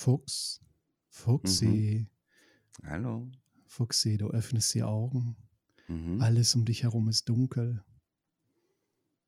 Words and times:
Fuchs, 0.00 0.62
Fuchsi. 1.10 2.08
Mhm. 2.80 2.88
Hallo. 2.88 3.30
Fuchsi, 3.66 4.16
du 4.16 4.30
öffnest 4.30 4.72
die 4.72 4.82
Augen. 4.82 5.36
Mhm. 5.88 6.22
Alles 6.22 6.54
um 6.54 6.64
dich 6.64 6.84
herum 6.84 7.10
ist 7.10 7.28
dunkel. 7.28 7.84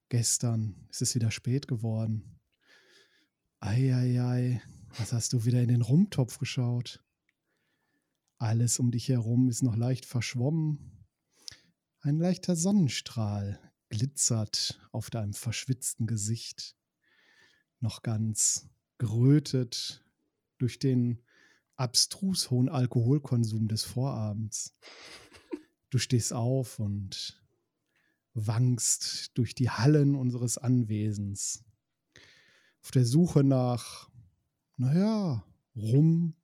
Gestern 0.08 0.86
ist 0.88 1.02
es 1.02 1.14
wieder 1.14 1.30
spät 1.30 1.68
geworden. 1.68 2.40
Eieiei, 3.60 4.62
was 4.96 5.12
hast 5.12 5.34
du 5.34 5.44
wieder 5.44 5.60
in 5.60 5.68
den 5.68 5.82
Rumtopf 5.82 6.38
geschaut? 6.38 7.04
Alles 8.38 8.78
um 8.78 8.90
dich 8.90 9.10
herum 9.10 9.50
ist 9.50 9.62
noch 9.62 9.76
leicht 9.76 10.06
verschwommen. 10.06 11.04
Ein 12.00 12.16
leichter 12.16 12.56
Sonnenstrahl 12.56 13.60
glitzert 13.90 14.80
auf 14.90 15.10
deinem 15.10 15.34
verschwitzten 15.34 16.06
Gesicht. 16.06 16.78
Noch 17.78 18.00
ganz 18.00 18.70
gerötet 18.96 20.01
durch 20.62 20.78
den 20.78 21.18
abstrus 21.76 22.50
hohen 22.50 22.68
Alkoholkonsum 22.68 23.68
des 23.68 23.84
Vorabends. 23.84 24.74
Du 25.90 25.98
stehst 25.98 26.32
auf 26.32 26.78
und 26.78 27.42
wankst 28.34 29.36
durch 29.36 29.54
die 29.54 29.70
Hallen 29.70 30.14
unseres 30.14 30.56
Anwesens. 30.56 31.64
Auf 32.80 32.90
der 32.92 33.04
Suche 33.04 33.44
nach, 33.44 34.08
naja, 34.76 35.44
Rum, 35.76 36.34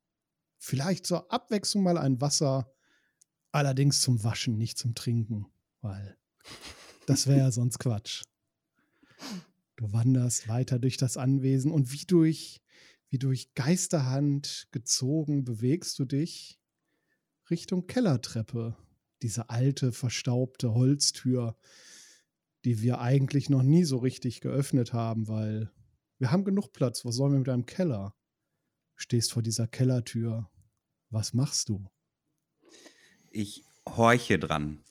vielleicht 0.57 1.05
zur 1.05 1.31
Abwechslung 1.31 1.83
mal 1.83 1.97
ein 1.97 2.21
Wasser, 2.21 2.71
allerdings 3.51 4.01
zum 4.01 4.23
Waschen, 4.23 4.57
nicht 4.57 4.77
zum 4.77 4.95
Trinken, 4.95 5.47
weil 5.81 6.17
das 7.05 7.27
wäre 7.27 7.39
ja 7.39 7.51
sonst 7.51 7.79
Quatsch. 7.79 8.23
Du 9.77 9.91
wanderst 9.93 10.47
weiter 10.47 10.77
durch 10.77 10.97
das 10.97 11.17
Anwesen 11.17 11.71
und 11.71 11.91
wie 11.91 12.05
durch, 12.05 12.61
wie 13.09 13.17
durch 13.17 13.53
Geisterhand 13.55 14.67
gezogen 14.71 15.43
bewegst 15.43 15.97
du 15.99 16.05
dich 16.05 16.59
Richtung 17.49 17.87
Kellertreppe. 17.87 18.77
Diese 19.21 19.49
alte, 19.49 19.91
verstaubte 19.91 20.73
Holztür, 20.73 21.57
die 22.65 22.81
wir 22.81 22.99
eigentlich 23.01 23.49
noch 23.49 23.63
nie 23.63 23.83
so 23.83 23.97
richtig 23.97 24.41
geöffnet 24.41 24.93
haben, 24.93 25.27
weil 25.27 25.71
wir 26.19 26.31
haben 26.31 26.43
genug 26.43 26.71
Platz. 26.71 27.03
Was 27.05 27.15
sollen 27.15 27.33
wir 27.33 27.39
mit 27.39 27.49
einem 27.49 27.65
Keller? 27.65 28.15
Stehst 28.95 29.31
vor 29.31 29.41
dieser 29.41 29.67
Kellertür. 29.67 30.49
Was 31.09 31.33
machst 31.33 31.69
du? 31.69 31.89
Ich 33.31 33.63
horche 33.87 34.37
dran. 34.37 34.83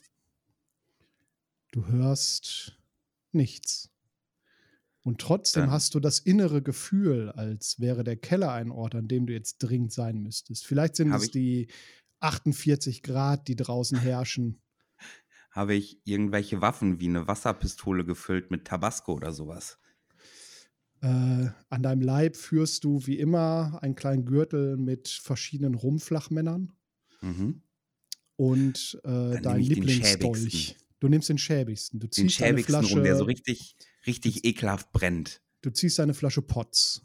Du 1.71 1.87
hörst 1.87 2.79
nichts. 3.33 3.91
Und 5.09 5.23
trotzdem 5.23 5.63
Dann- 5.63 5.71
hast 5.71 5.95
du 5.95 6.01
das 6.01 6.19
innere 6.19 6.61
Gefühl, 6.63 7.31
als 7.31 7.81
wäre 7.81 8.05
der 8.05 8.17
Keller 8.17 8.53
ein 8.53 8.71
Ort, 8.71 8.95
an 8.95 9.09
dem 9.09 9.27
du 9.27 9.33
jetzt 9.33 9.57
dringend 9.59 9.91
sein 9.91 10.21
müsstest. 10.23 10.67
Vielleicht 10.67 10.97
sind 10.97 11.13
Hab 11.15 11.23
es 11.23 11.31
die 11.31 11.69
48 12.21 13.03
Grad, 13.03 13.49
die 13.49 13.57
draußen 13.57 13.97
herrschen. 13.99 14.61
Habe 15.51 15.75
ich 15.75 15.99
irgendwelche 16.05 16.61
Waffen 16.61 17.01
wie 17.01 17.09
eine 17.09 17.27
Wasserpistole 17.27 18.05
gefüllt 18.05 18.51
mit 18.51 18.67
Tabasco 18.67 19.15
oder 19.15 19.33
sowas? 19.33 19.79
Äh, 21.01 21.07
an 21.71 21.83
deinem 21.83 22.03
Leib 22.03 22.37
führst 22.37 22.85
du 22.85 23.07
wie 23.07 23.19
immer 23.19 23.79
einen 23.83 23.95
kleinen 23.95 24.27
Gürtel 24.27 24.77
mit 24.77 25.09
verschiedenen 25.09 25.75
Rumflachmännern 25.75 26.73
Mhm. 27.23 27.63
und 28.37 29.01
äh, 29.05 29.41
den 29.41 29.57
Lieblingsdolch. 29.57 30.77
Du 31.01 31.09
nimmst 31.09 31.29
den 31.29 31.39
schäbigsten. 31.39 32.01
Du 32.01 32.07
Den 32.07 32.13
ziehst 32.13 32.43
eine 32.43 32.51
schäbigsten 32.51 32.75
Flasche, 32.75 32.95
rum, 32.95 33.05
der 33.05 33.17
so 33.17 33.25
richtig, 33.25 33.77
richtig 34.07 34.45
ekelhaft 34.45 34.91
brennt. 34.93 35.41
du 35.63 35.71
ziehst 35.71 36.01
eine 36.01 36.15
Flasche 36.15 36.43
Potz. 36.43 37.03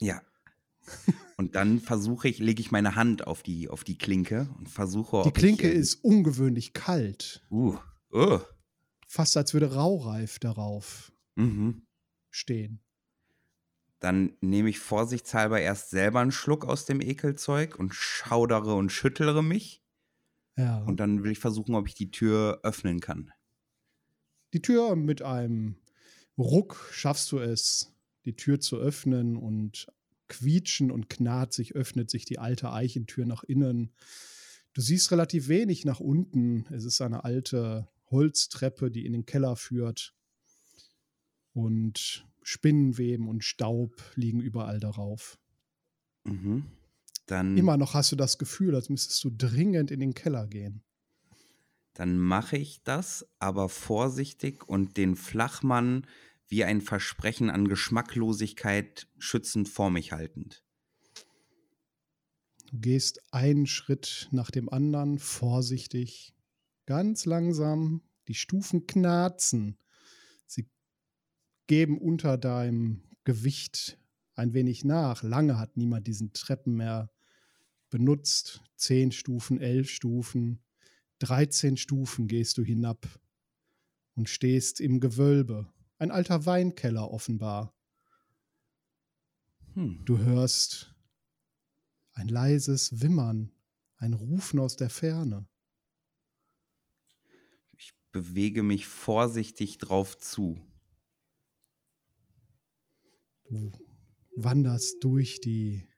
Ja. 0.00 0.22
Und 1.36 1.54
dann 1.54 1.78
versuche 1.80 2.28
ich, 2.28 2.38
lege 2.38 2.60
ich 2.60 2.70
meine 2.70 2.96
Hand 2.96 3.26
auf 3.26 3.42
die, 3.42 3.68
auf 3.68 3.84
die 3.84 3.96
Klinke 3.96 4.48
und 4.58 4.68
versuche. 4.68 5.22
Die 5.24 5.30
Klinke 5.30 5.68
ich, 5.68 5.76
äh, 5.76 5.78
ist 5.78 5.94
ungewöhnlich 6.04 6.72
kalt. 6.72 7.46
Uh, 7.50 7.76
uh. 8.12 8.40
Fast 9.06 9.36
als 9.36 9.52
würde 9.54 9.72
Raureif 9.74 10.38
darauf 10.38 11.12
Mhm. 11.36 11.82
stehen. 12.30 12.80
Dann 14.00 14.32
nehme 14.40 14.68
ich 14.70 14.78
vorsichtshalber 14.78 15.60
erst 15.60 15.90
selber 15.90 16.20
einen 16.20 16.32
Schluck 16.32 16.64
aus 16.64 16.86
dem 16.86 17.00
Ekelzeug 17.00 17.78
und 17.78 17.94
schaudere 17.94 18.74
und 18.74 18.90
schüttere 18.90 19.42
mich. 19.42 19.79
Ja. 20.60 20.82
Und 20.84 21.00
dann 21.00 21.22
will 21.22 21.32
ich 21.32 21.38
versuchen, 21.38 21.74
ob 21.74 21.88
ich 21.88 21.94
die 21.94 22.10
Tür 22.10 22.60
öffnen 22.62 23.00
kann. 23.00 23.32
die 24.52 24.62
Tür 24.62 24.96
mit 24.96 25.22
einem 25.22 25.76
Ruck 26.36 26.88
schaffst 26.92 27.30
du 27.32 27.38
es, 27.38 27.92
die 28.24 28.36
Tür 28.36 28.60
zu 28.60 28.76
öffnen 28.76 29.36
und 29.36 29.86
quietschen 30.28 30.90
und 30.90 31.08
knarzig 31.08 31.74
öffnet 31.74 32.10
sich 32.10 32.24
die 32.24 32.38
alte 32.38 32.72
Eichentür 32.72 33.26
nach 33.26 33.44
innen. 33.44 33.92
Du 34.74 34.80
siehst 34.80 35.10
relativ 35.10 35.48
wenig 35.48 35.84
nach 35.84 36.00
unten. 36.00 36.66
Es 36.70 36.84
ist 36.84 37.00
eine 37.00 37.24
alte 37.24 37.88
Holztreppe, 38.10 38.90
die 38.90 39.06
in 39.06 39.12
den 39.12 39.26
Keller 39.26 39.56
führt. 39.56 40.14
Und 41.52 42.26
Spinnenweben 42.42 43.28
und 43.28 43.44
Staub 43.44 44.02
liegen 44.14 44.40
überall 44.40 44.78
darauf. 44.78 45.38
Mhm. 46.24 46.64
Dann, 47.30 47.56
Immer 47.56 47.76
noch 47.76 47.94
hast 47.94 48.10
du 48.10 48.16
das 48.16 48.38
Gefühl, 48.38 48.74
als 48.74 48.88
müsstest 48.88 49.22
du 49.22 49.30
dringend 49.30 49.92
in 49.92 50.00
den 50.00 50.14
Keller 50.14 50.48
gehen. 50.48 50.82
dann 51.94 52.18
mache 52.18 52.56
ich 52.56 52.82
das, 52.82 53.26
aber 53.38 53.68
vorsichtig 53.68 54.68
und 54.68 54.96
den 54.96 55.14
Flachmann 55.16 56.06
wie 56.48 56.64
ein 56.64 56.80
Versprechen 56.80 57.50
an 57.50 57.68
Geschmacklosigkeit 57.68 59.06
schützend 59.18 59.68
vor 59.68 59.90
mich 59.90 60.10
haltend. 60.10 60.64
Du 62.70 62.78
gehst 62.78 63.20
einen 63.32 63.66
Schritt 63.66 64.28
nach 64.32 64.50
dem 64.50 64.68
anderen, 64.68 65.18
vorsichtig, 65.18 66.34
ganz 66.86 67.26
langsam. 67.26 68.02
Die 68.28 68.34
Stufen 68.34 68.86
knarzen. 68.86 69.76
Sie 70.46 70.68
geben 71.68 71.98
unter 71.98 72.38
deinem 72.38 73.02
Gewicht 73.24 73.98
ein 74.34 74.52
wenig 74.52 74.84
nach. 74.84 75.22
Lange 75.22 75.58
hat 75.58 75.76
niemand 75.76 76.06
diesen 76.06 76.32
Treppen 76.32 76.74
mehr 76.76 77.10
benutzt. 77.90 78.62
Zehn 78.76 79.12
Stufen, 79.12 79.60
elf 79.60 79.90
Stufen, 79.90 80.62
13 81.18 81.76
Stufen 81.76 82.28
gehst 82.28 82.56
du 82.56 82.64
hinab 82.64 83.06
und 84.14 84.28
stehst 84.28 84.80
im 84.80 85.00
Gewölbe. 85.00 85.70
Ein 85.98 86.10
alter 86.10 86.46
Weinkeller 86.46 87.10
offenbar. 87.10 87.74
Hm. 89.74 90.02
Du 90.06 90.18
hörst 90.18 90.94
ein 92.14 92.28
leises 92.28 93.00
Wimmern, 93.02 93.52
ein 93.96 94.14
Rufen 94.14 94.58
aus 94.60 94.76
der 94.76 94.90
Ferne. 94.90 95.46
Ich 97.72 97.92
bewege 98.12 98.62
mich 98.62 98.86
vorsichtig 98.86 99.78
drauf 99.78 100.18
zu. 100.18 100.58
Du 103.44 103.72
wanderst 104.36 105.04
durch 105.04 105.40
die 105.40 105.89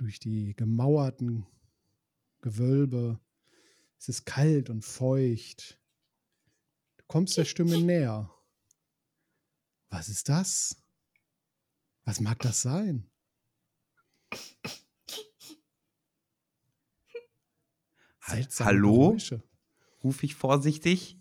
durch 0.00 0.18
die 0.18 0.54
gemauerten 0.56 1.46
Gewölbe. 2.40 3.20
Es 3.98 4.08
ist 4.08 4.24
kalt 4.24 4.70
und 4.70 4.82
feucht. 4.82 5.78
Du 6.96 7.04
kommst 7.06 7.36
der 7.36 7.44
Stimme 7.44 7.80
näher. 7.80 8.34
Was 9.90 10.08
ist 10.08 10.28
das? 10.28 10.82
Was 12.04 12.20
mag 12.20 12.38
das 12.38 12.62
sein? 12.62 13.10
Hallo? 18.22 19.18
Rufe 20.02 20.24
ich 20.24 20.34
vorsichtig. 20.34 21.19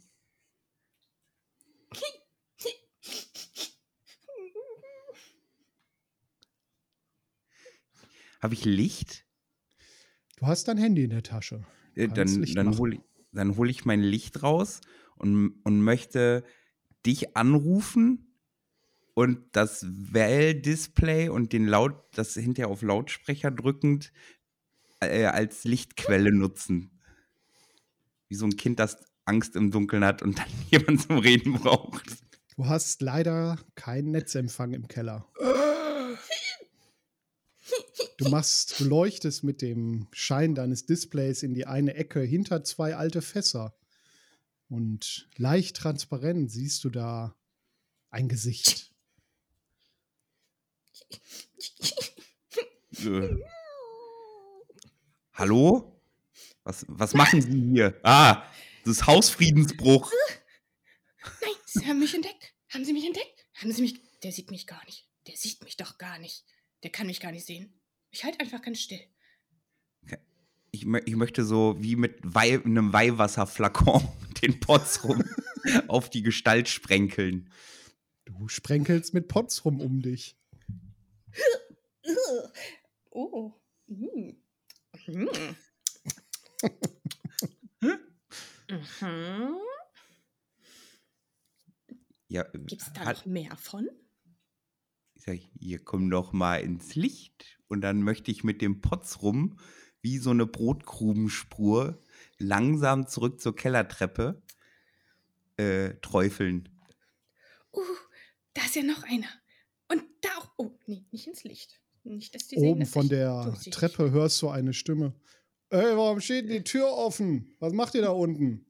Habe 8.39 8.53
ich 8.53 8.65
Licht? 8.65 9.25
Du 10.37 10.47
hast 10.47 10.67
dein 10.67 10.77
Handy 10.77 11.03
in 11.03 11.09
der 11.09 11.23
Tasche. 11.23 11.65
Äh, 11.95 12.07
Dann, 12.07 12.43
dann 12.53 12.77
hole 12.77 12.99
dann 13.31 13.57
hol 13.57 13.69
ich 13.69 13.85
mein 13.85 14.01
Licht 14.01 14.41
raus 14.41 14.81
und, 15.17 15.59
und 15.63 15.81
möchte 15.81 16.43
dich 17.05 17.37
anrufen 17.37 18.33
und 19.13 19.39
das 19.51 19.85
Well-Display 19.87 21.29
und 21.29 21.53
den 21.53 21.67
Laut, 21.67 21.93
das 22.15 22.33
hinterher 22.33 22.69
auf 22.69 22.81
Lautsprecher 22.81 23.51
drückend 23.51 24.11
äh, 24.99 25.25
als 25.25 25.63
Lichtquelle 25.63 26.31
nutzen. 26.33 26.89
Wie 28.29 28.35
so 28.35 28.45
ein 28.45 28.55
Kind, 28.57 28.79
das 28.79 28.97
Angst 29.25 29.55
im 29.55 29.71
Dunkeln 29.71 30.03
hat 30.03 30.21
und 30.21 30.39
dann 30.39 30.47
jemand 30.71 31.01
zum 31.01 31.17
Reden 31.19 31.53
braucht. 31.53 32.17
Du 32.55 32.65
hast 32.65 33.01
leider 33.01 33.59
keinen 33.75 34.11
Netzempfang 34.11 34.73
im 34.73 34.87
Keller. 34.87 35.27
Du 38.19 38.27
machst, 38.27 38.77
du 38.81 38.83
leuchtest 38.83 39.45
mit 39.45 39.61
dem 39.61 40.09
Schein 40.11 40.53
deines 40.53 40.85
Displays 40.85 41.41
in 41.41 41.53
die 41.53 41.65
eine 41.65 41.93
Ecke 41.93 42.19
hinter 42.19 42.65
zwei 42.65 42.97
alte 42.97 43.21
Fässer. 43.21 43.73
Und 44.67 45.29
leicht 45.37 45.77
transparent 45.77 46.51
siehst 46.51 46.83
du 46.83 46.89
da 46.89 47.33
ein 48.09 48.27
Gesicht. 48.27 48.93
Äh. 52.97 53.29
Hallo? 55.31 56.01
Was, 56.65 56.85
was 56.89 57.13
machen 57.13 57.41
Sie 57.41 57.71
hier? 57.71 57.97
Ah, 58.03 58.43
das 58.83 58.97
ist 58.97 59.07
Hausfriedensbruch. 59.07 60.11
Nein, 61.23 61.53
Sie 61.65 61.87
haben 61.87 61.99
mich 61.99 62.13
entdeckt. 62.13 62.53
Haben 62.67 62.83
Sie 62.83 62.91
mich 62.91 63.05
entdeckt? 63.05 63.47
Haben 63.53 63.71
Sie 63.71 63.81
mich. 63.81 64.01
Der 64.23 64.33
sieht 64.33 64.51
mich 64.51 64.67
gar 64.67 64.83
nicht. 64.83 65.07
Der 65.27 65.37
sieht 65.37 65.63
mich 65.63 65.77
doch 65.77 65.97
gar 65.97 66.19
nicht. 66.19 66.43
Der 66.83 66.91
kann 66.91 67.07
mich 67.07 67.21
gar 67.21 67.31
nicht 67.31 67.45
sehen. 67.45 67.78
Ich 68.11 68.23
halte 68.23 68.39
einfach 68.39 68.61
ganz 68.61 68.79
still. 68.79 68.99
Ich, 70.71 70.81
ich 70.85 71.15
möchte 71.15 71.43
so 71.43 71.75
wie 71.81 71.95
mit 71.95 72.19
Weih, 72.21 72.61
einem 72.63 72.93
Weihwasserflakon 72.93 74.07
den 74.43 74.59
Potz 74.59 75.03
rum 75.03 75.23
auf 75.87 76.09
die 76.09 76.21
Gestalt 76.21 76.69
sprenkeln. 76.69 77.51
Du 78.25 78.47
sprenkelst 78.47 79.13
mit 79.15 79.27
Potz 79.27 79.65
rum 79.65 79.81
um 79.81 80.01
dich. 80.01 80.37
Oh. 83.09 83.53
Mm. 83.87 84.35
Mm. 85.07 85.27
mhm. 89.01 89.55
Ja, 92.27 92.43
Gibt 92.43 92.73
es 92.83 92.93
da 92.93 93.05
hat- 93.05 93.17
noch 93.17 93.25
mehr 93.25 93.55
von? 93.57 93.89
Ich 95.29 95.41
sag, 95.41 95.49
hier 95.59 95.79
komm 95.79 96.09
doch 96.09 96.33
mal 96.33 96.57
ins 96.57 96.95
Licht. 96.95 97.59
Und 97.67 97.81
dann 97.81 98.01
möchte 98.01 98.31
ich 98.31 98.43
mit 98.43 98.61
dem 98.61 98.81
Potz 98.81 99.21
rum, 99.21 99.59
wie 100.01 100.17
so 100.17 100.31
eine 100.31 100.47
Brotkrumenspur, 100.47 101.99
langsam 102.37 103.07
zurück 103.07 103.39
zur 103.39 103.55
Kellertreppe 103.55 104.41
äh, 105.57 105.95
träufeln. 106.01 106.69
Uh, 107.73 107.81
da 108.53 108.63
ist 108.63 108.75
ja 108.75 108.83
noch 108.83 109.03
einer. 109.03 109.27
Und 109.89 110.03
da 110.21 110.29
auch. 110.39 110.49
Oh, 110.57 110.71
nee, 110.87 111.05
nicht 111.11 111.27
ins 111.27 111.43
Licht. 111.43 111.79
Nicht, 112.03 112.33
dass 112.33 112.47
die 112.47 112.55
sehen, 112.55 112.69
Oben 112.69 112.79
dass 112.79 112.89
von 112.89 113.03
ich 113.03 113.09
der 113.09 113.43
durchsichtig 113.43 113.73
Treppe 113.73 114.11
hörst 114.11 114.41
du 114.41 114.49
eine 114.49 114.73
Stimme. 114.73 115.13
Ey, 115.69 115.95
warum 115.95 116.21
steht 116.21 116.45
denn 116.45 116.57
die 116.57 116.63
Tür 116.63 116.91
offen? 116.91 117.55
Was 117.59 117.73
macht 117.73 117.93
ihr 117.93 118.01
da 118.01 118.09
unten? 118.09 118.65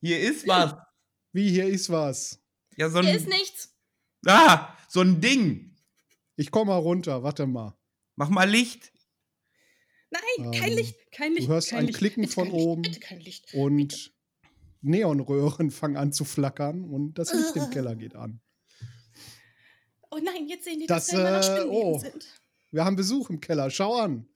Hier 0.00 0.20
ist 0.20 0.46
was. 0.46 0.76
Wie, 1.32 1.50
hier 1.50 1.66
ist 1.66 1.90
was. 1.90 2.40
Ja, 2.76 2.88
so 2.88 2.98
bin. 2.98 3.06
Hier 3.06 3.14
ein, 3.14 3.18
ist 3.18 3.28
nichts. 3.28 3.74
ah, 4.26 4.76
so 4.94 5.00
ein 5.00 5.20
Ding. 5.20 5.74
Ich 6.36 6.52
komm 6.52 6.68
mal 6.68 6.78
runter, 6.78 7.24
warte 7.24 7.46
mal. 7.46 7.76
Mach 8.14 8.28
mal 8.28 8.48
Licht. 8.48 8.92
Nein, 10.10 10.52
kein 10.52 10.70
Ähm, 10.70 10.76
Licht, 10.76 10.96
kein 11.10 11.34
Licht. 11.34 11.48
hörst 11.48 11.70
kein 11.70 11.80
ein 11.80 11.86
Licht, 11.86 11.98
Klicken 11.98 12.22
bitte 12.22 12.34
von 12.34 12.44
kein 12.44 12.54
Licht, 12.54 12.66
oben 12.66 12.82
Bitte 12.82 13.00
kein 13.00 13.20
Licht. 13.20 13.54
Und 13.54 14.14
Neonröhren 14.82 15.72
fangen 15.72 15.96
an 15.96 16.12
zu 16.12 16.24
flackern 16.24 16.84
und 16.84 17.14
das 17.18 17.34
Licht 17.34 17.56
im 17.56 17.70
Keller 17.70 17.96
geht 17.96 18.14
an. 18.14 18.40
Oh 20.12 20.18
nein, 20.22 20.46
jetzt 20.46 20.64
sehen 20.64 20.78
die, 20.78 20.86
Das, 20.86 21.08
dass 21.08 21.16
da 21.16 21.62
immer 21.62 21.64
noch 21.64 21.72
äh, 21.72 21.76
oh. 21.76 21.98
sind. 21.98 22.26
Wir 22.70 22.84
haben 22.84 22.94
Besuch 22.94 23.30
im 23.30 23.40
Keller, 23.40 23.70
schau 23.70 23.96
an. 23.96 24.28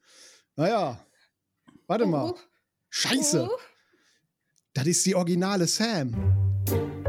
Naja, 0.57 1.07
warte 1.87 2.05
mal. 2.05 2.31
Oh, 2.31 2.37
Scheiße, 2.89 3.49
oh. 3.49 3.57
das 4.73 4.87
ist 4.87 5.05
die 5.05 5.15
originale 5.15 5.67
Sam. 5.67 7.08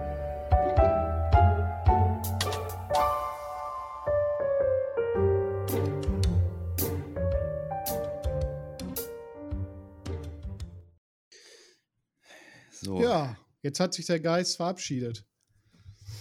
Jetzt 13.61 13.79
hat 13.79 13.93
sich 13.93 14.05
der 14.05 14.19
Geist 14.19 14.57
verabschiedet. 14.57 15.25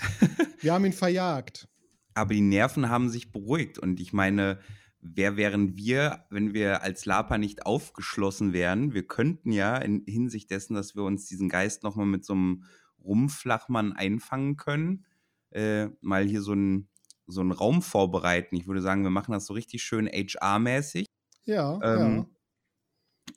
Wir 0.61 0.73
haben 0.73 0.85
ihn 0.85 0.93
verjagt. 0.93 1.69
Aber 2.15 2.35
die 2.35 2.41
Nerven 2.41 2.89
haben 2.89 3.09
sich 3.09 3.33
beruhigt. 3.33 3.79
Und 3.79 4.01
ich 4.01 4.13
meine, 4.13 4.61
wer 5.01 5.37
wären 5.37 5.77
wir, 5.77 6.27
wenn 6.29 6.53
wir 6.53 6.83
als 6.83 7.07
Lapa 7.07 7.39
nicht 7.39 7.65
aufgeschlossen 7.65 8.53
wären? 8.53 8.93
Wir 8.93 9.07
könnten 9.07 9.53
ja 9.53 9.77
in 9.79 10.05
Hinsicht 10.07 10.51
dessen, 10.51 10.75
dass 10.75 10.95
wir 10.95 11.05
uns 11.05 11.27
diesen 11.27 11.49
Geist 11.49 11.83
nochmal 11.83 12.07
mit 12.07 12.25
so 12.25 12.35
einem 12.35 12.65
Rumpflachmann 13.03 13.93
einfangen 13.93 14.57
können, 14.57 15.07
äh, 15.51 15.87
mal 16.01 16.25
hier 16.25 16.43
so 16.43 16.53
einen 16.53 16.89
so 17.27 17.41
einen 17.41 17.53
Raum 17.53 17.81
vorbereiten. 17.81 18.57
Ich 18.57 18.67
würde 18.67 18.83
sagen, 18.83 19.05
wir 19.05 19.11
machen 19.11 19.33
das 19.33 19.47
so 19.47 19.55
richtig 19.55 19.83
schön 19.83 20.09
HR-mäßig. 20.09 21.07
Ja, 21.45 21.79
Ähm, 21.83 22.17
ja. 22.17 22.27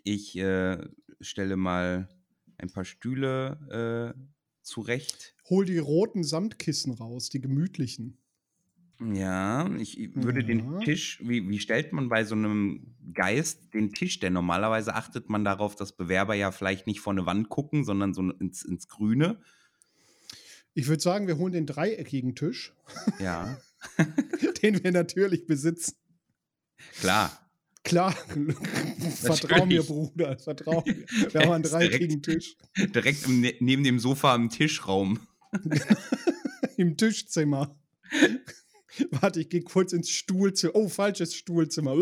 Ich 0.04 0.36
äh, 0.38 0.80
stelle 1.22 1.56
mal 1.56 2.10
ein 2.64 2.72
paar 2.72 2.86
Stühle 2.86 4.14
äh, 4.16 4.20
zurecht. 4.62 5.36
Hol 5.50 5.66
die 5.66 5.78
roten 5.78 6.24
Samtkissen 6.24 6.94
raus, 6.94 7.30
die 7.30 7.42
gemütlichen. 7.42 8.18
Ja, 9.02 9.70
ich 9.76 9.98
würde 10.16 10.44
den 10.44 10.72
Ja. 10.74 10.80
Tisch, 10.80 11.20
wie, 11.24 11.48
wie 11.50 11.60
stellt 11.60 11.92
man 11.94 12.08
bei 12.10 12.24
so 12.24 12.36
einem 12.36 12.96
Geist 13.14 13.74
den 13.74 13.92
Tisch? 13.92 14.20
Denn 14.20 14.34
normalerweise 14.34 14.96
achtet 14.96 15.30
man 15.30 15.44
darauf, 15.44 15.76
dass 15.76 15.92
Bewerber 15.98 16.36
ja 16.36 16.52
vielleicht 16.52 16.88
nicht 16.88 17.02
vor 17.02 17.12
eine 17.12 17.26
Wand 17.26 17.50
gucken, 17.50 17.84
sondern 17.84 18.14
so 18.14 18.22
ins, 18.32 18.64
ins 18.64 18.88
Grüne. 18.88 19.42
Ich 20.74 20.88
würde 20.88 21.02
sagen, 21.02 21.28
wir 21.28 21.38
holen 21.38 21.54
den 21.54 21.66
dreieckigen 21.66 22.34
Tisch, 22.36 22.74
Ja, 23.20 23.58
den 24.64 24.84
wir 24.84 24.92
natürlich 24.92 25.46
besitzen. 25.48 25.96
klar. 27.00 27.40
Klar, 27.84 28.14
vertrau 29.16 29.66
mir. 29.66 29.84
Bruder, 29.84 30.38
vertrau 30.40 30.84
mir. 30.86 31.06
Wir 31.34 31.42
haben 31.42 31.52
einen 31.52 31.64
dreieckigen 31.70 32.22
Tisch 32.22 32.56
Direkt 32.78 33.26
im, 33.26 33.42
ne- 33.42 33.56
neben 33.60 33.84
dem 33.84 34.00
Sofa 34.00 34.34
im 34.36 34.50
Tischraum. 34.50 35.20
im 36.78 36.96
Tischzimmer. 36.98 37.78
Warte, 39.12 39.42
ich 39.42 39.50
gehe 39.50 39.64
kurz 39.64 39.92
ins 39.92 40.10
Stuhlzimmer. 40.10 40.76
Oh, 40.76 40.88
falsches 40.88 41.36
Stuhlzimmer. 41.36 41.96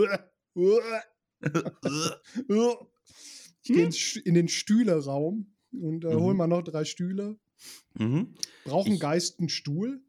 Ich 3.63 3.73
gehe 3.73 3.85
ins 3.85 3.97
Sch- 3.97 4.21
in 4.21 4.33
den 4.33 4.47
Stühleraum 4.47 5.53
und 5.71 6.03
äh, 6.05 6.13
Mhm. 6.13 6.19
hol 6.19 6.33
mal 6.33 6.47
noch 6.47 6.61
drei 6.63 6.85
Stühle. 6.85 7.39
mhm. 7.95 8.35
Braucht 8.65 8.87
ein 8.87 8.93
Ich- 8.93 8.99
Geist 8.99 9.39
einen 9.39 9.49
Stuhl? 9.49 10.03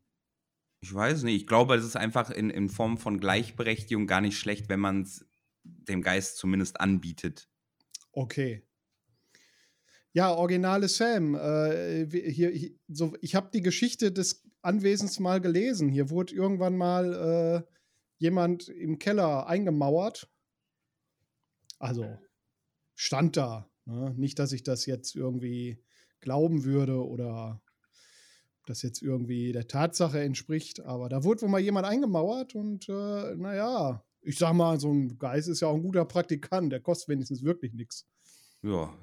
Ich 0.80 0.92
weiß 0.92 1.22
nicht. 1.22 1.36
Ich 1.36 1.46
glaube, 1.46 1.76
es 1.76 1.84
ist 1.84 1.96
einfach 1.96 2.30
in, 2.30 2.50
in 2.50 2.68
Form 2.68 2.98
von 2.98 3.20
Gleichberechtigung 3.20 4.06
gar 4.08 4.20
nicht 4.20 4.36
schlecht, 4.36 4.68
wenn 4.68 4.80
man 4.80 5.02
es 5.02 5.24
dem 5.64 6.02
Geist 6.02 6.36
zumindest 6.36 6.80
anbietet. 6.80 7.48
Okay. 8.12 8.62
Ja, 10.12 10.34
originale 10.34 10.88
Sam. 10.88 11.34
Äh, 11.34 12.06
hier, 12.06 12.50
hier, 12.50 12.70
so, 12.88 13.14
ich 13.20 13.34
habe 13.34 13.50
die 13.52 13.62
Geschichte 13.62 14.12
des 14.12 14.44
Anwesens 14.60 15.18
mal 15.18 15.40
gelesen. 15.40 15.88
Hier 15.88 16.10
wurde 16.10 16.34
irgendwann 16.34 16.76
mal 16.76 17.64
äh, 17.66 17.72
jemand 18.18 18.68
im 18.68 18.98
Keller 18.98 19.46
eingemauert. 19.46 20.30
Also 21.78 22.18
stand 22.94 23.36
da. 23.36 23.68
Ne? 23.86 24.14
Nicht, 24.16 24.38
dass 24.38 24.52
ich 24.52 24.62
das 24.62 24.86
jetzt 24.86 25.16
irgendwie 25.16 25.82
glauben 26.20 26.64
würde 26.64 27.04
oder 27.04 27.60
das 28.66 28.82
jetzt 28.82 29.02
irgendwie 29.02 29.52
der 29.52 29.66
Tatsache 29.66 30.20
entspricht, 30.20 30.80
aber 30.80 31.08
da 31.08 31.24
wurde 31.24 31.42
wohl 31.42 31.48
mal 31.48 31.60
jemand 31.60 31.86
eingemauert 31.86 32.54
und 32.54 32.88
äh, 32.88 33.34
naja, 33.34 34.04
ich 34.22 34.38
sag 34.38 34.52
mal, 34.54 34.78
so 34.78 34.92
ein 34.92 35.18
Geist 35.18 35.48
ist 35.48 35.60
ja 35.60 35.68
auch 35.68 35.74
ein 35.74 35.82
guter 35.82 36.04
Praktikant, 36.04 36.72
der 36.72 36.80
kostet 36.80 37.08
wenigstens 37.08 37.42
wirklich 37.42 37.74
nichts. 37.74 38.06
Ja, 38.62 38.94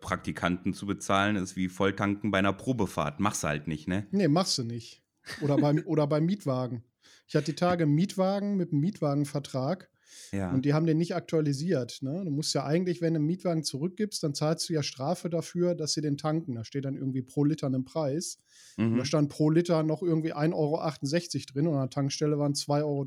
Praktikanten 0.00 0.74
zu 0.74 0.86
bezahlen 0.86 1.34
ist 1.34 1.56
wie 1.56 1.68
Volltanken 1.68 2.30
bei 2.30 2.38
einer 2.38 2.52
Probefahrt. 2.52 3.18
Mach's 3.18 3.42
halt 3.42 3.66
nicht, 3.66 3.88
ne? 3.88 4.06
Nee, 4.12 4.28
machst 4.28 4.58
du 4.58 4.62
nicht. 4.62 5.02
Oder 5.40 5.56
beim, 5.56 5.82
oder 5.86 6.06
beim 6.06 6.24
Mietwagen. 6.24 6.84
Ich 7.26 7.34
hatte 7.34 7.46
die 7.46 7.56
Tage 7.56 7.84
einen 7.84 7.94
Mietwagen 7.94 8.56
mit 8.56 8.70
einem 8.70 8.80
Mietwagenvertrag 8.80 9.90
Ja. 10.30 10.52
und 10.52 10.64
die 10.64 10.72
haben 10.72 10.86
den 10.86 10.98
nicht 10.98 11.16
aktualisiert. 11.16 12.00
Ne? 12.02 12.22
Du 12.24 12.30
musst 12.30 12.54
ja 12.54 12.64
eigentlich, 12.64 13.00
wenn 13.00 13.14
du 13.14 13.18
einen 13.18 13.26
Mietwagen 13.26 13.64
zurückgibst, 13.64 14.22
dann 14.22 14.34
zahlst 14.34 14.68
du 14.68 14.74
ja 14.74 14.84
Strafe 14.84 15.28
dafür, 15.30 15.74
dass 15.74 15.94
sie 15.94 16.00
den 16.00 16.16
tanken. 16.16 16.54
Da 16.54 16.64
steht 16.64 16.84
dann 16.84 16.94
irgendwie 16.94 17.22
pro 17.22 17.44
Liter 17.44 17.66
einen 17.66 17.84
Preis. 17.84 18.38
Und 18.76 18.92
da 18.92 18.98
mhm. 18.98 19.04
stand 19.04 19.28
pro 19.30 19.50
Liter 19.50 19.82
noch 19.82 20.02
irgendwie 20.02 20.34
1,68 20.34 20.54
Euro 20.54 21.44
drin 21.52 21.66
und 21.66 21.74
an 21.74 21.80
der 21.80 21.90
Tankstelle 21.90 22.38
waren 22.38 22.52
2,10 22.52 22.84
Euro. 22.84 23.06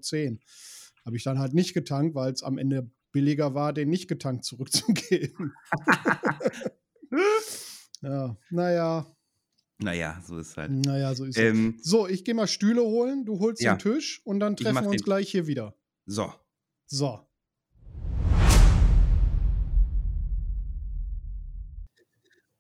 Habe 1.06 1.16
ich 1.18 1.24
dann 1.24 1.40
halt 1.40 1.54
nicht 1.54 1.74
getankt, 1.74 2.16
weil 2.16 2.34
es 2.34 2.44
am 2.44 2.58
Ende 2.58 2.90
billiger 3.12 3.54
war, 3.54 3.74
den 3.74 3.90
nicht 3.90 4.08
getankt 4.08 4.44
zurückzugeben. 4.44 5.54
ja, 8.02 8.36
naja, 8.50 9.06
Naja, 9.78 10.22
so 10.26 10.38
ist 10.40 10.58
halt. 10.58 10.72
naja, 10.72 11.14
so 11.16 11.26
ist 11.26 11.38
es. 11.38 11.44
Ähm, 11.44 11.78
So, 11.82 12.08
ich 12.08 12.24
gehe 12.24 12.34
mal 12.34 12.48
Stühle 12.48 12.82
holen, 12.82 13.26
du 13.26 13.40
holst 13.40 13.62
Ja. 13.62 13.76
den 13.76 13.80
Tisch 13.80 14.22
und 14.26 14.40
dann 14.40 14.56
treffen 14.56 14.76
wir 14.84 14.90
uns 14.90 15.02
den- 15.02 15.06
gleich 15.06 15.30
hier 15.30 15.48
wieder. 15.48 15.76
so, 16.06 16.34
So. 16.88 17.20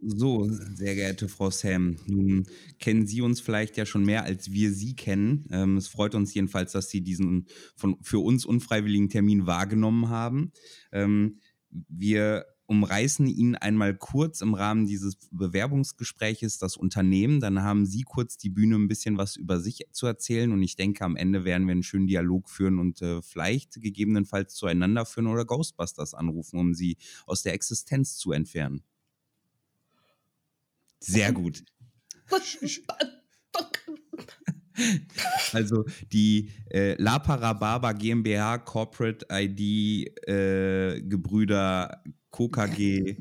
So, 0.07 0.47
sehr 0.75 0.93
geehrte 0.93 1.27
Frau 1.27 1.49
Sam, 1.49 1.95
nun 2.05 2.45
kennen 2.77 3.07
Sie 3.07 3.21
uns 3.21 3.41
vielleicht 3.41 3.75
ja 3.75 3.87
schon 3.87 4.05
mehr, 4.05 4.23
als 4.23 4.51
wir 4.51 4.71
Sie 4.71 4.95
kennen. 4.95 5.47
Ähm, 5.49 5.77
es 5.77 5.87
freut 5.87 6.13
uns 6.13 6.31
jedenfalls, 6.35 6.73
dass 6.73 6.89
Sie 6.89 7.01
diesen 7.01 7.47
von, 7.75 7.97
für 8.03 8.19
uns 8.19 8.45
unfreiwilligen 8.45 9.09
Termin 9.09 9.47
wahrgenommen 9.47 10.09
haben. 10.09 10.51
Ähm, 10.91 11.39
wir 11.71 12.45
umreißen 12.67 13.25
Ihnen 13.25 13.55
einmal 13.55 13.95
kurz 13.97 14.41
im 14.41 14.53
Rahmen 14.53 14.85
dieses 14.85 15.15
Bewerbungsgespräches 15.31 16.59
das 16.59 16.77
Unternehmen. 16.77 17.39
Dann 17.39 17.63
haben 17.63 17.87
Sie 17.87 18.03
kurz 18.03 18.37
die 18.37 18.51
Bühne, 18.51 18.75
ein 18.75 18.87
bisschen 18.87 19.17
was 19.17 19.35
über 19.35 19.59
sich 19.59 19.87
zu 19.91 20.05
erzählen. 20.05 20.51
Und 20.51 20.61
ich 20.61 20.75
denke, 20.75 21.03
am 21.03 21.15
Ende 21.15 21.45
werden 21.45 21.65
wir 21.65 21.71
einen 21.71 21.83
schönen 21.83 22.05
Dialog 22.05 22.47
führen 22.51 22.77
und 22.77 23.01
äh, 23.01 23.23
vielleicht 23.23 23.81
gegebenenfalls 23.81 24.53
zueinander 24.53 25.07
führen 25.07 25.27
oder 25.27 25.45
Ghostbusters 25.45 26.13
anrufen, 26.13 26.59
um 26.59 26.75
Sie 26.75 26.97
aus 27.25 27.41
der 27.41 27.55
Existenz 27.55 28.17
zu 28.17 28.33
entfernen. 28.33 28.83
Sehr 31.05 31.31
gut. 31.31 31.63
Also 35.53 35.85
die 36.11 36.51
äh, 36.69 37.01
La 37.01 37.19
Parababa 37.19 37.93
GmbH 37.93 38.57
Corporate 38.57 39.25
ID 39.31 40.09
äh, 40.27 41.01
Gebrüder 41.01 42.03
KKG 42.31 43.15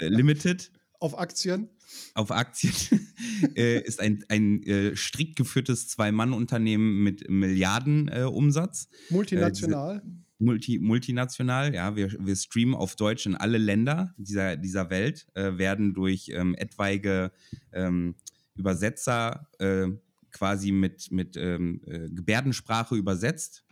Limited. 0.08 0.72
Auf 0.98 1.16
Aktien? 1.16 1.68
Auf 2.14 2.32
Aktien 2.32 2.74
äh, 3.56 3.80
ist 3.82 4.00
ein, 4.00 4.24
ein 4.28 4.64
äh, 4.64 4.96
strikt 4.96 5.36
geführtes 5.36 5.88
Zwei-Mann-Unternehmen 5.88 7.04
mit 7.04 7.28
Milliardenumsatz. 7.28 8.88
Äh, 8.90 9.14
Multinational. 9.14 10.02
Multi, 10.42 10.78
multinational, 10.78 11.74
ja, 11.74 11.94
wir, 11.94 12.12
wir 12.18 12.36
streamen 12.36 12.74
auf 12.74 12.96
Deutsch 12.96 13.26
in 13.26 13.36
alle 13.36 13.58
Länder 13.58 14.12
dieser, 14.16 14.56
dieser 14.56 14.90
Welt, 14.90 15.26
äh, 15.34 15.56
werden 15.56 15.94
durch 15.94 16.30
ähm, 16.34 16.54
etwaige 16.56 17.30
ähm, 17.72 18.16
Übersetzer 18.54 19.48
äh, 19.58 19.88
quasi 20.32 20.72
mit, 20.72 21.12
mit 21.12 21.36
ähm, 21.36 21.80
äh, 21.86 22.08
Gebärdensprache 22.10 22.96
übersetzt, 22.96 23.64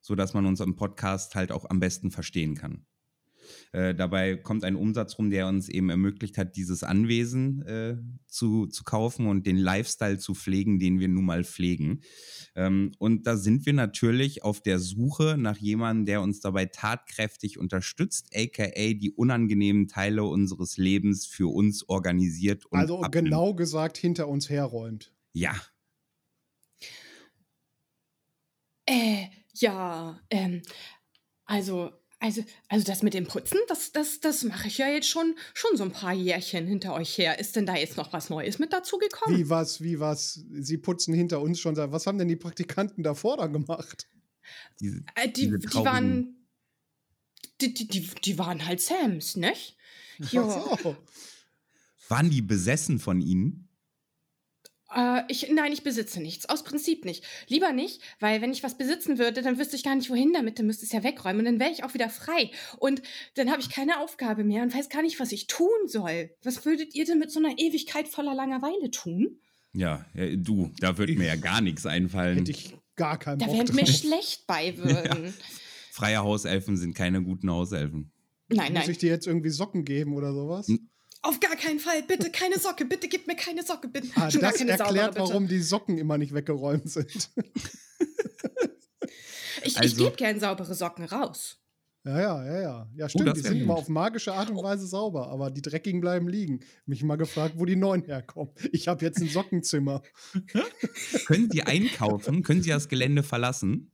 sodass 0.00 0.34
man 0.34 0.46
uns 0.46 0.60
im 0.60 0.74
Podcast 0.74 1.34
halt 1.34 1.52
auch 1.52 1.68
am 1.68 1.80
besten 1.80 2.10
verstehen 2.10 2.54
kann. 2.54 2.86
Äh, 3.72 3.94
dabei 3.94 4.36
kommt 4.36 4.64
ein 4.64 4.76
Umsatz 4.76 5.18
rum, 5.18 5.30
der 5.30 5.46
uns 5.46 5.68
eben 5.68 5.90
ermöglicht 5.90 6.38
hat, 6.38 6.56
dieses 6.56 6.82
Anwesen 6.82 7.62
äh, 7.62 7.96
zu, 8.26 8.66
zu 8.66 8.84
kaufen 8.84 9.26
und 9.26 9.46
den 9.46 9.56
Lifestyle 9.56 10.18
zu 10.18 10.34
pflegen, 10.34 10.78
den 10.78 11.00
wir 11.00 11.08
nun 11.08 11.24
mal 11.24 11.44
pflegen. 11.44 12.02
Ähm, 12.54 12.92
und 12.98 13.26
da 13.26 13.36
sind 13.36 13.66
wir 13.66 13.72
natürlich 13.72 14.44
auf 14.44 14.60
der 14.60 14.78
Suche 14.78 15.36
nach 15.38 15.56
jemandem, 15.56 16.06
der 16.06 16.22
uns 16.22 16.40
dabei 16.40 16.66
tatkräftig 16.66 17.58
unterstützt, 17.58 18.30
aka 18.34 18.92
die 18.94 19.12
unangenehmen 19.14 19.88
Teile 19.88 20.24
unseres 20.24 20.76
Lebens 20.76 21.26
für 21.26 21.52
uns 21.52 21.88
organisiert. 21.88 22.66
Und 22.66 22.78
also 22.78 23.02
abnimmt. 23.02 23.28
genau 23.28 23.54
gesagt 23.54 23.96
hinter 23.96 24.28
uns 24.28 24.50
herräumt. 24.50 25.12
Ja. 25.32 25.54
Äh, 28.86 29.26
ja, 29.54 30.20
ähm, 30.30 30.62
also 31.44 31.90
also, 32.22 32.44
also 32.68 32.84
das 32.84 33.02
mit 33.02 33.14
dem 33.14 33.26
Putzen, 33.26 33.58
das, 33.66 33.90
das, 33.90 34.20
das 34.20 34.44
mache 34.44 34.68
ich 34.68 34.78
ja 34.78 34.88
jetzt 34.88 35.08
schon, 35.08 35.34
schon 35.54 35.76
so 35.76 35.82
ein 35.82 35.90
paar 35.90 36.12
Jährchen 36.12 36.68
hinter 36.68 36.94
euch 36.94 37.18
her. 37.18 37.40
Ist 37.40 37.56
denn 37.56 37.66
da 37.66 37.74
jetzt 37.74 37.96
noch 37.96 38.12
was 38.12 38.30
Neues 38.30 38.60
mit 38.60 38.72
dazu 38.72 38.96
gekommen? 38.98 39.36
Wie 39.36 39.50
was, 39.50 39.82
wie 39.82 39.98
was? 39.98 40.34
Sie 40.52 40.78
putzen 40.78 41.14
hinter 41.14 41.40
uns 41.40 41.58
schon. 41.58 41.76
Was 41.76 42.06
haben 42.06 42.18
denn 42.18 42.28
die 42.28 42.36
Praktikanten 42.36 43.02
davor 43.02 43.38
dann 43.38 43.52
gemacht? 43.52 44.06
Diese, 44.78 45.02
äh, 45.16 45.28
die, 45.28 45.50
die 45.50 45.74
waren. 45.74 46.46
Die, 47.60 47.74
die, 47.74 47.88
die, 47.88 48.08
die 48.24 48.38
waren 48.38 48.66
halt 48.66 48.80
Sams, 48.80 49.34
nicht? 49.34 49.76
Ja. 50.30 50.48
So. 50.48 50.96
Waren 52.08 52.30
die 52.30 52.42
besessen 52.42 52.98
von 52.98 53.20
ihnen? 53.20 53.68
Äh, 54.94 55.22
ich, 55.28 55.50
nein, 55.50 55.72
ich 55.72 55.82
besitze 55.82 56.20
nichts. 56.20 56.48
Aus 56.48 56.64
Prinzip 56.64 57.04
nicht. 57.04 57.24
Lieber 57.48 57.72
nicht, 57.72 58.00
weil 58.20 58.42
wenn 58.42 58.52
ich 58.52 58.62
was 58.62 58.76
besitzen 58.76 59.18
würde, 59.18 59.42
dann 59.42 59.58
wüsste 59.58 59.76
ich 59.76 59.84
gar 59.84 59.94
nicht, 59.94 60.10
wohin 60.10 60.32
damit. 60.32 60.58
Dann 60.58 60.66
müsste 60.66 60.84
es 60.84 60.92
ja 60.92 61.02
wegräumen 61.02 61.40
und 61.40 61.44
dann 61.46 61.60
wäre 61.60 61.70
ich 61.70 61.84
auch 61.84 61.94
wieder 61.94 62.08
frei. 62.08 62.50
Und 62.78 63.02
dann 63.34 63.50
habe 63.50 63.60
ich 63.60 63.70
keine 63.70 64.00
Aufgabe 64.00 64.44
mehr 64.44 64.62
und 64.62 64.74
weiß 64.74 64.88
gar 64.88 65.02
nicht, 65.02 65.20
was 65.20 65.32
ich 65.32 65.46
tun 65.46 65.68
soll. 65.86 66.30
Was 66.42 66.64
würdet 66.64 66.94
ihr 66.94 67.04
denn 67.04 67.18
mit 67.18 67.30
so 67.30 67.40
einer 67.40 67.58
Ewigkeit 67.58 68.08
voller 68.08 68.34
Langeweile 68.34 68.90
tun? 68.90 69.38
Ja, 69.72 70.04
ja 70.14 70.36
du, 70.36 70.70
da 70.80 70.98
würde 70.98 71.14
mir 71.14 71.28
ja 71.28 71.36
gar 71.36 71.60
nichts 71.60 71.86
einfallen. 71.86 72.38
Hätte 72.38 72.50
ich 72.50 72.74
gar 72.96 73.18
keinen 73.18 73.38
Da 73.38 73.46
wären 73.46 73.74
mir 73.74 73.86
schlecht 73.86 74.46
bei 74.46 74.76
würden. 74.76 75.24
Ja. 75.26 75.32
Freie 75.90 76.22
Hauselfen 76.22 76.76
sind 76.76 76.94
keine 76.94 77.22
guten 77.22 77.50
Hauselfen. 77.50 78.10
Nein, 78.48 78.72
nein. 78.72 78.82
Muss 78.82 78.88
ich 78.88 78.98
dir 78.98 79.10
jetzt 79.10 79.26
irgendwie 79.26 79.50
Socken 79.50 79.84
geben 79.84 80.14
oder 80.14 80.32
sowas? 80.32 80.68
Auf 81.22 81.38
gar 81.38 81.54
keinen 81.54 81.78
Fall, 81.78 82.02
bitte 82.02 82.30
keine 82.30 82.58
Socke, 82.58 82.84
bitte 82.84 83.06
gib 83.08 83.28
mir 83.28 83.36
keine 83.36 83.62
Socke, 83.62 83.86
bitte. 83.86 84.08
Ah, 84.16 84.28
das 84.28 84.34
erklärt, 84.34 84.78
saubere, 84.78 85.14
warum 85.14 85.46
die 85.46 85.60
Socken 85.60 85.96
immer 85.96 86.18
nicht 86.18 86.34
weggeräumt 86.34 86.90
sind. 86.90 87.30
ich, 89.62 89.78
also, 89.78 89.82
ich 89.82 89.96
gebe 89.96 90.16
gern 90.16 90.40
saubere 90.40 90.74
Socken 90.74 91.04
raus. 91.04 91.58
Ja, 92.04 92.20
ja, 92.20 92.44
ja, 92.44 92.60
ja. 92.60 92.90
Ja, 92.96 93.08
stimmt, 93.08 93.28
oh, 93.28 93.32
die 93.32 93.40
sind 93.40 93.60
immer 93.60 93.76
auf 93.76 93.88
magische 93.88 94.34
Art 94.34 94.50
und 94.50 94.60
Weise 94.60 94.88
sauber, 94.88 95.28
aber 95.28 95.52
die 95.52 95.62
dreckigen 95.62 96.00
bleiben 96.00 96.28
liegen. 96.28 96.60
Mich 96.84 97.04
mal 97.04 97.14
gefragt, 97.14 97.54
wo 97.56 97.64
die 97.64 97.76
neuen 97.76 98.02
herkommen. 98.02 98.52
Ich 98.72 98.88
habe 98.88 99.04
jetzt 99.04 99.20
ein 99.20 99.28
Sockenzimmer. 99.28 100.02
können 101.26 101.48
Sie 101.52 101.62
einkaufen? 101.62 102.42
Können 102.42 102.62
Sie 102.62 102.70
das 102.70 102.88
Gelände 102.88 103.22
verlassen? 103.22 103.92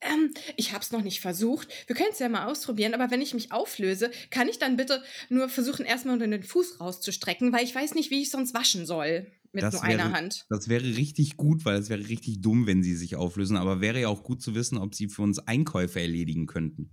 Ähm, 0.00 0.32
ich 0.56 0.72
habe 0.72 0.82
es 0.82 0.92
noch 0.92 1.02
nicht 1.02 1.20
versucht. 1.20 1.68
Wir 1.86 1.94
können 1.94 2.10
es 2.12 2.18
ja 2.18 2.28
mal 2.28 2.46
ausprobieren, 2.46 2.94
aber 2.94 3.10
wenn 3.10 3.20
ich 3.20 3.34
mich 3.34 3.52
auflöse, 3.52 4.10
kann 4.30 4.48
ich 4.48 4.58
dann 4.58 4.76
bitte 4.76 5.02
nur 5.28 5.48
versuchen, 5.48 5.84
erstmal 5.84 6.14
unter 6.14 6.26
den 6.26 6.42
Fuß 6.42 6.80
rauszustrecken, 6.80 7.52
weil 7.52 7.64
ich 7.64 7.74
weiß 7.74 7.94
nicht, 7.94 8.10
wie 8.10 8.22
ich 8.22 8.30
sonst 8.30 8.54
waschen 8.54 8.86
soll 8.86 9.30
mit 9.52 9.62
das 9.62 9.74
nur 9.74 9.82
wäre, 9.82 10.02
einer 10.02 10.12
Hand. 10.12 10.46
Das 10.48 10.68
wäre 10.68 10.84
richtig 10.84 11.36
gut, 11.36 11.64
weil 11.64 11.78
es 11.78 11.90
wäre 11.90 12.08
richtig 12.08 12.40
dumm, 12.40 12.66
wenn 12.66 12.82
sie 12.82 12.94
sich 12.94 13.16
auflösen. 13.16 13.56
Aber 13.56 13.80
wäre 13.80 14.00
ja 14.00 14.08
auch 14.08 14.22
gut 14.22 14.40
zu 14.42 14.54
wissen, 14.54 14.78
ob 14.78 14.94
sie 14.94 15.08
für 15.08 15.22
uns 15.22 15.38
Einkäufe 15.38 16.00
erledigen 16.00 16.46
könnten. 16.46 16.90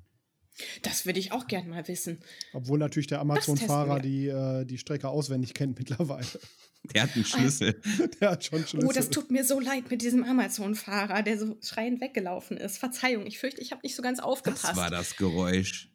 Das 0.81 1.05
würde 1.05 1.19
ich 1.19 1.31
auch 1.31 1.47
gern 1.47 1.69
mal 1.69 1.87
wissen. 1.87 2.19
Obwohl 2.53 2.79
natürlich 2.79 3.07
der 3.07 3.19
Amazon-Fahrer 3.19 3.99
die, 3.99 4.27
äh, 4.27 4.65
die 4.65 4.77
Strecke 4.77 5.09
auswendig 5.09 5.53
kennt 5.53 5.77
mittlerweile. 5.77 6.25
Der 6.93 7.03
hat 7.03 7.15
einen 7.15 7.25
Schlüssel. 7.25 7.81
Der 8.21 8.31
hat 8.31 8.45
schon 8.45 8.65
Schlüssel. 8.65 8.87
Oh, 8.87 8.93
das 8.93 9.09
tut 9.09 9.29
mir 9.29 9.43
so 9.43 9.59
leid 9.59 9.89
mit 9.89 10.01
diesem 10.01 10.23
Amazon-Fahrer, 10.23 11.21
der 11.21 11.37
so 11.37 11.57
schreiend 11.61 11.99
weggelaufen 11.99 12.55
ist. 12.55 12.77
Verzeihung, 12.77 13.25
ich 13.25 13.39
fürchte, 13.39 13.61
ich 13.61 13.71
habe 13.71 13.81
nicht 13.83 13.95
so 13.95 14.01
ganz 14.01 14.19
aufgepasst. 14.19 14.63
Was 14.63 14.77
war 14.77 14.89
das 14.89 15.17
Geräusch? 15.17 15.89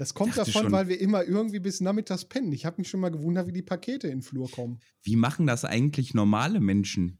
Das 0.00 0.14
kommt 0.14 0.36
davon, 0.36 0.52
schon, 0.52 0.72
weil 0.72 0.88
wir 0.88 0.98
immer 0.98 1.24
irgendwie 1.24 1.60
bis 1.60 1.82
nachmittags 1.82 2.24
pennen. 2.24 2.52
Ich 2.52 2.64
habe 2.64 2.76
mich 2.78 2.88
schon 2.88 3.00
mal 3.00 3.10
gewundert, 3.10 3.46
wie 3.46 3.52
die 3.52 3.62
Pakete 3.62 4.08
in 4.08 4.20
den 4.20 4.22
Flur 4.22 4.50
kommen. 4.50 4.80
Wie 5.02 5.14
machen 5.14 5.46
das 5.46 5.66
eigentlich 5.66 6.14
normale 6.14 6.58
Menschen? 6.58 7.18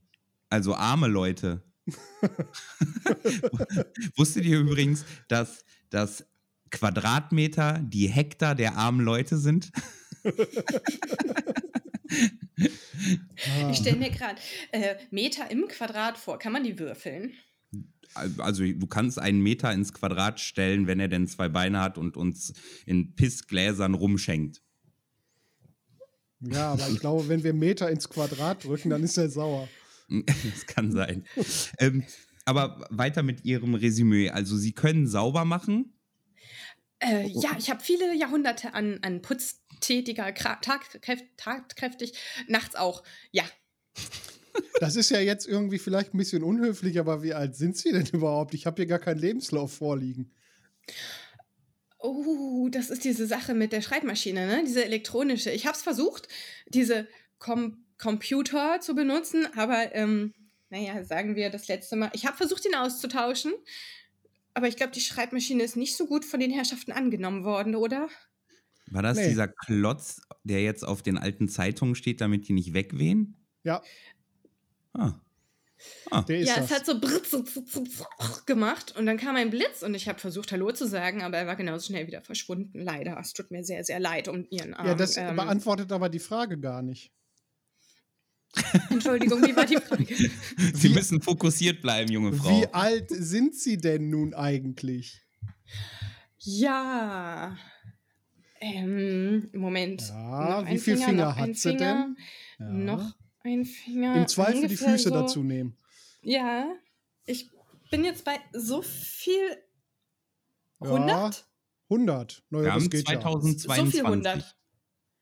Also 0.48 0.74
arme 0.74 1.06
Leute. 1.06 1.62
Wusstet 4.16 4.46
ihr 4.46 4.60
übrigens, 4.60 5.04
dass, 5.28 5.62
dass 5.90 6.26
Quadratmeter 6.70 7.80
die 7.82 8.08
Hektar 8.08 8.54
der 8.54 8.76
armen 8.76 9.00
Leute 9.00 9.38
sind? 9.38 9.72
Ich 13.70 13.78
stelle 13.78 13.96
mir 13.96 14.10
gerade 14.10 14.40
äh, 14.72 14.96
Meter 15.10 15.50
im 15.50 15.66
Quadrat 15.68 16.18
vor. 16.18 16.38
Kann 16.38 16.52
man 16.52 16.64
die 16.64 16.78
würfeln? 16.78 17.32
Also 18.14 18.64
du 18.64 18.86
kannst 18.86 19.18
einen 19.18 19.40
Meter 19.40 19.72
ins 19.72 19.92
Quadrat 19.92 20.40
stellen, 20.40 20.86
wenn 20.86 21.00
er 21.00 21.08
denn 21.08 21.26
zwei 21.28 21.48
Beine 21.48 21.80
hat 21.80 21.96
und 21.96 22.16
uns 22.16 22.52
in 22.84 23.14
Pissgläsern 23.14 23.94
rumschenkt. 23.94 24.60
Ja, 26.40 26.72
aber 26.72 26.88
ich 26.88 27.00
glaube, 27.00 27.28
wenn 27.28 27.44
wir 27.44 27.52
Meter 27.52 27.90
ins 27.90 28.08
Quadrat 28.08 28.64
drücken, 28.64 28.90
dann 28.90 29.02
ist 29.02 29.16
er 29.16 29.30
sauer. 29.30 29.68
das 30.08 30.66
kann 30.66 30.90
sein. 30.90 31.24
ähm, 31.78 32.04
aber 32.44 32.86
weiter 32.90 33.22
mit 33.22 33.44
Ihrem 33.44 33.74
Resümee. 33.74 34.30
Also 34.30 34.56
Sie 34.56 34.72
können 34.72 35.06
sauber 35.06 35.44
machen. 35.44 35.94
Äh, 37.00 37.28
ja, 37.28 37.50
ich 37.58 37.70
habe 37.70 37.82
viele 37.82 38.14
Jahrhunderte 38.14 38.74
an, 38.74 38.98
an 39.02 39.22
Putz 39.22 39.62
tätiger, 39.80 40.34
tatkräftig, 40.34 42.12
nachts 42.46 42.76
auch. 42.76 43.02
Ja. 43.32 43.44
Das 44.80 44.96
ist 44.96 45.10
ja 45.10 45.20
jetzt 45.20 45.46
irgendwie 45.46 45.78
vielleicht 45.78 46.12
ein 46.12 46.18
bisschen 46.18 46.42
unhöflich, 46.42 46.98
aber 46.98 47.22
wie 47.22 47.32
alt 47.32 47.56
sind 47.56 47.76
Sie 47.76 47.92
denn 47.92 48.06
überhaupt? 48.12 48.52
Ich 48.54 48.66
habe 48.66 48.76
hier 48.76 48.86
gar 48.86 48.98
keinen 48.98 49.20
Lebenslauf 49.20 49.72
vorliegen. 49.72 50.32
Oh, 51.98 52.68
das 52.70 52.90
ist 52.90 53.04
diese 53.04 53.26
Sache 53.26 53.54
mit 53.54 53.72
der 53.72 53.82
Schreibmaschine, 53.82 54.46
ne? 54.46 54.64
Diese 54.66 54.84
elektronische. 54.84 55.50
Ich 55.50 55.66
habe 55.66 55.76
es 55.76 55.82
versucht, 55.82 56.28
diese 56.68 57.06
Com 57.38 57.84
Computer 57.98 58.80
zu 58.80 58.94
benutzen, 58.94 59.46
aber 59.56 59.94
ähm, 59.94 60.32
naja, 60.70 61.04
sagen 61.04 61.36
wir 61.36 61.50
das 61.50 61.68
letzte 61.68 61.96
Mal. 61.96 62.10
Ich 62.14 62.26
habe 62.26 62.36
versucht, 62.36 62.64
ihn 62.64 62.74
auszutauschen, 62.74 63.52
aber 64.54 64.68
ich 64.68 64.76
glaube, 64.76 64.92
die 64.92 65.00
Schreibmaschine 65.00 65.62
ist 65.62 65.76
nicht 65.76 65.96
so 65.96 66.06
gut 66.06 66.24
von 66.24 66.40
den 66.40 66.50
Herrschaften 66.50 66.92
angenommen 66.92 67.44
worden, 67.44 67.74
oder? 67.74 68.08
War 68.90 69.02
das 69.02 69.18
nee. 69.18 69.28
dieser 69.28 69.48
Klotz, 69.48 70.20
der 70.42 70.62
jetzt 70.62 70.84
auf 70.84 71.02
den 71.02 71.18
alten 71.18 71.48
Zeitungen 71.48 71.94
steht, 71.94 72.20
damit 72.20 72.48
die 72.48 72.52
nicht 72.52 72.72
wegwehen? 72.72 73.36
Ja. 73.62 73.82
Ah. 74.92 75.14
Ah. 76.10 76.22
Der 76.22 76.40
ist 76.40 76.48
ja, 76.48 76.56
das. 76.56 76.66
es 76.66 76.76
hat 76.76 76.86
so 76.86 77.00
britz, 77.00 77.34
gemacht 78.46 78.94
und 78.96 79.06
dann 79.06 79.16
kam 79.16 79.36
ein 79.36 79.50
Blitz 79.50 79.82
und 79.82 79.94
ich 79.94 80.08
habe 80.08 80.18
versucht, 80.18 80.52
Hallo 80.52 80.72
zu 80.72 80.86
sagen, 80.86 81.22
aber 81.22 81.38
er 81.38 81.46
war 81.46 81.56
genauso 81.56 81.86
schnell 81.86 82.06
wieder 82.06 82.20
verschwunden. 82.20 82.80
Leider. 82.80 83.16
Es 83.18 83.32
tut 83.32 83.50
mir 83.50 83.64
sehr, 83.64 83.84
sehr 83.84 84.00
leid 84.00 84.28
um 84.28 84.46
Ihren 84.50 84.74
Arm. 84.74 84.86
ja, 84.86 84.94
das 84.94 85.16
Ähm, 85.16 85.36
beantwortet 85.36 85.90
aber 85.92 86.08
die 86.08 86.18
Frage 86.18 86.58
gar 86.58 86.82
nicht. 86.82 87.12
Entschuldigung, 88.90 89.42
wie 89.42 89.54
war 89.54 89.64
die 89.66 89.76
Frage? 89.76 90.06
Sie 90.74 90.90
Wie- 90.90 90.94
müssen 90.94 91.22
fokussiert 91.22 91.82
bleiben, 91.82 92.10
junge 92.10 92.32
Frau. 92.32 92.60
Wie 92.60 92.66
alt 92.74 93.06
sind 93.10 93.54
Sie 93.54 93.76
denn 93.76 94.10
nun 94.10 94.34
eigentlich? 94.34 95.20
Ja. 96.38 97.56
Ähm, 98.60 99.48
Moment. 99.52 100.02
Ja, 100.08 100.64
wie 100.66 100.70
ein 100.70 100.78
viel 100.78 100.96
Finger, 100.96 101.06
Finger 101.06 101.36
hat 101.36 101.56
sie 101.56 101.70
Finger, 101.70 102.14
Ja. 102.58 102.68
Noch 102.68 103.14
ein 103.42 103.64
Finger. 103.64 104.16
Im 104.16 104.28
Zweifel 104.28 104.68
die 104.68 104.76
Füße 104.76 105.08
so, 105.08 105.10
dazu 105.10 105.42
nehmen. 105.42 105.76
Ja. 106.22 106.66
Ich 107.24 107.48
bin 107.90 108.04
jetzt 108.04 108.24
bei 108.24 108.38
so 108.52 108.82
viel. 108.82 109.56
Ja, 110.82 110.94
100? 110.94 111.46
100. 111.88 112.42
Naja, 112.50 112.64
Wir 112.64 112.72
das 112.72 112.74
haben 112.82 112.90
geht 112.90 113.08
ja. 113.08 113.20
2022. 113.20 113.84
So 113.84 113.90
viel 113.90 114.06
100. 114.06 114.56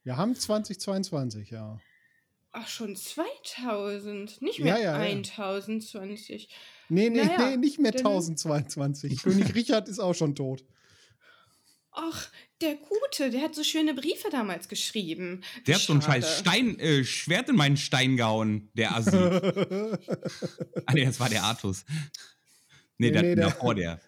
Wir 0.05 0.17
haben 0.17 0.35
2022, 0.35 1.51
ja. 1.51 1.79
Ach, 2.61 2.67
schon 2.69 2.97
2000. 2.97 4.43
Nicht 4.43 4.61
mehr 4.61 4.79
ja, 4.79 4.83
ja. 4.83 4.95
1020. 4.95 6.49
Nee, 6.89 7.11
nee, 7.11 7.25
Naja, 7.25 7.51
nee, 7.51 7.57
nicht 7.57 7.79
mehr 7.79 7.93
dann- 7.93 8.07
1022. 8.07 9.23
König 9.23 9.55
Richard 9.55 9.89
ist 9.89 9.99
auch 9.99 10.15
schon 10.15 10.35
tot. 10.35 10.65
Ach, 11.93 12.29
der 12.61 12.77
Gute, 12.77 13.31
der 13.31 13.43
hat 13.43 13.55
so 13.55 13.65
schöne 13.65 13.95
Briefe 13.95 14.29
damals 14.31 14.69
geschrieben. 14.69 15.43
Der 15.67 15.75
hat 15.77 15.83
so 15.83 15.93
ein 15.93 16.03
scheiß 16.03 16.39
Stein, 16.41 16.79
äh, 16.79 17.05
Schwert 17.05 17.49
in 17.49 17.57
meinen 17.57 17.77
Stein 17.77 18.17
gehauen, 18.17 18.71
der 18.75 18.95
Assi. 18.95 19.17
ah, 20.87 20.93
nee, 20.95 21.05
das 21.05 21.19
war 21.21 21.29
der 21.29 21.43
Artus. 21.45 21.85
Nee, 22.99 23.07
Nee, 23.09 23.11
der, 23.13 23.23
nee, 23.23 23.35
der- 23.35 23.45
davor 23.47 23.75
der. 23.75 24.01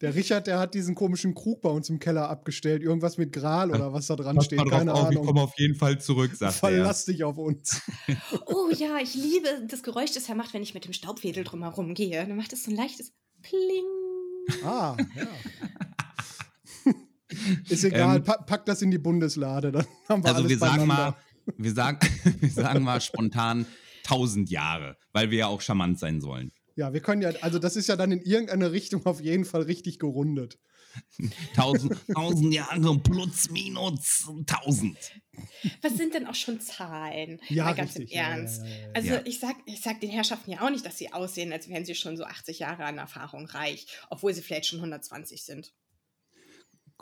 Der 0.00 0.14
Richard, 0.14 0.46
der 0.46 0.58
hat 0.58 0.74
diesen 0.74 0.94
komischen 0.94 1.34
Krug 1.34 1.60
bei 1.62 1.68
uns 1.70 1.88
im 1.88 1.98
Keller 1.98 2.28
abgestellt. 2.28 2.82
Irgendwas 2.82 3.18
mit 3.18 3.32
Gral 3.32 3.70
oder 3.70 3.92
was 3.92 4.06
da 4.06 4.16
dran 4.16 4.40
steht. 4.40 4.58
Keine 4.68 4.92
auf, 4.94 5.10
ich 5.10 5.16
Ahnung. 5.16 5.26
komme 5.26 5.40
auf 5.42 5.52
jeden 5.58 5.74
Fall 5.74 6.00
zurück, 6.00 6.30
sagt 6.34 6.52
er. 6.54 6.58
Verlass 6.58 7.04
dich 7.04 7.24
auf 7.24 7.38
uns. 7.38 7.82
Oh 8.46 8.70
ja, 8.76 8.98
ich 9.02 9.14
liebe 9.14 9.48
das 9.68 9.82
Geräusch, 9.82 10.12
das 10.12 10.28
er 10.28 10.34
macht, 10.34 10.54
wenn 10.54 10.62
ich 10.62 10.74
mit 10.74 10.84
dem 10.84 10.92
Staubwedel 10.92 11.44
drumherum 11.44 11.94
gehe. 11.94 12.26
Dann 12.26 12.36
macht 12.36 12.52
es 12.52 12.64
so 12.64 12.70
ein 12.70 12.76
leichtes 12.76 13.12
Pling. 13.42 14.64
Ah, 14.64 14.96
ja. 15.16 15.28
Ist 17.68 17.84
egal, 17.84 18.16
Ähm, 18.16 18.24
pa 18.24 18.36
pack 18.38 18.66
das 18.66 18.82
in 18.82 18.90
die 18.90 18.98
Bundeslade, 18.98 19.70
dann 19.72 19.86
haben 20.08 20.22
wir 20.22 20.28
Also 20.28 20.40
alles 20.40 20.50
wir 20.50 20.58
sagen 20.58 20.86
mal, 20.86 21.14
wir 21.56 21.72
sagen, 21.72 21.98
wir 22.40 22.50
sagen 22.50 22.82
mal 22.82 23.00
spontan 23.00 23.66
1000 24.04 24.50
Jahre, 24.50 24.96
weil 25.12 25.30
wir 25.30 25.38
ja 25.38 25.46
auch 25.46 25.60
charmant 25.60 25.98
sein 25.98 26.20
sollen. 26.20 26.52
Ja, 26.80 26.94
wir 26.94 27.00
können 27.02 27.20
ja, 27.20 27.28
also 27.42 27.58
das 27.58 27.76
ist 27.76 27.88
ja 27.88 27.96
dann 27.96 28.10
in 28.10 28.22
irgendeine 28.22 28.72
Richtung 28.72 29.04
auf 29.04 29.20
jeden 29.20 29.44
Fall 29.44 29.60
richtig 29.62 29.98
gerundet. 29.98 30.58
1000, 31.56 31.94
1000 32.08 32.54
Jahre 32.54 32.98
plus 33.00 33.50
minus 33.50 34.26
1000. 34.26 34.96
Was 35.82 35.94
sind 35.98 36.14
denn 36.14 36.26
auch 36.26 36.34
schon 36.34 36.58
Zahlen? 36.58 37.38
Ja, 37.50 37.64
Mal 37.66 37.74
ganz 37.74 37.90
richtig. 37.98 38.12
im 38.14 38.18
Ernst. 38.18 38.62
ja, 38.62 38.68
ja, 38.68 38.76
ja. 38.80 38.88
Also 38.94 39.08
Ja. 39.10 39.22
ich 39.26 39.40
sag, 39.40 39.56
ich 39.66 39.82
sag 39.82 40.00
den 40.00 40.08
Herrschaften 40.08 40.52
ja 40.52 40.62
auch 40.62 40.70
nicht, 40.70 40.86
dass 40.86 40.96
sie 40.96 41.12
aussehen, 41.12 41.52
als 41.52 41.68
wären 41.68 41.84
sie 41.84 41.94
schon 41.94 42.16
so 42.16 42.24
80 42.24 42.60
Jahre 42.60 42.84
an 42.86 42.96
Erfahrung 42.96 43.44
reich, 43.44 43.86
obwohl 44.08 44.32
sie 44.32 44.40
vielleicht 44.40 44.64
schon 44.66 44.78
120 44.78 45.44
sind. 45.44 45.74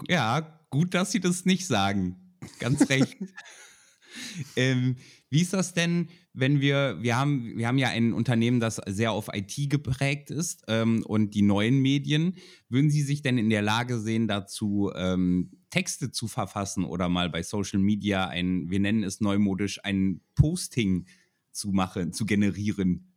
Ja, 0.09 0.61
gut, 0.71 0.93
dass 0.93 1.13
Sie 1.13 1.21
das 1.21 1.45
nicht 1.45 1.69
sagen. 1.69 2.35
Ganz 2.59 2.89
recht. 2.91 3.17
ähm, 4.57 4.97
wie 5.31 5.43
ist 5.43 5.53
das 5.53 5.73
denn, 5.73 6.09
wenn 6.39 6.61
wir, 6.61 6.99
wir 7.01 7.17
haben, 7.17 7.57
wir 7.57 7.67
haben 7.67 7.79
ja 7.79 7.89
ein 7.89 8.13
Unternehmen, 8.13 8.61
das 8.61 8.77
sehr 8.87 9.11
auf 9.11 9.29
IT 9.33 9.69
geprägt 9.69 10.31
ist 10.31 10.63
ähm, 10.69 11.05
und 11.05 11.35
die 11.35 11.43
neuen 11.43 11.81
Medien. 11.81 12.37
Würden 12.69 12.91
Sie 12.91 13.03
sich 13.03 13.23
denn 13.23 13.39
in 13.39 13.51
der 13.51 13.63
Lage 13.63 13.99
sehen, 13.99 14.29
dazu 14.29 14.93
ähm, 14.95 15.51
Texte 15.71 16.13
zu 16.13 16.29
verfassen 16.29 16.85
oder 16.85 17.09
mal 17.09 17.29
bei 17.29 17.43
Social 17.43 17.81
Media 17.81 18.29
ein, 18.29 18.71
wir 18.71 18.79
nennen 18.79 19.03
es 19.03 19.21
neumodisch, 19.21 19.85
ein 19.85 20.21
Posting 20.37 21.07
zu 21.51 21.71
machen, 21.73 22.13
zu 22.13 22.25
generieren? 22.25 23.13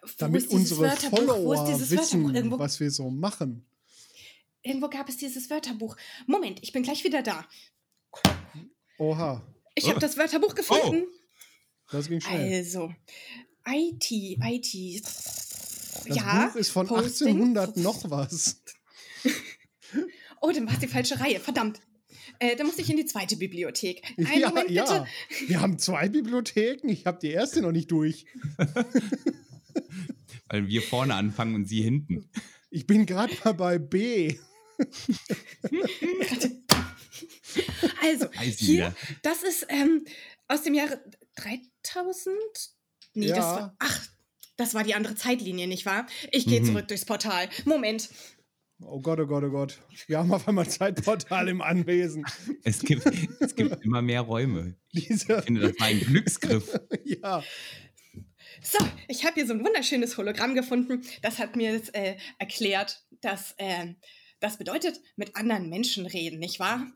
Wo 0.00 0.08
Damit 0.18 0.48
unsere 0.48 0.80
Wörterbuch? 0.80 1.18
Wo 1.18 1.52
ist 1.52 1.58
Follower 1.58 1.66
dieses 1.66 1.90
wissen, 1.90 2.50
was 2.58 2.80
wir 2.80 2.90
so 2.90 3.10
machen. 3.10 3.66
irgendwo 4.62 4.88
gab 4.88 5.08
es 5.08 5.18
dieses 5.18 5.50
Wörterbuch. 5.50 5.96
Moment, 6.26 6.60
ich 6.62 6.72
bin 6.72 6.82
gleich 6.82 7.04
wieder 7.04 7.22
da. 7.22 7.46
Oha, 8.96 9.42
Ich 9.74 9.84
habe 9.86 9.96
Oh. 9.96 10.00
das 10.00 10.16
Wörterbuch 10.16 10.54
gefunden. 10.54 11.04
das 11.90 12.08
ging 12.08 12.20
schnell. 12.20 12.54
Also, 12.54 12.92
IT, 13.66 14.10
IT. 14.10 15.02
Das 15.04 16.04
ja, 16.06 16.46
Buch 16.48 16.56
ist 16.56 16.70
von 16.70 16.86
Posting. 16.86 17.28
1800 17.40 17.76
noch 17.78 18.10
was. 18.10 18.60
Oh, 20.40 20.50
dann 20.52 20.66
war 20.66 20.74
es 20.74 20.80
die 20.80 20.86
falsche 20.88 21.18
Reihe. 21.18 21.40
Verdammt. 21.40 21.80
Äh, 22.38 22.56
dann 22.56 22.66
muss 22.66 22.78
ich 22.78 22.90
in 22.90 22.96
die 22.96 23.06
zweite 23.06 23.36
Bibliothek. 23.36 24.02
Einen 24.18 24.40
ja, 24.40 24.48
Moment 24.48 24.68
bitte. 24.68 24.80
ja. 24.80 25.06
Wir 25.46 25.60
haben 25.60 25.78
zwei 25.78 26.08
Bibliotheken. 26.08 26.88
Ich 26.88 27.06
habe 27.06 27.18
die 27.20 27.30
erste 27.30 27.62
noch 27.62 27.72
nicht 27.72 27.90
durch. 27.90 28.26
Weil 30.48 30.68
wir 30.68 30.82
vorne 30.82 31.14
anfangen 31.14 31.54
und 31.54 31.66
Sie 31.68 31.80
hinten. 31.82 32.28
Ich 32.70 32.86
bin 32.86 33.06
gerade 33.06 33.34
mal 33.44 33.54
bei 33.54 33.78
B. 33.78 34.36
Also, 38.02 38.28
hier, 38.56 38.94
das 39.22 39.42
ist 39.42 39.66
ähm, 39.68 40.04
aus 40.48 40.62
dem 40.62 40.74
Jahre 40.74 41.02
3000? 41.36 42.34
Nee, 43.14 43.28
das 43.28 43.36
Ja. 43.38 43.56
war. 43.56 43.76
Ach, 43.78 44.06
das 44.56 44.74
war 44.74 44.84
die 44.84 44.94
andere 44.94 45.14
Zeitlinie, 45.14 45.66
nicht 45.66 45.86
wahr? 45.86 46.06
Ich 46.32 46.46
gehe 46.46 46.60
Mhm. 46.60 46.66
zurück 46.66 46.88
durchs 46.88 47.04
Portal. 47.04 47.48
Moment. 47.64 48.08
Oh 48.82 49.00
Gott, 49.00 49.18
oh 49.20 49.26
Gott, 49.26 49.44
oh 49.44 49.50
Gott. 49.50 49.78
Wir 50.08 50.18
haben 50.18 50.32
auf 50.32 50.46
einmal 50.48 50.68
Zeitportal 50.68 51.48
im 51.48 51.62
Anwesen. 51.62 52.24
Es 52.64 52.80
gibt, 52.80 53.06
es 53.40 53.54
gibt 53.54 53.82
immer 53.84 54.02
mehr 54.02 54.20
Räume. 54.20 54.76
Diese, 54.92 55.38
Ich 55.38 55.44
finde, 55.44 55.60
das 55.62 55.78
war 55.80 55.86
ein 55.86 56.00
Glücksgriff. 56.00 56.78
ja, 57.04 57.42
So, 58.62 58.78
ich 59.08 59.24
habe 59.24 59.34
hier 59.34 59.46
so 59.46 59.52
ein 59.54 59.64
wunderschönes 59.64 60.16
Hologramm 60.18 60.54
gefunden. 60.54 61.02
Das 61.22 61.38
hat 61.38 61.56
mir 61.56 61.72
jetzt, 61.72 61.94
äh, 61.94 62.16
erklärt, 62.38 63.04
dass 63.20 63.54
äh, 63.58 63.94
das 64.40 64.58
bedeutet, 64.58 65.00
mit 65.16 65.36
anderen 65.36 65.68
Menschen 65.68 66.06
reden, 66.06 66.38
nicht 66.38 66.58
wahr? 66.60 66.86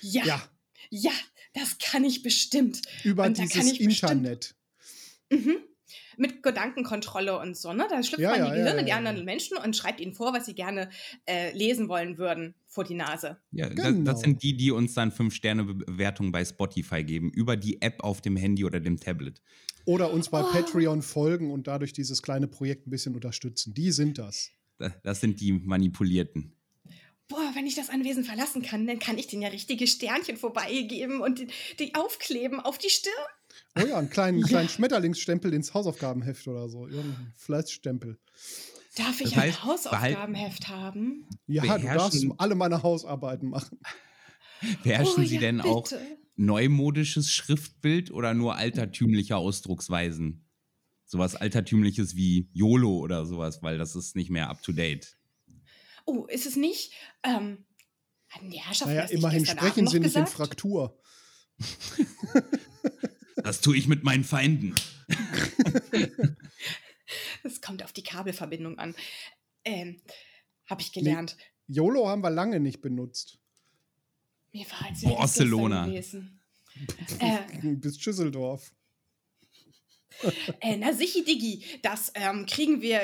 Ja. 0.00 0.24
ja, 0.24 0.42
Ja, 0.90 1.12
das 1.54 1.78
kann 1.78 2.04
ich 2.04 2.22
bestimmt. 2.22 2.80
über 3.04 3.24
Und 3.24 3.38
dieses 3.38 3.72
ich 3.72 3.78
bestimmt- 3.84 4.12
Internet. 4.12 4.54
Mhm. 5.30 5.56
Mit 6.18 6.42
Gedankenkontrolle 6.42 7.38
und 7.38 7.56
so, 7.56 7.72
ne? 7.72 7.86
Da 7.88 8.02
schlüpft 8.02 8.20
Ja, 8.20 8.30
man 8.32 8.38
ja, 8.40 8.44
die 8.50 8.50
Gehirne 8.58 8.78
ja, 8.80 8.82
die 8.84 8.90
ja. 8.90 8.96
anderen 8.96 9.24
Menschen 9.24 9.56
und 9.56 9.74
schreibt 9.74 9.98
ihnen 10.00 10.12
vor, 10.14 10.34
was 10.34 10.44
sie 10.46 10.54
gerne 10.54 10.90
äh, 11.26 11.56
lesen 11.56 11.88
wollen 11.88 12.18
würden, 12.18 12.54
vor 12.66 12.84
die 12.84 12.94
Nase. 12.94 13.38
Ja, 13.50 13.68
das, 13.70 13.86
Genau. 13.86 14.12
das 14.12 14.20
sind 14.20 14.42
die, 14.42 14.54
die 14.56 14.70
uns 14.70 14.92
dann 14.94 15.10
5-Sterne-Bewertungen 15.10 16.30
bei 16.30 16.44
Spotify 16.44 17.02
geben, 17.02 17.30
über 17.30 17.56
die 17.56 17.80
App 17.80 18.02
auf 18.04 18.20
dem 18.20 18.36
Handy 18.36 18.64
oder 18.64 18.78
dem 18.80 19.00
Tablet. 19.00 19.40
Oder 19.86 20.12
uns 20.12 20.28
bei 20.28 20.42
Oh. 20.42 20.50
Patreon 20.52 21.00
folgen 21.02 21.50
und 21.50 21.66
dadurch 21.66 21.92
dieses 21.94 22.22
kleine 22.22 22.46
Projekt 22.46 22.86
ein 22.86 22.90
bisschen 22.90 23.14
unterstützen. 23.14 23.72
Die 23.74 23.90
sind 23.90 24.18
das. 24.18 24.50
Das, 24.78 24.92
das 25.02 25.20
sind 25.20 25.40
die 25.40 25.52
Manipulierten. 25.52 26.54
Boah, 27.28 27.50
wenn 27.54 27.66
ich 27.66 27.74
das 27.74 27.88
Anwesen 27.88 28.24
verlassen 28.24 28.62
kann, 28.62 28.86
dann 28.86 28.98
kann 28.98 29.16
ich 29.16 29.26
denen 29.26 29.42
ja 29.42 29.48
richtige 29.48 29.86
Sternchen 29.86 30.36
vorbeigeben 30.36 31.20
und 31.20 31.38
die, 31.38 31.46
die 31.78 31.94
aufkleben 31.94 32.60
auf 32.60 32.78
die 32.78 32.90
Stirn. 32.90 33.12
Oh 33.78 33.86
ja, 33.86 33.98
einen 33.98 34.10
kleinen, 34.10 34.38
Ja. 34.40 34.46
kleinen 34.46 34.68
Schmetterlingsstempel 34.68 35.52
ins 35.54 35.72
Hausaufgabenheft 35.72 36.46
oder 36.48 36.68
so. 36.68 36.86
Irgendein 36.86 37.32
Fleißstempel. 37.36 38.18
Darf 38.96 39.20
ich 39.20 39.30
Das 39.30 39.36
heißt, 39.36 39.58
ein 39.58 39.64
Hausaufgabenheft 39.64 40.68
haben? 40.68 41.26
Ja, 41.46 41.78
du 41.78 41.86
darfst 41.86 42.26
alle 42.38 42.54
meine 42.54 42.82
Hausarbeiten 42.82 43.48
machen. 43.48 43.78
Beherrschen 44.82 45.24
oh, 45.24 45.26
Sie 45.26 45.36
ja, 45.36 45.40
denn 45.40 45.60
auch 45.60 45.84
bitte. 45.84 46.00
neumodisches 46.36 47.32
Schriftbild 47.32 48.10
oder 48.10 48.34
nur 48.34 48.56
altertümliche 48.56 49.36
Ausdrucksweisen? 49.36 50.44
Sowas 51.04 51.34
altertümliches 51.36 52.16
wie 52.16 52.48
YOLO 52.52 52.98
oder 52.98 53.26
sowas, 53.26 53.62
weil 53.62 53.78
das 53.78 53.96
ist 53.96 54.14
nicht 54.16 54.30
mehr 54.30 54.48
up 54.50 54.62
to 54.62 54.72
date. 54.72 55.16
Oh, 56.12 56.26
ist 56.26 56.44
es 56.44 56.56
nicht? 56.56 56.92
Ähm, 57.22 57.64
hatten 58.28 58.50
die 58.50 58.60
Herrschaften 58.60 58.90
Naja, 58.90 59.02
das 59.02 59.10
immerhin 59.12 59.46
sprechen 59.46 59.86
Abend 59.86 59.90
sie 59.90 60.00
nicht 60.00 60.14
in? 60.14 60.26
Fraktur. 60.26 61.00
Das 63.36 63.62
tue 63.62 63.76
ich 63.76 63.88
mit 63.88 64.04
meinen 64.04 64.24
Feinden. 64.24 64.74
Es 67.42 67.60
kommt 67.62 67.82
auf 67.82 67.92
die 67.92 68.02
Kabelverbindung 68.02 68.78
an. 68.78 68.94
Ähm, 69.64 70.02
habe 70.66 70.82
ich 70.82 70.92
gelernt. 70.92 71.36
YOLO 71.66 72.08
haben 72.08 72.22
wir 72.22 72.30
lange 72.30 72.60
nicht 72.60 72.82
benutzt. 72.82 73.38
Mir 74.52 74.66
war 74.70 74.86
als 74.88 75.02
Barcelona. 75.02 75.86
gewesen. 75.86 76.42
Äh, 77.20 77.38
Bis 77.76 77.98
Schüsseldorf. 77.98 78.72
Äh, 80.60 80.76
na 80.76 80.92
sichi, 80.92 81.24
Digi, 81.24 81.64
das 81.82 82.12
ähm, 82.14 82.46
kriegen 82.46 82.80
wir, 82.82 83.00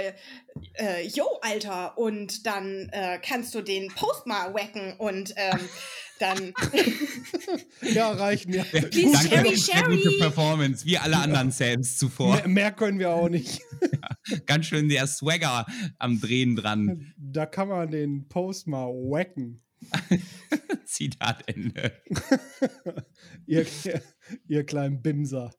äh, 0.75 1.07
yo, 1.07 1.27
Alter, 1.42 1.99
und 1.99 2.47
dann 2.47 2.88
äh, 2.92 3.18
kannst 3.23 3.55
du 3.55 3.62
den 3.62 3.88
Post 3.88 4.27
mal 4.27 4.55
wacken 4.55 4.94
und 4.99 5.35
ähm, 5.37 5.61
dann. 6.18 6.53
ja, 7.94 8.11
reicht 8.11 8.49
mir. 8.49 8.64
Please, 8.64 9.12
Danke 9.12 9.29
Sherry, 9.29 9.57
für 9.57 9.73
eine 9.73 9.97
gute 9.97 10.11
Sherry. 10.11 10.18
Performance, 10.18 10.87
wie 10.87 10.99
alle 10.99 11.16
anderen 11.16 11.51
Sams 11.51 11.99
zuvor. 11.99 12.35
Mehr, 12.37 12.49
mehr 12.49 12.73
können 12.73 12.99
wir 12.99 13.11
auch 13.11 13.29
nicht. 13.29 13.61
Ganz 14.47 14.66
schön 14.66 14.88
der 14.88 15.07
Swagger 15.07 15.66
am 15.99 16.21
Drehen 16.21 16.57
dran. 16.57 17.12
Da 17.16 17.47
kann 17.47 17.68
man 17.68 17.90
den 17.90 18.29
Post 18.29 18.66
mal 18.66 18.87
wacken. 18.87 19.62
Zitat 20.85 21.49
Ende. 21.49 21.93
ihr, 23.47 23.67
ihr 24.47 24.64
kleinen 24.64 25.03
Bimser. 25.03 25.55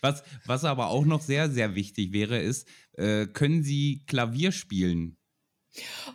Was, 0.00 0.22
was 0.46 0.64
aber 0.64 0.88
auch 0.88 1.04
noch 1.04 1.20
sehr, 1.20 1.50
sehr 1.50 1.74
wichtig 1.74 2.12
wäre, 2.12 2.38
ist, 2.38 2.68
äh, 2.94 3.26
können 3.26 3.62
Sie 3.62 4.04
Klavier 4.06 4.52
spielen? 4.52 5.16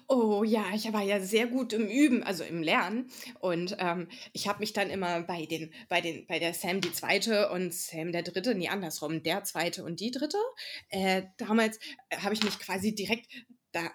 Oh 0.07 0.43
ja, 0.43 0.65
ich 0.75 0.91
war 0.93 1.01
ja 1.01 1.19
sehr 1.19 1.47
gut 1.47 1.73
im 1.73 1.87
Üben, 1.87 2.21
also 2.23 2.43
im 2.43 2.61
Lernen. 2.61 3.09
Und 3.39 3.75
ähm, 3.79 4.07
ich 4.31 4.47
habe 4.47 4.59
mich 4.59 4.73
dann 4.73 4.89
immer 4.89 5.23
bei 5.23 5.45
den, 5.45 5.73
bei 5.89 5.99
den, 5.99 6.27
bei 6.27 6.37
der 6.37 6.53
Sam 6.53 6.79
die 6.79 6.91
zweite 6.91 7.49
und 7.49 7.73
Sam 7.73 8.11
der 8.11 8.21
dritte, 8.21 8.53
nee, 8.53 8.67
andersrum, 8.67 9.23
der 9.23 9.43
zweite 9.43 9.83
und 9.83 9.99
die 9.99 10.11
dritte. 10.11 10.37
Äh, 10.89 11.23
damals 11.37 11.79
äh, 12.09 12.17
habe 12.17 12.35
ich 12.35 12.43
mich 12.43 12.59
quasi 12.59 12.93
direkt 12.93 13.27
da 13.71 13.89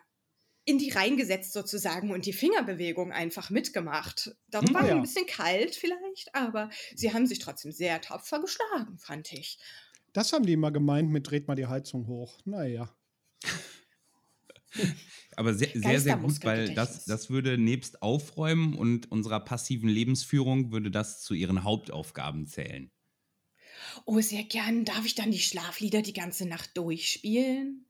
in 0.65 0.79
die 0.79 0.91
reingesetzt 0.91 1.53
sozusagen 1.53 2.11
und 2.13 2.27
die 2.27 2.33
Fingerbewegung 2.33 3.13
einfach 3.13 3.51
mitgemacht. 3.51 4.37
Darum 4.49 4.69
Hm, 4.69 4.75
war 4.75 4.83
mir 4.85 4.89
ja. 4.89 4.95
ein 4.95 5.03
bisschen 5.03 5.27
kalt 5.27 5.75
vielleicht, 5.75 6.35
aber 6.35 6.71
sie 6.95 7.13
haben 7.13 7.27
sich 7.27 7.41
trotzdem 7.41 7.73
sehr 7.73 8.01
tapfer 8.01 8.41
geschlagen, 8.41 8.99
fand 8.99 9.33
ich. 9.33 9.59
Das 10.13 10.33
haben 10.33 10.47
die 10.47 10.53
immer 10.53 10.71
gemeint 10.71 11.11
mit 11.11 11.29
dreht 11.31 11.49
mal 11.49 11.55
die 11.55 11.67
Heizung 11.67 12.07
hoch. 12.07 12.41
Naja. 12.45 12.95
Aber 15.37 15.55
sehr, 15.55 15.69
sehr, 15.75 16.01
sehr 16.01 16.17
gut, 16.17 16.45
weil 16.45 16.75
das, 16.75 17.05
das 17.05 17.31
würde 17.31 17.59
nebst 17.59 18.03
Aufräumen 18.03 18.75
und 18.75 19.11
unserer 19.11 19.41
passiven 19.41 19.89
Lebensführung, 19.89 20.73
würde 20.73 20.91
das 20.91 21.23
zu 21.23 21.35
Ihren 21.35 21.65
Hauptaufgaben 21.65 22.47
zählen. 22.47 22.91
Oh, 24.05 24.21
sehr 24.21 24.45
gern. 24.45 24.85
Darf 24.85 25.05
ich 25.07 25.15
dann 25.15 25.31
die 25.31 25.39
Schlaflieder 25.39 26.03
die 26.03 26.13
ganze 26.13 26.47
Nacht 26.47 26.77
durchspielen? 26.77 27.87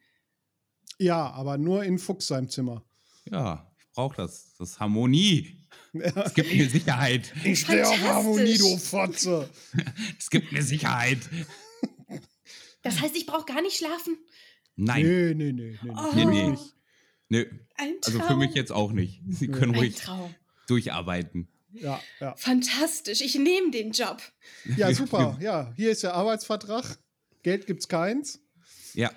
Ja, 0.99 1.31
aber 1.31 1.59
nur 1.59 1.85
in 1.85 1.99
Fuchsheim-Zimmer. 1.99 2.85
Ja, 3.31 3.71
ich 3.79 3.87
brauche 3.95 4.17
das. 4.17 4.55
Das 4.59 4.71
ist 4.71 4.81
Harmonie. 4.81 5.59
Es 5.93 6.33
gibt 6.35 6.53
mir 6.53 6.69
Sicherheit. 6.69 7.33
Ich 7.45 7.61
stehe 7.61 7.87
auf 7.87 8.01
Harmonie, 8.01 8.57
du. 8.57 8.77
Fotze. 8.79 9.49
Es 10.19 10.31
gibt 10.31 10.51
mir 10.53 10.63
Sicherheit. 10.63 11.19
Das 12.83 13.01
heißt, 13.01 13.15
ich 13.17 13.27
brauche 13.27 13.45
gar 13.45 13.61
nicht 13.63 13.77
schlafen? 13.77 14.17
Nein. 14.77 15.03
Nee, 15.03 15.35
nee, 15.35 15.53
nee. 15.53 15.79
nee, 15.83 15.91
Oh. 15.95 16.13
Nee, 16.15 16.25
nee. 17.29 17.45
Traum. 17.45 17.97
Also 18.05 18.21
für 18.21 18.37
mich 18.37 18.55
jetzt 18.55 18.73
auch 18.73 18.93
nicht. 18.93 19.23
Sie 19.29 19.49
können 19.49 19.75
ruhig 19.75 19.97
Traum. 19.97 20.35
durcharbeiten. 20.67 21.49
Ja, 21.73 22.01
ja. 22.21 22.35
Fantastisch. 22.37 23.21
Ich 23.21 23.35
nehme 23.35 23.71
den 23.71 23.93
Job. 23.93 24.21
Ja, 24.77 24.93
super. 24.95 25.39
Ja, 25.41 25.73
hier 25.77 25.91
ist 25.91 26.03
der 26.03 26.15
Arbeitsvertrag. 26.15 26.99
Geld 27.43 27.67
gibt's 27.67 27.89
keins. 27.89 28.41
Ja, 28.95 29.11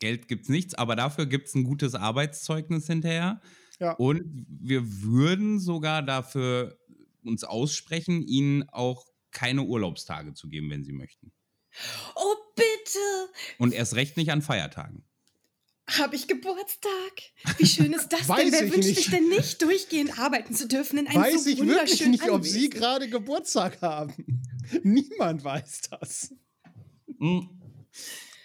Geld 0.00 0.28
gibt's 0.28 0.48
nichts, 0.48 0.74
aber 0.74 0.96
dafür 0.96 1.26
gibt's 1.26 1.54
ein 1.54 1.64
gutes 1.64 1.94
Arbeitszeugnis 1.94 2.86
hinterher. 2.86 3.40
Ja. 3.78 3.92
Und 3.92 4.46
wir 4.48 4.82
würden 5.02 5.60
sogar 5.60 6.02
dafür 6.02 6.78
uns 7.22 7.44
aussprechen, 7.44 8.22
Ihnen 8.22 8.68
auch 8.70 9.06
keine 9.30 9.62
Urlaubstage 9.62 10.34
zu 10.34 10.48
geben, 10.48 10.70
wenn 10.70 10.84
Sie 10.84 10.92
möchten. 10.92 11.32
Oh, 12.16 12.34
bitte. 12.56 12.98
Und 13.58 13.72
erst 13.72 13.94
recht 13.94 14.16
nicht 14.16 14.32
an 14.32 14.42
Feiertagen. 14.42 15.04
Habe 15.98 16.14
ich 16.14 16.28
Geburtstag? 16.28 16.92
Wie 17.58 17.66
schön 17.66 17.92
ist 17.92 18.08
das 18.12 18.28
Weiß 18.28 18.42
denn? 18.42 18.52
Wer 18.52 18.64
ich 18.64 18.72
wünscht 18.72 18.88
nicht. 18.88 18.96
sich 18.96 19.10
denn 19.10 19.28
nicht, 19.28 19.62
durchgehend 19.62 20.18
arbeiten 20.18 20.54
zu 20.54 20.68
dürfen 20.68 20.98
in 20.98 21.06
einem 21.08 21.22
Weiß 21.22 21.44
so 21.44 21.50
ich 21.50 21.58
wirklich 21.66 22.06
nicht, 22.06 22.30
ob 22.30 22.44
Sie 22.44 22.66
Anwesen? 22.66 22.70
gerade 22.70 23.08
Geburtstag 23.08 23.80
haben. 23.82 24.42
Niemand 24.82 25.42
weiß 25.42 25.82
das. 25.90 26.34
Mm. 27.18 27.40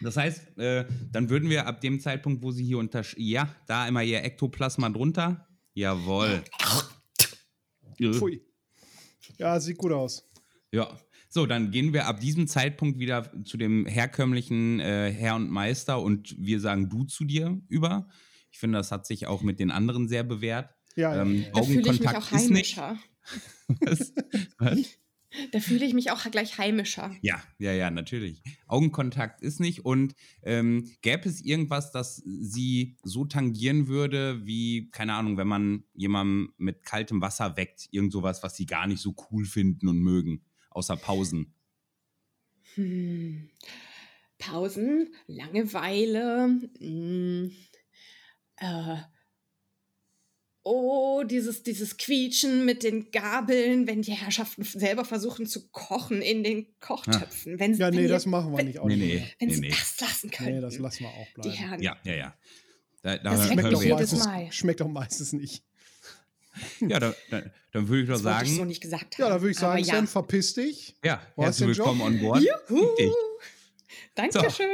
Das 0.06 0.18
heißt, 0.18 0.58
äh, 0.58 0.86
dann 1.12 1.30
würden 1.30 1.50
wir 1.50 1.68
ab 1.68 1.82
dem 1.82 2.00
Zeitpunkt, 2.00 2.44
wo 2.44 2.52
Sie 2.52 2.64
hier 2.64 2.78
unter. 2.78 3.04
Ja, 3.18 3.54
da 3.68 3.88
immer 3.88 4.04
Ihr 4.04 4.24
Ektoplasma 4.24 4.90
drunter. 4.90 5.48
Jawohl. 5.74 6.44
Äh, 8.00 8.14
Pfui. 8.14 8.42
Ja, 9.38 9.60
sieht 9.60 9.78
gut 9.78 9.92
aus. 9.92 10.30
Ja. 10.72 10.98
So, 11.30 11.46
dann 11.46 11.72
gehen 11.72 11.92
wir 11.92 12.06
ab 12.08 12.22
diesem 12.22 12.48
Zeitpunkt 12.48 12.98
wieder 12.98 13.30
zu 13.44 13.58
dem 13.58 13.86
herkömmlichen 13.86 14.80
äh, 14.80 15.12
Herr 15.12 15.36
und 15.36 15.50
Meister 15.50 16.02
und 16.02 16.34
wir 16.38 16.62
sagen 16.62 16.88
du 16.90 17.04
zu 17.04 17.26
dir 17.26 17.60
über. 17.68 18.08
Ich 18.52 18.60
finde, 18.60 18.78
das 18.78 18.92
hat 18.92 19.06
sich 19.06 19.28
auch 19.28 19.42
mit 19.42 19.60
den 19.60 19.70
anderen 19.70 20.08
sehr 20.08 20.24
bewährt. 20.24 20.74
Ja, 20.96 21.22
Ähm. 21.22 21.46
Da 21.54 21.62
fühle 21.64 21.82
ich 21.82 21.88
mich 21.88 22.08
Augenkontakt 22.08 22.18
auch 22.18 22.32
ist 22.38 22.50
nicht. 22.52 22.78
heimischer. 22.78 23.04
Was? 23.82 24.14
Was? 24.60 24.80
Da 25.52 25.60
fühle 25.60 25.86
ich 25.86 25.94
mich 25.94 26.12
auch 26.12 26.24
gleich 26.32 26.58
heimischer. 26.58 27.16
Ja, 27.22 27.42
ja, 27.60 27.72
ja, 27.72 27.90
natürlich. 27.92 28.42
Augenkontakt 28.68 29.42
ist 29.42 29.60
nicht. 29.60 29.86
Und 29.86 30.16
ähm, 30.44 30.92
gäbe 31.02 31.28
es 31.28 31.42
irgendwas, 31.42 31.92
das 31.92 32.18
sie 32.26 32.98
so 33.04 33.26
tangieren 33.26 33.88
würde, 33.88 34.46
wie, 34.46 34.90
keine 34.92 35.14
Ahnung, 35.14 35.38
wenn 35.38 35.48
man 35.48 35.84
jemanden 35.94 36.54
mit 36.58 36.84
kaltem 36.84 37.22
Wasser 37.22 37.58
weckt, 37.58 37.88
irgend 37.92 38.12
sowas, 38.14 38.44
was 38.44 38.56
sie 38.56 38.66
gar 38.66 38.88
nicht 38.88 39.02
so 39.02 39.16
cool 39.32 39.46
finden 39.46 39.88
und 39.88 40.00
mögen, 40.00 40.44
außer 40.72 40.98
Pausen. 40.98 41.54
Hm. 42.76 43.50
Pausen, 44.38 45.14
Langeweile. 45.28 46.60
Hm. 46.80 47.52
Äh. 48.58 48.98
Oh, 50.68 51.24
dieses, 51.24 51.62
dieses 51.62 51.96
Quietschen 51.98 52.66
mit 52.66 52.82
den 52.82 53.12
Gabeln, 53.12 53.86
wenn 53.86 54.02
die 54.02 54.14
Herrschaften 54.14 54.64
selber 54.64 55.06
versuchen 55.06 55.46
zu 55.46 55.68
kochen 55.70 56.24
in 56.24 56.44
den 56.44 56.66
Kochtöpfen. 56.80 57.60
Wenn, 57.60 57.76
Ja, 57.76 57.88
wenn 57.88 57.94
nee, 57.96 58.02
ihr- 58.02 58.08
das 58.10 58.26
machen 58.26 58.52
wir 58.52 58.58
wenn, 58.58 58.66
nicht. 58.66 58.80
Auch 58.80 58.88
Nee, 58.88 58.96
nicht 58.96 59.14
nee. 59.14 59.34
Wenn 59.40 59.48
nee, 59.50 59.54
sie 59.54 59.62
nee. 59.62 59.70
das 59.70 60.00
lassen 60.02 60.32
können. 60.32 60.56
Nee, 60.56 60.62
das 60.62 60.80
lassen 60.80 61.04
wir 61.04 61.10
auch 61.10 61.28
die 61.28 61.42
bleiben. 61.42 61.54
Ja, 61.56 61.68
Herren. 61.70 61.82
ja, 62.04 62.14
ja. 62.16 62.36
Da, 63.04 63.18
da 63.18 63.36
Das 63.36 63.46
Schmeckt 63.48 63.72
doch, 63.74 63.86
meistens, 63.86 64.26
Mal. 64.26 64.52
schmeckt 64.52 64.82
doch 64.82 64.88
meistens 64.88 65.34
nicht. 65.34 65.64
Ja, 66.80 67.00
da, 67.02 67.14
da, 67.30 67.44
dann 67.74 67.88
würde 67.90 68.02
ich 68.04 68.08
doch 68.08 68.14
Das 68.16 68.24
sagen, 68.24 68.48
ich 68.48 68.56
so 68.56 68.64
nicht 68.66 68.82
gesagt 68.82 69.18
haben. 69.18 69.24
Ja, 69.24 69.30
da 69.30 69.42
würde 69.42 69.52
ich 69.52 69.58
sagen, 69.58 69.84
ja. 69.84 69.96
Sam, 69.96 70.08
verpiss 70.08 70.54
dich. 70.54 70.96
ja, 71.04 71.22
herzlich 71.36 71.68
willkommen 71.68 72.00
on 72.02 72.18
board. 72.20 72.42
Juhu. 72.42 72.96
Dich. 72.98 73.12
Dankeschön. 74.16 74.66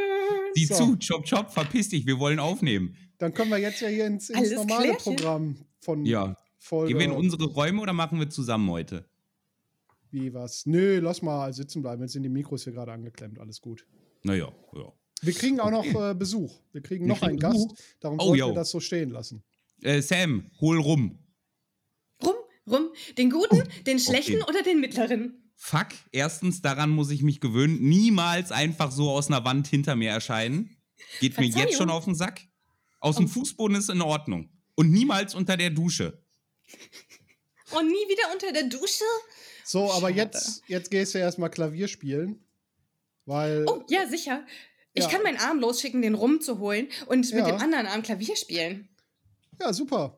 Sieh 0.54 0.66
So. 0.68 0.76
zu, 0.76 0.98
chop, 1.00 1.26
chop, 1.26 1.52
verpiss 1.52 1.90
dich, 1.90 2.06
wir 2.06 2.20
wollen 2.20 2.40
aufnehmen. 2.40 2.96
Dann 3.18 3.34
können 3.34 3.50
wir 3.52 3.58
jetzt 3.58 3.82
ja 3.82 3.88
hier 3.88 4.06
ins, 4.06 4.30
ins 4.30 4.52
normale 4.52 4.90
klärchen. 4.90 5.16
Programm 5.16 5.66
von 5.82 6.06
Ja. 6.06 6.36
Folge. 6.58 6.94
Gehen 6.94 7.00
wir 7.00 7.06
in 7.08 7.12
unsere 7.12 7.46
Räume 7.46 7.82
oder 7.82 7.94
machen 7.94 8.20
wir 8.20 8.30
zusammen 8.30 8.70
heute? 8.70 9.06
Wie 10.12 10.34
was? 10.34 10.66
Nö, 10.66 11.00
lass 11.00 11.22
mal 11.22 11.52
sitzen 11.54 11.82
bleiben. 11.82 12.02
Jetzt 12.02 12.14
sind 12.14 12.24
die 12.24 12.30
Mikros 12.30 12.64
hier 12.66 12.74
gerade 12.74 12.92
angeklemmt. 12.92 13.40
Alles 13.40 13.62
gut. 13.62 13.86
Naja, 14.24 14.52
ja. 14.74 14.94
Wir 15.24 15.34
kriegen 15.34 15.60
auch 15.60 15.72
noch 15.72 15.86
äh, 15.86 16.14
Besuch. 16.14 16.52
Wir 16.72 16.82
kriegen 16.82 17.06
Wir 17.06 17.14
noch 17.14 17.22
einen 17.22 17.40
Gast. 17.40 17.68
Darum 18.00 18.20
Oh, 18.20 18.30
wollten 18.30 18.48
wir 18.48 18.54
das 18.54 18.72
so 18.72 18.80
stehen 18.80 19.10
lassen. 19.10 19.44
Äh, 19.82 20.02
Sam, 20.02 20.50
hol 20.60 20.80
rum. 20.80 21.18
Rum, 22.24 22.36
rum. 22.70 22.90
Den 23.18 23.30
guten, 23.30 23.64
den 23.86 24.00
schlechten 24.00 24.42
okay. 24.42 24.50
oder 24.50 24.64
den 24.64 24.80
mittleren? 24.80 25.52
Fuck, 25.56 25.90
erstens, 26.12 26.62
daran 26.62 26.90
muss 26.90 27.12
ich 27.12 27.22
mich 27.22 27.40
gewöhnen, 27.40 27.80
niemals 27.82 28.52
einfach 28.52 28.92
so 28.92 29.12
aus 29.12 29.28
einer 29.28 29.46
Wand 29.46 29.68
hinter 29.68 29.96
mir 29.96 30.10
erscheinen. 30.10 30.76
Geht 31.20 31.38
mir 31.40 31.46
jetzt 31.48 31.78
schon 31.78 31.90
auf 31.90 32.06
den 32.06 32.16
Sack. 32.16 32.42
Aus 33.00 33.16
dem 33.16 33.26
Oh. 33.26 33.30
Fußboden 33.30 33.78
ist 33.78 33.90
in 33.90 34.02
Ordnung. 34.02 34.50
Und 34.82 34.92
niemals 34.92 35.36
unter 35.36 35.58
der 35.58 35.70
Dusche. 35.70 36.18
Und 37.70 37.86
nie 37.88 37.94
wieder 38.10 38.34
unter 38.34 38.52
der 38.52 38.64
Dusche? 38.64 39.04
So, 39.64 39.84
aber 39.92 40.08
Schade. 40.10 40.16
jetzt, 40.16 40.64
jetzt 40.66 40.90
gehst 40.90 41.14
du 41.14 41.20
erstmal 41.20 41.52
Klavier 41.52 41.88
spielen. 41.88 42.44
Weil. 43.28 43.66
Oh, 43.68 43.84
ja, 43.90 44.08
sicher. 44.08 44.44
Ich 44.94 45.04
Ja. 45.04 45.10
kann 45.12 45.22
meinen 45.22 45.38
Arm 45.38 45.60
losschicken, 45.60 46.02
den 46.02 46.16
Rum 46.16 46.42
zu 46.42 46.58
holen 46.58 46.88
und 47.06 47.32
mit 47.32 47.42
Ja. 47.42 47.46
dem 47.52 47.62
anderen 47.62 47.86
Arm 47.86 48.02
Klavier 48.02 48.36
spielen. 48.36 48.90
Ja, 49.60 49.72
super. 49.72 50.16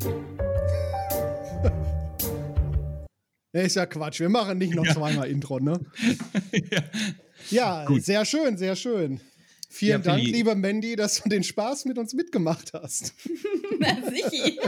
nee, 3.52 3.66
ist 3.66 3.76
ja 3.76 3.86
Quatsch. 3.86 4.18
Wir 4.18 4.28
machen 4.28 4.58
nicht 4.58 4.74
noch 4.74 4.92
zweimal 4.92 5.30
Intro, 5.30 5.60
ne? 5.60 5.78
ja. 6.72 6.82
Ja, 7.50 7.84
Gut. 7.84 8.02
sehr 8.04 8.24
schön, 8.24 8.58
sehr 8.58 8.74
schön. 8.74 9.20
Vielen 9.72 9.90
Ja, 9.92 9.98
Dank, 9.98 10.20
Philly. 10.20 10.32
liebe 10.32 10.54
Mandy, 10.56 10.96
dass 10.96 11.22
du 11.22 11.28
den 11.28 11.44
Spaß 11.44 11.84
mit 11.84 11.96
uns 11.96 12.12
mitgemacht 12.12 12.72
hast. 12.74 13.14
Na, 13.78 13.96
sicher. 14.10 14.60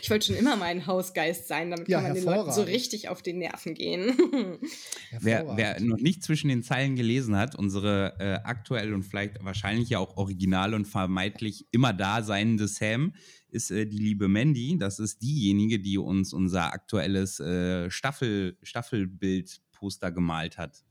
Ich 0.00 0.08
wollte 0.10 0.26
schon 0.26 0.36
immer 0.36 0.54
mal 0.56 0.66
ein 0.66 0.86
Hausgeist 0.86 1.48
sein, 1.48 1.70
damit 1.72 1.88
Ja, 1.88 1.98
kann 2.00 2.12
man 2.12 2.14
den 2.16 2.24
Leuten 2.24 2.52
so 2.52 2.62
richtig 2.62 3.08
auf 3.08 3.20
die 3.20 3.32
Nerven 3.32 3.74
gehen. 3.74 4.16
Wer, 5.20 5.56
wer 5.56 5.80
noch 5.80 5.98
nicht 5.98 6.22
zwischen 6.22 6.48
den 6.48 6.62
Zeilen 6.62 6.94
gelesen 6.96 7.36
hat, 7.36 7.54
unsere 7.56 8.14
äh, 8.20 8.34
aktuell 8.44 8.92
und 8.94 9.02
vielleicht 9.02 9.42
wahrscheinlich 9.44 9.88
ja 9.88 9.98
auch 9.98 10.16
original 10.16 10.74
und 10.74 10.84
vermeintlich 10.86 11.66
immer 11.72 11.92
da 11.92 12.22
seiende 12.22 12.68
Sam 12.68 13.14
ist 13.50 13.70
äh, 13.70 13.86
die 13.86 13.98
liebe 13.98 14.28
Mandy. 14.28 14.78
Das 14.78 14.98
ist 15.00 15.20
diejenige, 15.22 15.80
die 15.80 15.98
uns 15.98 16.32
unser 16.32 16.72
aktuelles 16.72 17.40
äh, 17.40 17.90
Staffel, 17.90 18.56
Staffelbild-Poster 18.62 20.12
gemalt 20.12 20.58
hat. 20.58 20.84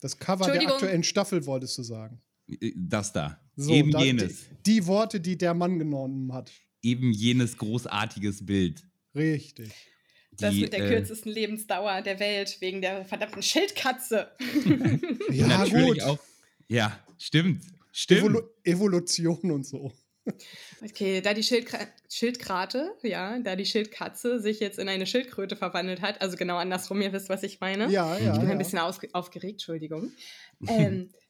Das 0.00 0.18
Cover 0.18 0.50
der 0.50 0.68
aktuellen 0.68 1.02
Staffel, 1.02 1.46
wolltest 1.46 1.78
du 1.78 1.82
sagen. 1.82 2.20
Das 2.76 3.12
da. 3.12 3.40
So, 3.56 3.72
Eben 3.72 3.90
da- 3.90 4.02
jenes. 4.02 4.46
Die, 4.66 4.74
die 4.80 4.86
Worte, 4.86 5.20
die 5.20 5.36
der 5.38 5.54
Mann 5.54 5.78
genommen 5.78 6.32
hat. 6.32 6.52
Eben 6.82 7.10
jenes 7.12 7.56
großartiges 7.56 8.44
Bild. 8.46 8.86
Richtig. 9.14 9.72
Das 10.32 10.52
Die, 10.54 10.60
mit 10.60 10.72
der 10.74 10.84
äh, 10.84 10.88
kürzesten 10.94 11.32
Lebensdauer 11.32 12.02
der 12.02 12.20
Welt 12.20 12.58
wegen 12.60 12.82
der 12.82 13.04
verdammten 13.06 13.42
Schildkatze. 13.42 14.28
Ja, 15.30 15.46
natürlich 15.58 15.98
gut. 15.98 16.02
auch. 16.02 16.18
Ja, 16.68 16.98
stimmt. 17.18 17.64
Stimmt. 17.90 18.20
Evolu 18.20 18.42
Evolution 18.62 19.50
und 19.50 19.64
so. 19.66 19.90
Okay, 20.82 21.20
da 21.20 21.34
die 21.34 21.42
Schildkra 21.42 21.78
Schildkrate, 22.10 22.94
ja, 23.02 23.38
da 23.38 23.56
die 23.56 23.64
Schildkatze 23.64 24.40
sich 24.40 24.60
jetzt 24.60 24.78
in 24.78 24.88
eine 24.88 25.06
Schildkröte 25.06 25.56
verwandelt 25.56 26.02
hat, 26.02 26.20
also 26.20 26.36
genau 26.36 26.56
andersrum, 26.56 27.00
ihr 27.00 27.12
wisst, 27.12 27.28
was 27.28 27.42
ich 27.42 27.60
meine. 27.60 27.90
Ja, 27.90 28.18
ja. 28.18 28.32
Ich 28.32 28.38
bin 28.38 28.48
ja. 28.48 28.52
ein 28.52 28.58
bisschen 28.58 28.78
aufgeregt, 28.78 29.54
Entschuldigung. 29.54 30.12
Ähm, 30.66 31.10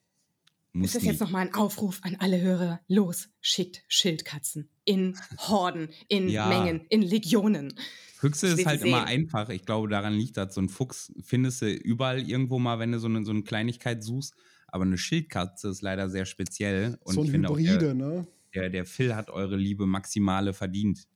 Muss 0.73 0.89
ist 0.89 0.95
das 0.97 1.03
jetzt 1.05 1.21
nochmal 1.21 1.47
ein 1.47 1.53
Aufruf 1.55 1.99
an 2.03 2.17
alle 2.19 2.39
Hörer? 2.39 2.81
Los, 2.87 3.29
schickt 3.41 3.83
Schildkatzen 3.87 4.69
in 4.85 5.17
Horden, 5.39 5.89
in 6.07 6.29
Ja. 6.29 6.47
Mengen, 6.47 6.85
in 6.89 7.01
Legionen. 7.01 7.73
Füchse 8.15 8.47
ist 8.47 8.65
halt 8.65 8.83
immer 8.83 9.05
einfach. 9.05 9.49
Ich 9.49 9.65
glaube, 9.65 9.87
daran 9.87 10.13
liegt 10.13 10.37
das. 10.37 10.53
So 10.53 10.61
ein 10.61 10.69
Fuchs 10.69 11.11
findest 11.23 11.61
du 11.61 11.71
überall 11.71 12.27
irgendwo 12.27 12.59
mal, 12.59 12.79
wenn 12.79 12.91
du 12.91 12.99
so 12.99 13.07
eine, 13.07 13.25
so 13.25 13.31
eine 13.31 13.43
Kleinigkeit 13.43 14.03
suchst. 14.03 14.35
Aber 14.67 14.83
eine 14.83 14.97
Schildkatze 14.97 15.69
ist 15.69 15.81
leider 15.81 16.09
sehr 16.09 16.25
speziell. 16.25 16.97
Und 17.03 17.15
so 17.15 17.21
ein 17.21 17.27
finde 17.27 17.49
auch, 17.49 17.57
Hybride, 17.57 17.77
der, 17.79 17.93
ne? 17.93 18.27
Der, 18.57 18.69
der 18.69 18.85
Phil 18.85 19.15
hat 19.15 19.29
eure 19.29 19.55
Liebe 19.55 19.85
maximale 19.85 20.53
verdient. 20.53 21.07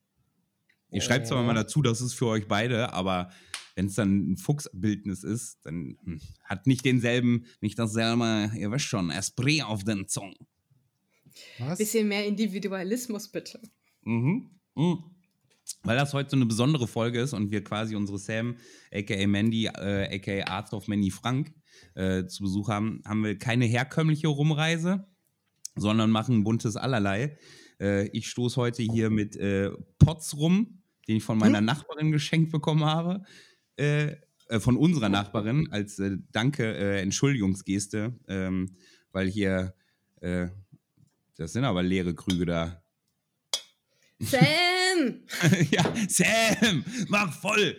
Ihr 0.92 1.02
schreibt 1.02 1.28
zwar 1.28 1.42
immer 1.42 1.54
dazu, 1.54 1.82
das 1.82 2.02
ist 2.02 2.14
für 2.14 2.28
euch 2.28 2.48
beide, 2.48 2.92
aber 2.94 3.32
wenn 3.76 3.86
es 3.86 3.96
dann 3.96 4.32
ein 4.32 4.38
Fuchsbildnis 4.38 5.24
ist, 5.24 5.60
dann 5.64 5.98
hm, 6.04 6.20
hat 6.44 6.68
nicht 6.68 6.84
denselben, 6.84 7.46
nicht 7.62 7.80
dasselbe, 7.80 8.52
ihr 8.58 8.72
wisst 8.72 8.86
schon, 8.86 9.10
Esprit 9.10 9.64
auf 9.64 9.84
den 9.84 10.08
Zungen. 10.08 10.36
Was? 11.60 11.78
Bisschen 11.78 12.10
mehr 12.10 12.26
Individualismus 12.26 13.30
bitte. 13.30 13.62
Mhm. 14.04 14.52
Mhm. 14.76 15.04
Weil 15.84 15.96
das 15.96 16.14
heute 16.14 16.32
so 16.32 16.36
eine 16.36 16.46
besondere 16.46 16.88
Folge 16.88 17.22
ist 17.22 17.34
und 17.34 17.52
wir 17.52 17.64
quasi 17.64 17.96
unsere 17.96 18.20
Sam, 18.20 18.58
aka 18.94 19.28
Mandy, 19.28 19.68
äh, 19.68 20.14
aka 20.14 20.52
Arzt 20.52 20.74
of 20.74 20.90
Mandy 20.90 21.12
Frank, 21.12 21.54
äh, 21.96 22.26
zu 22.26 22.44
Besuch 22.44 22.68
haben, 22.68 23.02
haben 23.06 23.24
wir 23.24 23.38
keine 23.38 23.66
herkömmliche 23.66 24.28
Rumreise, 24.28 25.08
sondern 25.76 26.12
machen 26.12 26.44
buntes 26.44 26.76
Allerlei. 26.76 27.38
Äh, 27.80 28.08
ich 28.10 28.28
stoße 28.28 28.56
heute 28.58 28.84
hier 28.84 29.10
mit 29.10 29.36
äh, 29.36 29.72
Pots 30.00 30.38
rum, 30.38 30.82
den 31.08 31.18
ich 31.18 31.24
von 31.24 31.38
meiner 31.38 31.62
Nachbarin 31.62 32.12
geschenkt 32.12 32.52
bekommen 32.52 32.86
habe. 32.86 33.24
Äh, 33.78 34.16
äh, 34.52 34.60
von 34.60 34.76
unserer 34.76 35.10
Nachbarin 35.10 35.70
als 35.72 35.98
äh, 36.00 36.18
Danke, 36.32 36.76
äh, 36.76 37.02
Entschuldigungsgeste, 37.02 38.20
ähm, 38.28 38.76
weil 39.12 39.28
hier, 39.28 39.74
das 41.36 41.54
sind 41.54 41.64
aber 41.64 41.82
leere 41.82 42.14
Krüge 42.14 42.46
da. 42.46 42.84
Sam! 44.20 45.24
ja, 45.72 45.84
Sam, 46.08 46.86
mach 47.10 47.34
voll! 47.34 47.76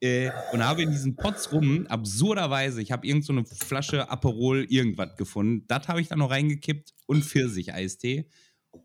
Äh, 0.00 0.30
und 0.52 0.64
habe 0.64 0.82
in 0.82 0.90
diesen 0.90 1.14
Pots 1.14 1.52
rum, 1.52 1.86
absurderweise, 1.86 2.80
ich 2.80 2.90
habe 2.90 3.06
irgend 3.06 3.24
so 3.24 3.34
eine 3.34 3.44
Flasche 3.44 4.08
Aperol 4.08 4.64
irgendwas 4.68 5.14
gefunden. 5.16 5.66
Das 5.68 5.88
habe 5.88 6.00
ich 6.00 6.08
dann 6.08 6.20
noch 6.20 6.30
reingekippt 6.30 6.94
und 7.06 7.22
Pfirsich-Eistee. 7.22 8.26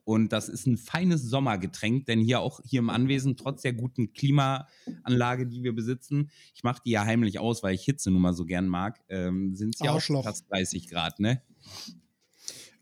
Und 0.03 0.33
das 0.33 0.49
ist 0.49 0.65
ein 0.65 0.77
feines 0.77 1.21
Sommergetränk, 1.23 2.05
denn 2.05 2.19
hier 2.19 2.39
auch 2.39 2.59
hier 2.63 2.79
im 2.79 2.89
Anwesen, 2.89 3.37
trotz 3.37 3.61
der 3.61 3.73
guten 3.73 4.13
Klimaanlage, 4.13 5.47
die 5.47 5.63
wir 5.63 5.73
besitzen, 5.73 6.31
ich 6.53 6.63
mache 6.63 6.81
die 6.85 6.91
ja 6.91 7.05
heimlich 7.05 7.39
aus, 7.39 7.63
weil 7.63 7.75
ich 7.75 7.83
Hitze 7.83 8.11
nun 8.11 8.21
mal 8.21 8.33
so 8.33 8.45
gern 8.45 8.67
mag, 8.67 8.99
ähm, 9.09 9.55
sind 9.55 9.75
es 9.75 9.81
ja 9.81 9.91
auch 9.91 10.01
fast 10.23 10.49
30 10.51 10.89
Grad, 10.89 11.19
ne? 11.19 11.41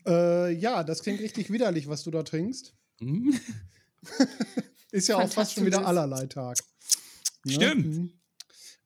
Äh, 0.06 0.52
ja, 0.54 0.82
das 0.82 1.02
klingt 1.02 1.20
richtig 1.20 1.50
widerlich, 1.50 1.88
was 1.88 2.02
du 2.02 2.10
da 2.10 2.22
trinkst. 2.22 2.74
Hm? 3.00 3.34
Ist 4.90 5.08
ja 5.08 5.16
auch 5.16 5.28
fast 5.28 5.54
schon 5.54 5.66
wieder 5.66 5.86
allerlei 5.86 6.26
Tag. 6.26 6.58
Ne? 7.44 7.52
Stimmt. 7.52 7.86
Mhm. 7.86 8.12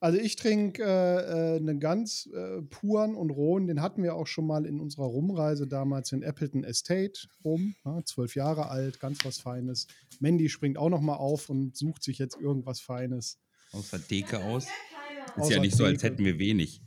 Also 0.00 0.18
ich 0.18 0.36
trinke 0.36 0.82
äh, 0.84 1.56
äh, 1.56 1.56
einen 1.56 1.80
ganz 1.80 2.28
äh, 2.32 2.62
puren 2.62 3.16
und 3.16 3.30
rohen, 3.30 3.66
den 3.66 3.82
hatten 3.82 4.02
wir 4.04 4.14
auch 4.14 4.28
schon 4.28 4.46
mal 4.46 4.64
in 4.64 4.80
unserer 4.80 5.06
Rumreise 5.06 5.66
damals 5.66 6.12
in 6.12 6.22
Appleton 6.22 6.62
Estate 6.62 7.28
rum, 7.44 7.74
ja, 7.84 8.04
zwölf 8.04 8.36
Jahre 8.36 8.68
alt, 8.68 9.00
ganz 9.00 9.24
was 9.24 9.38
Feines. 9.38 9.88
Mandy 10.20 10.48
springt 10.48 10.78
auch 10.78 10.88
noch 10.88 11.00
mal 11.00 11.16
auf 11.16 11.50
und 11.50 11.76
sucht 11.76 12.04
sich 12.04 12.18
jetzt 12.18 12.36
irgendwas 12.40 12.80
Feines. 12.80 13.38
Aus 13.72 13.90
der 13.90 14.06
Theke 14.06 14.42
aus. 14.44 14.66
Ist 14.66 15.42
Außer 15.42 15.54
ja 15.54 15.60
nicht 15.60 15.76
so, 15.76 15.84
als 15.84 16.02
hätten 16.04 16.24
wir 16.24 16.38
wenig. 16.38 16.80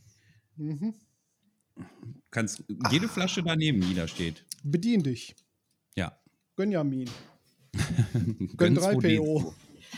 Mhm. 0.56 0.94
Kannst 2.32 2.64
jede 2.92 3.10
Flasche 3.10 3.44
daneben, 3.44 3.82
die 3.82 3.94
da 3.94 4.08
steht. 4.08 4.46
Bedien 4.64 5.04
dich. 5.04 5.36
Ja. 5.96 6.18
Gönjamin. 6.56 7.10
Gönn 8.14 8.58
Gönn 8.58 8.76
3 8.76 8.96
PO. 9.18 9.54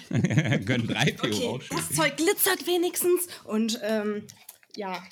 Gönn 0.65 0.87
3 0.87 1.11
PO 1.13 1.27
Okay, 1.27 1.47
auch 1.47 1.61
schön. 1.61 1.77
das 1.77 1.95
Zeug 1.95 2.17
glitzert 2.17 2.65
wenigstens 2.67 3.27
und 3.45 3.79
ähm, 3.83 4.23
ja, 4.75 5.03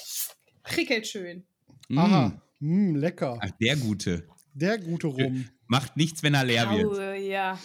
prickelt 0.64 1.08
schön. 1.08 1.44
Mm. 1.90 1.98
Aha. 2.00 2.42
Mm, 2.60 2.96
lecker. 2.96 3.40
Ach, 3.42 3.50
der 3.60 3.76
Gute. 3.78 4.28
Der 4.54 4.78
gute 4.78 5.08
Rum. 5.08 5.48
Macht 5.68 5.96
nichts, 5.98 6.22
wenn 6.24 6.34
er 6.34 6.44
leer 6.44 6.70
wird. 6.70 6.86
Aue, 6.86 7.18
ja, 7.18 7.58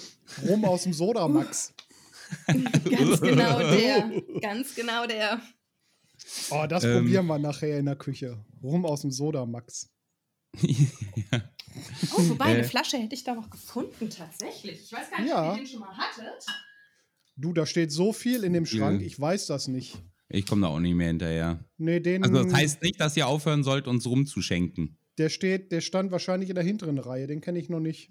Rum 0.47 0.65
aus 0.65 0.85
dem 0.85 0.93
Sodamax. 0.93 1.75
ganz 2.47 3.21
genau 3.21 3.59
der. 3.71 4.23
Ganz 4.41 4.75
genau 4.75 5.07
der. 5.07 5.41
Oh, 6.51 6.65
das 6.69 6.85
Ähm. 6.85 6.99
probieren 7.03 7.27
wir 7.27 7.39
nachher 7.39 7.79
in 7.79 7.87
der 7.87 7.97
Küche. 7.97 8.45
Rum 8.63 8.85
aus 8.87 9.03
dem 9.03 9.11
Sodamax. 9.11 9.91
Oh, 12.17 12.29
wobei, 12.31 12.47
eine 12.47 12.59
Äh. 12.61 12.65
Flasche 12.65 12.97
hätte 12.97 13.15
ich 13.15 13.25
da 13.25 13.35
noch 13.35 13.51
gefunden, 13.51 14.09
tatsächlich. 14.09 14.81
Ich 14.85 14.93
weiß 14.93 15.11
gar 15.11 15.21
nicht, 15.21 15.29
Ja. 15.31 15.51
ob 15.53 15.57
ihr 15.59 15.65
den 15.65 15.71
schon 15.71 15.81
mal 15.81 15.97
hattet. 15.97 16.47
Du, 17.37 17.53
da 17.53 17.67
steht 17.67 17.93
so 17.93 18.13
viel 18.13 18.45
in 18.45 18.53
dem 18.55 18.67
Schrank, 18.67 19.01
Ja. 19.01 19.07
ich 19.07 19.21
weiß 19.21 19.47
das 19.47 19.69
nicht. 19.69 19.97
Ich 20.29 20.47
komme 20.47 20.63
da 20.63 20.69
auch 20.69 20.81
nicht 20.81 20.95
mehr 20.95 21.09
hinterher. 21.09 21.65
Nee, 21.79 22.01
den, 22.01 22.25
Also 22.25 22.43
das 22.43 22.53
heißt 22.53 22.83
nicht, 22.83 22.99
dass 23.01 23.17
ihr 23.17 23.27
aufhören 23.29 23.63
sollt, 23.63 23.87
uns 23.87 24.07
rumzuschenken. 24.07 24.97
der 25.19 25.29
steht, 25.29 25.71
der 25.73 25.81
stand 25.81 26.11
wahrscheinlich 26.11 26.49
in 26.51 26.55
der 26.57 26.65
hinteren 26.65 26.99
Reihe, 26.99 27.27
den 27.27 27.41
kenne 27.41 27.59
ich 27.59 27.69
noch 27.69 27.81
nicht. 27.81 28.11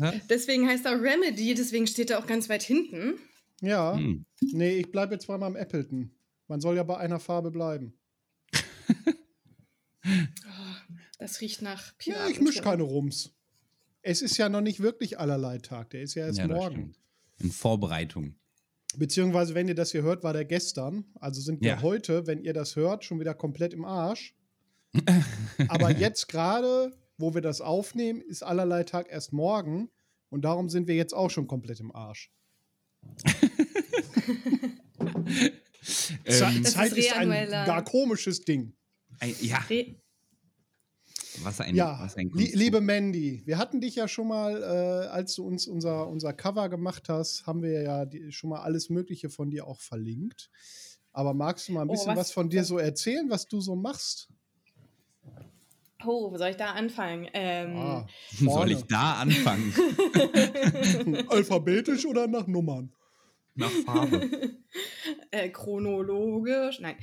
Hat? 0.00 0.14
Deswegen 0.30 0.66
heißt 0.68 0.86
er 0.86 1.02
Remedy, 1.02 1.54
deswegen 1.54 1.86
steht 1.86 2.10
er 2.10 2.18
auch 2.20 2.26
ganz 2.26 2.48
weit 2.48 2.62
hinten. 2.62 3.14
Ja, 3.60 3.96
Hm. 3.96 4.24
nee, 4.40 4.76
ich 4.78 4.90
bleibe 4.90 5.14
jetzt 5.14 5.28
mal 5.28 5.36
beim 5.38 5.56
Appleton. 5.56 6.10
Man 6.46 6.60
soll 6.60 6.76
ja 6.76 6.82
bei 6.84 6.96
einer 6.98 7.18
Farbe 7.20 7.50
bleiben. 7.50 7.92
Oh, 10.04 10.94
das 11.18 11.40
riecht 11.40 11.60
nach 11.62 11.88
Ja, 11.88 11.92
Piraten. 11.98 12.30
ich 12.32 12.40
mische 12.40 12.62
keine 12.62 12.82
Rums. 12.84 13.34
Es 14.02 14.22
ist 14.22 14.36
ja 14.38 14.48
noch 14.48 14.60
nicht 14.62 14.80
wirklich 14.80 15.18
allerlei 15.18 15.58
Tag, 15.58 15.90
der 15.90 16.02
ist 16.02 16.14
ja 16.14 16.26
erst 16.26 16.38
Ja, 16.38 16.46
das 16.46 16.56
morgen. 16.56 16.94
In 17.40 17.50
Vorbereitung. 17.52 18.34
Beziehungsweise, 18.96 19.54
wenn 19.54 19.68
ihr 19.68 19.74
das 19.74 19.92
hier 19.92 20.02
hört, 20.02 20.24
war 20.24 20.32
der 20.32 20.44
gestern. 20.44 21.04
Also 21.20 21.40
sind 21.40 21.60
wir 21.60 21.68
Ja. 21.72 21.82
heute, 21.82 22.26
wenn 22.26 22.42
ihr 22.42 22.52
das 22.54 22.74
hört, 22.76 23.04
schon 23.04 23.20
wieder 23.20 23.34
komplett 23.34 23.74
im 23.74 23.84
Arsch. 23.84 24.34
Aber 25.68 25.90
jetzt 25.90 26.28
gerade, 26.28 26.92
wo 27.18 27.34
wir 27.34 27.42
das 27.42 27.60
aufnehmen, 27.60 28.20
ist 28.22 28.42
allerlei 28.42 28.84
Tag 28.84 29.08
erst 29.10 29.32
morgen. 29.32 29.90
Und 30.30 30.42
darum 30.44 30.68
sind 30.68 30.88
wir 30.88 30.94
jetzt 30.96 31.14
auch 31.14 31.30
schon 31.30 31.46
komplett 31.46 31.80
im 31.80 31.94
Arsch. 31.94 32.32
Ähm, 36.26 36.62
Das 36.62 36.72
Zeit 36.74 36.92
ist 36.92 36.98
ist 36.98 37.16
ein 37.16 37.30
gar 37.50 37.82
komisches 37.84 38.44
Ding. 38.44 38.74
ein, 39.20 39.34
ja, 39.40 39.58
Re 39.70 39.96
was 41.44 41.60
ein, 41.60 41.74
Ja, 41.74 41.98
was 42.00 42.16
ein 42.16 42.26
li 42.28 42.30
Kunststück. 42.30 42.58
liebe 42.60 42.80
Mandy, 42.80 43.42
wir 43.46 43.58
hatten 43.58 43.80
dich 43.80 43.94
ja 43.96 44.08
schon 44.08 44.28
mal, 44.28 44.62
äh, 44.62 45.06
als 45.08 45.34
du 45.34 45.44
uns 45.46 45.66
unser, 45.66 46.08
unser 46.08 46.32
Cover 46.32 46.68
gemacht 46.68 47.08
hast, 47.08 47.46
haben 47.46 47.62
wir 47.62 47.82
ja 47.82 48.04
die, 48.06 48.30
schon 48.32 48.50
mal 48.50 48.60
alles 48.60 48.88
Mögliche 48.90 49.30
von 49.30 49.50
dir 49.50 49.66
auch 49.66 49.80
verlinkt. 49.80 50.50
Aber 51.12 51.34
magst 51.34 51.68
du 51.68 51.72
mal 51.72 51.82
ein 51.82 51.88
Oh, 51.88 51.92
bisschen 51.92 52.08
was, 52.16 52.28
was- 52.28 52.32
von 52.32 52.48
dir 52.50 52.64
so 52.64 52.78
erzählen, 52.78 53.28
was 53.30 53.46
du 53.48 53.60
so 53.60 53.74
machst? 53.76 54.28
oh, 56.04 56.30
wo 56.30 56.36
soll 56.38 56.50
ich 56.50 56.56
da 56.56 56.72
anfangen? 56.72 57.28
Ähm, 57.32 57.76
Ah, 57.76 58.06
Soll 58.38 58.70
ich 58.72 58.84
da 58.84 59.14
anfangen? 59.14 59.74
Alphabetisch 61.28 62.06
oder 62.06 62.26
nach 62.28 62.46
Nummern? 62.46 62.92
Nach 63.56 63.70
Farbe. 63.70 64.28
äh, 65.30 65.48
chronologisch. 65.48 66.80
Nein, 66.80 66.96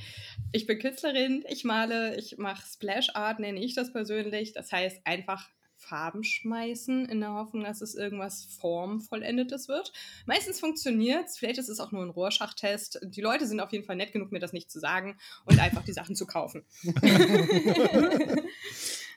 ich 0.52 0.66
bin 0.66 0.78
Künstlerin, 0.78 1.44
ich 1.48 1.64
male, 1.64 2.16
ich 2.16 2.38
mache 2.38 2.66
Splash 2.66 3.10
Art, 3.14 3.38
nenne 3.40 3.62
ich 3.62 3.74
das 3.74 3.92
persönlich. 3.92 4.52
Das 4.52 4.72
heißt 4.72 5.00
einfach 5.04 5.48
Farben 5.78 6.24
schmeißen 6.24 7.04
in 7.06 7.20
der 7.20 7.34
Hoffnung, 7.34 7.62
dass 7.64 7.82
es 7.82 7.94
irgendwas 7.94 8.44
Formvollendetes 8.58 9.68
wird. 9.68 9.92
Meistens 10.24 10.58
funktioniert 10.58 11.26
es, 11.26 11.36
vielleicht 11.36 11.58
ist 11.58 11.68
es 11.68 11.80
auch 11.80 11.92
nur 11.92 12.02
ein 12.02 12.10
Rohrschachttest. 12.10 13.00
Die 13.04 13.20
Leute 13.20 13.46
sind 13.46 13.60
auf 13.60 13.72
jeden 13.72 13.84
Fall 13.84 13.96
nett 13.96 14.12
genug, 14.12 14.32
mir 14.32 14.38
das 14.38 14.54
nicht 14.54 14.70
zu 14.70 14.80
sagen 14.80 15.18
und 15.44 15.60
einfach 15.60 15.84
die 15.84 15.92
Sachen 15.92 16.16
zu 16.16 16.26
kaufen. 16.26 16.64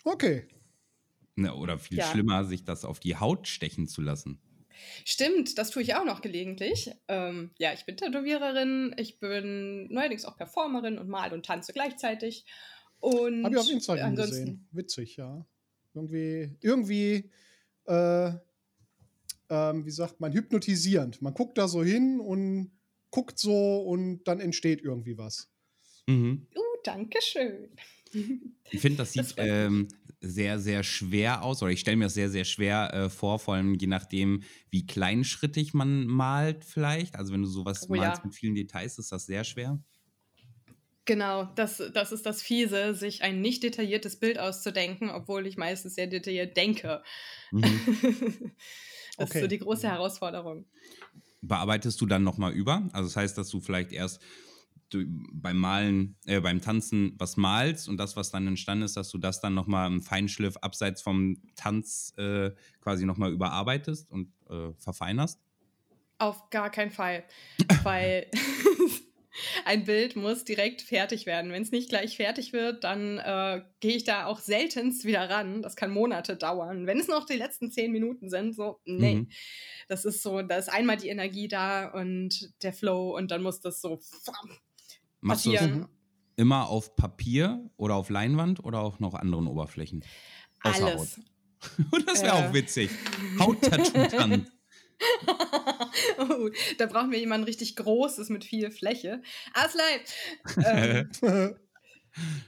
Okay. 0.05 0.47
Ne, 1.35 1.53
oder 1.53 1.77
viel 1.77 1.97
Ja. 1.99 2.05
schlimmer, 2.05 2.43
sich 2.45 2.63
das 2.63 2.85
auf 2.85 2.99
die 2.99 3.17
Haut 3.17 3.47
stechen 3.47 3.87
zu 3.87 4.01
lassen. 4.01 4.39
Stimmt, 5.05 5.57
das 5.57 5.69
tue 5.69 5.81
ich 5.81 5.95
auch 5.95 6.05
noch 6.05 6.21
gelegentlich. 6.21 6.91
Ähm, 7.07 7.51
ja, 7.57 7.73
ich 7.73 7.85
bin 7.85 7.97
Tätowiererin, 7.97 8.95
ich 8.97 9.19
bin 9.19 9.91
neuerdings 9.91 10.25
auch 10.25 10.37
Performerin 10.37 10.97
und 10.97 11.09
male 11.09 11.33
und 11.33 11.45
tanze 11.45 11.73
gleichzeitig. 11.73 12.45
Und 12.99 13.45
Habe 13.45 13.55
ich 13.55 13.61
auf 13.61 13.69
Instagram 13.69 14.15
gesehen. 14.15 14.67
Witzig, 14.71 15.17
ja. 15.17 15.45
Irgendwie, 15.93 16.55
irgendwie, 16.61 17.31
äh, 17.85 18.31
ähm, 19.49 19.85
wie 19.85 19.91
sagt 19.91 20.19
man, 20.19 20.33
hypnotisierend. 20.33 21.21
Man 21.21 21.33
guckt 21.33 21.57
da 21.57 21.67
so 21.67 21.83
hin 21.83 22.19
und 22.19 22.71
guckt 23.11 23.39
so 23.39 23.81
und 23.81 24.23
dann 24.25 24.39
entsteht 24.39 24.81
irgendwie 24.81 25.17
was. 25.17 25.49
Mhm. 26.07 26.47
Uh, 26.55 26.61
danke 26.83 27.19
schön. 27.21 27.69
Ich 28.71 28.81
finde, 28.81 28.97
das 28.97 29.13
Das 29.15 29.31
sieht 29.31 29.37
mich. 29.37 29.49
ähm, 29.49 29.87
sehr, 30.21 30.59
sehr 30.59 30.83
schwer 30.83 31.43
aus, 31.43 31.61
oder 31.63 31.71
ich 31.71 31.79
stelle 31.79 31.97
mir 31.97 32.05
das 32.05 32.13
sehr, 32.13 32.29
sehr 32.29 32.45
schwer 32.45 32.93
äh, 32.93 33.09
vor, 33.09 33.39
vor 33.39 33.55
allem 33.55 33.75
je 33.75 33.87
nachdem, 33.87 34.43
wie 34.69 34.85
kleinschrittig 34.85 35.73
man 35.73 36.05
malt 36.07 36.65
vielleicht. 36.65 37.15
Also 37.15 37.33
wenn 37.33 37.41
du 37.41 37.47
sowas 37.47 37.89
Oh 37.89 37.95
ja. 37.95 38.13
malst 38.13 38.23
mit 38.25 38.35
vielen 38.35 38.55
Details, 38.55 38.99
ist 38.99 39.11
das 39.11 39.25
sehr 39.25 39.43
schwer. 39.43 39.79
Genau, 41.05 41.45
das, 41.55 41.81
das 41.93 42.11
ist 42.11 42.25
das 42.27 42.43
Fiese, 42.43 42.93
sich 42.93 43.23
ein 43.23 43.41
nicht 43.41 43.63
detailliertes 43.63 44.19
Bild 44.19 44.37
auszudenken, 44.37 45.09
obwohl 45.09 45.47
ich 45.47 45.57
meistens 45.57 45.95
sehr 45.95 46.05
detailliert 46.05 46.55
denke. 46.55 47.01
Mhm. 47.51 47.89
das 49.17 49.31
ist 49.31 49.39
Okay. 49.39 49.39
so 49.39 49.47
die 49.47 49.57
große 49.59 49.87
Herausforderung. 49.87 50.67
Bearbeitest 51.41 52.01
du 52.01 52.05
dann 52.05 52.23
nochmal 52.23 52.51
über? 52.53 52.89
Also 52.91 53.07
das 53.07 53.15
heißt, 53.15 53.37
dass 53.37 53.49
du 53.49 53.61
vielleicht 53.61 53.91
erst 53.93 54.21
du 54.89 55.05
beim 55.31 55.57
Malen, 55.57 56.15
äh, 56.25 56.39
beim 56.39 56.61
Tanzen 56.61 57.13
was 57.17 57.37
malst 57.37 57.87
und 57.87 57.97
das, 57.97 58.15
was 58.15 58.31
dann 58.31 58.47
entstanden 58.47 58.83
ist, 58.83 58.97
dass 58.97 59.09
du 59.09 59.17
das 59.17 59.39
dann 59.39 59.53
nochmal 59.53 59.87
im 59.87 60.01
Feinschliff 60.01 60.57
abseits 60.57 61.01
vom 61.01 61.37
Tanz 61.55 62.13
äh, 62.17 62.51
quasi 62.81 63.05
nochmal 63.05 63.31
überarbeitest 63.31 64.09
und 64.11 64.31
äh, 64.49 64.73
verfeinerst? 64.77 65.39
Auf 66.17 66.49
gar 66.49 66.69
keinen 66.69 66.91
Fall, 66.91 67.23
weil 67.83 68.27
ein 69.65 69.85
Bild 69.85 70.15
muss 70.15 70.43
direkt 70.43 70.81
fertig 70.81 71.25
werden. 71.25 71.51
Wenn 71.51 71.63
es 71.63 71.71
nicht 71.71 71.89
gleich 71.89 72.17
fertig 72.17 72.53
wird, 72.53 72.83
dann 72.83 73.19
äh, 73.19 73.61
gehe 73.79 73.95
ich 73.95 74.03
da 74.03 74.25
auch 74.25 74.39
seltenst 74.39 75.05
wieder 75.05 75.29
ran. 75.29 75.61
Das 75.61 75.75
kann 75.75 75.91
Monate 75.91 76.35
dauern. 76.35 76.87
Wenn 76.87 76.99
es 76.99 77.07
noch 77.07 77.25
die 77.25 77.37
letzten 77.37 77.71
zehn 77.71 77.91
Minuten 77.91 78.29
sind, 78.29 78.55
so, 78.55 78.79
nee. 78.85 79.15
Mhm. 79.15 79.29
Das 79.87 80.05
ist 80.05 80.21
so, 80.21 80.41
da 80.41 80.57
ist 80.57 80.69
einmal 80.69 80.97
die 80.97 81.09
Energie 81.09 81.47
da 81.47 81.87
und 81.87 82.53
der 82.63 82.73
Flow 82.73 83.15
und 83.17 83.31
dann 83.31 83.41
muss 83.41 83.59
das 83.59 83.81
so 83.81 83.99
Machst 85.21 85.45
du 85.45 85.53
es 85.53 85.69
immer 86.35 86.67
auf 86.69 86.95
Papier 86.95 87.69
oder 87.77 87.95
auf 87.95 88.09
Leinwand 88.09 88.63
oder 88.63 88.79
auch 88.79 88.99
noch 88.99 89.13
anderen 89.13 89.47
Oberflächen? 89.47 90.03
Außer 90.63 90.85
Alles. 90.85 91.17
Haut. 91.91 92.03
das 92.07 92.21
wäre 92.23 92.37
Äh. 92.37 92.47
auch 92.47 92.53
witzig. 92.53 92.89
Hauttattoo-Tanz. 93.39 94.49
oh, 96.17 96.49
da 96.77 96.85
brauchen 96.85 97.11
wir 97.11 97.19
jemanden 97.19 97.45
richtig 97.45 97.75
Großes 97.75 98.29
mit 98.29 98.43
viel 98.43 98.71
Fläche. 98.71 99.21
Aslei! 99.53 100.01
Ähm, 100.65 101.09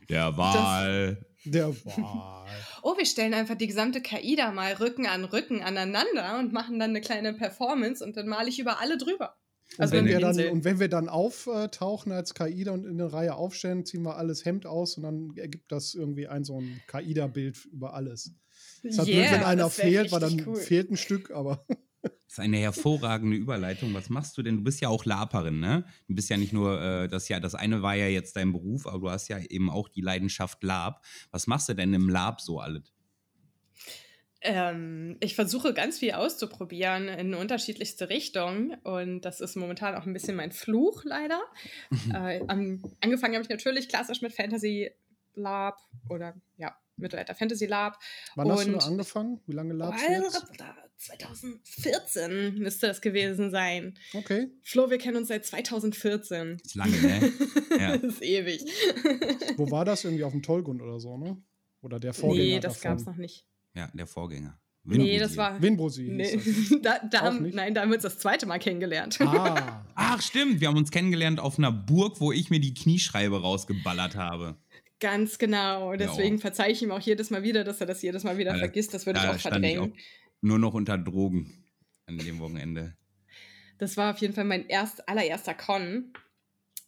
Der 0.09 0.35
Wahl. 0.37 1.25
Der 1.45 1.69
Wahl. 1.85 2.49
oh, 2.83 2.97
wir 2.97 3.05
stellen 3.05 3.33
einfach 3.33 3.55
die 3.55 3.67
gesamte 3.67 4.01
KI 4.01 4.35
da 4.35 4.51
mal 4.51 4.73
Rücken 4.73 5.07
an 5.07 5.23
Rücken 5.23 5.61
aneinander 5.63 6.37
und 6.39 6.51
machen 6.53 6.77
dann 6.79 6.91
eine 6.91 7.01
kleine 7.01 7.33
Performance 7.33 8.03
und 8.03 8.17
dann 8.17 8.27
male 8.27 8.49
ich 8.49 8.59
über 8.59 8.79
alle 8.79 8.97
drüber. 8.97 9.35
Und 9.77 9.81
Also 9.81 9.93
wenn, 9.93 9.99
eine 10.05 10.09
wir 10.09 10.19
dann, 10.19 10.49
und 10.49 10.63
wenn 10.65 10.79
wir 10.79 10.89
dann 10.89 11.09
auftauchen 11.09 12.11
als 12.11 12.33
Kaida 12.33 12.71
und 12.71 12.85
in 12.85 12.99
eine 12.99 13.11
Reihe 13.11 13.35
aufstellen, 13.35 13.85
ziehen 13.85 14.03
wir 14.03 14.17
alles 14.17 14.43
Hemd 14.43 14.65
aus 14.65 14.97
und 14.97 15.03
dann 15.03 15.33
ergibt 15.37 15.71
das 15.71 15.93
irgendwie 15.93 16.27
ein 16.27 16.43
so 16.43 16.59
ein 16.59 16.81
Kaida-Bild 16.87 17.65
über 17.65 17.93
alles. 17.93 18.33
Es 18.83 18.97
halt 18.97 19.07
blöd, 19.07 19.31
wenn 19.31 19.43
einer 19.43 19.69
fehlt, 19.69 20.11
weil 20.11 20.19
dann 20.19 20.43
cool. 20.45 20.55
fehlt 20.55 20.91
ein 20.91 20.97
Stück, 20.97 21.31
aber 21.31 21.65
Das 22.31 22.37
ist 22.37 22.39
eine 22.39 22.57
hervorragende 22.57 23.35
Überleitung. 23.35 23.93
Was 23.93 24.09
machst 24.09 24.37
du 24.37 24.41
denn? 24.41 24.57
Du 24.57 24.63
bist 24.63 24.81
ja 24.81 24.89
auch 24.89 25.05
Laperin, 25.05 25.59
ne? 25.59 25.85
Du 26.07 26.15
bist 26.15 26.29
ja 26.29 26.37
nicht 26.37 26.53
nur, 26.53 26.81
äh, 26.81 27.07
das 27.07 27.27
ja, 27.27 27.39
das 27.39 27.55
eine 27.55 27.81
war 27.81 27.95
ja 27.95 28.07
jetzt 28.07 28.37
dein 28.37 28.53
Beruf, 28.53 28.87
aber 28.87 28.99
du 28.99 29.09
hast 29.09 29.27
ja 29.27 29.37
eben 29.37 29.69
auch 29.69 29.89
die 29.89 30.01
Leidenschaft 30.01 30.63
Lab. 30.63 31.03
Was 31.31 31.47
machst 31.47 31.69
du 31.69 31.73
denn 31.73 31.93
im 31.93 32.09
Lab 32.09 32.41
so 32.41 32.59
alles? 32.59 32.93
Ähm, 34.43 35.17
ich 35.19 35.35
versuche 35.35 35.73
ganz 35.73 35.99
viel 35.99 36.13
auszuprobieren 36.13 37.07
in 37.07 37.33
unterschiedlichste 37.35 38.09
Richtungen 38.09 38.73
und 38.83 39.21
das 39.21 39.39
ist 39.39 39.55
momentan 39.55 39.93
auch 39.95 40.05
ein 40.07 40.13
bisschen 40.13 40.35
mein 40.35 40.51
Fluch 40.51 41.03
leider. 41.05 41.39
äh, 42.13 42.41
am, 42.47 42.81
angefangen 43.01 43.35
habe 43.35 43.43
ich 43.43 43.49
natürlich 43.49 43.87
klassisch 43.87 44.21
mit 44.21 44.33
Fantasy 44.33 44.91
Lab 45.35 45.77
oder 46.09 46.33
ja, 46.57 46.75
Mittelalter 46.97 47.35
Fantasy 47.35 47.67
Lab. 47.67 47.99
wann 48.35 48.51
hast 48.51 48.65
du 48.67 48.73
Und- 48.73 48.83
angefangen? 48.83 49.39
Wie 49.45 49.53
lange 49.53 49.73
labst 49.73 50.03
du 50.07 50.11
Weil, 50.11 50.21
jetzt? 50.23 50.45
2014 50.97 52.55
müsste 52.59 52.87
das 52.87 53.01
gewesen 53.01 53.49
sein. 53.51 53.97
Okay. 54.13 54.49
Flo, 54.63 54.89
wir 54.89 54.97
kennen 54.97 55.17
uns 55.17 55.27
seit 55.29 55.45
2014. 55.45 56.57
Ist 56.63 56.75
lange, 56.75 56.97
ne? 57.01 57.31
Ja. 57.79 57.97
das 57.97 58.13
ist 58.15 58.21
ewig. 58.21 58.63
Wo 59.57 59.71
war 59.71 59.85
das? 59.85 60.03
Irgendwie 60.03 60.23
auf 60.23 60.31
dem 60.33 60.43
Tollgrund 60.43 60.81
oder 60.81 60.99
so, 60.99 61.17
ne? 61.17 61.41
Oder 61.81 61.99
der 61.99 62.13
Vorgänger 62.13 62.43
nee, 62.43 62.59
das 62.59 62.75
davon? 62.75 62.89
gab 62.91 62.99
es 62.99 63.05
noch 63.05 63.15
nicht. 63.15 63.45
Ja, 63.75 63.89
der 63.93 64.07
Vorgänger. 64.07 64.57
Nee, 64.83 65.19
das 65.19 65.37
war. 65.37 65.61
Winbrosi 65.61 66.09
Nee, 66.09 66.39
da, 66.81 66.99
da 67.09 67.21
haben, 67.21 67.49
nein, 67.53 67.75
da 67.75 67.81
haben 67.81 67.89
wir 67.89 67.95
uns 67.95 68.03
das 68.03 68.17
zweite 68.17 68.47
Mal 68.47 68.57
kennengelernt. 68.57 69.19
Ah, 69.21 69.85
Ach, 69.95 70.21
stimmt. 70.21 70.59
Wir 70.59 70.69
haben 70.69 70.77
uns 70.77 70.89
kennengelernt 70.89 71.39
auf 71.39 71.59
einer 71.59 71.71
Burg, 71.71 72.19
wo 72.19 72.31
ich 72.31 72.49
mir 72.49 72.59
die 72.59 72.73
Knieschreibe 72.73 73.39
rausgeballert 73.41 74.15
habe. 74.15 74.57
Ganz 74.99 75.37
genau. 75.37 75.95
Deswegen 75.95 76.35
Ja. 76.37 76.41
verzeihe 76.41 76.71
ich 76.71 76.81
ihm 76.81 76.91
auch 76.91 76.99
jedes 76.99 77.29
Mal 77.29 77.43
wieder, 77.43 77.63
dass 77.63 77.79
er 77.79 77.85
das 77.87 78.01
jedes 78.01 78.23
Mal 78.23 78.37
wieder 78.39 78.53
Ja, 78.53 78.57
vergisst. 78.57 78.93
Das 78.93 79.05
würde 79.05 79.19
ich 79.19 79.25
Da 79.25 79.31
auch 79.35 79.39
stand 79.39 79.63
ich 79.63 79.73
verdrängen. 79.73 79.93
auch 79.93 79.97
nur 80.41 80.57
noch 80.57 80.73
unter 80.73 80.97
Drogen 80.97 81.63
an 82.07 82.17
dem 82.17 82.39
Wochenende. 82.39 82.95
Das 83.77 83.97
war 83.97 84.13
auf 84.13 84.17
jeden 84.19 84.33
Fall 84.33 84.45
mein 84.45 84.67
erst, 84.67 85.07
allererster 85.07 85.53
Con. 85.53 86.11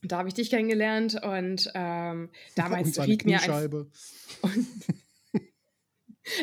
Da 0.01 0.17
habe 0.17 0.27
ich 0.29 0.33
dich 0.33 0.49
kennengelernt 0.49 1.19
und 1.23 1.71
ähm, 1.75 2.29
damals 2.55 2.97
und 2.97 3.05
riet 3.05 3.25
mir 3.25 3.39
ein. 3.41 3.87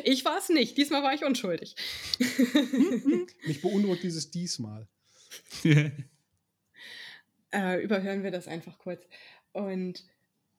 Ich 0.05 0.25
war 0.25 0.39
es 0.39 0.49
nicht. 0.49 0.77
Diesmal 0.77 1.03
war 1.03 1.15
ich 1.15 1.25
unschuldig. 1.25 1.75
Mich 3.47 3.63
beunruhigt 3.63 4.03
dieses 4.03 4.31
diesmal. 4.31 4.87
äh, 5.65 5.91
überhören 7.83 8.23
wir 8.23 8.31
das 8.31 8.49
einfach 8.49 8.79
kurz. 8.79 9.03
Und 9.53 10.05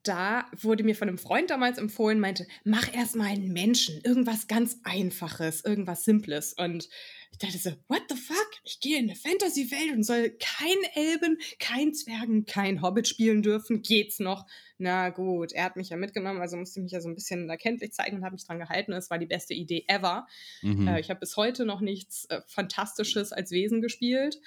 da 0.04 0.50
wurde 0.60 0.84
mir 0.84 0.96
von 0.96 1.08
einem 1.08 1.18
Freund 1.18 1.50
damals 1.50 1.78
empfohlen, 1.78 2.20
meinte, 2.20 2.48
mach 2.64 2.94
erstmal 2.94 3.28
einen 3.28 3.54
Menschen, 3.54 4.02
irgendwas 4.04 4.48
ganz 4.48 4.78
Einfaches, 4.84 5.64
irgendwas 5.64 6.04
Simples. 6.04 6.54
Und 6.54 6.90
ich 7.32 7.38
dachte 7.38 7.58
so, 7.58 7.72
what 7.88 8.04
the 8.10 8.16
fuck? 8.16 8.51
Ich 8.64 8.80
gehe 8.80 9.00
in 9.00 9.10
eine 9.10 9.16
Fantasy-Welt 9.16 9.94
und 9.94 10.04
soll 10.04 10.30
kein 10.40 10.78
Elben, 10.94 11.40
kein 11.60 11.94
Zwergen, 11.94 12.46
kein 12.46 12.82
Hobbit 12.82 13.08
spielen 13.08 13.42
dürfen. 13.42 13.82
Geht's 13.82 14.20
noch? 14.20 14.46
Na 14.78 15.10
gut, 15.10 15.52
er 15.52 15.66
hat 15.66 15.76
mich 15.78 15.90
ja 15.90 15.98
mitgenommen, 15.98 16.42
also 16.42 16.58
musste 16.58 16.80
ich 16.80 16.84
mich 16.84 16.92
ja 16.92 17.02
so 17.02 17.10
ein 17.10 17.16
bisschen 17.16 17.50
erkenntlich 17.50 17.92
zeigen 17.94 18.18
und 18.18 18.24
habe 18.24 18.34
mich 18.34 18.46
dran 18.46 18.60
gehalten. 18.60 18.94
Es 18.94 19.10
war 19.10 19.18
die 19.18 19.26
beste 19.26 19.54
Idee 19.54 19.86
ever. 19.88 20.28
Mhm. 20.62 20.88
Äh, 20.88 21.00
ich 21.00 21.10
habe 21.10 21.20
bis 21.20 21.38
heute 21.38 21.66
noch 21.66 21.82
nichts 21.82 22.26
äh, 22.26 22.42
Fantastisches 22.48 23.32
als 23.32 23.52
Wesen 23.52 23.82
gespielt 23.82 24.40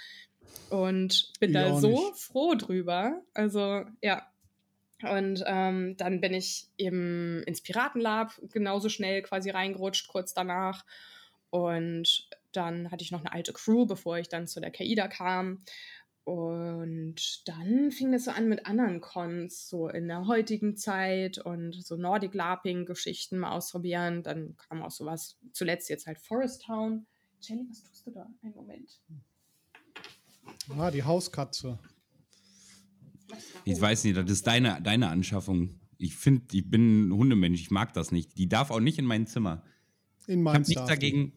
und 0.70 1.32
bin 1.40 1.50
Ich 1.50 1.54
da 1.54 1.78
so 1.80 1.88
nicht. 2.10 2.16
froh 2.16 2.54
drüber. 2.54 3.22
Also 3.34 3.84
ja. 4.02 4.26
Und 5.02 5.42
ähm, 5.46 5.96
dann 5.96 6.20
bin 6.20 6.32
ich 6.34 6.68
eben 6.78 7.42
ins 7.42 7.60
Piratenlab 7.60 8.40
genauso 8.52 8.88
schnell 8.88 9.22
quasi 9.22 9.50
reingerutscht, 9.50 10.08
kurz 10.08 10.32
danach. 10.34 10.84
Und 11.50 12.28
dann 12.56 12.90
hatte 12.90 13.04
ich 13.04 13.10
noch 13.10 13.20
eine 13.20 13.32
alte 13.32 13.52
Crew, 13.52 13.86
bevor 13.86 14.18
ich 14.18 14.28
dann 14.28 14.46
zu 14.46 14.60
der 14.60 14.70
Kaida 14.70 15.08
kam. 15.08 15.62
Und 16.24 17.46
dann 17.46 17.90
fing 17.90 18.14
es 18.14 18.24
so 18.24 18.30
an 18.30 18.48
mit 18.48 18.64
anderen 18.64 19.02
Cons, 19.02 19.68
so 19.68 19.88
in 19.88 20.08
der 20.08 20.26
heutigen 20.26 20.74
Zeit 20.74 21.36
und 21.36 21.74
so 21.84 21.96
Nordic 21.96 22.32
LARPing-Geschichten 22.32 23.38
mal 23.38 23.52
ausprobieren. 23.52 24.22
Dann 24.22 24.56
kam 24.56 24.82
auch 24.82 24.90
sowas, 24.90 25.36
zuletzt 25.52 25.90
jetzt 25.90 26.06
halt 26.06 26.18
Forest 26.18 26.62
Town. 26.62 27.06
Jenny, 27.40 27.66
was 27.68 27.82
tust 27.82 28.06
du 28.06 28.10
da? 28.12 28.26
Einen 28.42 28.54
Moment. 28.54 29.02
Ah, 30.78 30.90
die 30.90 31.02
Hauskatze. 31.02 31.78
Ich 33.66 33.78
weiß 33.78 34.04
nicht, 34.04 34.16
das 34.16 34.30
ist 34.30 34.46
deine, 34.46 34.80
deine 34.82 35.08
Anschaffung. 35.08 35.78
Ich 35.98 36.16
finde, 36.16 36.44
ich 36.52 36.70
bin 36.70 37.08
ein 37.08 37.12
Hundemensch, 37.12 37.60
ich 37.60 37.70
mag 37.70 37.92
das 37.92 38.12
nicht. 38.12 38.38
Die 38.38 38.48
darf 38.48 38.70
auch 38.70 38.80
nicht 38.80 38.98
in 38.98 39.04
mein 39.04 39.26
Zimmer. 39.26 39.62
In 40.26 40.42
Ich 40.42 40.46
habe 40.46 40.58
nichts 40.60 40.98
die. 41.00 41.32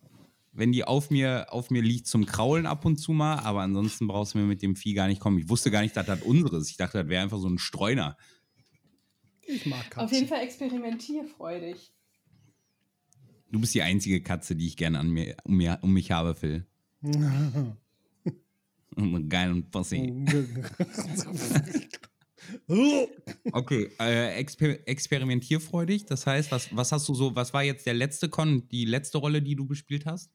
Wenn 0.58 0.72
die 0.72 0.84
auf 0.84 1.12
mir, 1.12 1.54
auf 1.54 1.70
mir 1.70 1.84
liegt 1.84 2.08
zum 2.08 2.26
Kraulen 2.26 2.66
ab 2.66 2.84
und 2.84 2.97
zu 2.97 3.12
mal, 3.12 3.36
aber 3.39 3.62
ansonsten 3.62 4.08
brauchst 4.08 4.34
du 4.34 4.39
mir 4.39 4.45
mit 4.45 4.64
dem 4.64 4.76
Vieh 4.76 4.95
gar 4.95 5.08
nicht 5.08 5.22
kommen. 5.22 5.38
Ich 5.38 5.49
wusste 5.49 5.70
gar 5.70 5.84
nicht, 5.84 5.95
dass 5.95 6.08
das 6.08 6.24
unseres. 6.24 6.72
Ich 6.72 6.78
dachte, 6.78 6.97
das 6.97 7.08
wäre 7.08 7.22
einfach 7.22 7.38
so 7.38 7.47
ein 7.47 7.60
Streuner. 7.60 8.18
Ich 9.45 9.68
mag 9.68 9.84
Katzen. 9.91 10.03
Auf 10.03 10.12
jeden 10.12 10.28
Fall 10.28 10.41
experimentierfreudig. 10.41 11.93
Du 13.51 13.62
bist 13.62 13.76
die 13.76 13.84
einzige 13.84 14.22
Katze, 14.22 14.55
die 14.55 14.66
ich 14.66 14.76
gerne 14.78 14.97
an 14.99 15.10
mir, 15.10 15.38
um, 15.43 15.55
mir, 15.55 15.78
um 15.84 15.93
mich 15.93 16.10
habe, 16.12 16.34
Phil. 16.34 16.66
Geil 19.30 19.51
und 19.51 19.70
Pussy. 19.72 20.26
Okay, 23.51 23.91
äh, 23.99 24.34
exper 24.39 24.88
experimentierfreudig. 24.88 26.05
Das 26.05 26.26
heißt, 26.26 26.51
was, 26.51 26.76
was 26.76 26.91
hast 26.91 27.08
du 27.08 27.14
so, 27.14 27.36
was 27.36 27.53
war 27.53 27.64
jetzt 27.64 27.86
der 27.86 27.93
letzte 27.93 28.28
Con, 28.28 28.68
die 28.70 28.86
letzte 28.86 29.20
Rolle, 29.20 29.43
die 29.43 29.55
du 29.55 29.68
gespielt 29.68 30.08
hast? 30.08 30.32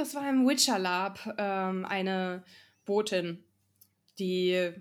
Das 0.00 0.14
war 0.14 0.26
im 0.30 0.48
Witcher 0.48 0.78
Lab 0.78 1.34
ähm, 1.36 1.84
eine 1.84 2.42
Botin, 2.86 3.44
die 4.18 4.72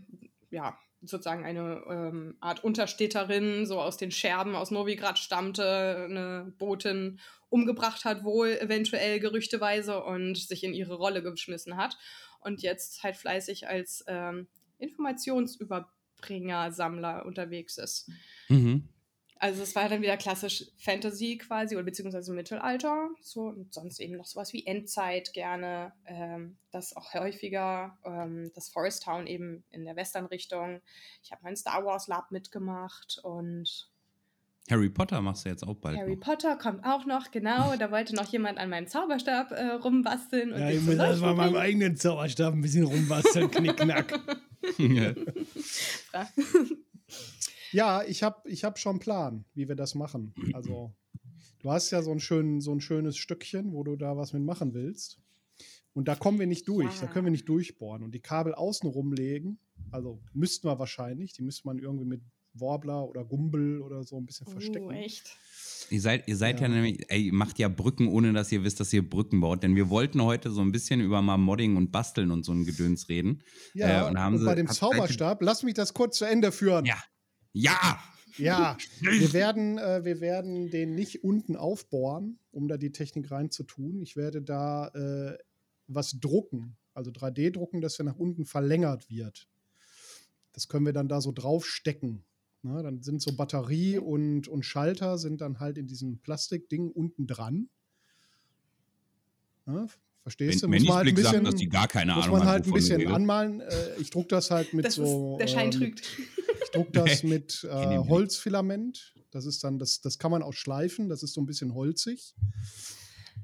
ja 0.49 0.79
sozusagen 1.01 1.43
eine 1.43 1.83
ähm, 1.89 2.37
Art 2.39 2.63
Unterstädterin, 2.63 3.65
so 3.65 3.81
aus 3.81 3.97
den 3.97 4.11
Scherben 4.11 4.55
aus 4.55 4.71
Novigrad 4.71 5.19
stammte, 5.19 6.07
eine 6.09 6.53
Botin 6.57 7.19
umgebracht 7.49 8.05
hat, 8.05 8.23
wohl 8.23 8.57
eventuell 8.61 9.19
gerüchteweise 9.19 10.01
und 10.01 10.37
sich 10.37 10.63
in 10.63 10.73
ihre 10.73 10.95
Rolle 10.95 11.21
geschmissen 11.21 11.75
hat 11.75 11.97
und 12.39 12.61
jetzt 12.61 13.03
halt 13.03 13.17
fleißig 13.17 13.67
als 13.67 14.05
ähm, 14.07 14.47
Informationsüberbringer, 14.77 16.71
Sammler 16.71 17.25
unterwegs 17.25 17.77
ist. 17.77 18.09
Mhm. 18.47 18.87
Also 19.41 19.63
es 19.63 19.73
war 19.73 19.87
dann 19.87 20.01
wieder 20.01 20.17
klassisch 20.17 20.65
Fantasy 20.77 21.37
quasi 21.37 21.75
oder 21.75 21.85
beziehungsweise 21.85 22.33
Mittelalter. 22.33 23.09
So 23.21 23.43
und 23.43 23.73
sonst 23.73 23.99
eben 24.01 24.17
noch 24.17 24.25
sowas 24.25 24.51
wie 24.51 24.65
Endzeit 24.65 25.33
gerne. 25.33 25.93
Ähm, 26.05 26.57
das 26.71 26.95
auch 26.95 27.13
häufiger. 27.13 27.97
Ähm, 28.03 28.51
das 28.53 28.67
Forest 28.67 29.03
Town 29.03 29.27
eben 29.27 29.63
in 29.71 29.85
der 29.85 29.95
Western-Richtung. 29.95 30.81
Ich 31.23 31.31
habe 31.31 31.41
mein 31.43 31.55
Star 31.55 31.85
Wars 31.85 32.07
Lab 32.07 32.31
mitgemacht 32.31 33.19
und 33.23 33.89
Harry 34.69 34.89
Potter 34.89 35.21
machst 35.21 35.45
du 35.45 35.49
jetzt 35.49 35.65
auch 35.65 35.75
bald. 35.75 35.97
Harry 35.97 36.17
noch. 36.17 36.19
Potter 36.19 36.57
kommt 36.57 36.85
auch 36.85 37.05
noch, 37.05 37.31
genau. 37.31 37.75
Da 37.77 37.91
wollte 37.91 38.13
noch 38.15 38.29
jemand 38.31 38.59
an 38.59 38.69
meinem 38.69 38.87
Zauberstab 38.87 39.51
äh, 39.51 39.71
rumbasteln. 39.71 40.51
ja, 40.51 40.69
ich 40.69 40.81
muss 40.81 40.95
erstmal 40.95 41.33
meinem 41.33 41.55
eigenen 41.55 41.95
Zauberstab 41.95 42.53
ein 42.53 42.61
bisschen 42.61 42.83
rumbasteln, 42.83 43.49
knickknack. 43.49 44.19
ja, 47.71 48.03
ich 48.03 48.23
habe 48.23 48.49
ich 48.49 48.63
hab 48.63 48.79
schon 48.79 48.91
einen 48.91 48.99
Plan, 48.99 49.45
wie 49.53 49.67
wir 49.67 49.75
das 49.75 49.95
machen. 49.95 50.33
Also, 50.53 50.93
du 51.59 51.71
hast 51.71 51.91
ja 51.91 52.01
so 52.01 52.11
ein, 52.11 52.19
schön, 52.19 52.61
so 52.61 52.73
ein 52.73 52.81
schönes 52.81 53.17
Stückchen, 53.17 53.73
wo 53.73 53.83
du 53.83 53.95
da 53.95 54.17
was 54.17 54.33
mit 54.33 54.43
machen 54.43 54.73
willst. 54.73 55.19
Und 55.93 56.07
da 56.07 56.15
kommen 56.15 56.39
wir 56.39 56.47
nicht 56.47 56.67
durch, 56.67 56.95
ja. 56.95 57.01
da 57.01 57.07
können 57.07 57.25
wir 57.25 57.31
nicht 57.31 57.49
durchbohren. 57.49 58.03
Und 58.03 58.13
die 58.13 58.21
Kabel 58.21 58.53
außen 58.53 58.89
rumlegen, 58.89 59.59
also 59.91 60.21
müssten 60.33 60.67
wir 60.67 60.79
wahrscheinlich, 60.79 61.33
die 61.33 61.41
müsste 61.41 61.67
man 61.67 61.79
irgendwie 61.79 62.05
mit 62.05 62.21
Warbler 62.53 63.07
oder 63.07 63.23
Gumbel 63.23 63.81
oder 63.81 64.03
so 64.03 64.17
ein 64.17 64.25
bisschen 64.25 64.47
oh, 64.47 64.51
verstecken. 64.51 64.91
echt? 64.91 65.37
Ihr 65.89 66.01
seid, 66.01 66.27
ihr 66.27 66.37
seid 66.37 66.59
ja. 66.59 66.67
ja, 66.67 66.73
nämlich, 66.73 67.05
ey, 67.09 67.27
ihr 67.27 67.33
macht 67.33 67.57
ja 67.59 67.67
Brücken, 67.67 68.07
ohne 68.07 68.33
dass 68.33 68.51
ihr 68.51 68.63
wisst, 68.63 68.79
dass 68.79 68.93
ihr 68.93 69.07
Brücken 69.07 69.41
baut. 69.41 69.63
Denn 69.63 69.75
wir 69.75 69.89
wollten 69.89 70.21
heute 70.23 70.51
so 70.51 70.61
ein 70.61 70.71
bisschen 70.71 71.01
über 71.01 71.21
mal 71.21 71.37
Modding 71.37 71.77
und 71.77 71.91
Basteln 71.91 72.31
und 72.31 72.43
so 72.43 72.51
ein 72.51 72.65
Gedöns 72.65 73.09
reden. 73.09 73.41
Ja, 73.73 74.05
äh, 74.05 74.09
und, 74.09 74.19
haben 74.19 74.35
und 74.35 74.45
bei 74.45 74.55
dem 74.55 74.67
Zauberstab, 74.67 75.41
lass 75.41 75.63
mich 75.63 75.73
das 75.73 75.93
kurz 75.93 76.17
zu 76.17 76.25
Ende 76.25 76.51
führen. 76.51 76.85
Ja. 76.85 76.97
Ja! 77.53 77.99
Ja, 78.37 78.77
wir 79.01 79.33
werden, 79.33 79.77
äh, 79.77 80.05
wir 80.05 80.21
werden 80.21 80.69
den 80.69 80.95
nicht 80.95 81.23
unten 81.25 81.57
aufbohren, 81.57 82.39
um 82.51 82.69
da 82.69 82.77
die 82.77 82.91
Technik 82.91 83.31
reinzutun. 83.31 84.01
Ich 84.01 84.15
werde 84.15 84.41
da 84.41 84.87
äh, 84.89 85.37
was 85.87 86.19
drucken, 86.19 86.77
also 86.93 87.11
3D 87.11 87.51
drucken, 87.51 87.81
dass 87.81 87.99
er 87.99 88.05
nach 88.05 88.15
unten 88.15 88.45
verlängert 88.45 89.09
wird. 89.09 89.49
Das 90.53 90.67
können 90.67 90.85
wir 90.85 90.93
dann 90.93 91.09
da 91.09 91.21
so 91.21 91.31
draufstecken. 91.31 92.23
Na, 92.61 92.81
dann 92.81 93.01
sind 93.01 93.21
so 93.21 93.35
Batterie 93.35 93.97
und, 93.97 94.47
und 94.47 94.63
Schalter 94.63 95.17
sind 95.17 95.39
dann 95.41 95.59
halt 95.59 95.77
in 95.77 95.87
diesem 95.87 96.19
Plastikding 96.19 96.89
unten 96.91 97.25
dran. 97.25 97.69
Na, 99.65 99.87
verstehst 100.23 100.63
wenn, 100.63 100.71
du? 100.71 100.77
Muss 100.77 100.87
man 100.87 100.97
halt 100.97 101.07
ein 101.07 101.15
bisschen, 101.15 101.31
sagt, 101.31 101.47
dass 101.47 101.55
die 101.55 101.69
gar 101.69 101.87
keine 101.87 102.15
muss 102.15 102.25
Ahnung 102.25 102.39
man 102.39 102.47
halt 102.47 102.65
ein 102.65 102.73
bisschen 102.73 103.07
anmalen. 103.07 103.61
Äh, 103.61 103.95
ich 103.99 104.09
druck 104.09 104.27
das 104.27 104.51
halt 104.51 104.73
mit 104.73 104.85
das 104.85 104.95
so. 104.95 105.37
Ist, 105.39 105.41
der 105.41 105.47
Schein 105.47 105.69
äh, 105.69 105.71
trügt. 105.71 106.01
Ich 106.71 106.77
druck 106.77 106.93
das 106.93 107.23
mit 107.23 107.63
äh, 107.69 107.97
Holzfilament. 107.97 109.15
Das 109.31 109.45
ist 109.45 109.63
dann, 109.63 109.79
das, 109.79 110.01
das 110.01 110.17
kann 110.17 110.31
man 110.31 110.43
auch 110.43 110.53
schleifen, 110.53 111.09
das 111.09 111.23
ist 111.23 111.33
so 111.33 111.41
ein 111.41 111.45
bisschen 111.45 111.73
holzig. 111.73 112.35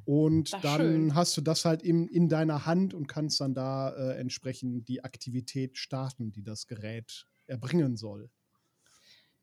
Und 0.06 0.52
Ach, 0.54 0.62
dann 0.62 0.82
schön. 0.82 1.16
hast 1.16 1.36
du 1.38 1.42
das 1.42 1.66
halt 1.66 1.82
in, 1.82 2.08
in 2.08 2.30
deiner 2.30 2.66
Hand 2.66 2.94
und 2.94 3.08
kannst 3.08 3.42
dann 3.42 3.54
da 3.54 3.90
äh, 3.90 4.18
entsprechend 4.20 4.88
die 4.88 5.04
Aktivität 5.04 5.78
starten, 5.78 6.32
die 6.32 6.44
das 6.44 6.68
Gerät 6.68 7.26
erbringen 7.48 7.98
soll. 7.98 8.30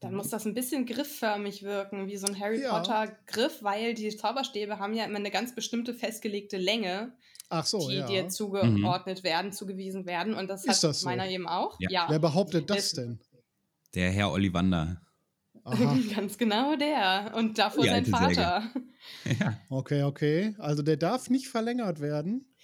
Dann 0.00 0.14
muss 0.14 0.30
das 0.30 0.44
ein 0.46 0.54
bisschen 0.54 0.84
griffförmig 0.84 1.62
wirken, 1.62 2.08
wie 2.08 2.16
so 2.16 2.26
ein 2.26 2.38
Harry 2.38 2.60
ja. 2.60 2.76
Potter 2.76 3.16
Griff, 3.26 3.62
weil 3.62 3.94
die 3.94 4.08
Zauberstäbe 4.08 4.80
haben 4.80 4.94
ja 4.94 5.04
immer 5.04 5.18
eine 5.18 5.30
ganz 5.30 5.54
bestimmte 5.54 5.94
festgelegte 5.94 6.56
Länge, 6.56 7.12
so, 7.62 7.88
die 7.88 7.96
ja. 7.96 8.06
dir 8.06 8.28
zugeordnet 8.28 9.20
mhm. 9.20 9.24
werden, 9.24 9.52
zugewiesen 9.52 10.04
werden. 10.04 10.34
Und 10.34 10.48
das 10.48 10.64
Ist 10.64 10.82
hat 10.82 10.90
das 10.90 11.00
so? 11.00 11.08
meiner 11.08 11.28
eben 11.28 11.46
auch. 11.46 11.76
Ja. 11.78 11.90
ja. 11.90 12.06
Wer 12.08 12.18
behauptet 12.18 12.68
das 12.68 12.92
denn? 12.92 13.20
Der 13.94 14.10
Herr 14.10 14.32
Ollivander. 14.32 15.02
Ganz 16.14 16.38
genau 16.38 16.76
der. 16.76 17.32
Und 17.36 17.58
davor 17.58 17.84
sein 17.84 18.06
Vater. 18.06 18.70
Ja. 19.24 19.58
Okay, 19.68 20.04
okay. 20.04 20.54
Also 20.58 20.82
der 20.82 20.96
darf 20.96 21.28
nicht 21.28 21.48
verlängert 21.48 22.00
werden. 22.00 22.54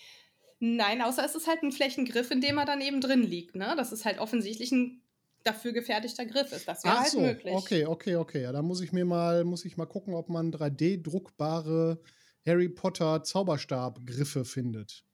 Nein, 0.60 1.02
außer 1.02 1.24
es 1.24 1.34
ist 1.34 1.48
halt 1.48 1.64
ein 1.64 1.72
Flächengriff, 1.72 2.30
in 2.30 2.40
dem 2.40 2.58
er 2.58 2.64
dann 2.64 2.80
eben 2.80 3.00
drin 3.00 3.22
liegt. 3.22 3.56
Ne? 3.56 3.74
Das 3.76 3.90
ist 3.90 4.04
halt 4.04 4.20
offensichtlich 4.20 4.70
ein 4.70 5.02
dafür 5.42 5.72
gefertigter 5.72 6.26
Griff 6.26 6.52
ist. 6.52 6.68
Das 6.68 6.84
wäre 6.84 7.00
halt 7.00 7.08
so, 7.08 7.20
möglich. 7.20 7.54
Okay, 7.54 7.86
okay, 7.86 8.16
okay. 8.16 8.42
Ja, 8.42 8.52
da 8.52 8.62
muss 8.62 8.80
ich 8.80 8.92
mir 8.92 9.04
mal, 9.04 9.44
muss 9.44 9.64
ich 9.64 9.76
mal 9.76 9.86
gucken, 9.86 10.14
ob 10.14 10.28
man 10.28 10.52
3D-druckbare 10.52 11.98
Harry 12.46 12.68
Potter 12.68 13.22
Zauberstab-Griffe 13.22 14.44
findet. 14.44 15.04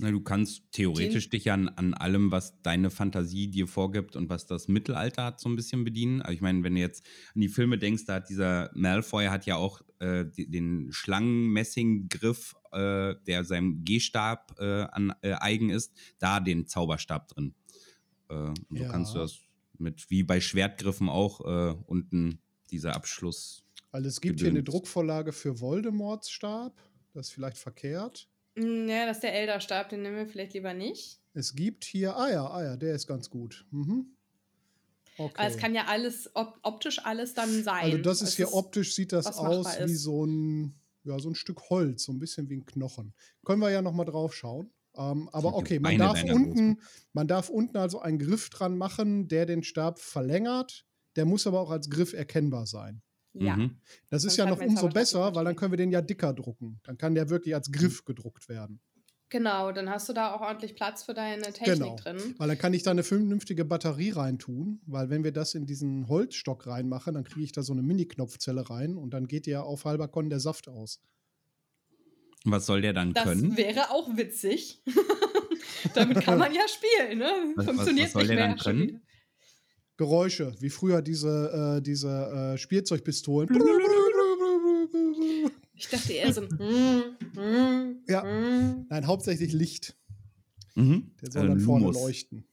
Na, 0.00 0.10
du 0.10 0.20
kannst 0.22 0.62
theoretisch 0.72 1.28
Den 1.28 1.38
dich 1.38 1.50
an, 1.52 1.68
an 1.68 1.92
allem, 1.92 2.32
was 2.32 2.62
deine 2.62 2.90
Fantasie 2.90 3.48
dir 3.48 3.66
vorgibt 3.66 4.16
und 4.16 4.30
was 4.30 4.46
das 4.46 4.66
Mittelalter 4.66 5.24
hat, 5.24 5.40
so 5.40 5.48
ein 5.48 5.56
bisschen 5.56 5.84
bedienen. 5.84 6.22
Also 6.22 6.32
ich 6.32 6.40
meine, 6.40 6.62
wenn 6.62 6.74
du 6.74 6.80
jetzt 6.80 7.04
an 7.34 7.42
die 7.42 7.48
Filme 7.48 7.76
denkst, 7.76 8.06
da 8.06 8.14
hat 8.14 8.30
dieser 8.30 8.70
Malfoy 8.74 9.26
hat 9.26 9.44
ja 9.44 9.56
auch 9.56 9.82
äh, 9.98 10.24
den 10.24 10.90
Schlangenmessinggriff, 10.90 12.56
äh, 12.72 13.14
der 13.26 13.44
seinem 13.44 13.84
G-Stab 13.84 14.58
äh, 14.58 14.84
äh, 14.84 15.32
eigen 15.34 15.68
ist, 15.68 15.92
da 16.18 16.40
den 16.40 16.66
Zauberstab 16.66 17.28
drin. 17.28 17.54
Äh, 18.30 18.34
und 18.34 18.56
ja. 18.70 18.86
so 18.86 18.90
kannst 18.90 19.14
du 19.14 19.18
das 19.18 19.38
mit 19.76 20.08
wie 20.08 20.22
bei 20.22 20.40
Schwertgriffen 20.40 21.10
auch 21.10 21.40
äh, 21.42 21.74
unten 21.86 22.40
dieser 22.70 22.96
Abschluss. 22.96 23.64
Also 23.92 24.08
es 24.08 24.22
gibt 24.22 24.38
gedünnt. 24.38 24.52
hier 24.52 24.60
eine 24.60 24.64
Druckvorlage 24.64 25.32
für 25.32 25.60
Voldemorts 25.60 26.30
Stab. 26.30 26.80
Das 27.12 27.28
ist 27.28 27.32
vielleicht 27.34 27.58
verkehrt. 27.58 28.29
Mm, 28.60 28.88
ja, 28.88 29.06
das 29.06 29.18
ist 29.18 29.22
der 29.22 29.34
Elderstab, 29.34 29.88
den 29.88 30.02
nehmen 30.02 30.16
wir 30.16 30.26
vielleicht 30.26 30.54
lieber 30.54 30.74
nicht. 30.74 31.20
Es 31.32 31.54
gibt 31.54 31.84
hier, 31.84 32.16
ah 32.16 32.30
ja, 32.30 32.46
ah 32.46 32.62
ja, 32.62 32.76
der 32.76 32.94
ist 32.94 33.06
ganz 33.06 33.30
gut. 33.30 33.64
Mhm. 33.70 34.16
Okay. 35.16 35.34
Aber 35.36 35.48
es 35.48 35.56
kann 35.56 35.74
ja 35.74 35.84
alles, 35.86 36.30
op 36.34 36.58
optisch 36.62 37.04
alles 37.04 37.34
dann 37.34 37.62
sein. 37.62 37.84
Also 37.84 37.98
das 37.98 38.22
ist 38.22 38.34
hier 38.34 38.52
optisch, 38.54 38.94
sieht 38.94 39.12
das 39.12 39.26
aus 39.38 39.66
wie 39.84 39.94
so 39.94 40.24
ein, 40.24 40.74
ja, 41.04 41.18
so 41.18 41.28
ein 41.28 41.34
Stück 41.34 41.70
Holz, 41.70 42.04
so 42.04 42.12
ein 42.12 42.18
bisschen 42.18 42.48
wie 42.48 42.56
ein 42.56 42.64
Knochen. 42.64 43.14
Können 43.44 43.60
wir 43.60 43.70
ja 43.70 43.82
noch 43.82 43.92
mal 43.92 44.04
drauf 44.04 44.34
schauen. 44.34 44.70
Ähm, 44.96 45.28
aber 45.32 45.54
okay, 45.54 45.78
man 45.78 45.98
darf, 45.98 46.24
unten, 46.24 46.80
man 47.12 47.28
darf 47.28 47.48
unten 47.48 47.76
also 47.76 48.00
einen 48.00 48.18
Griff 48.18 48.50
dran 48.50 48.76
machen, 48.76 49.28
der 49.28 49.46
den 49.46 49.62
Stab 49.62 50.00
verlängert. 50.00 50.84
Der 51.16 51.26
muss 51.26 51.46
aber 51.46 51.60
auch 51.60 51.70
als 51.70 51.90
Griff 51.90 52.12
erkennbar 52.12 52.66
sein. 52.66 53.02
Ja. 53.34 53.56
Mhm. 53.56 53.76
Das 54.08 54.24
ist 54.24 54.36
ja 54.36 54.46
noch 54.46 54.60
umso 54.60 54.88
besser, 54.88 55.34
weil 55.34 55.44
dann 55.44 55.56
können 55.56 55.72
wir 55.72 55.76
den 55.76 55.92
ja 55.92 56.02
dicker 56.02 56.32
drucken. 56.32 56.80
Dann 56.82 56.98
kann 56.98 57.14
der 57.14 57.30
wirklich 57.30 57.54
als 57.54 57.70
Griff 57.70 58.04
gedruckt 58.04 58.48
werden. 58.48 58.80
Genau, 59.30 59.70
dann 59.70 59.88
hast 59.88 60.08
du 60.08 60.12
da 60.12 60.34
auch 60.34 60.40
ordentlich 60.40 60.74
Platz 60.74 61.04
für 61.04 61.14
deine 61.14 61.52
Technik 61.52 61.78
genau. 61.78 61.96
drin. 61.96 62.34
Weil 62.36 62.48
dann 62.48 62.58
kann 62.58 62.74
ich 62.74 62.82
da 62.82 62.90
eine 62.90 63.04
vernünftige 63.04 63.64
Batterie 63.64 64.10
reintun, 64.10 64.80
weil 64.86 65.08
wenn 65.08 65.22
wir 65.22 65.30
das 65.30 65.54
in 65.54 65.66
diesen 65.66 66.08
Holzstock 66.08 66.66
reinmachen, 66.66 67.14
dann 67.14 67.22
kriege 67.22 67.44
ich 67.44 67.52
da 67.52 67.62
so 67.62 67.72
eine 67.72 67.82
Mini-Knopfzelle 67.82 68.68
rein 68.68 68.96
und 68.96 69.14
dann 69.14 69.28
geht 69.28 69.46
ja 69.46 69.62
auf 69.62 69.84
halber 69.84 70.08
Konn 70.08 70.30
der 70.30 70.40
Saft 70.40 70.68
aus. 70.68 71.00
Was 72.44 72.66
soll 72.66 72.80
der 72.80 72.92
dann 72.92 73.12
das 73.12 73.22
können? 73.22 73.50
Das 73.50 73.58
wäre 73.58 73.90
auch 73.90 74.16
witzig. 74.16 74.82
Damit 75.94 76.22
kann 76.22 76.38
man 76.38 76.52
ja 76.52 76.62
spielen, 76.68 77.18
ne? 77.18 77.30
Was, 77.54 77.66
Funktioniert 77.66 78.08
was, 78.08 78.14
was 78.16 78.26
soll 78.26 78.36
der 78.36 78.48
dann 78.48 78.58
können? 78.58 79.02
Geräusche, 80.00 80.54
wie 80.60 80.70
früher 80.70 81.02
diese, 81.02 81.76
äh, 81.76 81.82
diese 81.82 82.54
äh, 82.54 82.56
Spielzeugpistolen. 82.56 83.50
Ich 85.74 85.88
dachte 85.88 86.14
eher 86.14 86.32
so. 86.32 86.48
ja. 88.08 88.22
Nein, 88.88 89.06
hauptsächlich 89.06 89.52
Licht. 89.52 89.94
Mhm. 90.74 91.10
Der 91.20 91.30
soll 91.30 91.42
also 91.42 91.54
dann 91.54 91.60
vorne 91.60 91.90
leuchten. 91.90 92.46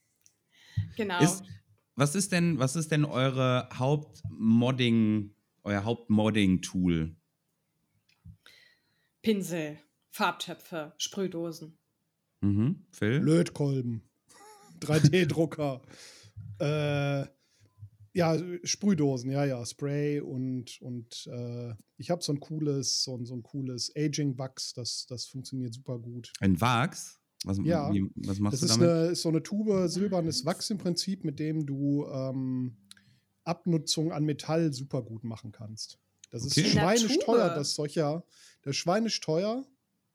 Genau. 0.98 1.22
Ist, 1.24 1.42
was 1.96 2.16
ist 2.16 2.34
denn, 2.34 2.60
was 2.60 2.76
ist 2.76 2.92
denn 2.92 3.06
eure 3.06 3.70
Hauptmodding, 3.74 5.34
euer 5.64 5.86
Hauptmodding-Tool? 5.86 7.16
Pinsel, 9.22 9.78
Farbtöpfe, 10.10 10.94
Sprühdosen. 10.98 11.78
Mhm. 12.42 12.86
Phil? 12.92 13.20
Lötkolben, 13.20 14.02
3D-Drucker, 14.82 15.82
äh, 16.60 17.26
ja, 18.18 18.36
Sprühdosen, 18.64 19.30
ja, 19.30 19.46
ja, 19.46 19.64
Spray 19.64 20.20
und, 20.20 20.82
und 20.82 21.30
äh, 21.32 21.76
ich 21.98 22.10
habe 22.10 22.24
so 22.24 22.34
ein 22.34 22.40
cooles, 22.40 23.04
so 23.04 23.16
ein, 23.16 23.26
so 23.26 23.36
ein 23.36 23.44
cooles 23.44 23.92
Aging-Wachs, 23.96 24.74
das, 24.74 25.06
das 25.08 25.28
funktioniert 25.28 25.76
super 25.76 26.00
gut. 26.00 26.34
Ein 26.40 26.60
Wachs? 26.60 27.20
Was, 27.44 27.60
ja, 27.64 27.94
wie, 27.94 28.10
was 28.16 28.40
machst 28.40 28.64
das 28.64 28.72
du 28.72 28.80
damit? 28.80 28.90
Das 28.90 29.12
ist 29.12 29.22
so 29.22 29.30
eine 29.30 29.44
Tube 29.44 29.88
silbernes 29.88 30.46
Wachs 30.46 30.72
im 30.72 30.80
Prinzip, 30.80 31.24
mit 31.24 31.38
dem 31.38 31.68
du 31.68 32.08
ähm, 32.08 32.78
Abnutzung 33.44 34.12
an 34.12 34.26
Metall 34.26 34.74
super 34.74 35.04
gut 35.04 35.24
machen 35.24 35.52
kannst. 35.52 36.00
Das 36.32 36.44
okay. 36.44 36.62
ist 36.62 36.72
schweinisch 36.72 37.20
teuer, 37.20 37.54
das 37.54 37.76
solcher, 37.76 38.26
das 38.64 38.72
ist 38.72 38.78
schweinisch 38.78 39.22
teuer. 39.22 39.64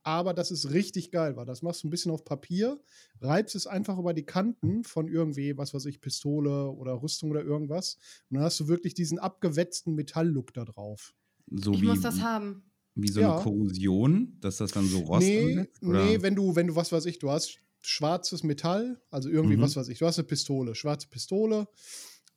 Aber 0.05 0.35
das 0.35 0.51
ist 0.51 0.71
richtig 0.73 1.11
geil, 1.11 1.37
weil 1.37 1.47
das 1.47 1.63
machst 1.63 1.83
du 1.83 1.89
ein 1.89 1.91
bisschen 1.91 2.11
auf 2.13 2.25
Papier, 2.25 2.81
reibst 3.21 3.55
es 3.55 3.67
einfach 3.67 3.99
über 3.99 4.15
die 4.15 4.25
Kanten 4.25 4.85
von 4.85 5.09
irgendwie, 5.09 5.57
was 5.57 5.75
weiß 5.75 5.87
ich, 5.87 6.01
Pistole 6.01 6.71
oder 6.71 7.03
Rüstung 7.03 7.31
oder 7.31 7.43
irgendwas. 7.43 7.99
Und 8.31 8.37
dann 8.37 8.45
hast 8.45 8.59
du 8.61 8.69
wirklich 8.69 8.95
diesen 8.95 9.19
abgewetzten 9.19 9.95
Metalllook 9.95 10.53
da 10.55 10.65
drauf. 10.65 11.15
So 11.51 11.75
Ich 11.75 11.83
wie, 11.83 11.87
muss 11.87 12.01
das 12.01 12.21
haben. 12.21 12.71
wie 12.95 13.09
so 13.09 13.21
Ja. 13.21 13.35
eine 13.35 13.43
Korrosion, 13.43 14.37
dass 14.41 14.57
das 14.59 14.73
dann 14.73 14.89
so 14.89 15.01
Rost 15.01 15.27
nee, 15.29 15.45
ansetzt, 15.47 15.83
nee, 15.83 16.23
wenn 16.23 16.35
du, 16.35 16.57
wenn 16.57 16.67
du, 16.69 16.77
was 16.77 16.93
weiß 16.93 17.07
ich, 17.07 17.19
du 17.19 17.31
hast 17.31 17.59
schwarzes 17.83 18.43
Metall, 18.45 19.01
also 19.11 19.29
irgendwie, 19.29 19.57
Mhm. 19.57 19.63
was 19.63 19.77
weiß 19.77 19.89
ich, 19.89 19.99
du 19.99 20.07
hast 20.07 20.19
eine 20.19 20.27
Pistole, 20.29 20.75
schwarze 20.75 21.09
Pistole 21.09 21.67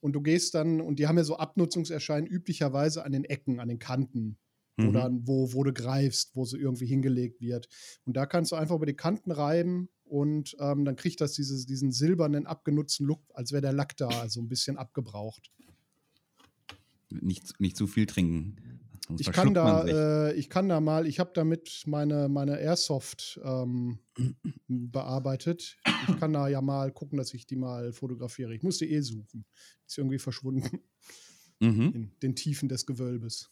und 0.02 0.14
du 0.14 0.22
gehst 0.22 0.56
dann, 0.56 0.82
und 0.82 0.98
die 1.00 1.08
haben 1.08 1.18
ja 1.18 1.24
so 1.24 1.38
Abnutzungserscheinen 1.38 2.28
üblicherweise 2.28 3.06
an 3.06 3.12
den 3.12 3.26
Ecken, 3.26 3.60
an 3.60 3.68
den 3.70 3.80
Kanten, 3.80 4.38
wo, 4.78 4.84
Mhm. 4.84 4.94
dann, 4.94 5.28
wo, 5.28 5.54
wo 5.54 5.64
du 5.64 5.74
greifst, 5.74 6.36
wo 6.36 6.46
sie 6.46 6.58
irgendwie 6.58 6.86
hingelegt 6.86 7.42
wird. 7.42 7.68
Und 8.06 8.16
da 8.18 8.26
kannst 8.26 8.52
du 8.52 8.56
einfach 8.56 8.76
über 8.76 8.86
die 8.86 8.96
Kanten 8.96 9.32
reiben 9.32 9.90
und 10.04 10.56
ähm, 10.60 10.86
dann 10.86 10.96
kriegt 10.96 11.22
das 11.22 11.34
dieses, 11.34 11.66
diesen 11.66 11.92
silbernen, 11.92 12.46
abgenutzten 12.46 13.06
Look, 13.06 13.22
als 13.34 13.52
wäre 13.52 13.62
der 13.62 13.74
Lack 13.74 13.98
da, 13.98 14.08
also 14.08 14.42
ein 14.42 14.48
bisschen 14.48 14.78
abgebraucht. 14.78 15.52
nicht, 17.10 17.60
nicht 17.60 17.78
zu 17.78 17.88
viel 17.88 18.06
trinken. 18.06 18.80
Sonst 19.08 19.22
Ich 19.22 19.32
kann, 19.32 19.54
da, 19.54 19.86
äh, 19.86 20.34
ich 20.34 20.50
kann 20.50 20.68
da 20.68 20.80
mal, 20.82 21.06
ich 21.06 21.20
habe 21.20 21.32
damit 21.34 21.84
meine, 21.86 22.28
meine 22.28 22.60
Airsoft 22.60 23.40
ähm, 23.44 24.00
bearbeitet. 24.68 25.78
Ich 26.08 26.18
kann 26.20 26.34
da 26.34 26.48
ja 26.48 26.62
mal 26.62 26.92
gucken, 26.92 27.18
dass 27.18 27.34
ich 27.34 27.46
die 27.46 27.56
mal 27.56 27.94
fotografiere. 27.94 28.56
Ich 28.56 28.64
musste 28.64 28.86
eh 28.86 29.02
suchen. 29.02 29.46
Ist 29.86 29.98
irgendwie 29.98 30.18
verschwunden 30.18 30.82
mhm. 31.60 31.92
in 31.94 32.12
den 32.24 32.36
Tiefen 32.36 32.68
des 32.68 32.86
Gewölbes. 32.88 33.52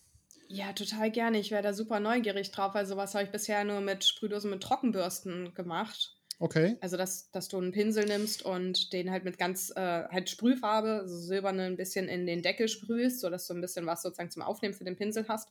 Ja, 0.54 0.72
total 0.74 1.10
gerne. 1.10 1.39
Ich 1.39 1.49
wäre 1.51 1.64
da 1.64 1.74
super 1.74 1.99
neugierig 1.99 2.51
drauf, 2.51 2.76
weil 2.76 2.86
sowas 2.86 3.16
habe 3.16 3.24
ich 3.26 3.32
bisher 3.32 3.64
nur 3.64 3.82
mit 3.82 4.04
Sprühdosen 4.04 4.51
mit 4.51 4.62
Trockenbürsten 4.62 5.54
gemacht. 5.56 6.16
Okay. 6.39 6.78
Also, 6.82 6.95
dass, 6.97 7.32
dass 7.32 7.47
du 7.47 7.58
einen 7.58 7.72
Pinsel 7.72 8.06
nimmst 8.06 8.43
und 8.43 8.93
den 8.93 9.10
halt 9.12 9.24
mit 9.24 9.38
ganz, 9.38 9.72
äh, 9.76 9.80
halt 10.10 10.30
Sprühfarbe, 10.30 11.04
so 11.08 11.18
silberne, 11.18 11.64
ein 11.64 11.78
bisschen 11.78 12.08
in 12.08 12.26
den 12.28 12.41
Deckel 12.41 12.68
sprühst, 12.68 13.22
sodass 13.22 13.47
du 13.47 13.54
ein 13.54 13.62
bisschen 13.62 13.86
was 13.86 14.01
sozusagen 14.01 14.30
zum 14.30 14.41
Aufnehmen 14.43 14.74
für 14.74 14.84
den 14.84 14.95
Pinsel 14.95 15.26
hast. 15.28 15.49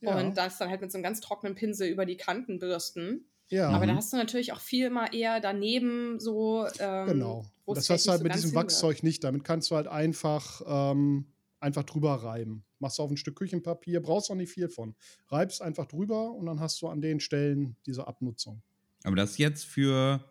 Ja. 0.00 0.18
Und 0.18 0.36
das 0.36 0.58
dann 0.58 0.68
halt 0.68 0.80
mit 0.80 0.90
so 0.90 0.98
einem 0.98 1.04
ganz 1.04 1.20
trockenen 1.20 1.54
Pinsel 1.54 1.88
über 1.88 2.04
die 2.06 2.16
Kanten 2.16 2.58
bürsten. 2.58 3.24
Ja, 3.48 3.68
Aber 3.68 3.86
da 3.86 3.92
Mhm. 3.92 3.96
hast 3.96 4.12
du 4.12 4.16
natürlich 4.16 4.52
auch 4.52 4.60
viel 4.60 4.90
mal 4.90 5.14
eher 5.14 5.40
daneben 5.40 6.18
so. 6.18 6.66
Ähm, 6.78 7.06
genau. 7.06 7.44
das 7.66 7.88
hast 7.90 8.06
du 8.06 8.10
halt 8.10 8.22
mit 8.22 8.34
diesem 8.34 8.54
Wachszeug 8.54 9.02
nicht. 9.02 9.22
Damit 9.24 9.44
kannst 9.44 9.70
du 9.70 9.76
halt 9.76 9.86
einfach, 9.86 10.62
ähm, 10.66 11.26
einfach 11.62 11.84
drüber 11.84 12.14
reiben. 12.14 12.64
Machst 12.78 12.98
du 12.98 13.02
auf 13.02 13.10
ein 13.10 13.16
Stück 13.16 13.36
Küchenpapier, 13.36 14.02
brauchst 14.02 14.30
auch 14.30 14.34
nicht 14.34 14.52
viel 14.52 14.68
von. 14.68 14.94
Reibst 15.28 15.62
einfach 15.62 15.86
drüber 15.86 16.32
und 16.32 16.46
dann 16.46 16.60
hast 16.60 16.82
du 16.82 16.88
an 16.88 17.00
den 17.00 17.20
Stellen 17.20 17.76
diese 17.86 18.06
Abnutzung. 18.06 18.62
Aber 19.04 19.16
das 19.16 19.38
jetzt 19.38 19.64
für, 19.64 20.24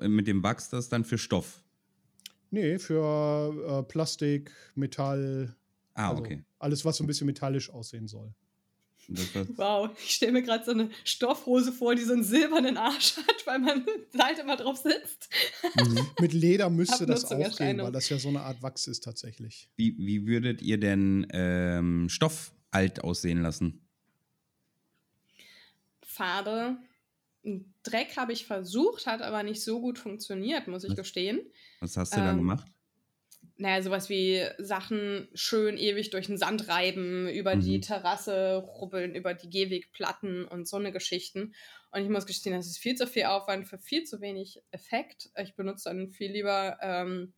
äh, 0.00 0.08
mit 0.08 0.26
dem 0.26 0.42
Wachs, 0.42 0.68
das 0.70 0.88
dann 0.88 1.04
für 1.04 1.18
Stoff. 1.18 1.62
Nee, 2.50 2.78
für 2.78 3.80
äh, 3.80 3.82
Plastik, 3.84 4.52
Metall, 4.74 5.54
Ah, 5.94 6.10
also 6.10 6.22
okay. 6.22 6.42
alles, 6.58 6.84
was 6.84 6.96
so 6.96 7.04
ein 7.04 7.06
bisschen 7.06 7.26
metallisch 7.26 7.70
aussehen 7.70 8.08
soll. 8.08 8.32
Wow, 9.56 9.90
ich 10.04 10.12
stelle 10.12 10.32
mir 10.32 10.42
gerade 10.42 10.64
so 10.64 10.70
eine 10.70 10.90
Stoffhose 11.04 11.72
vor, 11.72 11.94
die 11.94 12.02
so 12.02 12.12
einen 12.12 12.22
silbernen 12.24 12.76
Arsch 12.76 13.16
hat, 13.16 13.46
weil 13.46 13.58
man 13.58 13.84
halt 14.18 14.38
immer 14.38 14.56
drauf 14.56 14.76
sitzt. 14.78 15.28
Mhm. 15.76 16.06
Mit 16.20 16.32
Leder 16.32 16.70
müsste 16.70 17.06
das 17.06 17.24
auch 17.24 17.56
gehen, 17.56 17.78
weil 17.78 17.92
das 17.92 18.08
ja 18.08 18.18
so 18.18 18.28
eine 18.28 18.42
Art 18.42 18.62
Wachs 18.62 18.86
ist 18.86 19.02
tatsächlich. 19.04 19.68
Wie, 19.76 19.96
wie 19.98 20.26
würdet 20.26 20.62
ihr 20.62 20.78
denn 20.78 21.26
ähm, 21.32 22.08
Stoff 22.08 22.52
alt 22.70 23.02
aussehen 23.02 23.42
lassen? 23.42 23.86
Farbe. 26.02 26.76
Ein 27.44 27.72
Dreck 27.82 28.16
habe 28.16 28.32
ich 28.32 28.46
versucht, 28.46 29.06
hat 29.06 29.22
aber 29.22 29.42
nicht 29.42 29.62
so 29.62 29.80
gut 29.80 29.98
funktioniert, 29.98 30.68
muss 30.68 30.84
ich 30.84 30.90
Was? 30.90 30.98
gestehen. 30.98 31.40
Was 31.80 31.96
hast 31.96 32.12
du 32.14 32.18
dann 32.20 32.30
Ähm, 32.32 32.38
gemacht? 32.38 32.66
Naja, 33.60 33.82
sowas 33.82 34.08
wie 34.08 34.42
Sachen 34.58 35.28
schön 35.34 35.76
ewig 35.76 36.10
durch 36.10 36.26
den 36.28 36.38
Sand 36.38 36.68
reiben, 36.68 37.28
über 37.28 37.56
die 37.56 37.78
Mhm. 37.78 37.80
Terrasse 37.80 38.56
rubbeln, 38.56 39.14
über 39.14 39.34
die 39.34 39.50
Gehwegplatten 39.50 40.46
und 40.46 40.66
so 40.66 40.78
eine 40.78 40.92
Geschichten. 40.92 41.52
Und 41.90 42.02
ich 42.02 42.08
muss 42.08 42.26
gestehen, 42.26 42.56
das 42.56 42.66
ist 42.66 42.78
viel 42.78 42.94
zu 42.94 43.06
viel 43.06 43.24
Aufwand 43.24 43.68
für 43.68 43.78
viel 43.78 44.04
zu 44.04 44.20
wenig 44.22 44.62
Effekt. 44.70 45.30
Ich 45.36 45.56
benutze 45.56 45.90
dann 45.90 46.08
viel 46.08 46.32
lieber, 46.32 46.78
ähm, 46.80 47.34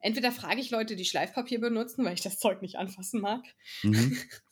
entweder 0.00 0.32
frage 0.32 0.60
ich 0.60 0.70
Leute, 0.70 0.96
die 0.96 1.04
Schleifpapier 1.04 1.60
benutzen, 1.60 2.04
weil 2.04 2.14
ich 2.14 2.22
das 2.22 2.38
Zeug 2.38 2.62
nicht 2.62 2.76
anfassen 2.76 3.20
mag. 3.20 3.44
Mhm. 3.82 4.16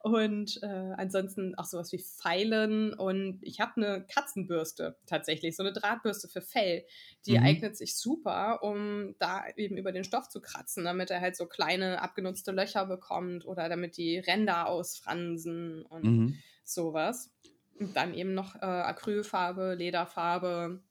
Und 0.00 0.60
äh, 0.62 0.66
ansonsten 0.96 1.54
auch 1.56 1.64
sowas 1.64 1.92
wie 1.92 1.98
Pfeilen. 1.98 2.94
Und 2.94 3.38
ich 3.42 3.60
habe 3.60 3.72
eine 3.76 4.06
Katzenbürste 4.06 4.96
tatsächlich, 5.06 5.56
so 5.56 5.62
eine 5.62 5.72
Drahtbürste 5.72 6.28
für 6.28 6.42
Fell. 6.42 6.84
Die 7.26 7.38
Mhm. 7.38 7.40
eignet 7.40 7.76
sich 7.76 7.96
super, 7.96 8.62
um 8.62 9.14
da 9.18 9.44
eben 9.56 9.76
über 9.76 9.92
den 9.92 10.04
Stoff 10.04 10.28
zu 10.28 10.40
kratzen, 10.40 10.84
damit 10.84 11.10
er 11.10 11.20
halt 11.20 11.36
so 11.36 11.46
kleine 11.46 12.00
abgenutzte 12.02 12.52
Löcher 12.52 12.86
bekommt 12.86 13.44
oder 13.46 13.68
damit 13.68 13.96
die 13.96 14.18
Ränder 14.18 14.66
ausfransen 14.68 15.82
und 15.82 16.18
Mhm. 16.18 16.42
sowas. 16.64 17.30
Und 17.78 17.96
dann 17.96 18.14
eben 18.14 18.34
noch 18.34 18.56
äh, 18.56 18.58
Acrylfarbe, 18.66 19.74
Lederfarbe, 19.74 20.82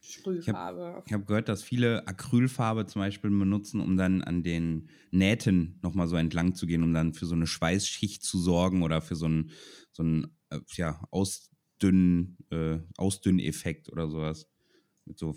Sprühfarbe. 0.00 1.02
Ich 1.06 1.12
habe 1.12 1.24
gehört, 1.24 1.48
dass 1.48 1.62
viele 1.62 2.06
Acrylfarbe 2.06 2.86
zum 2.86 3.00
Beispiel 3.00 3.30
benutzen, 3.30 3.80
um 3.80 3.96
dann 3.96 4.22
an 4.22 4.42
den 4.42 4.88
Nähten 5.10 5.78
nochmal 5.82 6.08
so 6.08 6.16
entlang 6.16 6.54
zu 6.54 6.66
gehen, 6.66 6.82
um 6.82 6.94
dann 6.94 7.14
für 7.14 7.26
so 7.26 7.34
eine 7.34 7.46
Schweißschicht 7.46 8.22
zu 8.22 8.38
sorgen 8.38 8.82
oder 8.82 9.00
für 9.00 9.16
so 9.16 9.26
einen, 9.26 9.50
so 9.92 10.02
einen 10.02 10.36
äh, 10.50 10.60
ja, 10.76 11.02
Ausdünn, 11.10 12.36
äh, 12.50 12.78
Ausdünn-Effekt 12.96 13.90
oder 13.90 14.08
sowas. 14.08 14.46
Mit 15.04 15.18
so 15.18 15.34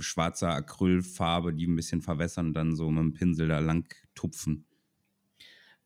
schwarzer 0.00 0.50
Acrylfarbe, 0.50 1.54
die 1.54 1.66
ein 1.66 1.76
bisschen 1.76 2.02
verwässern 2.02 2.48
und 2.48 2.54
dann 2.54 2.76
so 2.76 2.90
mit 2.90 3.02
dem 3.02 3.12
Pinsel 3.14 3.48
da 3.48 3.60
lang 3.60 3.88
tupfen. 4.14 4.66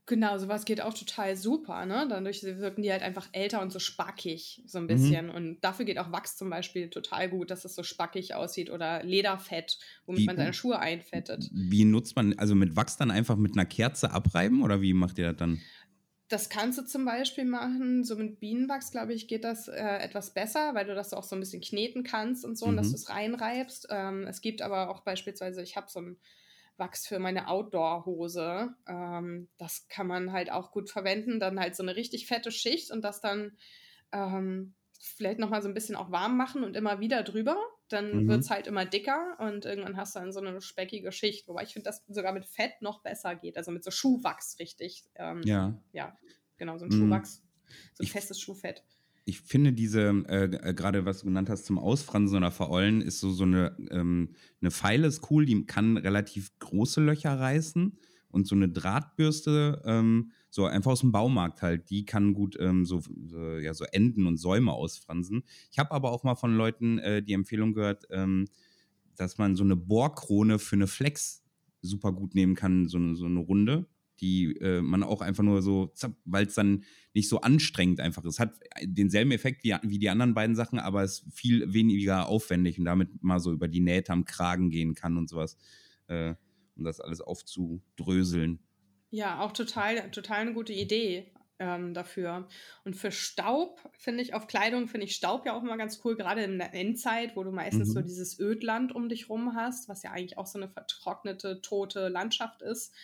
Genau, 0.07 0.37
sowas 0.39 0.65
geht 0.65 0.81
auch 0.81 0.95
total 0.95 1.37
super, 1.37 1.87
ne? 1.87 2.07
Dadurch 2.09 2.43
wirken 2.43 2.83
die 2.83 2.91
halt 2.91 3.03
einfach 3.03 3.29
älter 3.33 3.61
und 3.63 3.71
so 3.71 3.79
spackig, 3.79 4.63
so 4.67 4.79
ein 4.79 4.87
Mhm. 4.89 4.89
bisschen. 4.89 5.31
Und 5.31 5.61
dafür 5.61 5.85
geht 5.85 5.99
auch 5.99 6.11
Wachs 6.11 6.37
zum 6.37 6.51
Beispiel 6.51 6.91
total 6.91 7.29
gut, 7.29 7.51
dass 7.51 7.65
es 7.65 7.75
so 7.77 7.83
spackig 7.85 8.35
aussieht. 8.35 8.71
Oder 8.71 9.05
Lederfett, 9.05 9.79
womit 10.07 10.25
Wie- 10.25 10.27
man 10.27 10.37
seine 10.37 10.53
Schuhe 10.53 10.79
einfettet. 10.81 11.53
Wie 11.53 11.85
nutzt 11.85 12.17
man, 12.17 12.35
also 12.39 12.55
mit 12.55 12.77
Wachs 12.77 12.97
dann 12.97 13.11
einfach 13.11 13.37
mit 13.37 13.53
einer 13.53 13.67
Kerze 13.67 14.11
abreiben 14.13 14.63
oder 14.63 14.81
wie 14.83 14.93
macht 14.95 15.19
ihr 15.19 15.29
das 15.29 15.37
dann? 15.37 15.65
Das 16.29 16.49
kannst 16.49 16.79
du 16.79 16.83
zum 16.85 17.05
Beispiel 17.05 17.45
machen, 17.45 18.05
so 18.05 18.15
mit 18.15 18.39
Bienenwachs, 18.39 18.93
glaube 18.93 19.13
ich, 19.13 19.27
geht 19.27 19.43
das 19.43 19.67
äh, 19.67 19.75
etwas 19.99 20.33
besser, 20.33 20.75
weil 20.77 20.87
du 20.87 20.95
das 20.95 21.13
auch 21.13 21.25
so 21.25 21.35
ein 21.35 21.41
bisschen 21.41 21.61
kneten 21.61 22.05
kannst 22.05 22.45
und 22.45 22.57
so, 22.57 22.67
und 22.67 22.77
dass 22.77 22.91
Mhm. 22.91 22.93
du 22.93 22.97
es 22.97 23.09
reinreibst. 23.09 23.89
Ähm, 23.91 24.29
es 24.29 24.41
gibt 24.41 24.63
aber 24.63 24.91
auch 24.91 25.01
beispielsweise, 25.01 25.61
ich 25.61 25.77
habe 25.77 25.91
so 25.91 26.01
ein 26.01 26.19
Wachs 26.81 27.07
für 27.07 27.21
meine 27.21 27.47
Outdoor-Hose. 27.49 28.75
Ähm, 28.89 29.49
das 29.59 29.87
kann 29.89 30.09
man 30.09 30.33
halt 30.33 30.51
auch 30.51 30.73
gut 30.73 30.91
verwenden. 30.91 31.39
Dann 31.39 31.61
halt 31.61 31.77
so 31.77 31.85
eine 31.85 31.95
richtig 31.95 32.27
fette 32.27 32.51
Schicht 32.51 32.91
und 32.91 33.03
das 33.03 33.21
dann 33.21 33.57
ähm, 34.13 34.75
vielleicht 34.99 35.39
nochmal 35.39 35.63
so 35.63 35.69
ein 35.69 35.75
bisschen 35.75 35.95
auch 35.97 36.11
warm 36.11 36.37
machen 36.37 36.65
und 36.65 36.77
immer 36.77 36.99
wieder 36.99 37.23
drüber. 37.23 37.57
Dann 37.89 38.25
Mhm. 38.25 38.29
wird 38.29 38.41
es 38.41 38.51
halt 38.51 38.67
immer 38.67 38.85
dicker 38.85 39.37
und 39.39 39.65
irgendwann 39.65 39.97
hast 39.97 40.15
du 40.17 40.21
dann 40.21 40.33
so 40.33 40.41
eine 40.41 40.61
speckige 40.61 41.13
Schicht. 41.13 41.47
Wobei 41.49 41.63
ich 41.63 41.73
finde, 41.73 41.85
dass 41.85 42.05
sogar 42.09 42.33
mit 42.33 42.47
Fett 42.47 42.83
noch 42.83 43.03
besser 43.03 43.35
geht. 43.37 43.57
Also 43.57 43.71
mit 43.71 43.85
so 43.85 43.91
Schuhwachs 43.91 44.59
richtig. 44.59 45.05
Ähm, 45.15 45.43
Ja. 45.45 45.75
ja, 45.93 46.17
genau, 46.57 46.77
so 46.79 46.85
ein 46.87 46.89
Mhm. 46.91 46.99
Schuhwachs. 47.07 47.43
So 47.95 48.03
ein 48.03 48.07
Ich- 48.07 48.13
festes 48.13 48.41
Schuhfett. 48.41 48.83
Ich 49.31 49.43
finde 49.43 49.73
diese, 49.73 50.25
äh, 50.27 50.47
äh, 50.47 50.75
gerade 50.75 51.05
was 51.05 51.21
du 51.21 51.27
genannt 51.27 51.49
hast 51.49 51.65
zum 51.65 51.79
Ausfransen 51.79 52.37
oder 52.37 52.51
Verollen, 52.51 53.01
ist 53.01 53.21
so, 53.21 53.31
so 53.31 53.45
eine, 53.45 53.77
ähm, 53.93 54.31
eine 54.61 54.73
Pfeile 54.73 55.07
ist 55.07 55.31
cool, 55.31 55.47
die 55.47 55.67
kann 55.67 55.97
relativ 55.97 56.51
große 56.59 57.01
Löcher 57.01 57.39
reißen 57.39 57.97
und 58.31 58.49
so 58.49 58.57
eine 58.57 58.69
Drahtbürste, 58.69 59.83
ähm, 59.85 60.33
so 60.51 60.65
einfach 60.65 60.91
aus 60.91 61.01
dem 61.03 61.13
Baumarkt 61.13 61.63
halt, 61.63 61.91
die 61.91 62.05
kann 62.05 62.35
gut 62.35 62.57
ähm, 62.59 62.85
so, 62.85 63.03
so, 63.29 63.59
ja, 63.59 63.73
so 63.73 63.85
Enden 63.85 64.27
und 64.27 64.37
Säume 64.37 64.73
ausfransen. 64.73 65.45
Ich 65.71 65.79
habe 65.79 65.93
aber 65.93 66.11
auch 66.11 66.25
mal 66.25 66.35
von 66.35 66.57
Leuten 66.57 66.99
äh, 66.99 67.23
die 67.23 67.35
Empfehlung 67.35 67.73
gehört, 67.73 68.07
ähm, 68.11 68.49
dass 69.15 69.39
man 69.39 69.55
so 69.55 69.63
eine 69.63 69.77
Bohrkrone 69.77 70.59
für 70.59 70.75
eine 70.75 70.89
Flex 70.89 71.45
super 71.83 72.11
gut 72.13 72.35
nehmen 72.35 72.57
kann, 72.57 72.89
so 72.89 72.99
eine, 72.99 73.15
so 73.15 73.27
eine 73.27 73.39
Runde, 73.39 73.87
die 74.21 74.57
äh, 74.57 74.83
man 74.83 75.05
auch 75.05 75.21
einfach 75.21 75.45
nur 75.45 75.63
so, 75.63 75.93
weil 76.25 76.47
es 76.47 76.55
dann 76.55 76.83
nicht 77.15 77.29
so 77.29 77.41
anstrengend 77.41 78.01
einfach 78.01 78.25
ist. 78.25 78.39
Hat 78.39 78.55
denselben 78.83 79.33
Effekt 79.33 79.65
wie, 79.65 79.75
wie 79.83 79.99
die 79.99 80.11
anderen 80.11 80.35
beiden 80.35 80.55
Sachen, 80.55 80.79
aber 80.79 81.03
ist 81.03 81.25
viel 81.33 81.73
weniger 81.73 82.27
aufwendig 82.29 82.79
und 82.79 82.85
damit 82.85 83.23
mal 83.23 83.41
so 83.41 83.53
über 83.53 83.69
die 83.69 83.81
Nähte 83.81 84.13
am 84.13 84.25
Kragen 84.25 84.71
gehen 84.71 84.95
kann 84.95 85.17
und 85.17 85.29
sowas, 85.29 85.57
äh, 86.09 86.35
um 86.77 86.85
das 86.85 87.01
alles 87.01 87.21
aufzudröseln. 87.21 88.61
Ja, 89.11 89.41
auch 89.41 89.53
total, 89.53 90.11
total 90.11 90.39
eine 90.39 90.55
gute 90.55 90.73
Idee 90.73 91.33
ähm, 91.59 91.95
dafür. 91.95 92.49
Und 92.85 92.95
für 92.95 93.11
Staub 93.11 93.81
finde 93.99 94.23
ich, 94.23 94.35
auf 94.35 94.47
Kleidung 94.47 94.87
finde 94.89 95.07
ich 95.07 95.17
Staub 95.17 95.47
ja 95.47 95.55
auch 95.57 95.63
immer 95.63 95.77
ganz 95.77 96.01
cool, 96.05 96.17
gerade 96.17 96.43
in 96.43 96.59
der 96.59 96.75
Endzeit, 96.75 97.37
wo 97.37 97.43
du 97.43 97.51
meistens 97.51 97.89
Mhm. 97.89 97.93
so 97.93 98.01
dieses 98.03 98.39
Ödland 98.39 98.95
um 98.95 99.09
dich 99.09 99.29
rum 99.29 99.55
hast, 99.55 99.89
was 99.89 100.03
ja 100.03 100.13
eigentlich 100.13 100.39
auch 100.39 100.47
so 100.47 100.59
eine 100.59 100.69
vertrocknete, 100.69 101.61
tote 101.61 102.09
Landschaft 102.09 102.63
ist. 102.63 102.95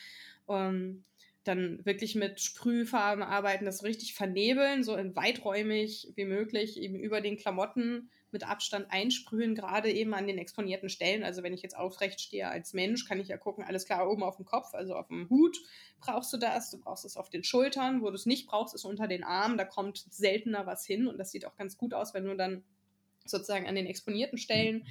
Ähm, 0.48 1.04
dann 1.46 1.84
wirklich 1.84 2.14
mit 2.14 2.40
Sprühfarben 2.40 3.22
arbeiten, 3.22 3.64
das 3.64 3.84
richtig 3.84 4.14
vernebeln, 4.14 4.82
so 4.82 4.96
in 4.96 5.14
weiträumig 5.14 6.12
wie 6.14 6.24
möglich, 6.24 6.80
eben 6.80 6.98
über 6.98 7.20
den 7.20 7.36
Klamotten 7.36 8.10
mit 8.32 8.46
Abstand 8.46 8.90
einsprühen, 8.90 9.54
gerade 9.54 9.90
eben 9.90 10.12
an 10.12 10.26
den 10.26 10.38
exponierten 10.38 10.88
Stellen. 10.88 11.22
Also 11.22 11.42
wenn 11.42 11.54
ich 11.54 11.62
jetzt 11.62 11.76
aufrecht 11.76 12.20
stehe 12.20 12.48
als 12.48 12.74
Mensch, 12.74 13.06
kann 13.06 13.20
ich 13.20 13.28
ja 13.28 13.36
gucken, 13.36 13.64
alles 13.64 13.86
klar, 13.86 14.10
oben 14.10 14.22
auf 14.22 14.36
dem 14.36 14.44
Kopf, 14.44 14.74
also 14.74 14.94
auf 14.94 15.08
dem 15.08 15.30
Hut 15.30 15.56
brauchst 16.00 16.32
du 16.32 16.36
das, 16.36 16.70
du 16.70 16.78
brauchst 16.78 17.04
es 17.04 17.16
auf 17.16 17.30
den 17.30 17.44
Schultern, 17.44 18.02
wo 18.02 18.10
du 18.10 18.16
es 18.16 18.26
nicht 18.26 18.46
brauchst, 18.46 18.74
ist 18.74 18.84
unter 18.84 19.08
den 19.08 19.24
Armen, 19.24 19.56
da 19.56 19.64
kommt 19.64 20.04
seltener 20.10 20.66
was 20.66 20.84
hin 20.84 21.06
und 21.06 21.18
das 21.18 21.30
sieht 21.30 21.46
auch 21.46 21.56
ganz 21.56 21.78
gut 21.78 21.94
aus, 21.94 22.12
wenn 22.12 22.24
du 22.24 22.36
dann 22.36 22.64
sozusagen 23.24 23.66
an 23.66 23.74
den 23.74 23.86
exponierten 23.86 24.38
Stellen 24.38 24.86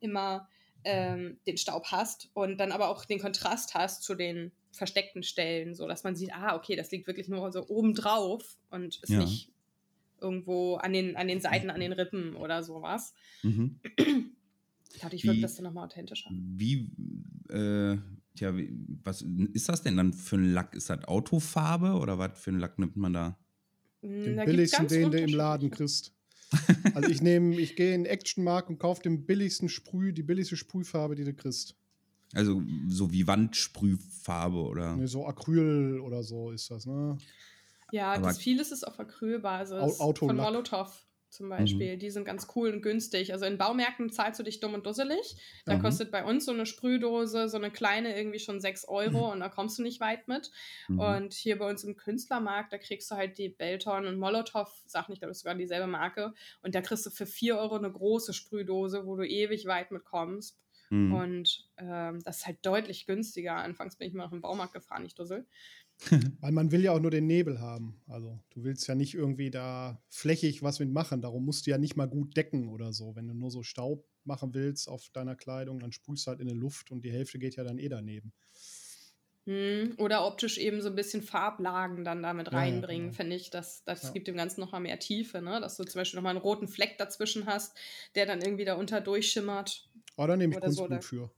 immer 0.00 0.48
ähm, 0.84 1.38
den 1.46 1.56
Staub 1.56 1.86
hast 1.86 2.30
und 2.34 2.58
dann 2.58 2.72
aber 2.72 2.88
auch 2.88 3.04
den 3.04 3.20
Kontrast 3.20 3.74
hast 3.74 4.02
zu 4.02 4.14
den 4.14 4.52
versteckten 4.72 5.22
Stellen, 5.22 5.74
so 5.74 5.86
dass 5.86 6.04
man 6.04 6.16
sieht, 6.16 6.32
ah, 6.32 6.56
okay, 6.56 6.76
das 6.76 6.90
liegt 6.90 7.06
wirklich 7.06 7.28
nur 7.28 7.50
so 7.52 7.66
oben 7.68 7.94
drauf 7.94 8.58
und 8.70 8.96
ist 9.02 9.10
ja. 9.10 9.18
nicht 9.18 9.50
irgendwo 10.20 10.76
an 10.76 10.92
den, 10.92 11.16
an 11.16 11.28
den 11.28 11.40
Seiten, 11.40 11.70
an 11.70 11.80
den 11.80 11.92
Rippen 11.92 12.36
oder 12.36 12.62
sowas. 12.62 13.14
Mhm. 13.42 13.80
Dadurch 15.00 15.24
wirkt 15.24 15.42
das 15.42 15.54
dann 15.56 15.64
nochmal 15.64 15.86
authentischer. 15.86 16.30
Wie, 16.32 16.90
äh, 17.48 17.96
tja, 18.36 18.56
wie, 18.56 18.70
was 19.02 19.22
ist 19.52 19.68
das 19.68 19.82
denn 19.82 19.96
dann 19.96 20.12
für 20.12 20.36
ein 20.36 20.52
Lack? 20.52 20.74
Ist 20.74 20.90
das 20.90 21.04
Autofarbe 21.04 21.92
oder 21.92 22.18
was 22.18 22.38
für 22.38 22.50
ein 22.50 22.58
Lack 22.58 22.78
nimmt 22.78 22.96
man 22.96 23.12
da? 23.12 23.38
Hm, 24.02 24.24
den 24.24 24.36
da 24.36 24.44
billigsten, 24.44 24.88
den 24.88 25.10
du 25.10 25.20
im 25.20 25.30
Laden 25.30 25.70
kriegst. 25.70 26.14
also 26.94 27.08
ich 27.08 27.22
nehme, 27.22 27.58
ich 27.60 27.76
gehe 27.76 27.94
in 27.94 28.06
Actionmark 28.06 28.68
und 28.68 28.78
kaufe 28.78 29.02
den 29.02 29.24
billigsten 29.24 29.68
Sprüh, 29.68 30.12
die 30.12 30.24
billigste 30.24 30.56
Sprühfarbe, 30.56 31.14
die 31.14 31.24
du 31.24 31.32
kriegst. 31.32 31.76
Also 32.34 32.62
so 32.88 33.12
wie 33.12 33.26
Wandsprühfarbe 33.26 34.58
oder? 34.58 34.96
Nee, 34.96 35.06
so 35.06 35.26
Acryl 35.26 36.00
oder 36.00 36.22
so 36.22 36.50
ist 36.50 36.70
das, 36.70 36.86
ne? 36.86 37.18
Ja, 37.92 38.12
Aber 38.12 38.28
das 38.28 38.38
vieles 38.38 38.70
ist 38.70 38.86
auf 38.86 39.00
Acrylbasis. 39.00 40.00
Auto 40.00 40.28
von 40.28 40.36
Molotow 40.36 40.88
zum 41.30 41.46
mhm. 41.46 41.50
Beispiel. 41.50 41.94
Mhm. 41.94 41.98
Die 42.00 42.10
sind 42.10 42.24
ganz 42.24 42.48
cool 42.54 42.70
und 42.70 42.82
günstig. 42.82 43.32
Also 43.32 43.46
in 43.46 43.56
Baumärkten 43.56 44.10
zahlst 44.10 44.38
du 44.38 44.42
dich 44.42 44.60
dumm 44.60 44.74
und 44.74 44.84
dusselig. 44.84 45.36
Da 45.64 45.76
mhm. 45.76 45.82
kostet 45.82 46.10
bei 46.10 46.24
uns 46.24 46.44
so 46.44 46.52
eine 46.52 46.66
Sprühdose, 46.66 47.48
so 47.48 47.56
eine 47.56 47.70
kleine, 47.70 48.16
irgendwie 48.16 48.40
schon 48.40 48.60
6 48.60 48.86
Euro 48.86 49.26
mhm. 49.26 49.32
und 49.32 49.40
da 49.40 49.48
kommst 49.48 49.78
du 49.78 49.82
nicht 49.82 50.00
weit 50.00 50.28
mit. 50.28 50.50
Mhm. 50.88 50.98
Und 50.98 51.32
hier 51.32 51.58
bei 51.58 51.70
uns 51.70 51.84
im 51.84 51.96
Künstlermarkt, 51.96 52.72
da 52.72 52.78
kriegst 52.78 53.10
du 53.10 53.14
halt 53.14 53.38
die 53.38 53.48
Belton 53.48 54.06
und 54.06 54.18
Molotow 54.18 54.68
Sachen, 54.86 55.12
ich 55.12 55.20
glaube, 55.20 55.30
das 55.30 55.38
ist 55.38 55.42
sogar 55.42 55.54
dieselbe 55.54 55.86
Marke. 55.86 56.34
Und 56.62 56.74
da 56.74 56.80
kriegst 56.80 57.06
du 57.06 57.10
für 57.10 57.26
4 57.26 57.56
Euro 57.56 57.76
eine 57.76 57.90
große 57.90 58.32
Sprühdose, 58.32 59.06
wo 59.06 59.16
du 59.16 59.26
ewig 59.26 59.66
weit 59.66 59.92
mitkommst. 59.92 60.58
Mhm. 60.90 61.14
Und 61.14 61.70
ähm, 61.78 62.20
das 62.24 62.38
ist 62.38 62.46
halt 62.46 62.58
deutlich 62.62 63.06
günstiger. 63.06 63.56
Anfangs 63.56 63.96
bin 63.96 64.08
ich 64.08 64.14
mal 64.14 64.24
auf 64.24 64.30
den 64.30 64.40
Baumarkt 64.40 64.74
gefahren, 64.74 65.04
nicht 65.04 65.18
Dussel. 65.18 65.46
Weil 66.40 66.52
man 66.52 66.72
will 66.72 66.82
ja 66.82 66.92
auch 66.92 67.00
nur 67.00 67.10
den 67.10 67.26
Nebel 67.26 67.60
haben. 67.60 68.00
Also 68.08 68.38
du 68.50 68.64
willst 68.64 68.86
ja 68.88 68.94
nicht 68.94 69.14
irgendwie 69.14 69.50
da 69.50 70.02
flächig 70.08 70.62
was 70.62 70.80
mit 70.80 70.90
machen. 70.90 71.22
Darum 71.22 71.44
musst 71.44 71.66
du 71.66 71.70
ja 71.70 71.78
nicht 71.78 71.96
mal 71.96 72.08
gut 72.08 72.36
decken 72.36 72.68
oder 72.68 72.92
so. 72.92 73.14
Wenn 73.16 73.28
du 73.28 73.34
nur 73.34 73.50
so 73.50 73.62
Staub 73.62 74.04
machen 74.24 74.52
willst 74.52 74.88
auf 74.88 75.08
deiner 75.10 75.36
Kleidung, 75.36 75.78
dann 75.78 75.92
sprühst 75.92 76.26
du 76.26 76.30
halt 76.30 76.40
in 76.40 76.48
die 76.48 76.54
Luft 76.54 76.90
und 76.90 77.04
die 77.04 77.12
Hälfte 77.12 77.38
geht 77.38 77.56
ja 77.56 77.64
dann 77.64 77.78
eh 77.78 77.88
daneben. 77.88 78.32
Hm, 79.46 79.94
oder 79.96 80.26
optisch 80.26 80.58
eben 80.58 80.82
so 80.82 80.88
ein 80.90 80.94
bisschen 80.94 81.22
Farblagen 81.22 82.04
dann 82.04 82.22
damit 82.22 82.52
reinbringen, 82.52 83.06
ja, 83.06 83.10
genau. 83.10 83.16
finde 83.16 83.36
ich. 83.36 83.50
Das, 83.50 83.82
das 83.84 84.02
ja. 84.04 84.10
gibt 84.10 84.28
dem 84.28 84.36
Ganzen 84.36 84.60
nochmal 84.60 84.82
mehr 84.82 84.98
Tiefe, 84.98 85.40
ne? 85.40 85.60
Dass 85.60 85.76
du 85.76 85.84
zum 85.84 85.98
Beispiel 85.98 86.18
nochmal 86.18 86.36
einen 86.36 86.42
roten 86.42 86.68
Fleck 86.68 86.98
dazwischen 86.98 87.46
hast, 87.46 87.76
der 88.14 88.26
dann 88.26 88.42
irgendwie 88.42 88.66
da 88.66 88.74
unter 88.74 89.00
durchschimmert. 89.00 89.88
Oh, 90.16 90.26
da 90.26 90.36
nehme 90.36 90.54
ich 90.54 90.60
Kunstblut 90.60 91.02
so, 91.02 91.08
für. 91.08 91.30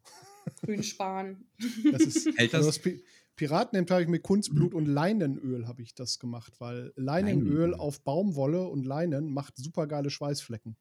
Grünspan. 0.65 1.45
Das 1.91 2.03
ist, 2.03 2.27
Hält 2.37 2.53
das? 2.53 2.67
Also 2.67 2.81
das 2.81 2.95
Piraten 3.37 3.79
habe 3.89 4.03
ich 4.03 4.09
mit 4.09 4.23
Kunstblut 4.23 4.75
und 4.75 4.87
Leinenöl 4.87 5.67
habe 5.67 5.83
ich 5.83 5.95
das 5.95 6.19
gemacht, 6.19 6.53
weil 6.59 6.93
Leinenöl 6.97 7.45
Leinenöl. 7.45 7.75
auf 7.75 8.01
Baumwolle 8.03 8.67
und 8.69 8.85
Leinen 8.85 9.33
macht 9.33 9.57
super 9.57 9.87
geile 9.87 10.11
Schweißflecken. 10.11 10.77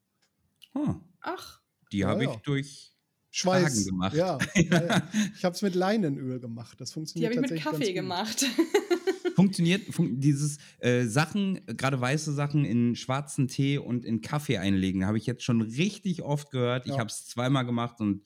Hm. 0.72 1.00
Ach. 1.20 1.60
Die 1.92 1.98
ja, 1.98 2.08
habe 2.08 2.24
ich 2.24 2.36
durch 2.38 2.92
Schweiß 3.30 3.72
Tragen 3.72 3.84
gemacht. 3.86 4.14
Ja, 4.16 4.38
ja. 4.54 5.08
ich 5.34 5.44
habe 5.44 5.54
es 5.54 5.62
mit 5.62 5.74
Leinenöl 5.74 6.38
gemacht. 6.40 6.80
Das 6.80 6.92
funktioniert 6.92 7.32
Die 7.32 7.36
habe 7.38 7.46
ich 7.46 7.52
mit 7.52 7.62
Kaffee 7.62 7.92
gemacht. 7.92 8.44
funktioniert 9.34 9.82
fun 9.92 10.20
dieses 10.20 10.58
äh, 10.78 11.04
Sachen, 11.04 11.60
gerade 11.66 12.00
weiße 12.00 12.32
Sachen 12.32 12.64
in 12.64 12.96
schwarzen 12.96 13.48
Tee 13.48 13.78
und 13.78 14.04
in 14.04 14.20
Kaffee 14.20 14.58
einlegen, 14.58 15.06
habe 15.06 15.18
ich 15.18 15.26
jetzt 15.26 15.42
schon 15.42 15.62
richtig 15.62 16.22
oft 16.22 16.50
gehört. 16.50 16.86
Ja. 16.86 16.94
Ich 16.94 16.98
habe 16.98 17.08
es 17.08 17.26
zweimal 17.26 17.64
gemacht 17.64 18.00
und 18.00 18.22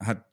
hat 0.00 0.24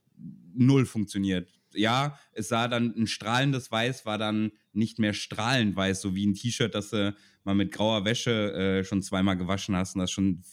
null 0.53 0.85
funktioniert 0.85 1.49
ja, 1.75 2.17
es 2.33 2.49
sah 2.49 2.67
dann 2.67 2.93
ein 2.95 3.07
strahlendes 3.07 3.71
Weiß, 3.71 4.05
war 4.05 4.17
dann 4.17 4.51
nicht 4.73 4.99
mehr 4.99 5.13
strahlend 5.13 5.75
weiß, 5.75 6.01
so 6.01 6.15
wie 6.15 6.25
ein 6.25 6.33
T-Shirt, 6.33 6.73
das 6.73 6.89
du 6.89 7.15
mal 7.43 7.55
mit 7.55 7.71
grauer 7.71 8.05
Wäsche 8.05 8.53
äh, 8.53 8.83
schon 8.83 9.01
zweimal 9.01 9.37
gewaschen 9.37 9.75
hast 9.75 9.95
und 9.95 10.01
das 10.01 10.11
schon 10.11 10.43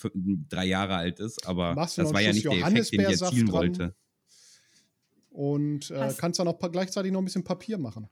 drei 0.49 0.67
Jahre 0.67 0.97
alt 0.97 1.21
ist. 1.21 1.47
Aber 1.47 1.75
das 1.75 1.99
war 1.99 2.21
ja 2.21 2.33
nicht 2.33 2.45
der 2.45 2.53
Effekt, 2.53 2.93
den 2.93 3.01
ich 3.01 3.21
erzielen 3.21 3.53
wollte. 3.53 3.95
Und 5.31 5.91
äh, 5.91 6.13
kannst 6.17 6.41
dann 6.41 6.49
auch 6.49 6.59
gleichzeitig 6.73 7.13
noch 7.13 7.21
ein 7.21 7.25
bisschen 7.25 7.45
Papier 7.45 7.79
machen. 7.79 8.09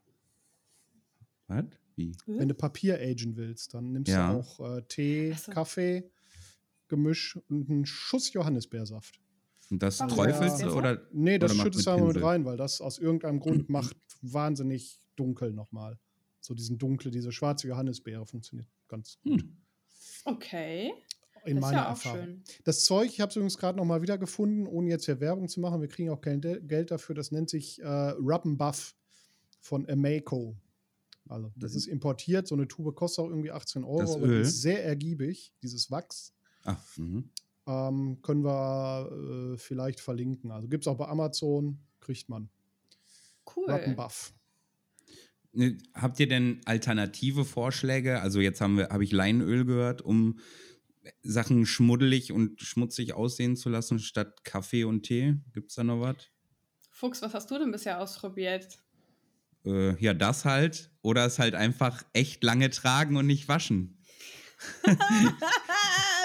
Was? 1.49 1.65
Wie? 1.97 2.13
Wenn 2.27 2.49
du 2.49 2.55
Papier 2.55 2.99
agen 3.01 3.37
willst, 3.37 3.73
dann 3.75 3.93
nimmst 3.93 4.13
ja. 4.13 4.33
du 4.33 4.39
auch 4.39 4.77
äh, 4.77 4.83
Tee, 4.83 5.33
so. 5.33 5.51
Kaffee, 5.51 6.11
Gemisch 6.89 7.39
und 7.49 7.71
einen 7.71 7.87
Schuss 7.87 8.33
Johannisbeersaft. 8.33 9.21
Und 9.71 9.83
das 9.83 10.01
Ach, 10.01 10.09
träufelst 10.09 10.63
du 10.63 10.71
oder? 10.71 11.03
Nee, 11.13 11.39
das 11.39 11.57
schüttest 11.57 11.87
du 11.87 11.91
einmal 11.91 12.13
mit 12.13 12.23
rein, 12.23 12.45
weil 12.45 12.57
das 12.57 12.81
aus 12.81 12.99
irgendeinem 12.99 13.41
Grund 13.41 13.69
macht 13.69 13.97
wahnsinnig 14.23 15.01
dunkel 15.17 15.53
nochmal. 15.53 15.99
So 16.41 16.55
diesen 16.55 16.79
dunkle, 16.79 17.11
diese 17.11 17.33
schwarze 17.33 17.67
Johannisbeere 17.67 18.27
funktioniert 18.27 18.69
ganz 18.89 19.19
gut. 19.23 19.43
Hm. 19.43 19.57
Okay. 20.25 20.93
In 21.45 21.57
das 21.57 21.63
meiner 21.63 21.79
ja 21.79 21.89
Erfahrung. 21.89 22.25
Schön. 22.25 22.43
Das 22.65 22.85
Zeug, 22.85 23.09
ich 23.09 23.21
habe 23.21 23.31
es 23.31 23.37
übrigens 23.37 23.57
gerade 23.57 23.79
nochmal 23.79 24.03
wiedergefunden, 24.03 24.67
ohne 24.67 24.91
jetzt 24.91 25.07
hier 25.07 25.21
Werbung 25.21 25.49
zu 25.49 25.61
machen. 25.61 25.81
Wir 25.81 25.89
kriegen 25.89 26.11
auch 26.11 26.21
kein 26.21 26.41
Geld 26.41 26.91
dafür. 26.91 27.15
Das 27.15 27.31
nennt 27.31 27.51
sich 27.51 27.81
äh, 27.81 27.87
Rub 27.87 28.43
Buff 28.45 28.95
von 29.61 29.89
Ameco. 29.89 30.57
Also, 31.29 31.53
das 31.57 31.73
mhm. 31.73 31.79
ist 31.79 31.87
importiert. 31.87 32.47
So 32.47 32.55
eine 32.55 32.69
Tube 32.69 32.95
kostet 32.95 33.25
auch 33.25 33.29
irgendwie 33.29 33.51
18 33.51 33.85
Euro, 33.85 34.01
das 34.01 34.15
aber 34.15 34.27
ist 34.27 34.63
sehr 34.63 34.85
ergiebig, 34.85 35.53
dieses 35.63 35.91
Wachs. 35.91 36.35
Ach, 36.65 36.97
mhm. 36.97 37.31
Ähm, 37.69 38.23
können 38.23 38.45
wir 38.45 39.55
äh, 39.55 39.59
vielleicht 39.59 40.01
verlinken. 40.01 40.53
Also 40.53 40.69
gibt 40.69 40.85
es 40.85 40.89
auch 40.89 40.99
bei 40.99 41.09
Amazon, 41.09 41.79
kriegt 42.01 42.29
man. 42.29 42.49
Cool. 43.55 43.69
Rattenbuff. 43.69 44.33
Ne, 45.53 45.79
habt 45.95 46.21
ihr 46.21 46.29
denn 46.29 46.61
alternative 46.65 47.45
Vorschläge? 47.45 48.21
Also 48.21 48.41
jetzt 48.41 48.61
haben 48.61 48.77
wir, 48.77 48.91
habe 48.91 49.03
ich 49.03 49.11
Leinöl 49.11 49.65
gehört, 49.65 50.03
um 50.03 50.39
Sachen 51.23 51.67
schmuddelig 51.67 52.33
und 52.33 52.61
schmutzig 52.61 53.15
aussehen 53.15 53.57
zu 53.57 53.69
lassen 53.69 53.99
statt 53.99 54.45
Kaffee 54.45 54.85
und 54.85 55.03
Tee. 55.03 55.37
Gibt 55.53 55.71
es 55.71 55.77
da 55.77 55.85
noch 55.85 56.01
was? 56.01 56.17
Fuchs, 56.91 57.23
was 57.23 57.35
hast 57.35 57.51
du 57.51 57.59
denn 57.59 57.71
bisher 57.71 58.01
ausprobiert? 58.01 58.79
Äh, 59.67 60.01
ja, 60.03 60.15
das 60.15 60.45
halt. 60.45 60.91
Oder 61.03 61.27
es 61.27 61.39
halt 61.39 61.55
einfach 61.55 62.03
echt 62.13 62.43
lange 62.43 62.71
tragen 62.71 63.17
und 63.17 63.27
nicht 63.27 63.49
waschen. 63.49 63.99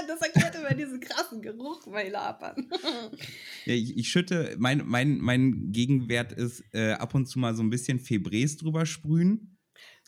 das 0.08 0.22
erklärt 0.22 0.56
immer 0.56 0.74
diesen 0.74 1.00
krassen 1.00 1.42
Geruch 1.42 1.86
bei 1.88 2.10
Lapern. 2.10 2.70
ja, 3.66 3.74
ich, 3.74 3.98
ich, 3.98 4.10
schütte, 4.10 4.56
mein, 4.58 4.84
mein, 4.86 5.18
mein 5.18 5.72
Gegenwert 5.72 6.32
ist 6.32 6.64
äh, 6.74 6.94
ab 6.94 7.14
und 7.14 7.26
zu 7.26 7.40
mal 7.40 7.56
so 7.56 7.64
ein 7.64 7.70
bisschen 7.70 8.00
Febrés 8.00 8.58
drüber 8.58 8.86
sprühen. 8.86 9.58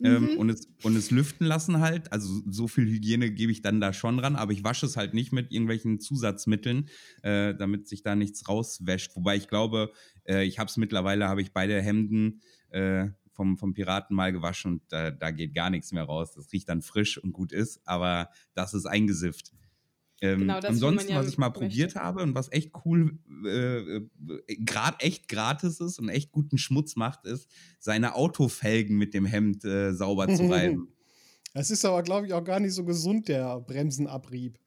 Ähm, 0.02 0.24
mhm. 0.24 0.38
und, 0.38 0.50
es, 0.50 0.68
und 0.82 0.96
es 0.96 1.12
lüften 1.12 1.46
lassen 1.46 1.80
halt. 1.80 2.12
Also 2.12 2.42
so 2.48 2.68
viel 2.68 2.86
Hygiene 2.86 3.32
gebe 3.32 3.52
ich 3.52 3.62
dann 3.62 3.80
da 3.80 3.94
schon 3.94 4.18
ran, 4.18 4.36
aber 4.36 4.52
ich 4.52 4.64
wasche 4.64 4.88
es 4.88 4.98
halt 4.98 5.14
nicht 5.14 5.32
mit 5.32 5.52
irgendwelchen 5.52 6.00
Zusatzmitteln, 6.00 6.90
äh, 7.22 7.54
damit 7.54 7.88
sich 7.88 8.02
da 8.02 8.16
nichts 8.16 8.48
rauswäscht. 8.48 9.16
Wobei 9.16 9.36
ich 9.36 9.48
glaube, 9.48 9.92
äh, 10.28 10.46
ich 10.46 10.58
habe 10.58 10.68
es 10.68 10.78
mittlerweile, 10.78 11.28
habe 11.28 11.42
ich 11.42 11.54
beide 11.54 11.80
Hemden 11.80 12.42
äh, 12.70 13.10
vom, 13.34 13.58
vom 13.58 13.74
Piraten 13.74 14.16
mal 14.16 14.32
gewaschen 14.32 14.74
und 14.74 14.82
da, 14.90 15.12
da 15.12 15.32
geht 15.32 15.54
gar 15.54 15.70
nichts 15.70 15.92
mehr 15.92 16.04
raus. 16.04 16.34
Das 16.34 16.52
riecht 16.52 16.70
dann 16.70 16.82
frisch 16.82 17.18
und 17.18 17.34
gut 17.34 17.52
ist, 17.52 17.82
aber 17.86 18.30
das 18.54 18.74
ist 18.74 18.86
eingesifft. 18.86 19.52
Ähm, 20.22 20.40
genau 20.40 20.62
das, 20.62 20.72
ansonsten, 20.72 21.12
ja 21.12 21.20
was 21.20 21.28
ich 21.28 21.38
mal 21.38 21.48
möchte. 21.50 21.60
probiert 21.60 21.96
habe 21.96 22.24
und 22.24 22.34
was 22.34 22.50
echt 22.52 22.72
cool, 22.86 23.20
äh, 23.46 23.98
äh 23.98 24.10
gerade 24.60 25.00
echt 25.02 25.28
gratis 25.28 25.82
ist 25.82 26.00
und 26.00 26.08
echt 26.08 26.32
guten 26.32 26.58
Schmutz 26.58 26.96
macht, 26.96 27.26
ist, 27.26 27.50
seine 27.80 28.16
Autofelgen 28.16 28.98
mit 28.98 29.14
dem 29.14 29.26
Hemd 29.26 29.66
äh, 29.66 29.92
sauber 29.94 30.34
zu 30.34 30.48
reiben. 30.50 30.88
Es 31.54 31.70
ist 31.72 31.84
aber, 31.86 32.02
glaube 32.04 32.26
ich, 32.26 32.34
auch 32.34 32.44
gar 32.44 32.60
nicht 32.60 32.74
so 32.74 32.86
gesund, 32.86 33.28
der 33.28 33.60
Bremsenabrieb. 33.60 34.58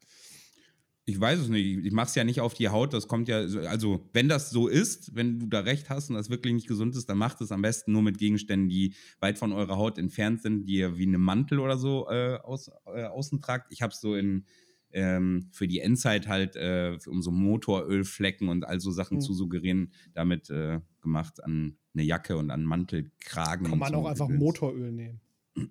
Ich 1.09 1.21
weiß 1.21 1.39
es 1.39 1.49
nicht. 1.49 1.85
Ich 1.87 1.93
mache 1.93 2.09
es 2.09 2.15
ja 2.17 2.25
nicht 2.25 2.41
auf 2.41 2.53
die 2.53 2.69
Haut. 2.69 2.93
Das 2.93 3.07
kommt 3.07 3.29
ja, 3.29 3.39
also 3.39 4.09
wenn 4.13 4.29
das 4.29 4.51
so 4.51 4.67
ist, 4.67 5.15
wenn 5.15 5.39
du 5.39 5.47
da 5.47 5.61
recht 5.61 5.89
hast 5.89 6.11
und 6.11 6.17
das 6.17 6.31
wirklich 6.31 6.53
nicht 6.53 6.67
gesund 6.67 6.97
ist, 6.97 7.09
dann 7.09 7.17
macht 7.17 7.41
es 7.41 7.53
am 7.53 7.63
besten 7.63 7.93
nur 7.93 8.03
mit 8.03 8.19
Gegenständen, 8.19 8.69
die 8.69 8.93
weit 9.21 9.39
von 9.39 9.53
eurer 9.53 9.77
Haut 9.77 9.99
entfernt 9.99 10.43
sind, 10.43 10.65
die 10.67 10.75
ihr 10.79 10.99
wie 10.99 11.07
eine 11.07 11.19
Mantel 11.19 11.61
oder 11.61 11.79
so 11.79 12.09
äh, 12.11 12.39
aus, 12.43 12.73
äh, 12.93 13.05
außen 13.05 13.41
tragt. 13.41 13.73
Ich 13.73 13.83
habe 13.83 13.93
es 13.93 14.01
so 14.01 14.17
in 14.17 14.47
ähm, 14.91 15.49
für 15.53 15.69
die 15.69 15.79
Endzeit 15.81 16.27
halt, 16.27 16.57
äh, 16.57 16.97
um 17.07 17.23
so 17.23 17.31
Motorölflecken 17.31 18.49
und 18.49 18.65
all 18.65 18.81
so 18.81 18.91
Sachen 18.91 19.19
Mhm. 19.19 19.21
zu 19.21 19.33
suggerieren, 19.35 19.93
damit 20.13 20.51
äh, 20.51 20.81
gemacht 21.03 21.43
an 21.45 21.77
eine 21.95 22.03
Jacke 22.03 22.37
und 22.37 22.51
an 22.51 22.65
Mantelkragen. 22.65 23.69
Kann 23.69 23.79
man 23.79 23.93
so 23.93 23.99
auch 23.99 24.07
einfach 24.07 24.27
Gedöns. 24.27 24.43
Motoröl 24.43 24.91
nehmen. 24.93 25.21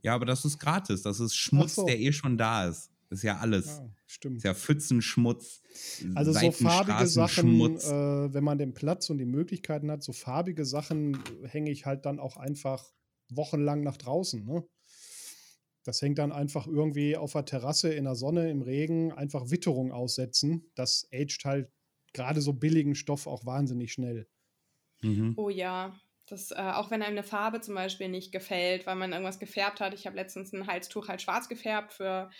Ja, 0.00 0.14
aber 0.14 0.26
das 0.26 0.44
ist 0.44 0.58
gratis. 0.60 1.02
Das 1.02 1.18
ist 1.18 1.34
Schmutz, 1.34 1.74
so. 1.74 1.84
der 1.84 1.98
eh 1.98 2.12
schon 2.12 2.38
da 2.38 2.68
ist. 2.68 2.91
Das 3.12 3.18
ist 3.18 3.24
ja 3.24 3.36
alles. 3.40 3.66
Ja, 3.66 3.90
stimmt. 4.06 4.36
Das 4.36 4.38
ist 4.38 4.44
ja 4.44 4.54
Pfützenschmutz. 4.54 5.60
Also 6.14 6.32
so 6.32 6.50
farbige 6.50 7.06
Sachen, 7.06 7.58
Seitenstraßenschmutz. 7.58 7.86
äh, 7.86 8.32
wenn 8.32 8.42
man 8.42 8.56
den 8.56 8.72
Platz 8.72 9.10
und 9.10 9.18
die 9.18 9.26
Möglichkeiten 9.26 9.90
hat, 9.90 10.02
so 10.02 10.14
farbige 10.14 10.64
Sachen 10.64 11.16
äh, 11.42 11.48
hänge 11.48 11.70
ich 11.70 11.84
halt 11.84 12.06
dann 12.06 12.18
auch 12.18 12.38
einfach 12.38 12.90
wochenlang 13.28 13.82
nach 13.82 13.98
draußen. 13.98 14.46
Ne? 14.46 14.66
Das 15.84 16.00
hängt 16.00 16.20
dann 16.20 16.32
einfach 16.32 16.66
irgendwie 16.66 17.18
auf 17.18 17.32
der 17.32 17.44
Terrasse 17.44 17.92
in 17.92 18.04
der 18.04 18.14
Sonne, 18.14 18.50
im 18.50 18.62
Regen, 18.62 19.12
einfach 19.12 19.50
Witterung 19.50 19.92
aussetzen. 19.92 20.72
Das 20.74 21.06
aged 21.12 21.44
halt 21.44 21.70
gerade 22.14 22.40
so 22.40 22.54
billigen 22.54 22.94
Stoff 22.94 23.26
auch 23.26 23.44
wahnsinnig 23.44 23.92
schnell. 23.92 24.26
Mhm. 25.02 25.34
Oh 25.36 25.50
ja. 25.50 26.00
Das, 26.24 26.50
äh, 26.50 26.54
auch 26.54 26.90
wenn 26.90 27.02
einem 27.02 27.18
eine 27.18 27.24
Farbe 27.24 27.60
zum 27.60 27.74
Beispiel 27.74 28.08
nicht 28.08 28.32
gefällt, 28.32 28.86
weil 28.86 28.94
man 28.94 29.12
irgendwas 29.12 29.38
gefärbt 29.38 29.80
hat. 29.80 29.92
Ich 29.92 30.06
habe 30.06 30.16
letztens 30.16 30.54
ein 30.54 30.66
Halstuch 30.66 31.08
halt 31.08 31.20
schwarz 31.20 31.50
gefärbt 31.50 31.92
für 31.92 32.30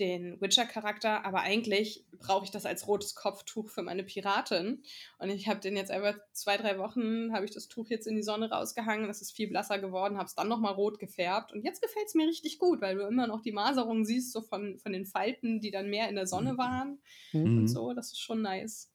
den 0.00 0.40
Witcher-Charakter, 0.40 1.24
aber 1.24 1.40
eigentlich 1.40 2.04
brauche 2.18 2.44
ich 2.44 2.50
das 2.50 2.66
als 2.66 2.86
rotes 2.86 3.14
Kopftuch 3.14 3.68
für 3.68 3.82
meine 3.82 4.04
Piratin. 4.04 4.82
Und 5.18 5.30
ich 5.30 5.48
habe 5.48 5.60
den 5.60 5.76
jetzt 5.76 5.90
einfach 5.90 6.18
zwei, 6.32 6.56
drei 6.56 6.78
Wochen, 6.78 7.32
habe 7.32 7.44
ich 7.44 7.50
das 7.50 7.68
Tuch 7.68 7.88
jetzt 7.88 8.06
in 8.06 8.16
die 8.16 8.22
Sonne 8.22 8.50
rausgehangen, 8.50 9.06
das 9.08 9.22
ist 9.22 9.32
viel 9.32 9.48
blasser 9.48 9.78
geworden, 9.78 10.16
habe 10.16 10.26
es 10.26 10.34
dann 10.34 10.48
nochmal 10.48 10.74
rot 10.74 10.98
gefärbt. 10.98 11.52
Und 11.52 11.64
jetzt 11.64 11.82
gefällt 11.82 12.06
es 12.06 12.14
mir 12.14 12.26
richtig 12.26 12.58
gut, 12.58 12.80
weil 12.80 12.96
du 12.96 13.06
immer 13.06 13.26
noch 13.26 13.42
die 13.42 13.52
Maserung 13.52 14.04
siehst, 14.04 14.32
so 14.32 14.40
von, 14.40 14.78
von 14.78 14.92
den 14.92 15.06
Falten, 15.06 15.60
die 15.60 15.70
dann 15.70 15.90
mehr 15.90 16.08
in 16.08 16.14
der 16.16 16.26
Sonne 16.26 16.58
waren 16.58 16.98
Mhm. 17.32 17.58
und 17.58 17.68
so. 17.68 17.92
Das 17.92 18.12
ist 18.12 18.20
schon 18.20 18.42
nice. 18.42 18.90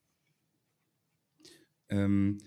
Ähm, 1.90 2.40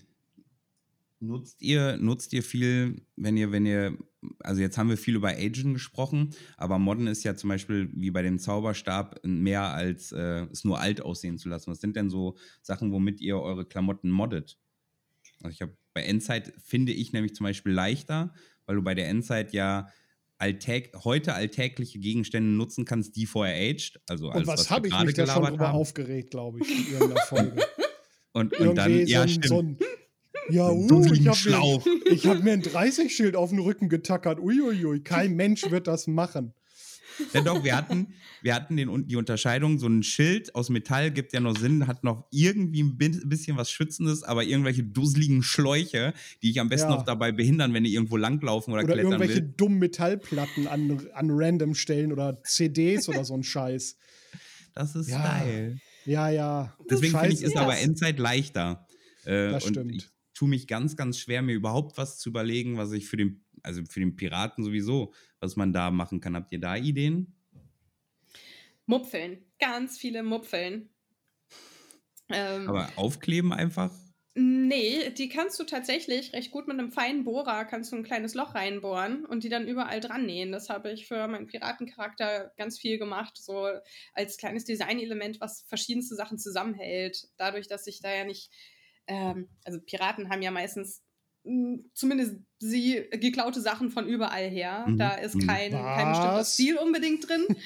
nutzt 1.20 1.62
ihr, 1.62 1.96
nutzt 1.96 2.32
ihr 2.32 2.42
viel, 2.42 3.02
wenn 3.16 3.36
ihr, 3.36 3.52
wenn 3.52 3.66
ihr, 3.66 3.96
also 4.40 4.60
jetzt 4.60 4.78
haben 4.78 4.88
wir 4.88 4.96
viel 4.96 5.16
über 5.16 5.28
Agent 5.28 5.74
gesprochen, 5.74 6.30
aber 6.56 6.78
Modden 6.78 7.06
ist 7.06 7.24
ja 7.24 7.34
zum 7.36 7.48
Beispiel 7.48 7.90
wie 7.94 8.10
bei 8.10 8.22
dem 8.22 8.38
Zauberstab 8.38 9.20
mehr 9.24 9.62
als 9.74 10.12
äh, 10.12 10.46
es 10.52 10.64
nur 10.64 10.80
alt 10.80 11.00
aussehen 11.00 11.38
zu 11.38 11.48
lassen. 11.48 11.70
Was 11.70 11.80
sind 11.80 11.96
denn 11.96 12.10
so 12.10 12.36
Sachen, 12.62 12.92
womit 12.92 13.20
ihr 13.20 13.38
eure 13.38 13.66
Klamotten 13.66 14.10
moddet? 14.10 14.58
Also 15.42 15.54
ich 15.54 15.62
habe 15.62 15.76
bei 15.94 16.02
Endzeit 16.02 16.52
finde 16.58 16.92
ich 16.92 17.12
nämlich 17.12 17.34
zum 17.34 17.44
Beispiel 17.44 17.72
leichter, 17.72 18.34
weil 18.66 18.76
du 18.76 18.82
bei 18.82 18.94
der 18.94 19.08
Endzeit 19.08 19.52
ja 19.52 19.88
alltäg 20.38 20.92
heute 21.04 21.34
alltägliche 21.34 21.98
Gegenstände 21.98 22.50
nutzen 22.50 22.84
kannst, 22.84 23.16
die 23.16 23.26
vorher 23.26 23.54
aged. 23.56 24.00
Also 24.06 24.28
alles, 24.30 24.42
Und 24.42 24.46
was 24.46 24.68
wir 24.68 24.76
habe 24.76 24.88
ich 24.88 24.98
mich 25.04 25.14
da 25.14 25.26
schon 25.26 25.44
drüber 25.44 25.68
haben. 25.68 25.78
aufgeregt, 25.78 26.30
glaube 26.30 26.60
ich, 26.60 26.70
in 26.70 26.92
irgendeiner 26.92 27.22
Folge. 27.22 27.62
Und, 28.32 28.52
und 28.60 28.74
dann, 28.74 28.92
so, 28.92 28.98
ja, 28.98 29.26
stimmt. 29.26 29.46
so 29.46 29.62
ein 29.62 29.78
ja, 30.50 30.70
uh, 30.70 31.04
ich 31.12 31.26
habe 31.28 31.50
mir, 31.50 31.82
ich 32.12 32.26
hab 32.26 32.42
mir 32.42 32.52
ein 32.52 32.62
30-Schild 32.62 33.36
auf 33.36 33.50
den 33.50 33.58
Rücken 33.58 33.88
getackert. 33.88 34.38
Uiuiui, 34.40 35.00
kein 35.00 35.34
Mensch 35.36 35.70
wird 35.70 35.86
das 35.86 36.06
machen. 36.06 36.52
Ja, 37.32 37.40
doch, 37.40 37.64
wir 37.64 37.74
hatten, 37.74 38.12
wir 38.42 38.54
hatten 38.54 38.76
den, 38.76 39.06
die 39.06 39.16
Unterscheidung, 39.16 39.78
so 39.78 39.86
ein 39.86 40.02
Schild 40.02 40.54
aus 40.54 40.68
Metall 40.68 41.10
gibt 41.10 41.32
ja 41.32 41.40
noch 41.40 41.56
Sinn, 41.58 41.86
hat 41.86 42.04
noch 42.04 42.26
irgendwie 42.30 42.82
ein 42.82 42.98
bi- 42.98 43.20
bisschen 43.24 43.56
was 43.56 43.70
Schützendes, 43.70 44.22
aber 44.22 44.44
irgendwelche 44.44 44.84
dusseligen 44.84 45.42
Schläuche, 45.42 46.12
die 46.42 46.50
ich 46.50 46.60
am 46.60 46.68
besten 46.68 46.90
Ja. 46.90 46.96
noch 46.96 47.04
dabei 47.06 47.32
behindern, 47.32 47.72
wenn 47.72 47.84
die 47.84 47.94
irgendwo 47.94 48.18
langlaufen 48.18 48.74
oder, 48.74 48.84
Oder 48.84 48.92
klettern 48.92 49.12
irgendwelche 49.12 49.40
will. 49.42 49.54
dummen 49.56 49.78
Metallplatten 49.78 50.66
an, 50.68 51.08
an 51.14 51.28
random 51.30 51.74
Stellen 51.74 52.12
oder 52.12 52.42
CDs 52.42 53.08
oder 53.08 53.24
so 53.24 53.32
ein 53.32 53.42
Scheiß. 53.42 53.96
Das 54.74 54.94
ist 54.94 55.08
Ja. 55.08 55.22
geil. 55.38 55.78
Ja, 56.04 56.28
ja. 56.28 56.76
Deswegen 56.90 57.18
finde 57.18 57.34
ich, 57.34 57.42
ist 57.42 57.56
aber 57.56 57.78
Endzeit 57.78 58.18
leichter. 58.18 58.86
Äh, 59.24 59.52
Das 59.52 59.64
stimmt. 59.66 59.90
ich 59.94 60.10
tue 60.36 60.48
mich 60.48 60.66
ganz, 60.66 60.96
ganz 60.96 61.18
schwer, 61.18 61.40
mir 61.42 61.54
überhaupt 61.54 61.96
was 61.96 62.18
zu 62.18 62.28
überlegen, 62.28 62.76
was 62.76 62.92
ich 62.92 63.06
für 63.06 63.16
den, 63.16 63.44
also 63.62 63.82
für 63.88 64.00
den 64.00 64.16
Piraten 64.16 64.62
sowieso, 64.62 65.14
was 65.40 65.56
man 65.56 65.72
da 65.72 65.90
machen 65.90 66.20
kann. 66.20 66.36
Habt 66.36 66.52
ihr 66.52 66.60
da 66.60 66.76
Ideen? 66.76 67.34
Mupfeln. 68.84 69.44
Ganz 69.58 69.98
viele 69.98 70.22
Mupfeln. 70.22 70.90
Ähm, 72.28 72.68
Aber 72.68 72.90
aufkleben 72.96 73.52
einfach? 73.52 73.90
Nee, 74.38 75.08
die 75.12 75.30
kannst 75.30 75.58
du 75.58 75.64
tatsächlich 75.64 76.34
recht 76.34 76.50
gut 76.50 76.68
mit 76.68 76.78
einem 76.78 76.92
feinen 76.92 77.24
Bohrer, 77.24 77.64
kannst 77.64 77.90
du 77.90 77.96
ein 77.96 78.02
kleines 78.02 78.34
Loch 78.34 78.54
reinbohren 78.54 79.24
und 79.24 79.44
die 79.44 79.48
dann 79.48 79.66
überall 79.66 80.00
dran 80.00 80.26
nähen. 80.26 80.52
Das 80.52 80.68
habe 80.68 80.92
ich 80.92 81.06
für 81.06 81.26
meinen 81.26 81.46
Piratencharakter 81.46 82.52
ganz 82.58 82.78
viel 82.78 82.98
gemacht, 82.98 83.38
so 83.38 83.66
als 84.12 84.36
kleines 84.36 84.64
Designelement, 84.64 85.40
was 85.40 85.64
verschiedenste 85.68 86.16
Sachen 86.16 86.36
zusammenhält. 86.36 87.28
Dadurch, 87.38 87.66
dass 87.66 87.86
ich 87.86 88.02
da 88.02 88.14
ja 88.14 88.24
nicht, 88.24 88.50
ähm, 89.06 89.48
also 89.64 89.80
Piraten 89.80 90.28
haben 90.30 90.42
ja 90.42 90.50
meistens 90.50 91.02
mh, 91.46 91.78
zumindest 91.94 92.36
sie 92.58 93.04
geklaute 93.12 93.60
Sachen 93.60 93.90
von 93.90 94.06
überall 94.06 94.48
her. 94.48 94.84
Mhm, 94.86 94.98
Da 94.98 95.14
ist 95.14 95.36
mhm. 95.36 95.46
kein, 95.46 95.72
kein 95.72 96.08
bestimmter? 96.10 96.44
Stil 96.44 96.78
unbedingt 96.78 97.28
drin. 97.28 97.46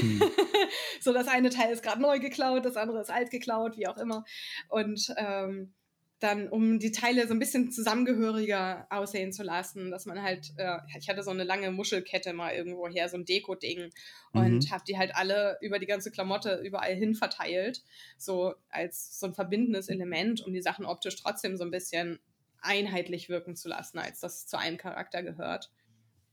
Hm. 0.00 0.22
so, 1.00 1.12
das 1.12 1.28
eine 1.28 1.50
Teil 1.50 1.72
ist 1.72 1.82
gerade 1.82 2.00
neu 2.00 2.18
geklaut, 2.20 2.64
das 2.64 2.76
andere 2.76 3.00
ist 3.00 3.10
alt 3.10 3.30
geklaut, 3.30 3.76
wie 3.76 3.86
auch 3.86 3.96
immer. 3.96 4.24
Und 4.68 5.12
ähm, 5.16 5.74
dann, 6.20 6.48
um 6.48 6.78
die 6.80 6.90
Teile 6.90 7.26
so 7.28 7.32
ein 7.32 7.38
bisschen 7.38 7.70
zusammengehöriger 7.70 8.86
aussehen 8.90 9.32
zu 9.32 9.42
lassen, 9.42 9.90
dass 9.90 10.04
man 10.06 10.22
halt, 10.22 10.52
äh, 10.56 10.78
ich 10.98 11.08
hatte 11.08 11.22
so 11.22 11.30
eine 11.30 11.44
lange 11.44 11.70
Muschelkette 11.70 12.32
mal 12.32 12.52
irgendwo 12.54 12.88
her, 12.88 13.08
so 13.08 13.16
ein 13.16 13.24
Deko-Ding 13.24 13.90
und 14.32 14.64
Mhm. 14.64 14.70
habe 14.70 14.82
die 14.86 14.98
halt 14.98 15.14
alle 15.14 15.58
über 15.60 15.78
die 15.78 15.86
ganze 15.86 16.10
Klamotte 16.10 16.60
überall 16.64 16.94
hin 16.94 17.14
verteilt, 17.14 17.82
so 18.16 18.54
als 18.68 19.18
so 19.20 19.26
ein 19.26 19.34
verbindendes 19.34 19.88
Element, 19.88 20.44
um 20.44 20.52
die 20.52 20.62
Sachen 20.62 20.84
optisch 20.86 21.16
trotzdem 21.16 21.56
so 21.56 21.64
ein 21.64 21.70
bisschen 21.70 22.18
einheitlich 22.60 23.28
wirken 23.28 23.54
zu 23.54 23.68
lassen, 23.68 23.98
als 23.98 24.20
das 24.20 24.46
zu 24.46 24.58
einem 24.58 24.76
Charakter 24.76 25.22
gehört. 25.22 25.70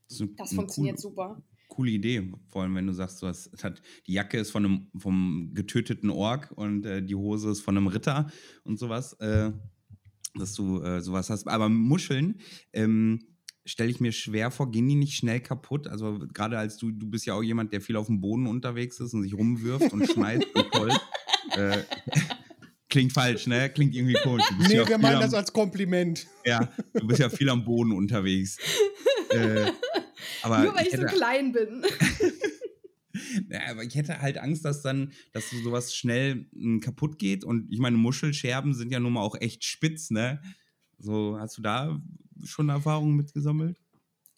Das, 0.10 0.24
Das 0.38 0.54
funktioniert 0.54 0.96
coole- 0.98 1.02
super. 1.02 1.42
coole 1.68 1.92
Idee. 1.92 2.32
Vor 2.48 2.64
allem, 2.64 2.76
wenn 2.76 2.88
du 2.88 2.94
sagst, 2.94 3.22
du 3.22 3.28
hast, 3.28 3.48
es 3.54 3.64
hat, 3.64 3.82
die 4.08 4.14
Jacke 4.14 4.40
ist 4.40 4.50
von 4.52 4.66
einem 4.66 4.88
vom 4.98 5.52
getöteten 5.54 6.10
Ork 6.10 6.52
und 6.56 6.86
äh, 6.86 7.04
die 7.04 7.16
Hose 7.16 7.52
ist 7.52 7.62
von 7.62 7.78
einem 7.78 7.88
Ritter 7.88 8.32
und 8.64 8.78
sowas, 8.80 9.14
äh, 9.20 9.52
dass 10.38 10.54
du 10.54 10.82
äh, 10.82 11.02
sowas 11.02 11.30
hast. 11.30 11.48
Aber 11.48 11.70
Muscheln 11.70 12.40
ähm, 12.74 13.20
stelle 13.66 13.90
ich 13.90 14.00
mir 14.00 14.12
schwer 14.12 14.52
vor, 14.52 14.72
gehen 14.72 14.88
die 14.88 14.96
nicht 14.96 15.16
schnell 15.18 15.40
kaputt? 15.40 15.88
Also 15.88 16.20
gerade 16.34 16.58
als 16.58 16.78
du, 16.78 16.92
du 16.92 17.10
bist 17.10 17.26
ja 17.26 17.34
auch 17.34 17.44
jemand, 17.44 17.74
der 17.74 17.82
viel 17.82 17.96
auf 17.96 18.08
dem 18.08 18.22
Boden 18.22 18.48
unterwegs 18.48 19.00
ist 19.00 19.14
und 19.14 19.24
sich 19.24 19.34
rumwirft 19.34 19.92
und 19.94 20.10
schmeißt 20.10 20.46
und 20.56 20.72
toll. 20.72 20.92
Äh, 21.56 21.84
klingt 22.90 23.14
falsch, 23.14 23.46
ne? 23.48 23.70
Klingt 23.70 23.94
irgendwie 23.94 24.18
komisch. 24.24 24.44
Nee, 24.68 24.76
ja 24.78 24.88
wir 24.88 24.98
meinen 24.98 25.22
das 25.22 25.34
als 25.34 25.54
Kompliment. 25.54 26.26
ja, 26.44 26.70
du 26.94 27.06
bist 27.08 27.20
ja 27.20 27.30
viel 27.30 27.50
am 27.50 27.64
Boden 27.64 27.92
unterwegs. 27.92 28.58
äh, 29.30 29.72
aber 30.42 30.64
Nur 30.64 30.76
weil 30.76 30.88
ich 30.88 30.92
so 30.92 31.04
hätte- 31.04 31.16
klein 31.16 31.52
bin. 31.52 31.84
ja, 33.50 33.62
aber 33.72 33.84
ich 33.84 33.96
hätte 33.96 34.22
halt 34.22 34.38
Angst, 34.38 34.66
dass 34.66 34.82
dann, 34.82 35.14
dass 35.32 35.50
so 35.50 35.58
sowas 35.60 35.96
schnell 35.96 36.48
m, 36.54 36.80
kaputt 36.82 37.20
geht. 37.20 37.44
Und 37.44 37.72
ich 37.72 37.80
meine, 37.80 37.98
Muschelscherben 37.98 38.74
sind 38.74 38.92
ja 38.92 39.00
nun 39.00 39.14
mal 39.14 39.22
auch 39.22 39.36
echt 39.40 39.64
spitz, 39.64 40.12
ne? 40.12 40.42
So, 40.98 41.38
hast 41.40 41.58
du 41.58 41.62
da 41.62 42.02
schon 42.44 42.70
Erfahrungen 42.70 43.16
mitgesammelt? 43.16 43.80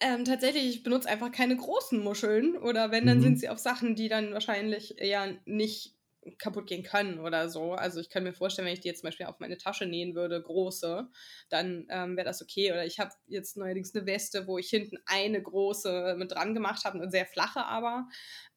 Ähm, 0.00 0.24
tatsächlich, 0.24 0.68
ich 0.68 0.82
benutze 0.84 1.08
einfach 1.08 1.32
keine 1.32 1.56
großen 1.56 2.02
Muscheln 2.02 2.56
oder 2.56 2.90
wenn, 2.92 3.06
dann 3.06 3.20
Mhm. 3.20 3.20
sind 3.20 3.38
sie 3.40 3.48
auf 3.48 3.58
Sachen, 3.58 3.96
die 3.96 4.08
dann 4.08 4.32
wahrscheinlich 4.32 4.98
eher 5.00 5.36
nicht 5.44 5.97
kaputt 6.36 6.66
gehen 6.66 6.82
können 6.82 7.20
oder 7.20 7.48
so. 7.48 7.72
Also 7.72 8.00
ich 8.00 8.10
kann 8.10 8.24
mir 8.24 8.34
vorstellen, 8.34 8.66
wenn 8.66 8.74
ich 8.74 8.80
die 8.80 8.88
jetzt 8.88 9.00
zum 9.00 9.08
Beispiel 9.08 9.26
auf 9.26 9.40
meine 9.40 9.56
Tasche 9.56 9.86
nähen 9.86 10.14
würde, 10.14 10.42
große, 10.42 11.08
dann 11.48 11.86
ähm, 11.88 12.16
wäre 12.16 12.26
das 12.26 12.42
okay. 12.42 12.72
Oder 12.72 12.84
ich 12.84 12.98
habe 12.98 13.12
jetzt 13.26 13.56
neuerdings 13.56 13.94
eine 13.94 14.06
Weste, 14.06 14.46
wo 14.46 14.58
ich 14.58 14.68
hinten 14.68 14.98
eine 15.06 15.42
große 15.42 16.16
mit 16.18 16.32
dran 16.32 16.54
gemacht 16.54 16.84
habe, 16.84 17.00
eine 17.00 17.10
sehr 17.10 17.26
flache 17.26 17.64
aber. 17.64 18.08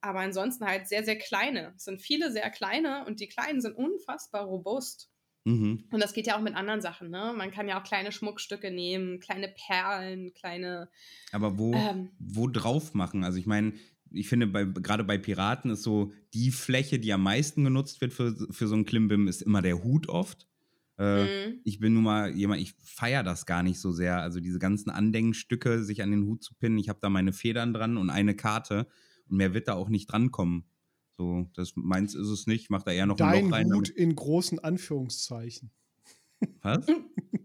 Aber 0.01 0.19
ansonsten 0.19 0.65
halt 0.65 0.87
sehr, 0.87 1.03
sehr 1.03 1.17
kleine. 1.17 1.73
Es 1.75 1.85
sind 1.85 2.01
viele 2.01 2.31
sehr 2.31 2.49
kleine 2.49 3.05
und 3.05 3.19
die 3.19 3.27
kleinen 3.27 3.61
sind 3.61 3.75
unfassbar 3.75 4.45
robust. 4.45 5.11
Mhm. 5.43 5.85
Und 5.91 6.03
das 6.03 6.13
geht 6.13 6.27
ja 6.27 6.37
auch 6.37 6.41
mit 6.41 6.55
anderen 6.55 6.81
Sachen, 6.81 7.09
ne? 7.09 7.33
Man 7.35 7.51
kann 7.51 7.67
ja 7.67 7.79
auch 7.79 7.83
kleine 7.83 8.11
Schmuckstücke 8.11 8.69
nehmen, 8.69 9.19
kleine 9.19 9.47
Perlen, 9.47 10.33
kleine 10.33 10.89
Aber 11.31 11.57
wo, 11.57 11.73
ähm, 11.73 12.11
wo 12.19 12.47
drauf 12.47 12.93
machen? 12.93 13.23
Also 13.23 13.39
ich 13.39 13.47
meine, 13.47 13.73
ich 14.11 14.27
finde, 14.29 14.47
bei, 14.47 14.65
gerade 14.65 15.03
bei 15.03 15.17
Piraten 15.17 15.71
ist 15.71 15.83
so 15.83 16.11
die 16.33 16.51
Fläche, 16.51 16.99
die 16.99 17.13
am 17.13 17.23
meisten 17.23 17.63
genutzt 17.63 18.01
wird 18.01 18.13
für, 18.13 18.35
für 18.51 18.67
so 18.67 18.75
ein 18.75 18.85
Klimbim, 18.85 19.27
ist 19.27 19.41
immer 19.41 19.61
der 19.61 19.83
Hut 19.83 20.09
oft. 20.09 20.47
Äh, 20.97 21.23
Mhm. 21.23 21.59
Ich 21.63 21.79
bin 21.79 21.93
nun 21.93 22.03
mal 22.03 22.35
jemand, 22.35 22.61
ich 22.61 22.73
feiere 22.83 23.23
das 23.23 23.45
gar 23.45 23.63
nicht 23.63 23.79
so 23.79 23.91
sehr. 23.91 24.21
Also 24.21 24.39
diese 24.39 24.59
ganzen 24.59 24.89
Andenkenstücke, 24.89 25.83
sich 25.83 26.03
an 26.03 26.11
den 26.11 26.25
Hut 26.25 26.43
zu 26.43 26.53
pinnen. 26.55 26.77
Ich 26.77 26.89
habe 26.89 26.99
da 27.01 27.09
meine 27.09 27.33
Federn 27.33 27.73
dran 27.73 27.97
und 27.97 28.09
eine 28.09 28.35
Karte 28.35 28.87
und 29.29 29.37
mehr 29.37 29.53
wird 29.53 29.67
da 29.67 29.73
auch 29.73 29.89
nicht 29.89 30.11
drankommen. 30.11 30.65
So, 31.17 31.49
das 31.53 31.73
meins 31.75 32.13
ist 32.15 32.27
es 32.27 32.47
nicht. 32.47 32.63
Ich 32.63 32.69
mache 32.69 32.85
da 32.85 32.91
eher 32.91 33.05
noch 33.05 33.19
ein 33.19 33.31
Dein 33.31 33.45
Loch 33.45 33.51
rein. 33.51 33.65
Hut 33.67 33.73
Damit, 33.73 33.89
in 33.89 34.15
großen 34.15 34.59
Anführungszeichen. 34.59 35.71
was? 36.61 36.85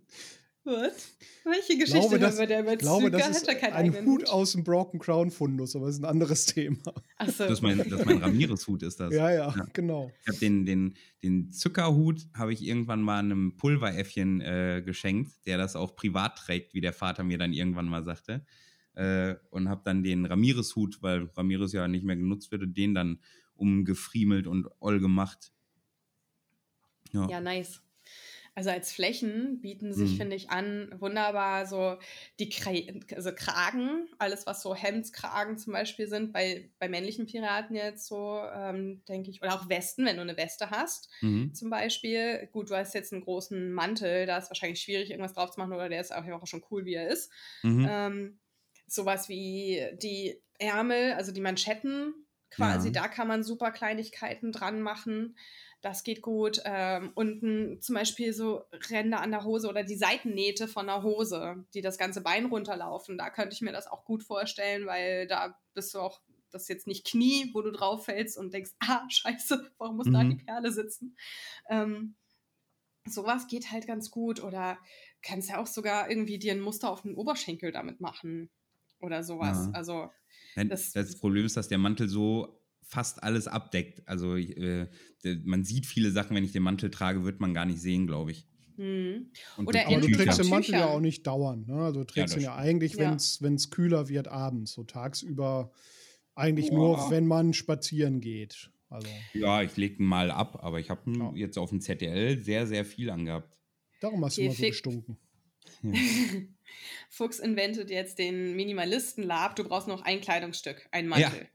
Was? 0.66 1.16
Welche 1.44 1.78
Geschichte 1.78 2.00
glaube, 2.00 2.18
das, 2.18 2.40
haben 2.40 2.48
wir 2.48 2.58
über 2.58 2.72
ich 2.72 2.78
glaube, 2.80 3.10
das 3.12 3.22
Hat 3.22 3.30
ist 3.30 3.46
er 3.46 3.54
keinen 3.54 3.72
ein 3.74 3.84
eigenen 3.86 4.04
Hut 4.06 4.28
aus 4.28 4.50
dem 4.50 4.64
Broken 4.64 4.98
Crown 4.98 5.30
Fundus, 5.30 5.76
aber 5.76 5.86
das 5.86 5.94
ist 5.94 6.02
ein 6.02 6.06
anderes 6.06 6.44
Thema. 6.46 6.92
Achso. 7.18 7.44
Das 7.44 7.52
ist 7.52 7.62
mein, 7.62 7.78
das 7.78 8.00
ist 8.00 8.04
mein 8.04 8.18
Ramirez-Hut, 8.18 8.82
ist 8.82 8.98
das. 8.98 9.14
Ja, 9.14 9.30
ja, 9.30 9.54
Ja. 9.56 9.66
genau. 9.72 10.10
Ich 10.22 10.26
habe 10.26 10.38
den, 10.38 10.66
den, 10.66 10.94
den 11.22 11.52
Zuckerhut 11.52 12.26
habe 12.34 12.52
ich 12.52 12.62
irgendwann 12.62 13.00
mal 13.00 13.20
einem 13.20 13.56
Pulveräffchen 13.56 14.40
äh, 14.40 14.82
geschenkt, 14.84 15.46
der 15.46 15.56
das 15.56 15.76
auch 15.76 15.94
privat 15.94 16.36
trägt, 16.36 16.74
wie 16.74 16.80
der 16.80 16.92
Vater 16.92 17.22
mir 17.22 17.38
dann 17.38 17.52
irgendwann 17.52 17.86
mal 17.86 18.02
sagte. 18.02 18.44
Äh, 18.94 19.36
und 19.50 19.68
habe 19.68 19.82
dann 19.84 20.02
den 20.02 20.26
Ramirez-Hut, 20.26 21.00
weil 21.00 21.30
Ramirez 21.36 21.72
ja 21.72 21.86
nicht 21.86 22.04
mehr 22.04 22.16
genutzt 22.16 22.50
wird, 22.50 22.76
den 22.76 22.92
dann 22.92 23.20
umgefriemelt 23.54 24.48
und 24.48 24.66
all 24.80 24.98
gemacht. 24.98 25.52
Ja. 27.12 27.28
Ja, 27.28 27.40
nice. 27.40 27.82
Also 28.56 28.70
als 28.70 28.90
Flächen 28.90 29.60
bieten 29.60 29.92
sich, 29.92 30.16
Mhm. 30.16 30.16
finde 30.16 30.34
ich, 30.34 30.50
an, 30.50 30.92
wunderbar 30.98 31.66
so 31.66 31.98
die 32.40 32.48
Kra 32.48 32.72
also 33.14 33.32
Kragen, 33.34 34.08
alles 34.18 34.46
was 34.46 34.62
so 34.62 34.74
Hemdskragen 34.74 35.58
zum 35.58 35.74
Beispiel 35.74 36.08
sind, 36.08 36.32
bei, 36.32 36.70
bei 36.78 36.88
männlichen 36.88 37.26
Piraten 37.26 37.76
jetzt 37.76 38.06
so, 38.06 38.40
ähm, 38.52 39.04
denke 39.08 39.30
ich, 39.30 39.42
oder 39.42 39.54
auch 39.54 39.68
Westen, 39.68 40.06
wenn 40.06 40.16
du 40.16 40.22
eine 40.22 40.38
Weste 40.38 40.70
hast 40.70 41.10
Mhm. 41.22 41.50
zum 41.52 41.70
Beispiel. 41.70 42.48
Gut, 42.52 42.70
du 42.70 42.76
hast 42.76 42.94
jetzt 42.94 43.12
einen 43.12 43.22
großen 43.22 43.72
Mantel, 43.72 44.26
da 44.26 44.38
ist 44.38 44.50
wahrscheinlich 44.50 44.80
schwierig, 44.80 45.10
irgendwas 45.10 45.34
drauf 45.34 45.50
zu 45.50 45.60
machen, 45.60 45.72
oder 45.74 45.88
der 45.90 46.00
ist 46.00 46.14
auch, 46.14 46.26
auch 46.26 46.46
schon 46.46 46.64
cool, 46.70 46.86
wie 46.86 46.94
er 46.94 47.08
ist. 47.08 47.30
Mhm. 47.64 47.86
Ähm, 47.86 48.40
sowas 48.86 49.28
wie 49.28 49.86
die 50.02 50.42
Ärmel, 50.58 51.12
also 51.12 51.32
die 51.32 51.40
Manschetten 51.40 52.25
quasi, 52.50 52.88
Ja. 52.88 53.02
da 53.02 53.08
kann 53.08 53.28
man 53.28 53.42
super 53.42 53.70
Kleinigkeiten 53.72 54.52
dran 54.52 54.80
machen. 54.82 55.36
Das 55.82 56.02
geht 56.04 56.22
gut. 56.22 56.60
Ähm, 56.64 57.12
unten 57.14 57.80
zum 57.80 57.94
Beispiel 57.94 58.32
so 58.32 58.62
Ränder 58.90 59.20
an 59.20 59.30
der 59.30 59.44
Hose 59.44 59.68
oder 59.68 59.84
die 59.84 59.96
Seitennähte 59.96 60.66
von 60.68 60.86
der 60.86 61.02
Hose, 61.02 61.64
die 61.74 61.80
das 61.82 61.98
ganze 61.98 62.22
Bein 62.22 62.46
runterlaufen. 62.46 63.18
Da 63.18 63.30
könnte 63.30 63.54
ich 63.54 63.60
mir 63.60 63.72
das 63.72 63.86
auch 63.86 64.04
gut 64.04 64.22
vorstellen, 64.24 64.86
weil 64.86 65.26
da 65.26 65.58
bist 65.74 65.94
du 65.94 66.00
auch, 66.00 66.20
das 66.50 66.62
ist 66.62 66.68
jetzt 66.68 66.86
nicht 66.86 67.06
Knie, 67.06 67.50
wo 67.52 67.60
du 67.62 67.70
drauf 67.72 68.06
fällst 68.06 68.38
und 68.38 68.52
denkst, 68.54 68.70
ah, 68.80 69.02
scheiße, 69.10 69.70
warum 69.78 69.96
muss 69.98 70.10
da 70.10 70.22
Mhm. 70.24 70.30
die 70.38 70.44
Perle 70.44 70.72
sitzen? 70.72 71.16
Ähm, 71.68 72.14
sowas 73.04 73.46
geht 73.46 73.70
halt 73.70 73.86
ganz 73.86 74.10
gut. 74.10 74.42
Oder 74.42 74.78
kannst 75.22 75.50
ja 75.50 75.58
auch 75.58 75.66
sogar 75.66 76.08
irgendwie 76.10 76.38
dir 76.38 76.52
ein 76.52 76.60
Muster 76.60 76.90
auf 76.90 77.02
den 77.02 77.14
Oberschenkel 77.14 77.70
damit 77.72 78.00
machen. 78.00 78.50
Oder 79.00 79.22
sowas. 79.22 79.66
Ja. 79.66 79.72
Also, 79.72 80.10
Nein, 80.56 80.68
das- 80.68 80.92
das, 80.92 81.16
Problem 81.18 81.44
ist, 81.46 81.56
dass 81.56 81.68
der 81.68 81.78
Mantel 81.78 82.08
so 82.08 82.60
fast 82.82 83.22
alles 83.22 83.46
abdeckt. 83.48 84.06
Also 84.08 84.36
äh, 84.36 84.86
man 85.44 85.64
sieht 85.64 85.86
viele 85.86 86.10
Sachen, 86.12 86.36
wenn 86.36 86.44
ich 86.44 86.52
den 86.52 86.62
Mantel 86.62 86.90
trage, 86.90 87.24
wird 87.24 87.40
man 87.40 87.52
gar 87.54 87.66
nicht 87.66 87.80
sehen, 87.80 88.06
glaube 88.06 88.30
ich. 88.32 88.46
hm. 88.76 89.30
Und 89.56 89.66
Oder 89.66 89.86
Aber 89.86 90.00
du 90.00 90.08
trägst 90.12 90.38
den. 90.38 90.48
Mantel 90.48 90.72
ja 90.74 90.86
auch 90.86 91.00
nicht 91.00 91.26
dauernd. 91.26 91.66
Ne? 91.68 91.74
Also 91.76 92.00
du 92.00 92.06
trägst 92.06 92.34
das 92.34 92.42
ihn 92.42 92.44
ja 92.44 92.54
eigentlich, 92.56 92.94
Ja. 92.94 93.16
wenn 93.40 93.54
es 93.54 93.70
kühler 93.70 94.08
wird, 94.08 94.28
abends. 94.28 94.72
So 94.72 94.84
tagsüber 94.84 95.72
eigentlich 96.34 96.68
Boah. 96.70 96.76
nur, 96.98 97.10
wenn 97.10 97.26
man 97.26 97.54
spazieren 97.54 98.20
geht. 98.20 98.70
Also 98.88 99.08
Ja, 99.34 99.62
ich 99.62 99.76
lege 99.76 99.96
ihn 100.02 100.06
mal 100.06 100.30
ab, 100.30 100.62
aber 100.62 100.78
ich 100.78 100.90
habe 100.90 101.10
Ja. 101.10 101.32
jetzt 101.34 101.58
auf 101.58 101.70
dem 101.70 101.80
ZDL 101.80 102.40
sehr, 102.42 102.66
sehr 102.66 102.84
viel 102.84 103.10
angehabt. 103.10 103.52
darum 104.00 104.24
hast 104.24 104.36
du 104.36 104.42
immer 104.42 104.52
so 104.54 104.62
gestunken. 104.62 105.16
Fuchs 107.10 107.38
inventet 107.38 107.90
jetzt 107.90 108.18
den 108.18 108.56
Minimalisten-Lab. 108.56 109.56
Du 109.56 109.64
brauchst 109.64 109.88
noch 109.88 110.02
ein 110.02 110.20
Kleidungsstück, 110.20 110.88
ein 110.92 111.08
Mantel. 111.08 111.48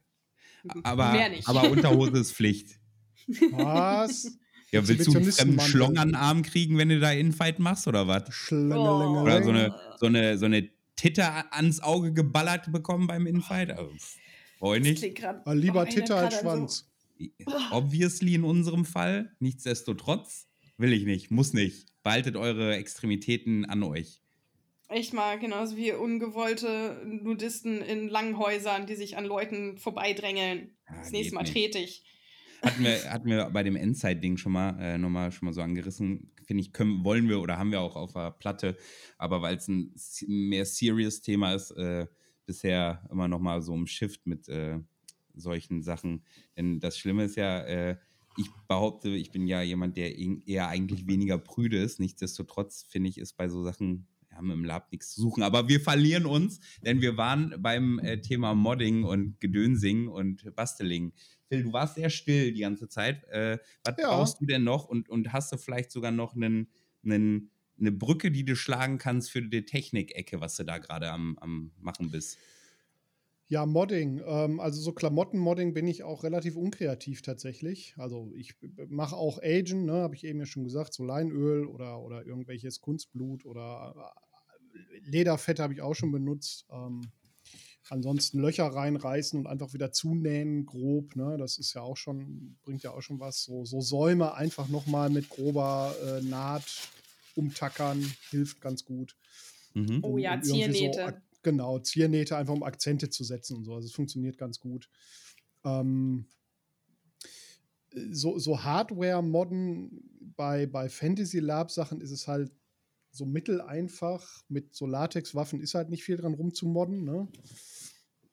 Aber, 0.84 1.12
Mehr 1.12 1.30
nicht. 1.30 1.48
aber 1.48 1.70
Unterhose 1.70 2.20
ist 2.20 2.34
Pflicht. 2.34 2.80
Was? 3.52 4.38
Ja, 4.72 4.88
willst 4.88 5.08
du 5.08 5.18
einen. 5.18 5.60
Schlong 5.60 5.98
an 5.98 6.10
den 6.10 6.16
Arm 6.16 6.44
kriegen, 6.44 6.78
wenn 6.78 6.90
du 6.90 7.00
da 7.00 7.12
Infight 7.12 7.60
machst 7.60 7.88
oder 7.88 8.08
was? 8.08 8.24
Oh. 8.52 8.56
Oder 8.56 9.44
so 9.44 9.50
eine, 9.50 9.76
so 10.00 10.06
eine, 10.06 10.38
so 10.38 10.46
eine 10.46 10.70
Titte 10.96 11.52
ans 11.54 11.82
Auge 11.82 12.14
geballert 12.14 12.72
bekommen 12.72 13.06
beim 13.08 13.28
Infight? 13.28 13.72
Also, 13.72 13.92
nicht. 14.80 15.00
klingt 15.00 15.18
grad- 15.18 15.46
Ah, 15.46 15.52
Lieber 15.54 15.82
oh, 15.82 15.84
erinnert 15.84 15.94
Titte 16.08 16.16
als 16.16 16.36
grad 16.36 16.46
an 16.46 16.58
Schwanz. 16.60 16.90
Obviously 17.72 18.36
in 18.36 18.44
unserem 18.44 18.86
Fall. 18.86 19.36
Nichtsdestotrotz 19.40 20.48
will 20.78 20.94
ich 20.94 21.04
nicht, 21.06 21.32
muss 21.32 21.54
nicht. 21.54 21.88
Behaltet 22.04 22.36
eure 22.38 22.76
Extremitäten 22.76 23.66
an 23.66 23.84
euch. 23.84 24.22
Echt 24.92 25.14
mal, 25.14 25.40
genauso 25.40 25.78
wie 25.78 25.94
ungewollte 25.94 27.02
Nudisten 27.06 27.82
in 27.82 28.10
Langhäusern, 28.10 28.88
die 28.88 28.96
sich 28.96 29.16
an 29.16 29.24
Leuten 29.24 29.78
vorbeidrängeln. 29.78 30.76
Ja, 30.90 30.98
das 30.98 31.12
nächste 31.12 31.34
Mal 31.34 31.46
trete 31.46 31.80
ich. 31.80 32.04
Hatten 32.62 32.84
wir, 32.84 33.10
hatten 33.10 33.30
wir 33.30 33.50
bei 33.52 33.64
dem 33.64 33.78
Endzeit-Ding 33.78 34.36
schon 34.36 34.52
mal, 34.52 34.78
äh, 34.82 34.98
noch 34.98 35.10
mal 35.10 35.32
schon 35.32 35.46
mal 35.46 35.54
so 35.54 35.62
angerissen. 35.62 36.32
Finde 36.46 36.62
ich, 36.62 36.74
können, 36.74 37.06
wollen 37.06 37.30
wir 37.30 37.40
oder 37.40 37.58
haben 37.58 37.72
wir 37.72 37.80
auch 37.80 37.96
auf 37.96 38.12
der 38.12 38.32
Platte. 38.32 38.76
Aber 39.18 39.42
weil 39.42 39.56
es 39.56 39.70
ein 39.70 39.96
mehr 40.28 40.66
serious 40.66 41.22
Thema 41.22 41.54
ist, 41.54 41.72
äh, 41.72 42.08
bisher 42.46 43.08
immer 43.10 43.30
noch 43.30 43.40
mal 43.40 43.62
so 43.62 43.74
ein 43.74 43.88
Shift 43.88 44.28
mit 44.28 44.50
äh, 44.50 44.78
solchen 45.34 45.84
Sachen. 45.84 46.26
Denn 46.58 46.82
das 46.82 46.98
Schlimme 46.98 47.24
ist 47.24 47.38
ja, 47.38 47.62
äh, 47.62 47.98
ich 48.38 48.48
behaupte, 48.68 49.10
ich 49.10 49.32
bin 49.32 49.48
ja 49.48 49.62
jemand, 49.62 49.96
der 49.96 50.18
eher 50.18 50.36
eher 50.46 50.68
eigentlich 50.68 51.08
weniger 51.08 51.38
prüde 51.38 51.78
ist. 51.78 52.02
Nichtsdestotrotz 52.02 52.84
finde 52.90 53.10
ich, 53.10 53.18
ist 53.18 53.38
bei 53.38 53.48
so 53.48 53.64
Sachen, 53.64 54.08
wir 54.32 54.38
haben 54.38 54.50
im 54.52 54.64
Lab 54.64 54.92
nichts 54.92 55.12
zu 55.14 55.22
suchen. 55.22 55.44
Aber 55.44 55.68
wir 55.68 55.82
verlieren 55.82 56.26
uns, 56.26 56.60
denn 56.82 57.02
wir 57.02 57.18
waren 57.18 57.54
beim 57.60 58.00
äh, 58.00 58.22
Thema 58.22 58.56
Modding 58.56 59.04
und 59.04 59.40
Gedönsing 59.42 60.08
und 60.08 60.56
Basteling. 60.56 61.12
Phil, 61.50 61.64
du 61.64 61.74
warst 61.74 61.96
sehr 61.96 62.10
still 62.10 62.54
die 62.54 62.62
ganze 62.62 62.88
Zeit. 62.88 63.26
Äh, 63.26 63.60
was 63.84 63.96
Ja. 64.00 64.08
brauchst 64.10 64.42
du 64.42 64.46
denn 64.46 64.64
noch? 64.64 64.86
Und, 64.86 65.10
und 65.10 65.34
hast 65.34 65.52
du 65.52 65.58
vielleicht 65.58 65.92
sogar 65.92 66.12
noch 66.12 66.34
einen, 66.34 66.70
einen, 67.04 67.52
eine 67.78 67.92
Brücke, 67.92 68.32
die 68.32 68.46
du 68.46 68.56
schlagen 68.56 68.98
kannst 68.98 69.32
für 69.32 69.42
die 69.42 69.66
Technikecke, 69.66 70.40
was 70.40 70.56
du 70.56 70.64
da 70.64 70.78
gerade 70.78 71.12
am, 71.12 71.38
am 71.40 71.72
machen 71.78 72.10
bist? 72.10 72.38
Ja, 73.52 73.66
Modding. 73.66 74.22
Ähm, 74.26 74.62
also 74.62 74.80
so 74.80 74.94
Klamottenmodding 74.94 75.74
bin 75.74 75.86
ich 75.86 76.04
auch 76.04 76.24
relativ 76.24 76.56
unkreativ 76.56 77.22
tatsächlich. 77.22 77.94
Also 77.98 78.32
ich 78.34 78.56
mache 78.88 79.18
auch 79.18 79.44
Agen, 79.44 79.84
ne, 79.84 79.96
habe 79.96 80.16
ich 80.16 80.24
eben 80.24 80.40
ja 80.40 80.46
schon 80.46 80.64
gesagt, 80.64 80.94
so 80.94 81.04
Leinöl 81.04 81.66
oder, 81.66 82.00
oder 82.00 82.26
irgendwelches 82.26 82.80
Kunstblut 82.80 83.46
oder 83.46 83.94
äh, 84.74 85.00
Lederfett 85.00 85.60
habe 85.60 85.74
ich 85.74 85.82
auch 85.82 85.96
schon 85.96 86.14
benutzt. 86.14 86.66
Ähm, 86.72 87.12
ansonsten 87.90 88.40
Löcher 88.40 88.68
reinreißen 88.68 89.38
und 89.38 89.48
einfach 89.48 89.74
wieder 89.74 89.92
zunähen, 89.92 90.66
grob, 90.66 91.18
ne? 91.18 91.36
Das 91.38 91.58
ist 91.58 91.74
ja 91.74 91.82
auch 91.82 91.98
schon, 91.98 92.56
bringt 92.64 92.84
ja 92.84 92.92
auch 92.92 93.02
schon 93.02 93.20
was. 93.20 93.44
So, 93.44 93.66
so 93.66 93.82
Säume 93.82 94.34
einfach 94.34 94.70
nochmal 94.70 95.10
mit 95.10 95.28
grober 95.28 95.94
äh, 96.02 96.22
Naht 96.22 96.90
umtackern, 97.36 98.02
hilft 98.30 98.62
ganz 98.62 98.86
gut. 98.86 99.18
Mhm. 99.74 100.00
Oh 100.04 100.18
ja, 100.18 100.40
Ziernähte. 100.42 101.22
Genau, 101.44 101.80
Ziernähte, 101.80 102.38
einfach 102.38 102.54
um 102.54 102.64
Akzente 102.64 103.10
zu 103.10 103.24
setzen 103.24 103.58
und 103.58 103.66
so. 103.66 103.74
Also 103.74 103.88
es 103.88 103.94
funktioniert 103.94 104.38
ganz 104.38 104.60
gut. 104.60 104.90
Ähm, 105.64 106.26
so, 108.12 108.40
so 108.40 108.64
Hardware-Modden 108.64 110.34
bei, 110.36 110.66
bei 110.66 110.88
Fantasy 110.90 111.40
Lab-Sachen 111.40 112.00
ist 112.02 112.12
es 112.12 112.28
halt 112.28 112.52
so 113.12 113.26
mitteleinfach. 113.26 114.44
Mit 114.48 114.74
so 114.76 114.86
Latex-Waffen 114.86 115.60
ist 115.62 115.74
halt 115.74 115.90
nicht 115.90 116.04
viel 116.04 116.18
dran 116.18 116.34
rumzumodden. 116.34 117.04
Ne? 117.04 117.28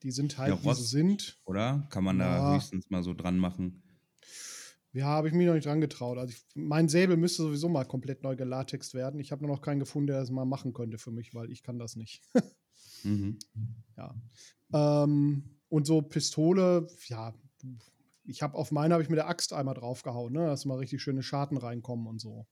Die 0.02 0.12
sind 0.12 0.38
halt, 0.38 0.50
Ja, 0.50 0.58
wie 0.58 0.62
sie 0.62 0.68
Rost. 0.68 0.90
sind. 0.90 1.40
Oder? 1.44 1.86
Kann 1.90 2.04
man 2.04 2.18
da 2.18 2.36
Ja. 2.38 2.54
höchstens 2.54 2.88
mal 2.90 3.02
so 3.02 3.14
dran 3.14 3.36
machen? 3.38 3.82
Ja, 4.92 5.06
habe 5.06 5.28
ich 5.28 5.34
mich 5.34 5.46
noch 5.46 5.54
nicht 5.54 5.66
dran 5.66 5.80
getraut. 5.80 6.18
Also 6.18 6.32
ich, 6.32 6.44
mein 6.54 6.88
Säbel 6.88 7.16
müsste 7.16 7.42
sowieso 7.42 7.68
mal 7.68 7.84
komplett 7.84 8.22
neu 8.22 8.36
gelatext 8.36 8.94
werden. 8.94 9.20
Ich 9.20 9.32
habe 9.32 9.44
nur 9.44 9.54
noch 9.54 9.60
keinen 9.62 9.80
gefunden, 9.80 10.06
der 10.06 10.20
das 10.20 10.30
mal 10.30 10.44
machen 10.46 10.72
könnte 10.72 10.98
für 10.98 11.10
mich, 11.10 11.34
weil 11.34 11.50
ich 11.50 11.62
kann 11.62 11.78
das 11.78 11.96
nicht. 11.96 12.22
Mhm. 13.04 13.38
Ja. 13.96 14.14
Ähm, 14.72 15.58
und 15.68 15.86
so 15.86 16.02
Pistole, 16.02 16.86
ja, 17.08 17.34
ich 18.24 18.42
habe 18.42 18.56
auf 18.56 18.70
meine 18.72 18.94
habe 18.94 19.02
ich 19.02 19.08
mit 19.08 19.16
der 19.18 19.28
Axt 19.28 19.52
einmal 19.52 19.74
draufgehauen, 19.74 20.32
ne, 20.32 20.46
dass 20.46 20.64
mal 20.64 20.78
richtig 20.78 21.02
schöne 21.02 21.22
Scharten 21.22 21.56
reinkommen 21.56 22.06
und 22.06 22.20
so. 22.20 22.46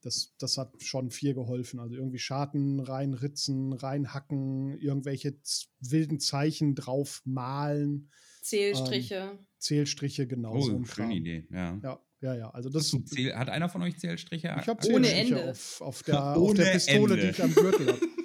Das, 0.00 0.34
das 0.38 0.56
hat 0.58 0.80
schon 0.80 1.10
viel 1.10 1.34
geholfen. 1.34 1.80
Also 1.80 1.96
irgendwie 1.96 2.20
Scharten 2.20 2.78
reinritzen, 2.78 3.72
reinhacken, 3.72 4.78
irgendwelche 4.78 5.36
wilden 5.80 6.20
Zeichen 6.20 6.74
drauf 6.76 7.20
malen, 7.24 8.10
Zählstriche. 8.42 9.38
Zählstriche, 9.58 10.26
genau 10.28 10.54
Oh, 10.56 10.60
so 10.60 10.70
schöne 10.70 10.84
Kram. 10.86 11.10
Idee, 11.10 11.46
ja. 11.50 11.78
Ja, 11.82 12.00
ja, 12.20 12.34
ja. 12.36 12.50
Also 12.50 12.68
das 12.70 12.90
Zähl- 13.06 13.34
Hat 13.34 13.50
einer 13.50 13.68
von 13.68 13.82
euch 13.82 13.98
Zählstriche? 13.98 14.56
ich 14.60 14.68
habe 14.68 14.86
Ohne 14.92 15.08
Zählstriche 15.08 15.34
Ende. 15.40 15.50
auf, 15.50 15.80
auf, 15.80 16.02
der, 16.04 16.22
auf 16.36 16.42
Ohne 16.42 16.54
der 16.64 16.70
Pistole, 16.72 17.14
Ende. 17.14 17.16
die 17.26 17.30
ich 17.30 17.42
am 17.42 17.52
Gürtel 17.54 17.86
habe. 17.88 18.00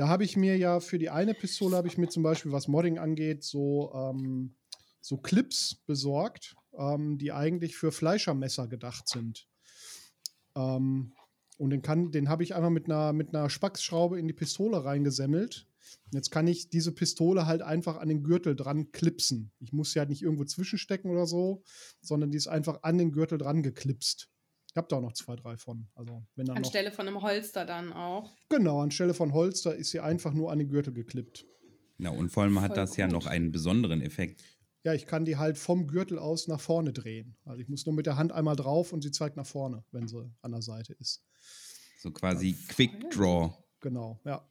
Da 0.00 0.08
habe 0.08 0.24
ich 0.24 0.34
mir 0.34 0.56
ja 0.56 0.80
für 0.80 0.98
die 0.98 1.10
eine 1.10 1.34
Pistole 1.34 1.76
habe 1.76 1.86
ich 1.86 1.98
mir 1.98 2.08
zum 2.08 2.22
Beispiel, 2.22 2.52
was 2.52 2.68
Modding 2.68 2.98
angeht, 2.98 3.44
so, 3.44 3.92
ähm, 3.94 4.54
so 5.02 5.18
Clips 5.18 5.74
besorgt, 5.84 6.56
ähm, 6.72 7.18
die 7.18 7.32
eigentlich 7.32 7.76
für 7.76 7.92
Fleischermesser 7.92 8.66
gedacht 8.66 9.08
sind. 9.08 9.46
Ähm, 10.56 11.12
und 11.58 11.68
den, 11.68 12.12
den 12.12 12.30
habe 12.30 12.42
ich 12.42 12.54
einfach 12.54 12.70
mit 12.70 12.86
einer, 12.86 13.12
mit 13.12 13.34
einer 13.34 13.50
Spacksschraube 13.50 14.18
in 14.18 14.26
die 14.26 14.32
Pistole 14.32 14.86
reingesemmelt. 14.86 15.66
Jetzt 16.12 16.30
kann 16.30 16.46
ich 16.46 16.70
diese 16.70 16.92
Pistole 16.92 17.44
halt 17.44 17.60
einfach 17.60 17.98
an 17.98 18.08
den 18.08 18.22
Gürtel 18.22 18.56
dran 18.56 18.92
klipsen. 18.92 19.52
Ich 19.58 19.74
muss 19.74 19.92
sie 19.92 19.98
halt 19.98 20.08
nicht 20.08 20.22
irgendwo 20.22 20.44
zwischenstecken 20.44 21.10
oder 21.10 21.26
so, 21.26 21.62
sondern 22.00 22.30
die 22.30 22.38
ist 22.38 22.48
einfach 22.48 22.84
an 22.84 22.96
den 22.96 23.12
Gürtel 23.12 23.36
dran 23.36 23.62
geklipst. 23.62 24.30
Ich 24.72 24.76
habe 24.76 24.86
da 24.88 24.96
auch 24.96 25.00
noch 25.00 25.14
zwei, 25.14 25.34
drei 25.34 25.56
von. 25.56 25.88
Also, 25.94 26.24
wenn 26.36 26.46
dann 26.46 26.58
Anstelle 26.58 26.92
von 26.92 27.08
einem 27.08 27.20
Holster 27.22 27.64
dann 27.64 27.92
auch. 27.92 28.30
Genau, 28.48 28.80
anstelle 28.80 29.14
von 29.14 29.32
Holster 29.32 29.74
ist 29.74 29.90
sie 29.90 29.98
einfach 29.98 30.32
nur 30.32 30.52
an 30.52 30.58
den 30.60 30.68
Gürtel 30.68 30.92
geklippt. 30.92 31.44
Ja, 31.98 32.10
und 32.10 32.30
vor 32.30 32.44
allem 32.44 32.60
hat 32.60 32.68
Voll 32.68 32.76
das 32.76 32.96
ja 32.96 33.06
gut. 33.06 33.14
noch 33.14 33.26
einen 33.26 33.50
besonderen 33.50 34.00
Effekt. 34.00 34.42
Ja, 34.84 34.94
ich 34.94 35.06
kann 35.06 35.24
die 35.24 35.36
halt 35.36 35.58
vom 35.58 35.88
Gürtel 35.88 36.18
aus 36.18 36.46
nach 36.46 36.60
vorne 36.60 36.92
drehen. 36.92 37.36
Also 37.44 37.60
ich 37.60 37.68
muss 37.68 37.84
nur 37.84 37.94
mit 37.94 38.06
der 38.06 38.16
Hand 38.16 38.32
einmal 38.32 38.56
drauf 38.56 38.92
und 38.92 39.02
sie 39.02 39.10
zeigt 39.10 39.36
nach 39.36 39.46
vorne, 39.46 39.84
wenn 39.90 40.06
sie 40.06 40.32
an 40.40 40.52
der 40.52 40.62
Seite 40.62 40.94
ist. 40.94 41.22
So 41.98 42.12
quasi 42.12 42.54
voll 42.54 42.68
Quick 42.68 43.10
Draw. 43.10 43.52
Genau, 43.80 44.20
ja. 44.24 44.46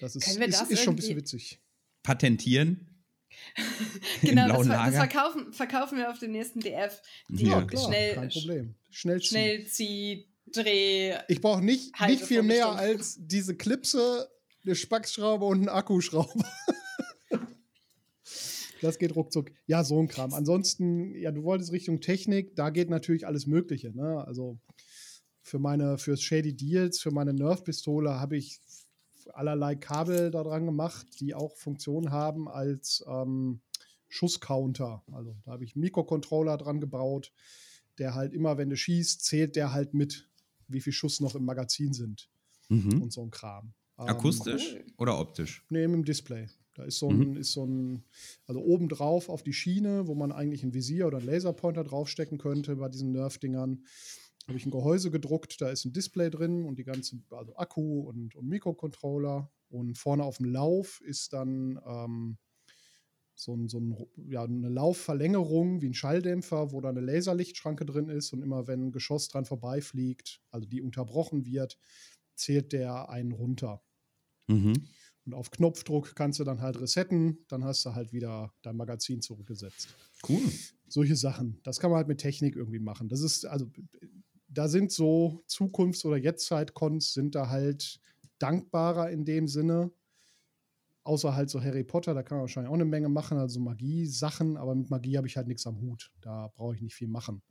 Das 0.00 0.14
ist, 0.14 0.28
ist, 0.28 0.38
das 0.38 0.70
ist 0.70 0.82
schon 0.82 0.92
ein 0.92 0.96
bisschen 0.96 1.16
witzig. 1.16 1.60
Patentieren. 2.02 2.91
Genau, 4.22 4.62
das, 4.62 4.66
das 4.66 4.94
verkaufen, 4.94 5.52
verkaufen 5.52 5.98
wir 5.98 6.10
auf 6.10 6.18
dem 6.18 6.32
nächsten 6.32 6.60
DF. 6.60 7.00
Die 7.28 7.46
Ja, 7.46 7.62
klar, 7.62 7.86
schnell, 7.86 8.14
kein 8.14 8.28
Problem. 8.28 8.74
Schnell 8.90 9.20
ziehen. 9.20 9.28
Schnellzieh, 9.28 10.28
Dreh. 10.52 11.16
Ich 11.28 11.40
brauche 11.40 11.64
nicht, 11.64 11.94
Halte 11.94 12.14
nicht 12.14 12.24
viel 12.24 12.42
mehr 12.42 12.68
als 12.68 13.16
diese 13.18 13.56
Klipse, 13.56 14.28
eine 14.64 14.74
Spackschraube 14.74 15.44
und 15.44 15.58
einen 15.58 15.68
Akkuschrauber. 15.68 16.44
Das 18.82 18.98
geht 18.98 19.14
ruckzuck. 19.14 19.52
Ja, 19.66 19.84
so 19.84 20.00
ein 20.00 20.08
Kram. 20.08 20.34
Ansonsten, 20.34 21.14
ja, 21.14 21.30
du 21.30 21.44
wolltest 21.44 21.70
Richtung 21.70 22.00
Technik, 22.00 22.56
da 22.56 22.70
geht 22.70 22.90
natürlich 22.90 23.28
alles 23.28 23.46
Mögliche. 23.46 23.96
Ne? 23.96 24.24
Also 24.26 24.58
für 25.40 25.60
meine, 25.60 25.98
fürs 25.98 26.20
Shady 26.20 26.56
Deals, 26.56 27.00
für 27.00 27.12
meine 27.12 27.32
Nerf-Pistole 27.32 28.18
habe 28.18 28.36
ich 28.36 28.58
allerlei 29.28 29.74
Kabel 29.74 30.30
da 30.30 30.42
dran 30.42 30.66
gemacht, 30.66 31.06
die 31.20 31.34
auch 31.34 31.56
Funktion 31.56 32.10
haben 32.10 32.48
als 32.48 33.04
ähm, 33.08 33.60
Schusscounter. 34.08 35.02
Also 35.12 35.36
da 35.44 35.52
habe 35.52 35.64
ich 35.64 35.74
einen 35.74 35.82
Mikrocontroller 35.82 36.56
dran 36.58 36.80
gebaut, 36.80 37.32
der 37.98 38.14
halt 38.14 38.32
immer, 38.34 38.58
wenn 38.58 38.70
du 38.70 38.76
schießt, 38.76 39.24
zählt 39.24 39.56
der 39.56 39.72
halt 39.72 39.94
mit, 39.94 40.28
wie 40.68 40.80
viel 40.80 40.92
Schuss 40.92 41.20
noch 41.20 41.34
im 41.34 41.44
Magazin 41.44 41.92
sind 41.92 42.28
Mhm. 42.68 43.02
und 43.02 43.12
so 43.12 43.22
ein 43.22 43.30
Kram. 43.30 43.74
Ähm, 43.98 44.06
Akustisch 44.06 44.74
cool. 44.74 44.84
oder 44.98 45.18
optisch? 45.18 45.64
Nee, 45.68 45.84
im 45.84 46.04
Display. 46.04 46.48
Da 46.74 46.84
ist 46.84 46.98
so 46.98 47.10
ein, 47.10 47.36
ist 47.36 47.52
so 47.52 47.66
ein, 47.66 48.02
also 48.46 48.62
oben 48.62 48.88
drauf 48.88 49.28
auf 49.28 49.42
die 49.42 49.52
Schiene, 49.52 50.06
wo 50.06 50.14
man 50.14 50.32
eigentlich 50.32 50.62
ein 50.62 50.72
Visier 50.72 51.06
oder 51.06 51.18
einen 51.18 51.26
Laserpointer 51.26 51.84
draufstecken 51.84 52.38
könnte 52.38 52.76
bei 52.76 52.88
diesen 52.88 53.12
Nerf-Dingern, 53.12 53.84
habe 54.48 54.58
ich 54.58 54.66
ein 54.66 54.70
Gehäuse 54.70 55.10
gedruckt, 55.10 55.60
da 55.60 55.70
ist 55.70 55.84
ein 55.84 55.92
Display 55.92 56.30
drin 56.30 56.64
und 56.64 56.78
die 56.78 56.84
ganze, 56.84 57.20
also 57.30 57.56
Akku 57.56 58.00
und, 58.00 58.34
und 58.34 58.48
Mikrocontroller. 58.48 59.50
Und 59.68 59.96
vorne 59.96 60.24
auf 60.24 60.36
dem 60.36 60.46
Lauf 60.46 61.00
ist 61.00 61.32
dann 61.32 61.80
ähm, 61.86 62.38
so, 63.34 63.54
ein, 63.54 63.68
so 63.68 63.78
ein, 63.78 63.96
ja, 64.28 64.44
eine 64.44 64.68
Laufverlängerung 64.68 65.80
wie 65.80 65.88
ein 65.88 65.94
Schalldämpfer, 65.94 66.72
wo 66.72 66.80
da 66.80 66.90
eine 66.90 67.00
Laserlichtschranke 67.00 67.86
drin 67.86 68.08
ist 68.08 68.32
und 68.32 68.42
immer 68.42 68.66
wenn 68.66 68.88
ein 68.88 68.92
Geschoss 68.92 69.28
dran 69.28 69.44
vorbeifliegt, 69.44 70.42
also 70.50 70.66
die 70.66 70.82
unterbrochen 70.82 71.46
wird, 71.46 71.78
zählt 72.34 72.72
der 72.72 73.08
einen 73.08 73.32
runter. 73.32 73.82
Mhm. 74.48 74.88
Und 75.24 75.34
auf 75.34 75.50
Knopfdruck 75.50 76.16
kannst 76.16 76.40
du 76.40 76.44
dann 76.44 76.60
halt 76.60 76.80
resetten, 76.80 77.44
dann 77.48 77.64
hast 77.64 77.84
du 77.86 77.94
halt 77.94 78.12
wieder 78.12 78.52
dein 78.62 78.76
Magazin 78.76 79.22
zurückgesetzt. 79.22 79.94
Cool. 80.28 80.42
Solche 80.88 81.16
Sachen. 81.16 81.60
Das 81.62 81.78
kann 81.78 81.90
man 81.90 81.98
halt 81.98 82.08
mit 82.08 82.18
Technik 82.18 82.56
irgendwie 82.56 82.80
machen. 82.80 83.08
Das 83.08 83.20
ist, 83.20 83.46
also, 83.46 83.70
da 84.52 84.68
sind 84.68 84.92
so 84.92 85.42
Zukunfts- 85.46 86.04
oder 86.04 86.16
Jetztzeit-Cons 86.16 87.12
sind 87.12 87.34
da 87.34 87.48
halt 87.48 88.00
dankbarer 88.38 89.10
in 89.10 89.24
dem 89.24 89.48
Sinne. 89.48 89.90
Außer 91.04 91.34
halt 91.34 91.50
so 91.50 91.60
Harry 91.60 91.82
Potter, 91.82 92.14
da 92.14 92.22
kann 92.22 92.36
man 92.36 92.42
wahrscheinlich 92.42 92.70
auch 92.70 92.74
eine 92.74 92.84
Menge 92.84 93.08
machen, 93.08 93.36
also 93.36 93.58
Magie-Sachen, 93.58 94.56
aber 94.56 94.74
mit 94.76 94.88
Magie 94.88 95.16
habe 95.16 95.26
ich 95.26 95.36
halt 95.36 95.48
nichts 95.48 95.66
am 95.66 95.80
Hut. 95.80 96.12
Da 96.20 96.52
brauche 96.54 96.76
ich 96.76 96.80
nicht 96.80 96.94
viel 96.94 97.08
machen. 97.08 97.42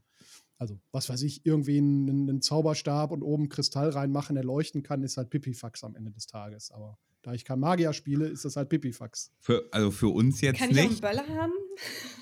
Also, 0.58 0.80
was 0.92 1.10
weiß 1.10 1.24
ich, 1.24 1.46
irgendwie 1.46 1.80
einen, 1.80 2.30
einen 2.30 2.42
Zauberstab 2.42 3.12
und 3.12 3.24
oben 3.24 3.50
Kristall 3.50 3.90
reinmachen, 3.90 4.36
der 4.36 4.46
leuchten 4.46 4.84
kann, 4.84 5.04
ist 5.04 5.18
halt 5.18 5.32
Pipifax 5.32 5.84
am 5.84 5.96
Ende 5.96 6.12
des 6.12 6.28
Tages. 6.28 6.72
Aber 6.72 6.98
da 7.24 7.34
ich 7.34 7.44
kein 7.44 7.60
Magier 7.60 7.92
spiele, 7.94 8.28
ist 8.28 8.46
das 8.46 8.56
halt 8.56 8.70
Pipifax. 8.70 9.32
Für, 9.40 9.68
also 9.72 9.92
für 9.92 10.10
uns 10.10 10.40
jetzt 10.40 10.60
Kann 10.60 10.70
ich 10.70 10.78
auch 10.78 10.82
einen 10.82 10.90
nicht. 10.92 11.02
Böller 11.02 11.28
haben? 11.28 11.54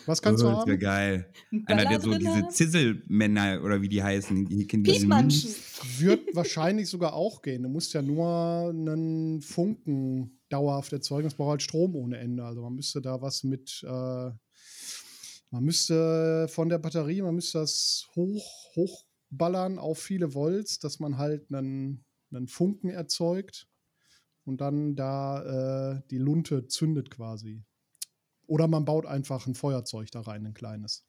Was 0.05 0.21
kannst 0.21 0.43
oh, 0.43 0.47
du 0.47 0.55
das 0.55 0.65
wäre 0.65 0.71
haben? 0.73 0.79
geil. 0.79 1.33
Einer, 1.65 1.85
der 1.85 2.01
so 2.01 2.17
diese? 2.17 2.47
Zisselmänner 2.49 3.61
oder 3.63 3.81
wie 3.81 3.89
die 3.89 4.01
heißen. 4.01 4.45
Die, 4.45 4.67
die, 4.67 4.77
Piesmanschen. 4.77 5.53
Wird 5.99 6.27
wahrscheinlich 6.35 6.89
sogar 6.89 7.13
auch 7.13 7.41
gehen. 7.41 7.63
Du 7.63 7.69
musst 7.69 7.93
ja 7.93 8.01
nur 8.01 8.69
einen 8.69 9.41
Funken 9.41 10.39
dauerhaft 10.49 10.93
erzeugen. 10.93 11.27
Es 11.27 11.35
braucht 11.35 11.51
halt 11.51 11.61
Strom 11.61 11.95
ohne 11.95 12.17
Ende. 12.17 12.43
Also 12.43 12.61
man 12.61 12.73
müsste 12.73 13.01
da 13.01 13.21
was 13.21 13.43
mit, 13.43 13.83
äh, 13.83 14.31
man 15.51 15.63
müsste 15.63 16.47
von 16.49 16.69
der 16.69 16.79
Batterie, 16.79 17.21
man 17.21 17.35
müsste 17.35 17.59
das 17.59 18.07
hoch, 18.15 18.75
hochballern 18.75 19.77
auf 19.77 19.99
viele 19.99 20.33
Volts, 20.33 20.79
dass 20.79 20.99
man 20.99 21.17
halt 21.17 21.51
einen, 21.53 22.03
einen 22.31 22.47
Funken 22.47 22.89
erzeugt 22.89 23.67
und 24.45 24.61
dann 24.61 24.95
da 24.95 25.97
äh, 25.97 26.01
die 26.09 26.17
Lunte 26.17 26.67
zündet 26.67 27.11
quasi. 27.11 27.63
Oder 28.49 28.67
man 28.67 28.83
baut 28.83 29.05
einfach 29.05 29.45
ein 29.45 29.53
Feuerzeug 29.53 30.09
da 30.11 30.21
rein, 30.21 30.45
ein 30.45 30.53
kleines. 30.55 31.05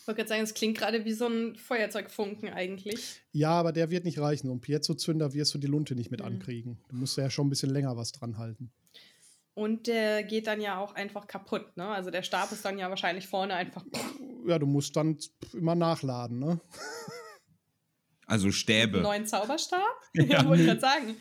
Ich 0.00 0.06
wollte 0.06 0.20
gerade 0.20 0.28
sagen, 0.30 0.42
es 0.42 0.54
klingt 0.54 0.78
gerade 0.78 1.04
wie 1.04 1.12
so 1.12 1.26
ein 1.26 1.54
Feuerzeugfunken 1.56 2.48
eigentlich. 2.48 3.20
Ja, 3.32 3.50
aber 3.50 3.72
der 3.72 3.90
wird 3.90 4.04
nicht 4.04 4.18
reichen. 4.18 4.46
So 4.46 4.54
ein 4.54 4.60
Piezo-Zünder 4.62 5.34
wirst 5.34 5.52
du 5.52 5.58
die 5.58 5.66
Lunte 5.66 5.94
nicht 5.94 6.10
mit 6.10 6.20
Mhm. 6.20 6.26
ankriegen. 6.26 6.78
Du 6.88 6.96
musst 6.96 7.18
ja 7.18 7.28
schon 7.28 7.46
ein 7.46 7.50
bisschen 7.50 7.68
länger 7.70 7.94
was 7.98 8.12
dran 8.12 8.38
halten. 8.38 8.72
Und 9.52 9.86
der 9.86 10.22
geht 10.22 10.46
dann 10.46 10.62
ja 10.62 10.78
auch 10.78 10.94
einfach 10.94 11.26
kaputt, 11.26 11.76
ne? 11.76 11.88
Also 11.88 12.10
der 12.10 12.22
Stab 12.22 12.52
ist 12.52 12.64
dann 12.64 12.78
ja 12.78 12.88
wahrscheinlich 12.88 13.26
vorne 13.26 13.52
einfach. 13.54 13.84
Ja, 14.46 14.58
du 14.58 14.66
musst 14.66 14.96
dann 14.96 15.18
immer 15.52 15.74
nachladen, 15.74 16.38
ne? 16.38 16.58
Also 18.26 18.50
Stäbe. 18.50 19.00
neuen 19.00 19.26
Zauberstab? 19.26 19.80
Ja, 20.14 20.24
Ja, 20.24 20.44
wollte 20.48 20.62
nee. 20.62 20.68
gerade 20.68 20.80
sagen. 20.80 21.16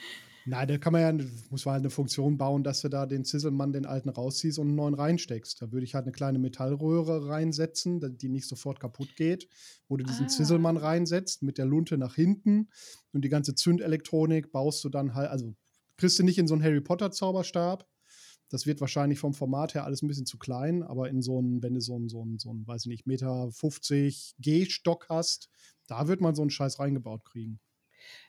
Nein, 0.50 0.66
da 0.70 0.78
kann 0.78 0.94
man 0.94 1.02
ja, 1.02 1.26
muss 1.50 1.66
man 1.66 1.74
halt 1.74 1.82
eine 1.82 1.90
Funktion 1.90 2.38
bauen, 2.38 2.64
dass 2.64 2.80
du 2.80 2.88
da 2.88 3.06
den 3.06 3.26
Zisselmann, 3.26 3.74
den 3.74 3.86
alten 3.86 4.08
rausziehst 4.08 4.60
und 4.60 4.68
einen 4.68 4.78
neuen 4.78 4.94
reinsteckst. 4.94 5.62
Da 5.62 5.74
würde 5.74 5.84
ich 5.84 5.94
halt 5.94 6.06
eine 6.06 6.14
kleine 6.14 6.40
Metallröhre 6.40 7.28
reinsetzen, 7.28 8.18
die 8.18 8.30
nicht 8.30 8.48
sofort 8.48 8.80
kaputt 8.80 9.18
geht, 9.18 9.50
wo 9.90 9.98
du 9.98 10.06
diesen 10.06 10.28
Ah. 10.28 10.30
Zisselmann 10.30 10.78
reinsetzt 10.78 11.44
mit 11.44 11.58
der 11.58 11.66
Lunte 11.66 11.98
nach 11.98 12.16
hinten 12.16 12.70
und 13.12 13.26
die 13.26 13.30
ganze 13.30 13.56
Zündelektronik 13.56 14.54
baust 14.54 14.82
du 14.86 14.90
dann 14.90 15.16
halt, 15.16 15.32
also 15.32 15.54
kriegst 15.98 16.18
du 16.18 16.24
nicht 16.24 16.38
in 16.38 16.48
so 16.48 16.54
einen 16.54 16.64
Harry 16.64 16.80
Potter 16.80 17.12
Zauberstab. 17.12 17.86
Das 18.48 18.66
wird 18.66 18.80
wahrscheinlich 18.80 19.20
vom 19.20 19.34
Format 19.34 19.74
her 19.74 19.84
alles 19.84 20.02
ein 20.02 20.08
bisschen 20.08 20.26
zu 20.26 20.38
klein, 20.38 20.82
aber 20.82 21.10
in 21.10 21.22
so 21.22 21.40
einen, 21.40 21.62
wenn 21.62 21.74
du 21.74 21.82
so 21.82 21.96
einen, 21.98 22.08
so 22.08 22.22
einen, 22.22 22.40
so 22.40 22.52
einen 22.52 22.66
weiß 22.66 22.86
ich 22.86 22.90
nicht, 22.90 23.06
Meter 23.06 23.52
50 23.52 24.36
G-Stock 24.40 25.08
hast, 25.10 25.50
da 25.88 26.08
wird 26.08 26.22
man 26.22 26.36
so 26.36 26.42
einen 26.42 26.52
Scheiß 26.52 26.80
reingebaut 26.80 27.26
kriegen. 27.26 27.60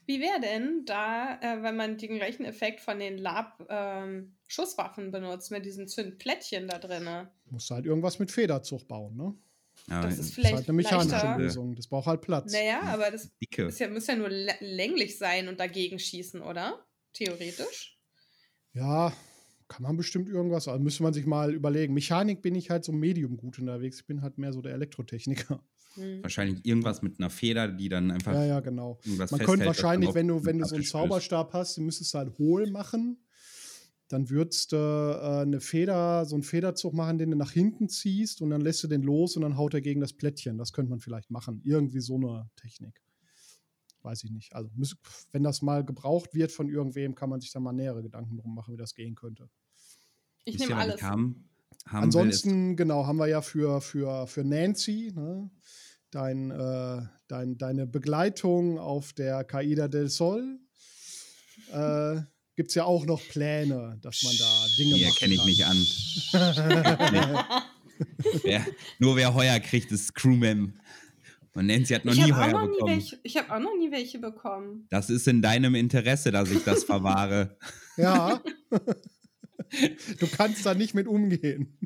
Wie 0.07 0.21
wäre 0.21 0.41
denn 0.41 0.85
da, 0.85 1.39
äh, 1.41 1.63
wenn 1.63 1.77
man 1.77 1.99
den 1.99 2.17
gleichen 2.17 2.45
Effekt 2.45 2.81
von 2.81 2.99
den 2.99 3.19
Lab-Schusswaffen 3.19 5.11
benutzt, 5.11 5.51
mit 5.51 5.65
diesen 5.65 5.89
Zündplättchen 5.89 6.69
da 6.69 6.79
drin? 6.79 7.29
Musst 7.51 7.71
du 7.71 7.75
halt 7.75 7.87
irgendwas 7.87 8.19
mit 8.19 8.31
Federzug 8.31 8.87
bauen, 8.89 9.17
ne? 9.17 9.35
Ja, 9.89 10.03
Das 10.03 10.13
ist 10.15 10.19
Das 10.19 10.27
ist 10.29 10.35
vielleicht 10.35 10.55
halt 10.55 10.69
eine 10.69 10.77
mechanische 10.77 11.13
leichter. 11.13 11.39
Lösung. 11.39 11.75
Das 11.75 11.87
braucht 11.87 12.07
halt 12.07 12.21
Platz. 12.21 12.53
Naja, 12.53 12.81
aber 12.83 13.11
das 13.11 13.31
ja, 13.79 13.89
muss 13.89 14.07
ja 14.07 14.17
nur 14.17 14.29
lä- 14.29 14.57
länglich 14.61 15.17
sein 15.19 15.49
und 15.49 15.61
dagegen 15.61 15.99
schießen, 15.99 16.43
oder? 16.43 16.85
Theoretisch. 17.13 17.99
Ja, 18.75 19.13
kann 19.69 19.83
man 19.83 19.97
bestimmt 19.97 20.29
irgendwas. 20.29 20.69
Also 20.69 20.83
müsste 20.83 21.03
man 21.03 21.13
sich 21.15 21.27
mal 21.27 21.55
überlegen. 21.55 21.95
Mechanik 21.95 22.43
bin 22.43 22.55
ich 22.55 22.71
halt 22.71 22.85
so 22.85 22.93
medium 22.93 23.37
gut 23.37 23.59
unterwegs. 23.59 24.01
Ich 24.01 24.07
bin 24.07 24.23
halt 24.23 24.39
mehr 24.39 24.53
so 24.53 24.61
der 24.61 24.73
Elektrotechniker. 24.75 25.63
Hm. 25.99 26.23
Wahrscheinlich 26.23 26.65
irgendwas 26.65 27.03
mit 27.03 27.19
einer 27.19 27.31
Feder, 27.31 27.69
die 27.69 27.89
dann 27.89 28.11
einfach 28.11 28.33
Ja, 28.33 28.45
ja, 28.45 28.61
genau. 28.61 28.99
irgendwas 29.05 29.31
Man 29.31 29.39
festhält, 29.39 29.47
könnte 29.47 29.67
wahrscheinlich, 29.67 30.15
wenn 30.15 30.29
du, 30.29 30.45
wenn 30.45 30.59
du 30.59 30.65
so 30.65 30.75
einen. 30.75 30.85
Zauberstab 30.85 31.53
hast, 31.53 31.77
du 31.77 31.83
müsstest 31.83 32.15
halt 32.15 32.39
hohl 32.39 32.71
machen. 32.71 33.19
Dann 34.09 34.31
würdest 34.31 34.73
du 34.73 34.77
äh, 34.77 35.43
eine 35.43 35.61
Feder, 35.61 36.25
so 36.25 36.35
einen 36.35 36.43
Federzug 36.43 36.95
machen, 36.95 37.19
den 37.19 37.31
du 37.31 37.37
nach 37.37 37.53
hinten 37.53 37.91
ziehst 37.91 38.41
und 38.41 38.51
dann 38.51 38.63
lässt 38.63 38.83
du 38.83 38.89
den 38.89 39.03
los 39.03 39.37
und 39.37 39.43
dann 39.43 39.59
haut 39.59 39.75
er 39.75 39.83
gegen 39.83 40.01
das 40.01 40.15
Plättchen. 40.15 40.57
Das 40.57 40.73
könnte 40.73 40.89
man 40.89 41.01
vielleicht 41.01 41.31
machen. 41.31 41.61
Irgendwie 41.63 42.01
so 42.01 42.17
eine 42.17 42.49
Technik. 42.57 43.03
Weiß 44.03 44.25
ich 44.25 44.31
nicht. 44.31 44.55
Also, 44.55 44.71
wenn 45.33 45.43
das 45.43 45.61
mal 45.61 45.85
gebraucht 45.85 46.33
wird 46.33 46.53
von 46.53 46.71
irgendwem, 46.71 47.15
kann 47.15 47.29
man 47.29 47.41
sich 47.41 47.53
da 47.53 47.61
mal 47.61 47.73
nähere 47.73 48.03
Gedanken 48.03 48.39
drum 48.39 48.55
machen, 48.55 48.73
wie 48.73 48.79
das 48.79 48.95
gehen 48.95 49.15
könnte. 49.15 49.51
Ich 50.45 50.59
nehme 50.59 50.77
alles. 50.77 51.03
Ansonsten, 51.85 52.77
genau, 52.77 53.07
haben 53.07 53.19
wir 53.19 53.29
ja 53.29 53.43
für, 53.43 53.81
für, 53.81 54.27
für 54.27 54.45
Nancy, 54.45 55.13
ne, 55.15 55.51
dein, 56.11 56.51
äh, 56.51 57.03
dein, 57.29 57.59
deine 57.59 57.87
Begleitung 57.87 58.79
auf 58.79 59.13
der 59.13 59.45
Caida 59.45 59.89
del 59.89 60.09
Sol, 60.09 60.59
äh, 61.73 62.17
gibt 62.57 62.71
es 62.71 62.75
ja 62.75 62.85
auch 62.85 63.07
noch 63.07 63.23
Pläne, 63.29 63.99
dass 64.03 64.23
man 64.23 64.35
da 64.39 64.67
Dinge 64.77 64.97
Hier 64.97 65.07
machen 65.09 65.19
kenne 65.19 65.35
ich 65.35 65.45
mich 65.45 65.65
an. 65.67 65.77
wer, 68.43 68.67
nur 68.99 69.17
wer 69.17 69.35
Heuer 69.35 69.61
kriegt, 69.61 69.93
ist 69.93 70.15
Crewman. 70.15 70.79
Und 71.55 71.67
Nancy 71.67 71.95
hat 71.95 72.05
noch 72.05 72.13
ich 72.13 72.25
nie 72.25 72.33
habe 72.33 72.53
Heuer 72.53 72.53
noch 72.53 72.67
nie 72.69 72.73
bekommen. 72.75 72.93
welche- 72.95 73.19
ich 73.23 73.37
hab 73.37 73.51
auch 73.51 73.59
noch 73.59 73.77
nie 73.77 73.91
welche 73.91 74.19
bekommen. 74.19 74.87
Das 74.91 75.11
ist 75.11 75.27
in 75.27 75.43
deinem 75.43 75.75
Interesse, 75.75 76.31
dass 76.31 76.51
ich 76.51 76.63
das 76.65 76.85
verwahre. 76.85 77.57
Ja. 77.97 78.41
du 80.21 80.27
kannst 80.37 80.65
da 80.65 80.75
nicht 80.75 80.95
mit 80.95 81.09
umgehen. 81.09 81.77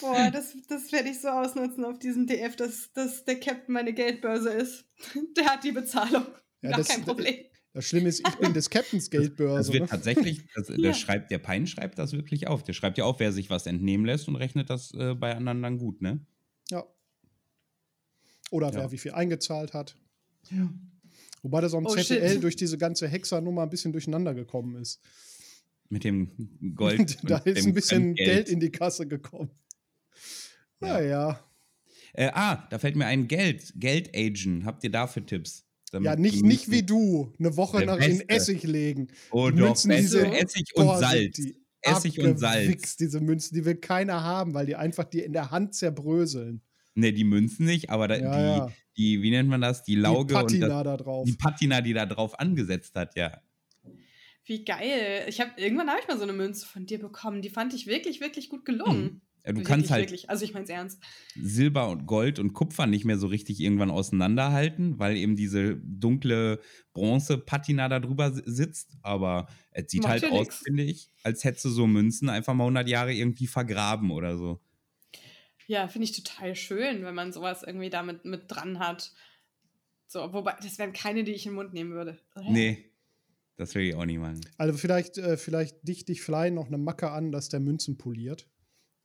Boah, 0.00 0.30
das, 0.30 0.56
das 0.68 0.90
werde 0.92 1.08
ich 1.08 1.20
so 1.20 1.28
ausnutzen 1.28 1.84
auf 1.84 1.98
diesem 1.98 2.26
DF, 2.26 2.56
dass, 2.56 2.92
dass 2.92 3.24
der 3.24 3.38
Captain 3.38 3.72
meine 3.72 3.92
Geldbörse 3.92 4.50
ist. 4.50 4.84
Der 5.36 5.46
hat 5.46 5.64
die 5.64 5.72
Bezahlung. 5.72 6.26
Ja, 6.62 6.70
Gar 6.70 6.78
das, 6.78 6.88
kein 6.88 7.04
Problem. 7.04 7.36
Das 7.72 7.86
Schlimme 7.86 8.08
ist, 8.08 8.20
ich 8.26 8.34
bin 8.36 8.52
des 8.52 8.68
Captains 8.68 9.08
Geldbörse. 9.08 9.58
Das 9.58 9.72
wird 9.72 9.82
ne? 9.82 9.88
tatsächlich, 9.88 10.42
das, 10.54 10.66
das 10.66 10.76
ja. 10.78 10.92
schreibt, 10.92 11.30
der 11.30 11.38
Pein 11.38 11.66
schreibt 11.66 11.98
das 11.98 12.12
wirklich 12.12 12.48
auf. 12.48 12.62
Der 12.64 12.72
schreibt 12.72 12.98
ja 12.98 13.04
auf, 13.04 13.18
wer 13.20 13.32
sich 13.32 13.50
was 13.50 13.66
entnehmen 13.66 14.04
lässt 14.04 14.28
und 14.28 14.36
rechnet 14.36 14.68
das 14.68 14.92
äh, 14.94 15.14
bei 15.14 15.34
anderen 15.34 15.62
dann 15.62 15.78
gut, 15.78 16.02
ne? 16.02 16.20
Ja. 16.70 16.84
Oder 18.50 18.68
ja. 18.68 18.74
wer 18.74 18.92
wie 18.92 18.98
viel 18.98 19.12
eingezahlt 19.12 19.72
hat. 19.72 19.96
Ja. 20.50 20.70
Wobei 21.42 21.60
das 21.60 21.74
am 21.74 21.86
oh, 21.86 21.94
ZDL 21.94 22.34
shit. 22.34 22.42
durch 22.42 22.56
diese 22.56 22.78
ganze 22.78 23.08
Hexernummer 23.08 23.62
ein 23.62 23.70
bisschen 23.70 23.92
durcheinander 23.92 24.34
gekommen 24.34 24.76
ist. 24.76 25.00
Mit 25.92 26.04
dem 26.04 26.30
Gold. 26.74 27.18
da 27.22 27.36
ist 27.36 27.66
ein 27.66 27.74
bisschen 27.74 28.14
Geld. 28.14 28.28
Geld 28.28 28.48
in 28.48 28.60
die 28.60 28.70
Kasse 28.70 29.06
gekommen. 29.06 29.50
Naja. 30.80 31.38
Äh, 32.14 32.30
ah, 32.32 32.66
da 32.70 32.78
fällt 32.78 32.96
mir 32.96 33.04
ein 33.04 33.28
Geld. 33.28 33.74
Geldagent. 33.76 34.64
Habt 34.64 34.82
ihr 34.84 34.90
dafür 34.90 35.26
Tipps? 35.26 35.66
ja, 35.92 36.16
nicht, 36.16 36.42
nicht 36.42 36.70
wie 36.70 36.82
du. 36.82 37.34
Eine 37.38 37.58
Woche 37.58 37.84
nach 37.84 37.98
in 37.98 38.26
Essig 38.26 38.62
legen. 38.62 39.08
Oh 39.32 39.50
die 39.50 39.58
doch, 39.58 39.66
Münzen, 39.66 39.90
diese, 39.90 40.26
Essig 40.28 40.74
und 40.76 40.86
boah, 40.86 40.98
Salz. 40.98 41.38
Essig 41.82 42.18
und 42.20 42.38
Salz. 42.38 42.96
Diese 42.96 43.20
Münzen, 43.20 43.54
die 43.54 43.66
will 43.66 43.74
keiner 43.74 44.22
haben, 44.22 44.54
weil 44.54 44.64
die 44.64 44.76
einfach 44.76 45.04
dir 45.04 45.26
in 45.26 45.34
der 45.34 45.50
Hand 45.50 45.74
zerbröseln. 45.74 46.62
Ne, 46.94 47.12
die 47.12 47.24
Münzen 47.24 47.66
nicht, 47.66 47.90
aber 47.90 48.08
da, 48.08 48.16
ja, 48.16 48.30
die, 48.30 48.42
ja. 48.42 48.72
die, 48.96 49.22
wie 49.22 49.30
nennt 49.30 49.50
man 49.50 49.60
das? 49.60 49.82
Die 49.82 49.96
Lauge 49.96 50.28
die 50.28 50.32
Patina 50.32 50.66
und 50.66 50.72
das, 50.72 50.84
da 50.84 50.96
drauf. 50.96 51.26
Die 51.26 51.36
Patina, 51.36 51.82
die 51.82 51.92
da 51.92 52.06
drauf 52.06 52.40
angesetzt 52.40 52.94
hat, 52.94 53.14
ja. 53.14 53.42
Wie 54.44 54.64
geil. 54.64 55.24
Ich 55.28 55.40
habe 55.40 55.52
irgendwann 55.56 55.88
habe 55.88 56.00
ich 56.00 56.08
mal 56.08 56.16
so 56.16 56.24
eine 56.24 56.32
Münze 56.32 56.66
von 56.66 56.86
dir 56.86 56.98
bekommen. 56.98 57.42
Die 57.42 57.50
fand 57.50 57.74
ich 57.74 57.86
wirklich, 57.86 58.20
wirklich 58.20 58.48
gut 58.48 58.64
gelungen. 58.64 59.04
Hm. 59.04 59.20
Ja, 59.44 59.50
du 59.50 59.58
wirklich, 59.58 59.68
kannst 59.68 59.90
halt 59.90 60.02
wirklich. 60.04 60.30
Also 60.30 60.44
ich 60.44 60.52
meine 60.52 60.64
es 60.64 60.70
ernst. 60.70 61.02
Silber 61.34 61.88
und 61.88 62.06
Gold 62.06 62.38
und 62.38 62.52
Kupfer 62.52 62.86
nicht 62.86 63.04
mehr 63.04 63.18
so 63.18 63.26
richtig 63.26 63.60
irgendwann 63.60 63.90
auseinanderhalten, 63.90 64.98
weil 65.00 65.16
eben 65.16 65.34
diese 65.34 65.76
dunkle 65.76 66.60
Bronze-Patina 66.92 67.88
da 67.88 67.98
drüber 67.98 68.32
sitzt. 68.32 68.96
Aber 69.02 69.48
es 69.72 69.90
sieht 69.90 70.02
Macht 70.02 70.12
halt 70.12 70.24
aus, 70.26 70.46
nix. 70.46 70.58
finde 70.58 70.84
ich, 70.84 71.10
als 71.24 71.42
hättest 71.42 71.64
du 71.64 71.70
so 71.70 71.86
Münzen 71.86 72.28
einfach 72.28 72.54
mal 72.54 72.64
100 72.64 72.88
Jahre 72.88 73.12
irgendwie 73.12 73.48
vergraben 73.48 74.12
oder 74.12 74.36
so. 74.36 74.60
Ja, 75.66 75.88
finde 75.88 76.04
ich 76.04 76.12
total 76.12 76.54
schön, 76.54 77.04
wenn 77.04 77.14
man 77.14 77.32
sowas 77.32 77.62
irgendwie 77.64 77.90
damit 77.90 78.24
mit 78.24 78.44
dran 78.48 78.78
hat. 78.78 79.12
So, 80.06 80.32
wobei, 80.32 80.54
das 80.62 80.78
wären 80.78 80.92
keine, 80.92 81.24
die 81.24 81.32
ich 81.32 81.46
in 81.46 81.52
den 81.52 81.56
Mund 81.56 81.72
nehmen 81.72 81.92
würde. 81.92 82.20
Oder? 82.36 82.50
Nee, 82.50 82.91
das 83.62 83.74
will 83.74 83.82
ich 83.82 83.94
auch 83.94 84.04
nicht 84.04 84.18
machen. 84.18 84.40
Also 84.58 84.76
vielleicht, 84.76 85.18
äh, 85.18 85.36
vielleicht 85.36 85.86
dicht 85.86 86.08
dich 86.08 86.22
vielleicht 86.22 86.54
noch 86.54 86.66
eine 86.66 86.78
Macke 86.78 87.10
an, 87.10 87.30
dass 87.32 87.48
der 87.48 87.60
Münzen 87.60 87.96
poliert. 87.96 88.48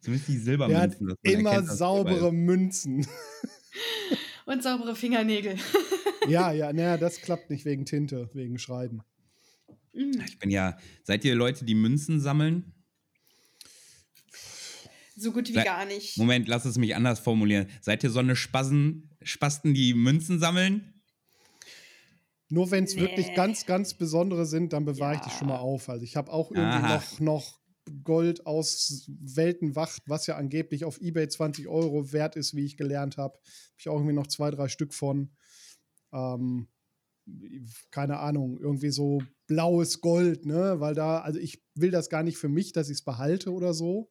Zumindest 0.00 0.28
die 0.28 0.38
Silbermünzen. 0.38 1.06
Der 1.06 1.12
hat 1.12 1.18
immer 1.24 1.50
erkennt, 1.52 1.70
saubere 1.70 2.32
Münzen. 2.32 3.06
Und 4.46 4.62
saubere 4.62 4.96
Fingernägel. 4.96 5.56
ja, 6.28 6.50
ja, 6.50 6.72
naja, 6.72 6.96
das 6.96 7.20
klappt 7.20 7.50
nicht 7.50 7.64
wegen 7.64 7.84
Tinte, 7.86 8.28
wegen 8.34 8.58
Schreiben. 8.58 9.02
Ich 9.92 10.40
bin 10.40 10.50
ja, 10.50 10.76
seid 11.04 11.24
ihr 11.24 11.36
Leute, 11.36 11.64
die 11.64 11.76
Münzen 11.76 12.20
sammeln? 12.20 12.74
So 15.14 15.30
gut 15.30 15.48
wie 15.48 15.52
Se 15.52 15.62
gar 15.62 15.84
nicht. 15.84 16.18
Moment, 16.18 16.48
lass 16.48 16.64
es 16.64 16.78
mich 16.78 16.96
anders 16.96 17.20
formulieren. 17.20 17.68
Seid 17.80 18.02
ihr 18.02 18.10
so 18.10 18.18
eine 18.18 18.34
Spassen, 18.34 19.10
Spasten, 19.22 19.74
die 19.74 19.94
Münzen 19.94 20.40
sammeln? 20.40 20.91
Nur 22.52 22.70
wenn 22.70 22.84
es 22.84 22.96
nee. 22.96 23.00
wirklich 23.00 23.32
ganz, 23.34 23.64
ganz 23.64 23.94
besondere 23.94 24.44
sind, 24.44 24.74
dann 24.74 24.84
bewahre 24.84 25.14
ja. 25.14 25.20
ich 25.20 25.26
die 25.26 25.38
schon 25.38 25.48
mal 25.48 25.56
auf. 25.56 25.88
Also 25.88 26.04
ich 26.04 26.16
habe 26.16 26.30
auch 26.30 26.50
irgendwie 26.50 26.86
noch, 26.86 27.20
noch 27.20 27.60
Gold 28.04 28.46
aus 28.46 29.06
Weltenwacht, 29.08 30.02
was 30.04 30.26
ja 30.26 30.36
angeblich 30.36 30.84
auf 30.84 31.00
Ebay 31.00 31.26
20 31.28 31.66
Euro 31.66 32.12
wert 32.12 32.36
ist, 32.36 32.54
wie 32.54 32.66
ich 32.66 32.76
gelernt 32.76 33.16
habe. 33.16 33.36
Habe 33.38 33.78
ich 33.78 33.88
auch 33.88 33.94
irgendwie 33.94 34.12
noch 34.12 34.26
zwei, 34.26 34.50
drei 34.50 34.68
Stück 34.68 34.92
von. 34.92 35.30
Ähm, 36.12 36.68
keine 37.90 38.18
Ahnung, 38.18 38.58
irgendwie 38.60 38.90
so 38.90 39.22
blaues 39.46 40.02
Gold, 40.02 40.44
ne? 40.44 40.78
Weil 40.78 40.94
da, 40.94 41.20
also 41.20 41.38
ich 41.38 41.64
will 41.74 41.90
das 41.90 42.10
gar 42.10 42.22
nicht 42.22 42.36
für 42.36 42.50
mich, 42.50 42.74
dass 42.74 42.90
ich 42.90 42.98
es 42.98 43.04
behalte 43.04 43.50
oder 43.50 43.72
so, 43.72 44.10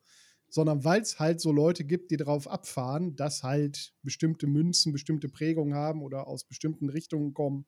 sondern 0.52 0.84
weil 0.84 1.02
es 1.02 1.18
halt 1.18 1.39
so 1.39 1.52
Leute 1.52 1.86
gibt, 1.86 2.12
die 2.12 2.18
darauf 2.18 2.47
abfahren, 2.47 3.16
dass 3.16 3.41
halt 3.41 3.93
bestimmte 4.04 4.47
Münzen 4.47 4.91
bestimmte 4.91 5.30
Prägungen 5.30 5.74
haben 5.74 6.04
oder 6.04 6.28
aus 6.28 6.43
bestimmten 6.43 6.89
Richtungen 6.89 7.34
kommen, 7.34 7.66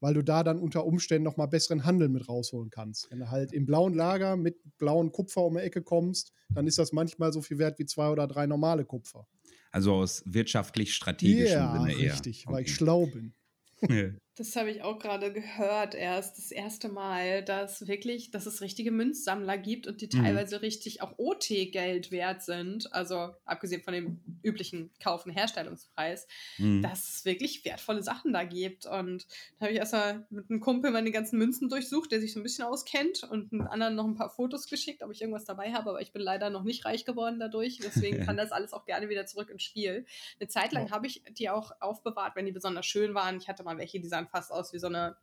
weil 0.00 0.12
du 0.12 0.22
da 0.22 0.44
dann 0.44 0.58
unter 0.58 0.84
Umständen 0.84 1.24
nochmal 1.24 1.48
besseren 1.48 1.84
Handel 1.84 2.10
mit 2.10 2.28
rausholen 2.28 2.68
kannst. 2.70 3.10
Wenn 3.10 3.20
du 3.20 3.30
halt 3.30 3.54
im 3.54 3.64
blauen 3.64 3.94
Lager 3.94 4.36
mit 4.36 4.58
blauen 4.76 5.12
Kupfer 5.12 5.44
um 5.44 5.54
die 5.54 5.62
Ecke 5.62 5.82
kommst, 5.82 6.32
dann 6.50 6.66
ist 6.66 6.78
das 6.78 6.92
manchmal 6.92 7.32
so 7.32 7.40
viel 7.40 7.58
wert 7.58 7.78
wie 7.78 7.86
zwei 7.86 8.10
oder 8.10 8.26
drei 8.26 8.46
normale 8.46 8.84
Kupfer. 8.84 9.26
Also 9.72 9.94
aus 9.94 10.22
wirtschaftlich 10.26 10.94
strategischen 10.94 11.56
ja, 11.56 11.72
Sinne 11.72 11.92
eher. 11.98 12.12
richtig, 12.12 12.46
okay. 12.46 12.54
weil 12.54 12.62
ich 12.64 12.74
schlau 12.74 13.06
bin. 13.06 13.34
Das 14.38 14.54
habe 14.54 14.70
ich 14.70 14.82
auch 14.82 14.98
gerade 14.98 15.32
gehört, 15.32 15.94
erst 15.94 16.36
das 16.36 16.50
erste 16.50 16.90
Mal, 16.90 17.42
dass 17.42 17.88
wirklich, 17.88 18.30
dass 18.30 18.44
es 18.44 18.60
richtige 18.60 18.90
Münzsammler 18.90 19.56
gibt 19.56 19.86
und 19.86 20.02
die 20.02 20.14
mhm. 20.14 20.24
teilweise 20.24 20.60
richtig 20.60 21.00
auch 21.00 21.14
OT-Geld 21.16 22.10
wert 22.10 22.42
sind, 22.42 22.92
also 22.92 23.30
abgesehen 23.46 23.82
von 23.82 23.94
dem 23.94 24.20
üblichen 24.42 24.90
Kaufen 25.02 25.32
Herstellungspreis, 25.32 26.26
mhm. 26.58 26.82
dass 26.82 27.08
es 27.08 27.24
wirklich 27.24 27.64
wertvolle 27.64 28.02
Sachen 28.02 28.34
da 28.34 28.44
gibt. 28.44 28.84
Und 28.84 29.26
da 29.58 29.64
habe 29.64 29.72
ich 29.72 29.78
erstmal 29.78 30.26
mit 30.28 30.50
einem 30.50 30.60
Kumpel 30.60 30.90
meine 30.90 31.12
ganzen 31.12 31.38
Münzen 31.38 31.70
durchsucht, 31.70 32.12
der 32.12 32.20
sich 32.20 32.34
so 32.34 32.40
ein 32.40 32.42
bisschen 32.42 32.66
auskennt 32.66 33.22
und 33.22 33.54
einen 33.54 33.66
anderen 33.66 33.94
noch 33.94 34.04
ein 34.04 34.16
paar 34.16 34.28
Fotos 34.28 34.66
geschickt, 34.66 35.02
ob 35.02 35.10
ich 35.12 35.22
irgendwas 35.22 35.46
dabei 35.46 35.72
habe, 35.72 35.88
aber 35.88 36.02
ich 36.02 36.12
bin 36.12 36.20
leider 36.20 36.50
noch 36.50 36.62
nicht 36.62 36.84
reich 36.84 37.06
geworden 37.06 37.40
dadurch. 37.40 37.78
Deswegen 37.82 38.20
kann 38.26 38.36
das 38.36 38.52
alles 38.52 38.74
auch 38.74 38.84
gerne 38.84 39.08
wieder 39.08 39.24
zurück 39.24 39.48
ins 39.48 39.62
Spiel. 39.62 40.04
Eine 40.38 40.48
Zeit 40.48 40.72
lang 40.72 40.90
habe 40.90 41.06
ich 41.06 41.22
die 41.30 41.48
auch 41.48 41.72
aufbewahrt, 41.80 42.36
wenn 42.36 42.44
die 42.44 42.52
besonders 42.52 42.84
schön 42.84 43.14
waren. 43.14 43.38
Ich 43.38 43.48
hatte 43.48 43.62
mal 43.62 43.78
welche, 43.78 43.98
die 43.98 44.08
sahen 44.08 44.25
sahen 44.26 44.28
fast 44.28 44.52
aus 44.52 44.72
wie 44.72 44.78
so 44.78 44.86
eine, 44.88 45.16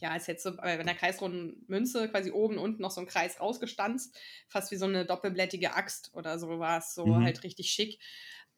ja, 0.00 0.10
als 0.10 0.28
hätte 0.28 0.42
so 0.42 0.56
bei 0.56 0.78
einer 0.78 0.94
kreisrunden 0.94 1.64
Münze 1.68 2.08
quasi 2.08 2.30
oben 2.30 2.58
und 2.58 2.64
unten 2.64 2.82
noch 2.82 2.90
so 2.90 3.00
ein 3.00 3.06
Kreis 3.06 3.40
rausgestanzt, 3.40 4.18
fast 4.48 4.70
wie 4.70 4.76
so 4.76 4.86
eine 4.86 5.06
doppelblättige 5.06 5.74
Axt 5.74 6.10
oder 6.14 6.38
so 6.38 6.58
war 6.58 6.78
es, 6.78 6.94
so 6.94 7.06
mhm. 7.06 7.24
halt 7.24 7.42
richtig 7.42 7.70
schick. 7.70 8.00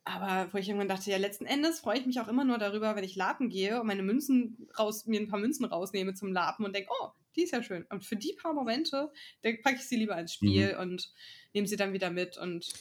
Aber 0.05 0.53
wo 0.53 0.59
ich 0.59 0.69
irgendwann 0.69 0.89
dachte, 0.89 1.11
ja, 1.11 1.17
letzten 1.17 1.47
Endes 1.47 1.81
freue 1.81 1.99
ich 1.99 2.07
mich 2.07 2.21
auch 2.21 2.29
immer 2.29 2.45
nur 2.45 2.59
darüber, 2.59 2.95
wenn 2.95 3.03
ich 3.03 3.17
lapen 3.17 3.49
gehe 3.49 3.81
und 3.81 3.89
meine 3.89 4.05
Münzen 4.05 4.69
raus, 4.79 5.05
mir 5.07 5.21
ein 5.21 5.27
paar 5.27 5.41
Münzen 5.41 5.65
rausnehme 5.65 6.15
zum 6.15 6.33
Lapen 6.33 6.65
und 6.65 6.77
denke, 6.77 6.91
oh, 7.03 7.09
die 7.35 7.43
ist 7.43 7.53
ja 7.53 7.61
schön. 7.63 7.85
Und 7.91 8.05
für 8.05 8.15
die 8.15 8.33
paar 8.41 8.55
Momente, 8.55 9.11
da 9.43 9.51
packe 9.65 9.77
ich 9.77 9.89
sie 9.89 9.97
lieber 9.97 10.17
ins 10.17 10.33
Spiel 10.33 10.75
mhm. 10.75 10.81
und 10.81 11.13
nehme 11.55 11.67
sie 11.67 11.77
dann 11.77 11.93
wieder 11.93 12.11
mit 12.11 12.39
und 12.39 12.73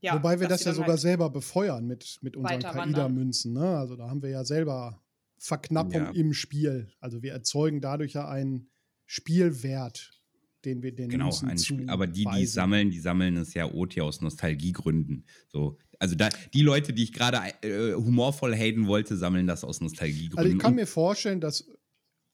ja, 0.00 0.16
Wobei 0.16 0.38
wir 0.38 0.48
das 0.48 0.64
ja 0.64 0.74
sogar 0.74 0.90
halt 0.90 1.00
selber 1.00 1.30
befeuern 1.30 1.86
mit, 1.86 2.18
mit 2.20 2.36
unseren 2.36 2.60
Kaida-Münzen. 2.60 3.54
Ne? 3.54 3.78
Also 3.78 3.96
da 3.96 4.10
haben 4.10 4.20
wir 4.20 4.28
ja 4.28 4.44
selber 4.44 5.02
Verknappung 5.44 5.92
ja. 5.92 6.10
im 6.12 6.32
Spiel. 6.32 6.88
Also 7.00 7.22
wir 7.22 7.32
erzeugen 7.32 7.82
dadurch 7.82 8.14
ja 8.14 8.26
einen 8.26 8.70
Spielwert, 9.04 10.22
den 10.64 10.82
wir 10.82 10.94
den 10.94 11.10
genau, 11.10 11.38
ein 11.42 11.58
Spiel, 11.58 11.90
aber 11.90 12.06
die, 12.06 12.24
die 12.24 12.46
sammeln, 12.46 12.90
die 12.90 12.98
sammeln 12.98 13.36
es 13.36 13.52
ja 13.52 13.70
OT 13.70 14.00
aus 14.00 14.22
Nostalgiegründen. 14.22 15.26
So, 15.48 15.76
also 15.98 16.14
da, 16.14 16.30
die 16.54 16.62
Leute, 16.62 16.94
die 16.94 17.02
ich 17.02 17.12
gerade 17.12 17.36
äh, 17.60 17.92
humorvoll 17.92 18.56
haten 18.56 18.86
wollte, 18.86 19.18
sammeln 19.18 19.46
das 19.46 19.64
aus 19.64 19.82
Nostalgiegründen. 19.82 20.38
Also 20.38 20.50
ich 20.50 20.58
kann 20.58 20.76
mir 20.76 20.86
vorstellen, 20.86 21.42
dass 21.42 21.70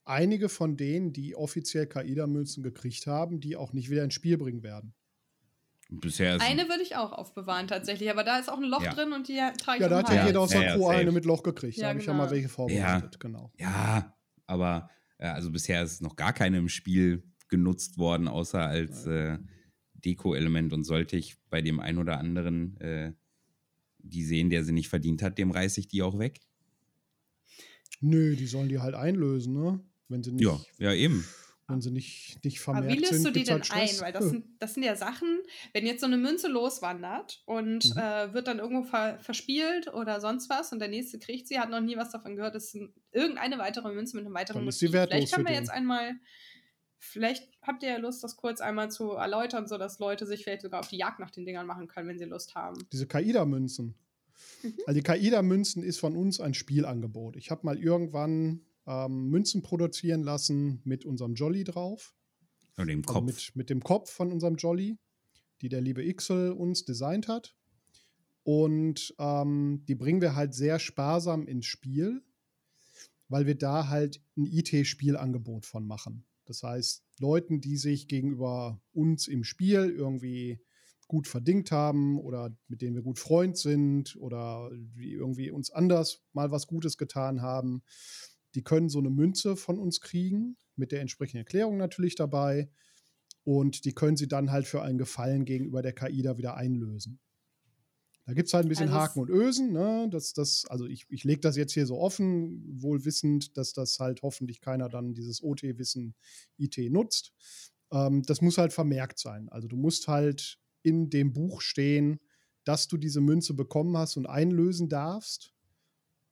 einige 0.04 0.48
von 0.48 0.76
denen, 0.76 1.12
die 1.12 1.34
offiziell 1.34 1.88
Kaida-Münzen 1.88 2.62
gekriegt 2.62 3.08
haben, 3.08 3.40
die 3.40 3.56
auch 3.56 3.72
nicht 3.72 3.90
wieder 3.90 4.04
ins 4.04 4.14
Spiel 4.14 4.38
bringen 4.38 4.62
werden. 4.62 4.94
Bisher 5.92 6.40
eine 6.40 6.68
würde 6.68 6.82
ich 6.82 6.94
auch 6.94 7.12
aufbewahren 7.12 7.66
tatsächlich, 7.66 8.10
aber 8.10 8.22
da 8.22 8.38
ist 8.38 8.48
auch 8.48 8.58
ein 8.58 8.64
Loch 8.64 8.82
ja. 8.82 8.92
drin 8.94 9.12
und 9.12 9.26
die 9.26 9.40
trage 9.58 9.78
ich 9.78 9.82
Ja, 9.82 9.88
da 9.88 9.98
hat 9.98 10.08
ja 10.10 10.26
jeder 10.26 10.40
aus 10.40 10.50
der 10.50 10.74
Crew 10.74 10.86
eine 10.88 11.10
mit 11.10 11.24
Loch 11.24 11.42
gekriegt. 11.42 11.76
Ja, 11.76 11.82
da 11.82 11.88
habe 11.88 11.98
genau. 11.98 12.12
ich 12.12 12.18
ja 12.18 12.24
mal 12.24 12.30
welche 12.30 12.48
vorbereitet, 12.48 13.14
ja. 13.14 13.18
genau. 13.18 13.52
Ja, 13.58 14.16
aber 14.46 14.88
also 15.18 15.50
bisher 15.50 15.82
ist 15.82 16.00
noch 16.00 16.16
gar 16.16 16.32
keine 16.32 16.58
im 16.58 16.68
Spiel 16.68 17.24
genutzt 17.48 17.98
worden, 17.98 18.28
außer 18.28 18.60
als 18.60 19.04
äh, 19.06 19.38
Deko-Element 19.94 20.72
und 20.72 20.84
sollte 20.84 21.16
ich 21.16 21.36
bei 21.50 21.60
dem 21.60 21.80
einen 21.80 21.98
oder 21.98 22.18
anderen 22.18 22.80
äh, 22.80 23.12
die 23.98 24.24
sehen, 24.24 24.48
der 24.48 24.64
sie 24.64 24.72
nicht 24.72 24.88
verdient 24.88 25.22
hat, 25.22 25.38
dem 25.38 25.50
reiße 25.50 25.80
ich 25.80 25.88
die 25.88 26.02
auch 26.02 26.18
weg. 26.18 26.40
Nö, 28.00 28.34
die 28.34 28.46
sollen 28.46 28.68
die 28.68 28.78
halt 28.78 28.94
einlösen, 28.94 29.52
ne? 29.52 29.80
Wenn 30.08 30.22
sie 30.22 30.32
nicht. 30.32 30.44
Ja, 30.44 30.58
ja 30.78 30.94
eben 30.94 31.24
wenn 31.70 31.80
sie 31.80 31.90
nicht, 31.90 32.38
nicht 32.44 32.60
vermehrt 32.60 32.84
Aber 32.84 32.94
wie 32.94 32.98
löst 32.98 33.14
sind, 33.14 33.26
du 33.26 33.30
die 33.30 33.44
denn 33.44 33.62
halt 33.62 33.72
ein? 33.72 34.00
Weil 34.00 34.12
das, 34.12 34.30
sind, 34.30 34.44
das 34.58 34.74
sind 34.74 34.82
ja 34.82 34.96
Sachen, 34.96 35.40
wenn 35.72 35.86
jetzt 35.86 36.00
so 36.00 36.06
eine 36.06 36.16
Münze 36.16 36.48
loswandert 36.48 37.42
und 37.46 37.94
mhm. 37.94 38.00
äh, 38.00 38.32
wird 38.34 38.48
dann 38.48 38.58
irgendwo 38.58 38.82
ver 38.82 39.18
verspielt 39.20 39.92
oder 39.92 40.20
sonst 40.20 40.50
was 40.50 40.72
und 40.72 40.78
der 40.78 40.88
nächste 40.88 41.18
kriegt 41.18 41.48
sie, 41.48 41.58
hat 41.58 41.70
noch 41.70 41.80
nie 41.80 41.96
was 41.96 42.10
davon 42.10 42.36
gehört, 42.36 42.54
das 42.54 42.74
ist 42.74 42.82
irgendeine 43.12 43.58
weitere 43.58 43.92
Münze 43.92 44.16
mit 44.16 44.26
einem 44.26 44.34
weiteren 44.34 44.64
Motiv. 44.64 44.90
Vielleicht 44.90 45.32
können 45.32 45.46
wir 45.46 45.54
jetzt 45.54 45.70
einmal, 45.70 46.14
vielleicht 46.98 47.48
habt 47.62 47.82
ihr 47.82 47.90
ja 47.90 47.96
Lust, 47.98 48.22
das 48.24 48.36
kurz 48.36 48.60
einmal 48.60 48.90
zu 48.90 49.12
erläutern, 49.12 49.66
sodass 49.66 49.98
Leute 49.98 50.26
sich 50.26 50.44
vielleicht 50.44 50.62
sogar 50.62 50.80
auf 50.80 50.88
die 50.88 50.98
Jagd 50.98 51.18
nach 51.18 51.30
den 51.30 51.44
Dingern 51.44 51.66
machen 51.66 51.88
können, 51.88 52.08
wenn 52.08 52.18
sie 52.18 52.24
Lust 52.24 52.54
haben. 52.54 52.86
Diese 52.92 53.06
Kaida-Münzen. 53.06 53.94
Mhm. 54.62 54.74
Also 54.86 54.98
die 54.98 55.04
Kaida-Münzen 55.04 55.82
ist 55.82 55.98
von 55.98 56.16
uns 56.16 56.40
ein 56.40 56.54
Spielangebot. 56.54 57.36
Ich 57.36 57.50
habe 57.50 57.64
mal 57.64 57.78
irgendwann 57.78 58.60
ähm, 58.90 59.28
Münzen 59.28 59.62
produzieren 59.62 60.22
lassen 60.22 60.80
mit 60.84 61.04
unserem 61.04 61.34
Jolly 61.34 61.62
drauf. 61.62 62.14
Und 62.76 62.88
dem 62.88 63.00
also 63.00 63.12
Kopf. 63.12 63.24
mit, 63.24 63.56
mit 63.56 63.70
dem 63.70 63.82
Kopf 63.82 64.10
von 64.10 64.32
unserem 64.32 64.56
Jolly. 64.56 64.98
die 65.60 65.68
der 65.68 65.82
liebe 65.82 66.02
Ixel 66.02 66.52
uns 66.52 66.84
designt 66.86 67.28
hat. 67.28 67.54
Und 68.42 69.14
ähm, 69.18 69.84
die 69.86 69.94
bringen 69.94 70.22
wir 70.22 70.34
halt 70.34 70.54
sehr 70.54 70.78
sparsam 70.78 71.46
ins 71.46 71.66
Spiel, 71.66 72.22
weil 73.28 73.46
wir 73.46 73.54
da 73.54 73.88
halt 73.88 74.22
ein 74.36 74.46
IT-Spielangebot 74.46 75.66
von 75.66 75.86
machen. 75.86 76.24
Das 76.46 76.62
heißt, 76.62 77.04
Leuten, 77.20 77.60
die 77.60 77.76
sich 77.76 78.08
gegenüber 78.08 78.80
uns 78.92 79.28
im 79.28 79.44
Spiel 79.44 79.90
irgendwie 79.90 80.58
gut 81.06 81.28
verdingt 81.28 81.70
haben 81.70 82.18
oder 82.18 82.56
mit 82.68 82.80
denen 82.80 82.94
wir 82.94 83.02
gut 83.02 83.18
Freund 83.18 83.58
sind 83.58 84.16
oder 84.16 84.70
die 84.72 85.12
irgendwie 85.12 85.50
uns 85.50 85.70
anders 85.70 86.22
mal 86.32 86.50
was 86.50 86.66
Gutes 86.66 86.96
getan 86.96 87.42
haben, 87.42 87.82
die 88.54 88.62
können 88.62 88.88
so 88.88 88.98
eine 88.98 89.10
Münze 89.10 89.56
von 89.56 89.78
uns 89.78 90.00
kriegen, 90.00 90.56
mit 90.76 90.92
der 90.92 91.00
entsprechenden 91.00 91.38
Erklärung 91.38 91.76
natürlich 91.76 92.14
dabei. 92.14 92.70
Und 93.44 93.84
die 93.84 93.94
können 93.94 94.16
sie 94.16 94.28
dann 94.28 94.50
halt 94.50 94.66
für 94.66 94.82
einen 94.82 94.98
Gefallen 94.98 95.44
gegenüber 95.44 95.82
der 95.82 95.94
KI 95.94 96.22
da 96.22 96.36
wieder 96.36 96.56
einlösen. 96.56 97.20
Da 98.26 98.34
gibt 98.34 98.48
es 98.48 98.54
halt 98.54 98.66
ein 98.66 98.68
bisschen 98.68 98.90
also 98.90 99.00
Haken 99.00 99.20
und 99.20 99.30
Ösen. 99.30 99.72
Ne? 99.72 100.08
Das, 100.10 100.32
das, 100.34 100.64
also 100.66 100.86
ich, 100.86 101.06
ich 101.08 101.24
lege 101.24 101.40
das 101.40 101.56
jetzt 101.56 101.72
hier 101.72 101.86
so 101.86 101.98
offen, 101.98 102.80
wohl 102.80 103.04
wissend, 103.04 103.56
dass 103.56 103.72
das 103.72 103.98
halt 103.98 104.22
hoffentlich 104.22 104.60
keiner 104.60 104.88
dann 104.88 105.14
dieses 105.14 105.42
OT-Wissen 105.42 106.14
IT 106.58 106.76
nutzt. 106.92 107.32
Ähm, 107.90 108.22
das 108.22 108.40
muss 108.40 108.58
halt 108.58 108.72
vermerkt 108.72 109.18
sein. 109.18 109.48
Also 109.48 109.68
du 109.68 109.76
musst 109.76 110.06
halt 110.06 110.60
in 110.82 111.10
dem 111.10 111.32
Buch 111.32 111.60
stehen, 111.60 112.20
dass 112.64 112.88
du 112.88 112.96
diese 112.96 113.20
Münze 113.20 113.54
bekommen 113.54 113.96
hast 113.96 114.16
und 114.16 114.26
einlösen 114.26 114.88
darfst. 114.88 115.52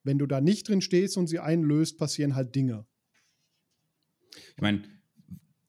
Wenn 0.08 0.18
du 0.18 0.24
da 0.24 0.40
nicht 0.40 0.66
drin 0.66 0.80
stehst 0.80 1.18
und 1.18 1.26
sie 1.26 1.38
einlöst, 1.38 1.98
passieren 1.98 2.34
halt 2.34 2.54
Dinge. 2.54 2.86
Ich 4.56 4.62
meine, 4.62 4.84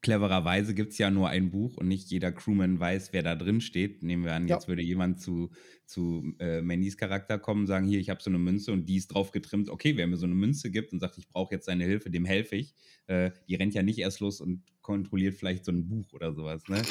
clevererweise 0.02 0.74
gibt 0.74 0.94
es 0.94 0.98
ja 0.98 1.12
nur 1.12 1.28
ein 1.28 1.52
Buch 1.52 1.76
und 1.76 1.90
nicht 1.90 2.10
jeder 2.10 2.32
Crewman 2.32 2.80
weiß, 2.80 3.12
wer 3.12 3.22
da 3.22 3.36
drin 3.36 3.60
steht. 3.60 4.02
Nehmen 4.02 4.24
wir 4.24 4.34
an, 4.34 4.48
ja. 4.48 4.56
jetzt 4.56 4.70
würde 4.70 4.82
jemand 4.82 5.20
zu, 5.20 5.52
zu 5.86 6.24
äh, 6.40 6.62
Mandys 6.62 6.96
Charakter 6.96 7.38
kommen 7.38 7.62
und 7.64 7.68
sagen, 7.68 7.86
hier, 7.86 8.00
ich 8.00 8.10
habe 8.10 8.24
so 8.24 8.30
eine 8.30 8.40
Münze 8.40 8.72
und 8.72 8.86
die 8.86 8.96
ist 8.96 9.10
drauf 9.10 9.32
getrimmt. 9.32 9.70
Okay, 9.70 9.98
wer 9.98 10.08
mir 10.08 10.16
so 10.16 10.26
eine 10.26 10.36
Münze 10.36 10.72
gibt 10.72 10.94
und 10.94 11.02
sagt, 11.02 11.18
ich 11.18 11.28
brauche 11.28 11.54
jetzt 11.54 11.66
seine 11.66 11.84
Hilfe, 11.84 12.10
dem 12.10 12.24
helfe 12.24 12.56
ich. 12.56 12.74
Äh, 13.08 13.32
die 13.50 13.56
rennt 13.56 13.74
ja 13.74 13.84
nicht 13.84 14.00
erst 14.00 14.22
los 14.22 14.40
und 14.40 14.64
kontrolliert 14.82 15.36
vielleicht 15.36 15.66
so 15.66 15.74
ein 15.74 15.86
Buch 15.86 16.14
oder 16.14 16.34
sowas, 16.34 16.64
ne? 16.70 16.82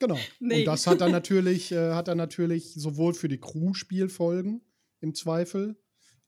Genau. 0.00 0.18
Nee. 0.38 0.58
Und 0.58 0.64
das 0.66 0.86
hat 0.86 1.00
dann 1.00 1.12
natürlich, 1.12 1.72
äh, 1.72 1.92
hat 1.92 2.08
dann 2.08 2.18
natürlich 2.18 2.74
sowohl 2.74 3.14
für 3.14 3.28
die 3.28 3.40
Crew 3.40 3.72
Spielfolgen 3.72 4.60
im 5.00 5.14
Zweifel, 5.14 5.76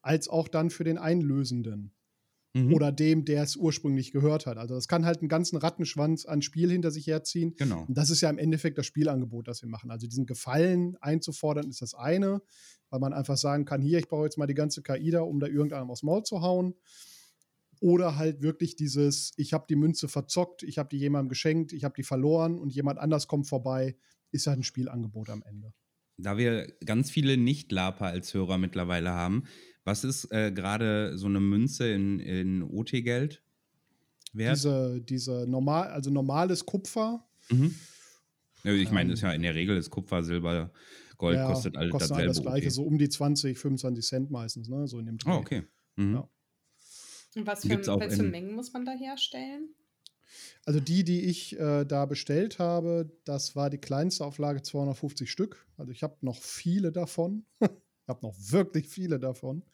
als 0.06 0.28
auch 0.28 0.46
dann 0.46 0.70
für 0.70 0.84
den 0.84 0.98
Einlösenden 0.98 1.92
mhm. 2.54 2.72
oder 2.72 2.92
dem, 2.92 3.24
der 3.24 3.42
es 3.42 3.56
ursprünglich 3.56 4.12
gehört 4.12 4.46
hat. 4.46 4.56
Also 4.56 4.76
das 4.76 4.86
kann 4.86 5.04
halt 5.04 5.18
einen 5.18 5.28
ganzen 5.28 5.56
Rattenschwanz 5.56 6.26
an 6.26 6.42
Spiel 6.42 6.70
hinter 6.70 6.92
sich 6.92 7.08
herziehen. 7.08 7.54
Genau. 7.56 7.84
Und 7.88 7.98
das 7.98 8.10
ist 8.10 8.20
ja 8.20 8.30
im 8.30 8.38
Endeffekt 8.38 8.78
das 8.78 8.86
Spielangebot, 8.86 9.48
das 9.48 9.62
wir 9.62 9.68
machen. 9.68 9.90
Also 9.90 10.06
diesen 10.06 10.24
Gefallen 10.24 10.96
einzufordern, 11.00 11.68
ist 11.68 11.82
das 11.82 11.94
eine, 11.94 12.40
weil 12.88 13.00
man 13.00 13.12
einfach 13.12 13.36
sagen 13.36 13.64
kann, 13.64 13.82
hier, 13.82 13.98
ich 13.98 14.08
baue 14.08 14.26
jetzt 14.26 14.38
mal 14.38 14.46
die 14.46 14.54
ganze 14.54 14.80
KI 14.80 15.10
da, 15.10 15.22
um 15.22 15.40
da 15.40 15.48
irgendeinem 15.48 15.90
aufs 15.90 16.04
Maul 16.04 16.22
zu 16.22 16.40
hauen. 16.40 16.74
Oder 17.80 18.16
halt 18.16 18.42
wirklich 18.42 18.76
dieses, 18.76 19.32
ich 19.36 19.52
habe 19.52 19.66
die 19.68 19.76
Münze 19.76 20.06
verzockt, 20.06 20.62
ich 20.62 20.78
habe 20.78 20.88
die 20.88 20.98
jemandem 20.98 21.28
geschenkt, 21.28 21.72
ich 21.72 21.82
habe 21.82 21.94
die 21.96 22.04
verloren 22.04 22.58
und 22.58 22.72
jemand 22.72 23.00
anders 23.00 23.26
kommt 23.26 23.48
vorbei, 23.48 23.96
ist 24.30 24.46
halt 24.46 24.60
ein 24.60 24.62
Spielangebot 24.62 25.30
am 25.30 25.42
Ende. 25.42 25.74
Da 26.16 26.38
wir 26.38 26.72
ganz 26.86 27.10
viele 27.10 27.36
Nicht-Lapa 27.36 28.06
als 28.06 28.32
Hörer 28.32 28.56
mittlerweile 28.56 29.10
haben, 29.10 29.44
was 29.86 30.02
ist 30.02 30.30
äh, 30.32 30.50
gerade 30.50 31.16
so 31.16 31.26
eine 31.26 31.40
Münze 31.40 31.88
in, 31.88 32.18
in 32.18 32.62
OT-Geld 32.62 33.42
wert? 34.32 34.56
Diese, 34.56 35.00
diese 35.00 35.46
normal, 35.46 35.88
also 35.88 36.10
normales 36.10 36.66
Kupfer. 36.66 37.24
Mhm. 37.50 37.74
Ich 38.64 38.90
meine, 38.90 39.10
ähm, 39.10 39.14
ist 39.14 39.22
ja 39.22 39.30
in 39.30 39.42
der 39.42 39.54
Regel 39.54 39.76
ist 39.76 39.90
Kupfer, 39.90 40.24
Silber, 40.24 40.72
Gold 41.18 41.36
ja, 41.36 41.46
kostet 41.46 41.76
alles 41.76 41.92
kostet 41.92 42.10
dasselbe. 42.10 42.28
das 42.28 42.42
gleiche, 42.42 42.66
okay. 42.66 42.70
so 42.70 42.82
um 42.82 42.98
die 42.98 43.08
20, 43.08 43.56
25 43.56 44.04
Cent 44.04 44.30
meistens, 44.32 44.68
ne? 44.68 44.88
So 44.88 44.98
in 44.98 45.06
dem 45.06 45.18
Dreh. 45.18 45.30
Oh, 45.30 45.36
okay. 45.36 45.62
Mhm. 45.94 46.14
Ja. 46.14 46.28
Und 47.36 47.46
was 47.46 47.62
für, 47.62 47.86
welche 48.00 48.22
Mengen 48.24 48.56
muss 48.56 48.72
man 48.72 48.84
da 48.84 48.92
herstellen? 48.92 49.68
Also 50.64 50.80
die, 50.80 51.04
die 51.04 51.20
ich 51.26 51.56
äh, 51.60 51.84
da 51.84 52.06
bestellt 52.06 52.58
habe, 52.58 53.08
das 53.24 53.54
war 53.54 53.70
die 53.70 53.78
kleinste 53.78 54.24
Auflage 54.24 54.62
250 54.62 55.30
Stück. 55.30 55.64
Also 55.76 55.92
ich 55.92 56.02
habe 56.02 56.16
noch 56.22 56.42
viele 56.42 56.90
davon. 56.90 57.44
Ich 58.06 58.08
habe 58.08 58.24
noch 58.24 58.36
wirklich 58.38 58.88
viele 58.88 59.18
davon. 59.18 59.64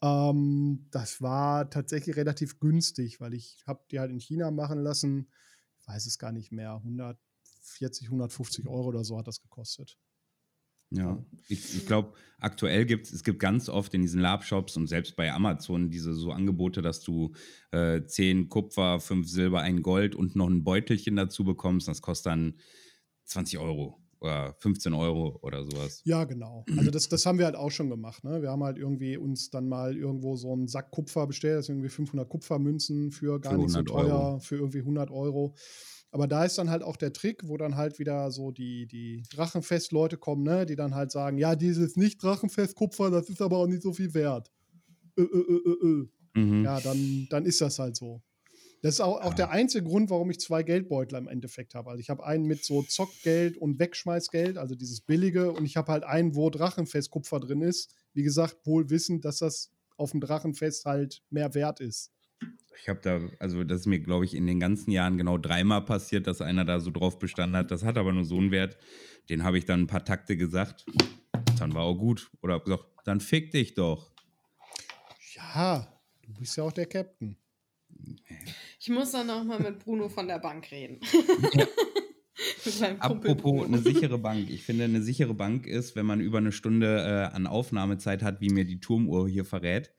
Ähm, 0.00 0.86
das 0.90 1.20
war 1.20 1.68
tatsächlich 1.68 2.16
relativ 2.16 2.60
günstig, 2.60 3.20
weil 3.20 3.34
ich 3.34 3.62
habe 3.66 3.84
die 3.90 4.00
halt 4.00 4.10
in 4.10 4.20
China 4.20 4.50
machen 4.50 4.82
lassen. 4.82 5.28
Ich 5.78 5.86
weiß 5.86 6.06
es 6.06 6.18
gar 6.18 6.32
nicht 6.32 6.50
mehr. 6.50 6.76
140, 6.76 8.06
150 8.06 8.66
Euro 8.68 8.88
oder 8.88 9.04
so 9.04 9.18
hat 9.18 9.28
das 9.28 9.42
gekostet. 9.42 9.98
Ja, 10.90 11.22
ich, 11.48 11.76
ich 11.76 11.84
glaube, 11.84 12.14
aktuell 12.38 12.86
gibt 12.86 13.12
es 13.12 13.22
gibt 13.22 13.38
ganz 13.38 13.68
oft 13.68 13.92
in 13.92 14.00
diesen 14.00 14.22
Lab-Shops 14.22 14.78
und 14.78 14.86
selbst 14.86 15.14
bei 15.16 15.30
Amazon 15.30 15.90
diese 15.90 16.14
so 16.14 16.32
Angebote, 16.32 16.80
dass 16.80 17.02
du 17.02 17.34
äh, 17.72 18.02
10 18.02 18.48
Kupfer, 18.48 18.98
5 18.98 19.28
Silber, 19.28 19.60
1 19.60 19.82
Gold 19.82 20.14
und 20.14 20.36
noch 20.36 20.48
ein 20.48 20.64
Beutelchen 20.64 21.16
dazu 21.16 21.44
bekommst. 21.44 21.86
Das 21.86 22.00
kostet 22.00 22.30
dann 22.32 22.54
20 23.24 23.58
Euro 23.58 24.00
oder 24.20 24.54
15 24.58 24.94
Euro 24.94 25.38
oder 25.42 25.64
sowas. 25.64 26.02
Ja, 26.04 26.24
genau. 26.24 26.64
Also 26.76 26.90
das, 26.90 27.08
das 27.08 27.24
haben 27.26 27.38
wir 27.38 27.46
halt 27.46 27.56
auch 27.56 27.70
schon 27.70 27.90
gemacht. 27.90 28.24
Ne? 28.24 28.42
Wir 28.42 28.50
haben 28.50 28.62
halt 28.64 28.78
irgendwie 28.78 29.16
uns 29.16 29.50
dann 29.50 29.68
mal 29.68 29.96
irgendwo 29.96 30.36
so 30.36 30.52
einen 30.52 30.68
Sack 30.68 30.90
Kupfer 30.90 31.26
bestellt, 31.26 31.58
das 31.58 31.66
sind 31.66 31.76
irgendwie 31.76 31.90
500 31.90 32.28
Kupfermünzen 32.28 33.10
für 33.10 33.40
gar 33.40 33.52
für 33.52 33.58
nicht 33.58 33.70
so 33.70 33.82
teuer, 33.82 34.14
Euro. 34.14 34.38
für 34.40 34.56
irgendwie 34.56 34.80
100 34.80 35.10
Euro. 35.10 35.54
Aber 36.10 36.26
da 36.26 36.44
ist 36.44 36.56
dann 36.56 36.70
halt 36.70 36.82
auch 36.82 36.96
der 36.96 37.12
Trick, 37.12 37.46
wo 37.46 37.56
dann 37.56 37.76
halt 37.76 37.98
wieder 37.98 38.30
so 38.30 38.50
die, 38.50 38.86
die 38.86 39.22
Drachenfest-Leute 39.30 40.16
kommen, 40.16 40.42
ne? 40.42 40.64
die 40.64 40.76
dann 40.76 40.94
halt 40.94 41.10
sagen, 41.10 41.36
ja, 41.36 41.54
dieses 41.54 41.96
nicht 41.96 42.22
Drachenfest-Kupfer, 42.22 43.10
das 43.10 43.28
ist 43.28 43.42
aber 43.42 43.58
auch 43.58 43.66
nicht 43.66 43.82
so 43.82 43.92
viel 43.92 44.14
wert. 44.14 44.50
Ö, 45.18 45.22
ö, 45.24 45.76
ö, 45.82 46.06
mhm. 46.34 46.64
Ja, 46.64 46.80
dann, 46.80 47.26
dann 47.28 47.44
ist 47.44 47.60
das 47.60 47.78
halt 47.78 47.96
so. 47.96 48.22
Das 48.80 48.94
ist 48.94 49.00
auch, 49.00 49.20
auch 49.20 49.34
der 49.34 49.50
einzige 49.50 49.84
Grund, 49.84 50.08
warum 50.10 50.30
ich 50.30 50.38
zwei 50.38 50.62
Geldbeutel 50.62 51.18
im 51.18 51.26
Endeffekt 51.26 51.74
habe. 51.74 51.90
Also 51.90 52.00
ich 52.00 52.10
habe 52.10 52.24
einen 52.24 52.44
mit 52.44 52.64
so 52.64 52.82
Zockgeld 52.82 53.56
und 53.56 53.78
Wegschmeißgeld, 53.80 54.56
also 54.56 54.76
dieses 54.76 55.00
billige, 55.00 55.50
und 55.52 55.64
ich 55.64 55.76
habe 55.76 55.90
halt 55.90 56.04
einen, 56.04 56.36
wo 56.36 56.48
Drachenfest-Kupfer 56.48 57.40
drin 57.40 57.62
ist. 57.62 57.92
Wie 58.14 58.22
gesagt, 58.22 58.58
wohl 58.64 58.88
wissend, 58.90 59.24
dass 59.24 59.38
das 59.38 59.72
auf 59.96 60.12
dem 60.12 60.20
Drachenfest 60.20 60.84
halt 60.84 61.22
mehr 61.30 61.54
wert 61.54 61.80
ist. 61.80 62.12
Ich 62.80 62.88
habe 62.88 63.00
da, 63.02 63.20
also 63.40 63.64
das 63.64 63.80
ist 63.80 63.86
mir, 63.86 63.98
glaube 63.98 64.24
ich, 64.24 64.34
in 64.34 64.46
den 64.46 64.60
ganzen 64.60 64.92
Jahren 64.92 65.18
genau 65.18 65.38
dreimal 65.38 65.84
passiert, 65.84 66.28
dass 66.28 66.40
einer 66.40 66.64
da 66.64 66.78
so 66.78 66.92
drauf 66.92 67.18
bestanden 67.18 67.56
hat. 67.56 67.72
Das 67.72 67.82
hat 67.82 67.98
aber 67.98 68.12
nur 68.12 68.24
so 68.24 68.36
einen 68.36 68.52
Wert. 68.52 68.76
Den 69.28 69.42
habe 69.42 69.58
ich 69.58 69.64
dann 69.64 69.82
ein 69.82 69.86
paar 69.88 70.04
Takte 70.04 70.36
gesagt. 70.36 70.86
Dann 71.58 71.74
war 71.74 71.82
auch 71.82 71.96
gut. 71.96 72.30
Oder 72.40 72.54
habe 72.54 72.64
gesagt, 72.64 72.84
dann 73.04 73.20
fick 73.20 73.50
dich 73.50 73.74
doch. 73.74 74.12
Ja, 75.34 76.00
du 76.22 76.32
bist 76.34 76.56
ja 76.56 76.62
auch 76.62 76.72
der 76.72 76.86
Captain. 76.86 77.36
Ich 78.88 78.94
muss 78.94 79.10
dann 79.10 79.26
noch 79.26 79.44
mal 79.44 79.60
mit 79.60 79.80
Bruno 79.80 80.08
von 80.08 80.26
der 80.28 80.38
Bank 80.38 80.70
reden. 80.70 80.98
Apropos 83.00 83.66
eine 83.66 83.82
sichere 83.82 84.16
Bank. 84.16 84.48
Ich 84.48 84.62
finde, 84.62 84.84
eine 84.84 85.02
sichere 85.02 85.34
Bank 85.34 85.66
ist, 85.66 85.94
wenn 85.94 86.06
man 86.06 86.22
über 86.22 86.38
eine 86.38 86.52
Stunde 86.52 86.96
äh, 87.30 87.34
an 87.36 87.46
Aufnahmezeit 87.46 88.22
hat, 88.22 88.40
wie 88.40 88.48
mir 88.48 88.64
die 88.64 88.80
Turmuhr 88.80 89.28
hier 89.28 89.44
verrät. 89.44 89.92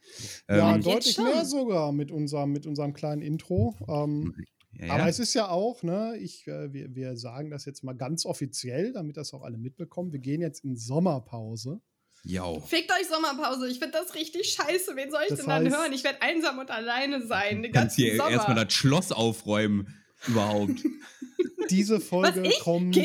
Ja, 0.49 0.73
ähm, 0.73 0.81
deutlich 0.81 1.19
mehr 1.19 1.45
sogar 1.45 1.91
mit 1.91 2.09
unserem, 2.09 2.51
mit 2.51 2.65
unserem 2.65 2.93
kleinen 2.93 3.21
Intro. 3.21 3.75
Ähm, 3.87 4.33
ja, 4.71 4.87
ja. 4.87 4.93
Aber 4.93 5.07
es 5.07 5.19
ist 5.19 5.35
ja 5.35 5.49
auch, 5.49 5.83
ne, 5.83 6.17
ich, 6.19 6.47
äh, 6.47 6.73
wir, 6.73 6.95
wir 6.95 7.15
sagen 7.15 7.51
das 7.51 7.65
jetzt 7.65 7.83
mal 7.83 7.93
ganz 7.93 8.25
offiziell, 8.25 8.91
damit 8.91 9.17
das 9.17 9.35
auch 9.35 9.43
alle 9.43 9.59
mitbekommen. 9.59 10.11
Wir 10.11 10.19
gehen 10.19 10.41
jetzt 10.41 10.65
in 10.65 10.75
Sommerpause. 10.75 11.79
Jo. 12.23 12.59
Fickt 12.61 12.91
euch 12.91 13.07
Sommerpause. 13.07 13.69
Ich 13.69 13.79
finde 13.79 13.97
das 13.97 14.13
richtig 14.15 14.53
scheiße. 14.53 14.95
Wen 14.95 15.09
soll 15.09 15.21
ich 15.23 15.29
das 15.29 15.39
denn 15.39 15.47
heißt, 15.47 15.65
dann 15.65 15.73
hören? 15.73 15.93
Ich 15.93 16.03
werde 16.03 16.21
einsam 16.21 16.59
und 16.59 16.69
alleine 16.69 17.25
sein. 17.25 17.63
Den 17.63 17.71
kannst 17.71 17.95
hier 17.95 18.13
erstmal 18.13 18.63
das 18.65 18.73
Schloss 18.73 19.11
aufräumen. 19.11 19.95
Überhaupt. 20.27 20.83
Diese 21.69 21.99
Folge 21.99 22.49
kommt 22.61 22.97
äh, 22.97 23.01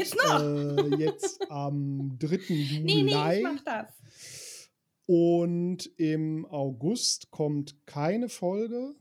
jetzt 0.96 1.50
am 1.50 2.16
3. 2.18 2.36
Juli. 2.48 2.80
Nee, 2.84 3.02
nee, 3.02 3.36
ich 3.36 3.42
mach 3.42 3.62
das. 3.64 3.86
Und 5.06 5.86
im 5.98 6.46
August 6.46 7.30
kommt 7.30 7.86
keine 7.86 8.28
Folge. 8.28 8.94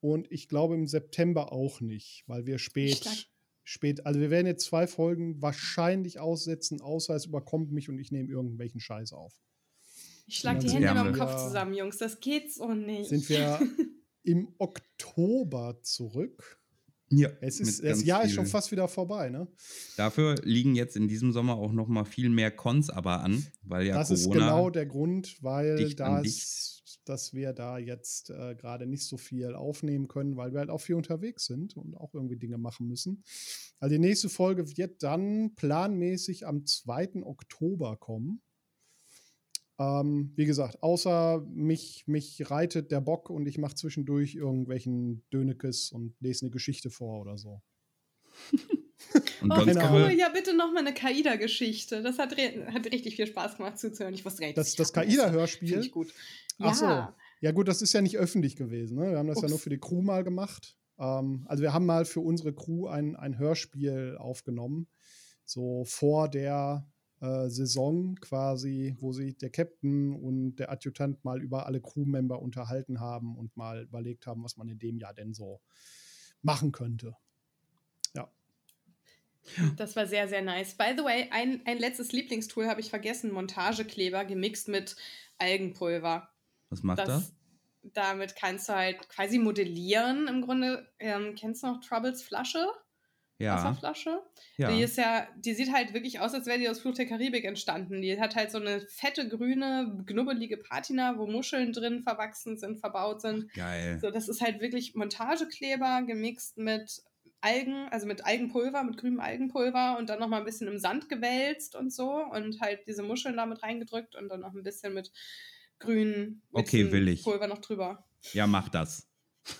Und 0.00 0.32
ich 0.32 0.48
glaube 0.48 0.74
im 0.74 0.86
September 0.86 1.52
auch 1.52 1.80
nicht, 1.80 2.24
weil 2.26 2.46
wir 2.46 2.58
spät 2.58 3.28
spät. 3.64 4.06
Also 4.06 4.20
wir 4.20 4.30
werden 4.30 4.46
jetzt 4.46 4.64
zwei 4.64 4.86
Folgen 4.86 5.40
wahrscheinlich 5.40 6.18
aussetzen, 6.18 6.80
außer 6.80 7.14
es 7.14 7.26
überkommt 7.26 7.72
mich 7.72 7.88
und 7.88 7.98
ich 7.98 8.10
nehme 8.10 8.30
irgendwelchen 8.30 8.80
Scheiß 8.80 9.12
auf. 9.12 9.34
Ich 10.26 10.38
schlag 10.38 10.60
die 10.60 10.70
Hände 10.70 10.90
über 10.90 11.04
den 11.04 11.14
Kopf 11.14 11.36
zusammen, 11.44 11.74
Jungs. 11.74 11.98
Das 11.98 12.20
geht 12.20 12.52
so 12.52 12.72
nicht. 12.72 13.08
Sind 13.08 13.28
wir 13.28 13.60
im 14.22 14.54
Oktober 14.58 15.80
zurück. 15.82 16.60
Ja, 17.12 17.28
es 17.40 17.58
ist, 17.58 17.82
das 17.82 18.04
Jahr 18.04 18.22
ist 18.22 18.34
schon 18.34 18.46
fast 18.46 18.70
wieder 18.70 18.86
vorbei, 18.86 19.30
ne? 19.30 19.48
Dafür 19.96 20.36
liegen 20.44 20.76
jetzt 20.76 20.94
in 20.94 21.08
diesem 21.08 21.32
Sommer 21.32 21.56
auch 21.56 21.72
noch 21.72 21.88
mal 21.88 22.04
viel 22.04 22.28
mehr 22.28 22.52
Cons 22.52 22.88
aber 22.88 23.24
an, 23.24 23.44
weil 23.62 23.86
ja 23.86 23.96
Das 23.96 24.08
Corona 24.08 24.20
ist 24.20 24.30
genau 24.30 24.70
der 24.70 24.86
Grund, 24.86 25.42
weil 25.42 25.92
das 25.94 26.79
dass 27.04 27.34
wir 27.34 27.52
da 27.52 27.78
jetzt 27.78 28.30
äh, 28.30 28.54
gerade 28.54 28.86
nicht 28.86 29.06
so 29.06 29.16
viel 29.16 29.54
aufnehmen 29.54 30.08
können, 30.08 30.36
weil 30.36 30.52
wir 30.52 30.60
halt 30.60 30.70
auch 30.70 30.80
viel 30.80 30.96
unterwegs 30.96 31.46
sind 31.46 31.76
und 31.76 31.96
auch 31.96 32.14
irgendwie 32.14 32.36
Dinge 32.36 32.58
machen 32.58 32.86
müssen. 32.86 33.22
Also 33.78 33.94
die 33.94 34.00
nächste 34.00 34.28
Folge 34.28 34.76
wird 34.76 35.02
dann 35.02 35.54
planmäßig 35.54 36.46
am 36.46 36.66
2. 36.66 37.22
Oktober 37.22 37.96
kommen. 37.96 38.42
Ähm, 39.78 40.32
wie 40.36 40.44
gesagt, 40.44 40.82
außer 40.82 41.42
mich, 41.48 42.04
mich 42.06 42.50
reitet 42.50 42.90
der 42.92 43.00
Bock 43.00 43.30
und 43.30 43.46
ich 43.46 43.56
mache 43.56 43.76
zwischendurch 43.76 44.34
irgendwelchen 44.34 45.24
Dönekes 45.32 45.90
und 45.90 46.14
lese 46.20 46.44
eine 46.44 46.50
Geschichte 46.50 46.90
vor 46.90 47.20
oder 47.20 47.38
so. 47.38 47.62
Und 49.42 49.52
oh, 49.52 49.64
genau. 49.64 50.08
ja, 50.08 50.28
bitte 50.28 50.56
nochmal 50.56 50.86
eine 50.86 50.94
Kaida-Geschichte. 50.94 52.02
Das 52.02 52.18
hat, 52.18 52.36
hat 52.36 52.86
richtig 52.86 53.16
viel 53.16 53.26
Spaß 53.26 53.56
gemacht 53.56 53.78
zuzuhören. 53.78 54.14
Ich 54.14 54.24
wusste 54.24 54.40
gar 54.40 54.46
nicht, 54.48 54.58
das, 54.58 54.74
das 54.74 54.92
Kaida-Hörspiel. 54.92 55.68
Finde 55.68 55.86
ich 55.86 55.92
gut. 55.92 56.12
Ach 56.58 56.74
so. 56.74 56.86
Ja, 57.40 57.52
gut, 57.52 57.68
das 57.68 57.80
ist 57.80 57.92
ja 57.92 58.02
nicht 58.02 58.18
öffentlich 58.18 58.56
gewesen. 58.56 58.98
Ne? 58.98 59.12
Wir 59.12 59.18
haben 59.18 59.28
das 59.28 59.38
Ups. 59.38 59.44
ja 59.44 59.48
nur 59.48 59.58
für 59.58 59.70
die 59.70 59.78
Crew 59.78 60.02
mal 60.02 60.24
gemacht. 60.24 60.76
Ähm, 60.98 61.44
also, 61.46 61.62
wir 61.62 61.72
haben 61.72 61.86
mal 61.86 62.04
für 62.04 62.20
unsere 62.20 62.52
Crew 62.52 62.86
ein, 62.86 63.16
ein 63.16 63.38
Hörspiel 63.38 64.16
aufgenommen. 64.18 64.88
So 65.44 65.84
vor 65.84 66.28
der 66.28 66.86
äh, 67.20 67.48
Saison 67.48 68.14
quasi, 68.16 68.96
wo 68.98 69.12
sich 69.12 69.36
der 69.36 69.50
Captain 69.50 70.14
und 70.14 70.56
der 70.56 70.70
Adjutant 70.70 71.24
mal 71.24 71.42
über 71.42 71.66
alle 71.66 71.80
Crewmember 71.80 72.40
unterhalten 72.40 73.00
haben 73.00 73.36
und 73.36 73.56
mal 73.56 73.82
überlegt 73.82 74.26
haben, 74.26 74.42
was 74.44 74.56
man 74.56 74.68
in 74.68 74.78
dem 74.78 74.98
Jahr 74.98 75.14
denn 75.14 75.34
so 75.34 75.60
machen 76.42 76.72
könnte. 76.72 77.16
Das 79.76 79.96
war 79.96 80.06
sehr, 80.06 80.28
sehr 80.28 80.42
nice. 80.42 80.74
By 80.74 80.92
the 80.96 81.02
way, 81.02 81.28
ein, 81.30 81.62
ein 81.64 81.78
letztes 81.78 82.12
Lieblingstool 82.12 82.66
habe 82.66 82.80
ich 82.80 82.90
vergessen: 82.90 83.32
Montagekleber 83.32 84.24
gemixt 84.24 84.68
mit 84.68 84.96
Algenpulver. 85.38 86.28
Was 86.68 86.82
macht 86.82 87.00
das? 87.00 87.08
das? 87.08 87.34
Damit 87.82 88.36
kannst 88.36 88.68
du 88.68 88.74
halt 88.74 89.08
quasi 89.08 89.38
modellieren. 89.38 90.28
Im 90.28 90.42
Grunde, 90.42 90.86
ähm, 90.98 91.34
kennst 91.34 91.62
du 91.62 91.68
noch 91.68 91.80
Troubles 91.80 92.22
Flasche? 92.22 92.66
Ja. 93.40 93.54
Wasserflasche. 93.54 94.22
Ja. 94.58 94.70
Die 94.70 94.82
ist 94.82 94.98
ja, 94.98 95.26
die 95.34 95.54
sieht 95.54 95.72
halt 95.72 95.94
wirklich 95.94 96.20
aus, 96.20 96.34
als 96.34 96.44
wäre 96.44 96.58
die 96.58 96.68
aus 96.68 96.80
Fluch 96.80 96.94
der 96.94 97.06
Karibik 97.06 97.46
entstanden. 97.46 98.02
Die 98.02 98.20
hat 98.20 98.36
halt 98.36 98.50
so 98.50 98.58
eine 98.58 98.80
fette, 98.82 99.26
grüne, 99.30 100.04
knubbelige 100.06 100.58
Patina, 100.58 101.16
wo 101.16 101.26
Muscheln 101.26 101.72
drin 101.72 102.02
verwachsen 102.02 102.58
sind, 102.58 102.80
verbaut 102.80 103.22
sind. 103.22 103.50
Geil. 103.54 103.98
So, 103.98 104.10
das 104.10 104.28
ist 104.28 104.42
halt 104.42 104.60
wirklich 104.60 104.94
Montagekleber 104.94 106.02
gemixt 106.06 106.58
mit 106.58 107.02
Algen, 107.40 107.88
also 107.90 108.06
mit 108.06 108.24
Algenpulver, 108.24 108.82
mit 108.84 108.96
grünem 108.98 109.20
Algenpulver 109.20 109.96
und 109.98 110.10
dann 110.10 110.18
nochmal 110.20 110.40
ein 110.40 110.46
bisschen 110.46 110.68
im 110.68 110.78
Sand 110.78 111.08
gewälzt 111.08 111.74
und 111.74 111.92
so 111.92 112.10
und 112.10 112.60
halt 112.60 112.86
diese 112.86 113.02
Muscheln 113.02 113.36
damit 113.36 113.62
reingedrückt 113.62 114.14
und 114.16 114.28
dann 114.28 114.40
noch 114.40 114.54
ein 114.54 114.62
bisschen 114.62 114.94
mit 114.94 115.10
grünem 115.78 116.42
okay, 116.52 116.92
will 116.92 117.08
ich. 117.08 117.24
Pulver 117.24 117.46
noch 117.46 117.60
drüber. 117.60 118.06
Ja, 118.32 118.46
mach 118.46 118.68
das. 118.68 119.08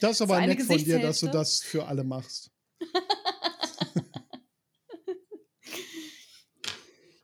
das 0.00 0.10
ist 0.12 0.22
aber 0.22 0.40
so 0.40 0.46
nett 0.46 0.62
von 0.62 0.78
dir, 0.78 0.98
dass 1.00 1.20
du 1.20 1.28
das 1.28 1.60
für 1.60 1.86
alle 1.86 2.02
machst. 2.04 2.50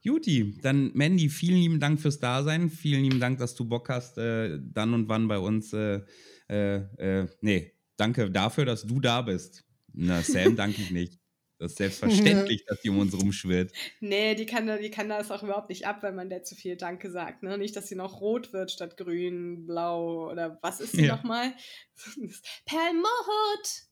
Juti, 0.02 0.58
dann 0.60 0.92
Mandy, 0.94 1.28
vielen 1.30 1.56
lieben 1.56 1.80
Dank 1.80 1.98
fürs 1.98 2.20
Dasein. 2.20 2.70
Vielen 2.70 3.02
lieben 3.04 3.20
Dank, 3.20 3.38
dass 3.38 3.54
du 3.54 3.64
Bock 3.64 3.88
hast, 3.88 4.18
äh, 4.18 4.60
dann 4.62 4.92
und 4.92 5.08
wann 5.08 5.28
bei 5.28 5.38
uns 5.38 5.72
äh, 5.72 6.02
äh, 6.48 6.76
äh, 6.76 7.28
nee, 7.40 7.72
danke 7.96 8.30
dafür, 8.30 8.64
dass 8.64 8.82
du 8.82 9.00
da 9.00 9.22
bist. 9.22 9.64
Na, 9.92 10.22
Sam 10.22 10.56
danke 10.56 10.82
ich 10.82 10.90
nicht. 10.90 11.18
Das 11.58 11.72
ist 11.72 11.78
selbstverständlich, 11.78 12.64
dass 12.66 12.80
die 12.82 12.90
um 12.90 12.98
uns 12.98 13.14
rumschwirrt. 13.14 13.72
Nee, 14.00 14.34
die 14.34 14.44
kann, 14.44 14.68
die 14.82 14.90
kann 14.90 15.08
das 15.08 15.30
auch 15.30 15.42
überhaupt 15.42 15.68
nicht 15.68 15.86
ab, 15.86 16.02
wenn 16.02 16.16
man 16.16 16.28
der 16.28 16.42
zu 16.42 16.56
viel 16.56 16.76
Danke 16.76 17.10
sagt. 17.10 17.42
Ne? 17.42 17.56
Nicht, 17.56 17.76
dass 17.76 17.88
sie 17.88 17.94
noch 17.94 18.20
rot 18.20 18.52
wird 18.52 18.72
statt 18.72 18.96
grün, 18.96 19.66
blau 19.66 20.30
oder 20.30 20.58
was 20.62 20.80
ist 20.80 20.92
sie 20.92 21.06
ja. 21.06 21.16
nochmal? 21.16 21.54
Perlmutt! 22.66 23.84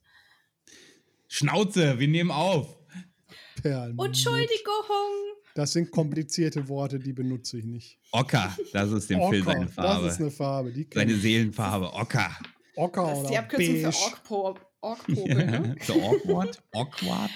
Schnauze, 1.29 1.97
wir 1.99 2.07
nehmen 2.07 2.31
auf. 2.31 2.77
Perlmutt. 3.61 4.07
Entschuldigung. 4.07 5.42
Das 5.55 5.73
sind 5.73 5.91
komplizierte 5.91 6.67
Worte, 6.67 6.97
die 6.97 7.13
benutze 7.13 7.59
ich 7.59 7.65
nicht. 7.65 7.99
Ocker, 8.11 8.55
das 8.71 8.91
ist 8.91 9.09
dem 9.09 9.21
Phil 9.29 9.43
seine 9.43 9.67
Farbe. 9.67 10.05
Das 10.05 10.13
ist 10.13 10.21
eine 10.21 10.31
Farbe. 10.31 10.71
Die 10.71 10.87
seine 10.91 11.15
Seelenfarbe, 11.15 11.93
Ocker. 11.93 12.35
Ocker 12.75 13.07
das 13.07 13.21
ist 13.21 13.29
die 13.29 13.37
Abkürzung 13.37 13.81
beige. 13.81 13.91
für 14.23 14.63
Orkpopel. 14.81 15.45
Ne? 15.45 15.75
so 15.81 15.93
awkward, 15.93 16.63
awkward. 16.73 17.31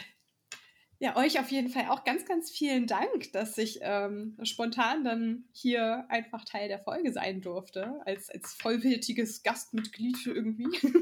Ja, 1.00 1.16
euch 1.16 1.40
auf 1.40 1.52
jeden 1.52 1.70
Fall 1.70 1.90
auch 1.90 2.04
ganz, 2.04 2.26
ganz 2.26 2.50
vielen 2.50 2.88
Dank, 2.88 3.32
dass 3.32 3.56
ich 3.60 3.80
ähm, 3.84 4.36
spontan 4.42 5.04
dann 5.04 5.46
hier 5.52 6.06
einfach 6.10 6.44
Teil 6.44 6.70
der 6.70 6.80
Folge 6.80 7.14
sein 7.14 7.42
durfte, 7.42 8.02
als, 8.06 8.32
als 8.32 8.56
vollwertiges 8.56 9.44
Gastmitglied 9.44 10.26
irgendwie. 10.26 10.66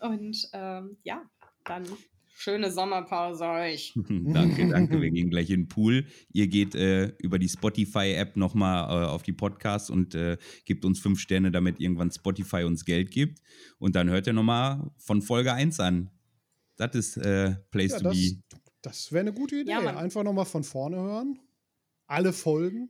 Und 0.00 0.48
ähm, 0.52 0.96
ja, 1.02 1.28
dann 1.64 1.84
Schöne 2.40 2.70
Sommerpause 2.70 3.44
euch. 3.46 3.94
danke, 4.08 4.68
danke. 4.68 5.00
Wir 5.00 5.10
gehen 5.10 5.28
gleich 5.28 5.50
in 5.50 5.62
den 5.62 5.68
Pool. 5.68 6.06
Ihr 6.32 6.46
geht 6.46 6.76
äh, 6.76 7.06
über 7.18 7.36
die 7.40 7.48
Spotify-App 7.48 8.36
nochmal 8.36 8.84
äh, 8.84 9.06
auf 9.06 9.24
die 9.24 9.32
Podcasts 9.32 9.90
und 9.90 10.14
äh, 10.14 10.38
gebt 10.64 10.84
uns 10.84 11.00
fünf 11.00 11.18
Sterne, 11.18 11.50
damit 11.50 11.80
irgendwann 11.80 12.12
Spotify 12.12 12.62
uns 12.62 12.84
Geld 12.84 13.10
gibt. 13.10 13.40
Und 13.80 13.96
dann 13.96 14.08
hört 14.08 14.28
ihr 14.28 14.34
nochmal 14.34 14.88
von 14.98 15.20
Folge 15.20 15.52
1 15.52 15.80
an. 15.80 16.12
Das 16.76 16.94
ist 16.94 17.16
äh, 17.16 17.56
Place 17.72 17.90
ja, 17.90 17.98
to 17.98 18.04
das, 18.04 18.14
be. 18.14 18.42
Das 18.82 19.10
wäre 19.10 19.22
eine 19.22 19.32
gute 19.32 19.56
Idee. 19.56 19.72
Ja, 19.72 19.96
Einfach 19.96 20.22
nochmal 20.22 20.46
von 20.46 20.62
vorne 20.62 20.96
hören. 20.96 21.40
Alle 22.06 22.32
Folgen 22.32 22.88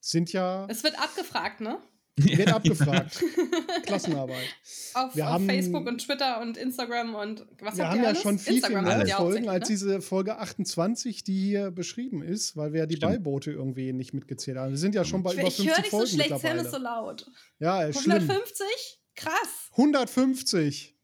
sind 0.00 0.32
ja. 0.32 0.66
Es 0.70 0.82
wird 0.82 0.98
abgefragt, 0.98 1.60
ne? 1.60 1.80
Wird 2.16 2.52
abgefragt. 2.52 3.22
Klassenarbeit. 3.84 4.48
Auf, 4.94 5.14
wir 5.14 5.26
auf 5.26 5.34
haben, 5.34 5.46
Facebook 5.46 5.86
und 5.86 5.98
Twitter 5.98 6.40
und 6.40 6.56
Instagram 6.56 7.14
und 7.14 7.44
was 7.60 7.76
Wir 7.76 7.90
haben 7.90 8.02
ja 8.02 8.08
alles? 8.08 8.22
schon 8.22 8.38
viel, 8.38 8.64
viel 8.64 8.80
mehr 8.80 9.06
Folgen 9.08 9.50
als 9.50 9.68
ne? 9.68 9.74
diese 9.74 10.00
Folge 10.00 10.38
28, 10.38 11.24
die 11.24 11.38
hier 11.38 11.70
beschrieben 11.70 12.22
ist, 12.22 12.56
weil 12.56 12.72
wir 12.72 12.80
ja 12.80 12.86
die 12.86 12.96
Stimmt. 12.96 13.12
Beiboote 13.12 13.52
irgendwie 13.52 13.92
nicht 13.92 14.14
mitgezählt 14.14 14.56
haben. 14.56 14.70
Wir 14.70 14.78
sind 14.78 14.94
ja 14.94 15.04
schon 15.04 15.22
bei 15.22 15.34
ich, 15.34 15.40
über 15.40 15.50
50 15.50 15.66
Folgen 15.66 15.68
Ich 15.68 15.76
höre 15.76 15.82
nicht 15.82 16.10
so 16.10 16.16
schlecht, 16.16 16.40
Sam 16.40 16.58
ist 16.58 16.70
so 16.70 16.78
laut. 16.78 17.30
Ja, 17.58 17.78
150? 17.80 18.66
Krass. 19.14 19.68
150. 19.72 20.96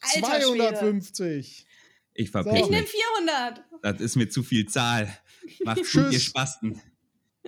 250. 0.00 1.66
Ich 2.18 2.30
verpiss 2.30 2.52
so. 2.52 2.64
Ich 2.64 2.70
nehme 2.70 2.86
400. 2.86 3.64
Das 3.82 4.00
ist 4.00 4.16
mir 4.16 4.30
zu 4.30 4.42
viel 4.42 4.66
Zahl. 4.66 5.14
Macht 5.64 5.82
gut, 5.92 6.12
ihr 6.12 6.20
Spasten. 6.20 6.80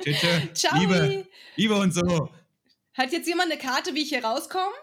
Tschüss. 0.00 0.16
Ciao. 0.54 0.78
Liebe, 0.78 1.26
Liebe 1.56 1.74
und 1.74 1.92
so. 1.92 2.30
Hat 2.94 3.12
jetzt 3.12 3.28
jemand 3.28 3.52
eine 3.52 3.60
Karte, 3.60 3.94
wie 3.94 4.02
ich 4.02 4.08
hier 4.08 4.24
rauskomme? 4.24 4.74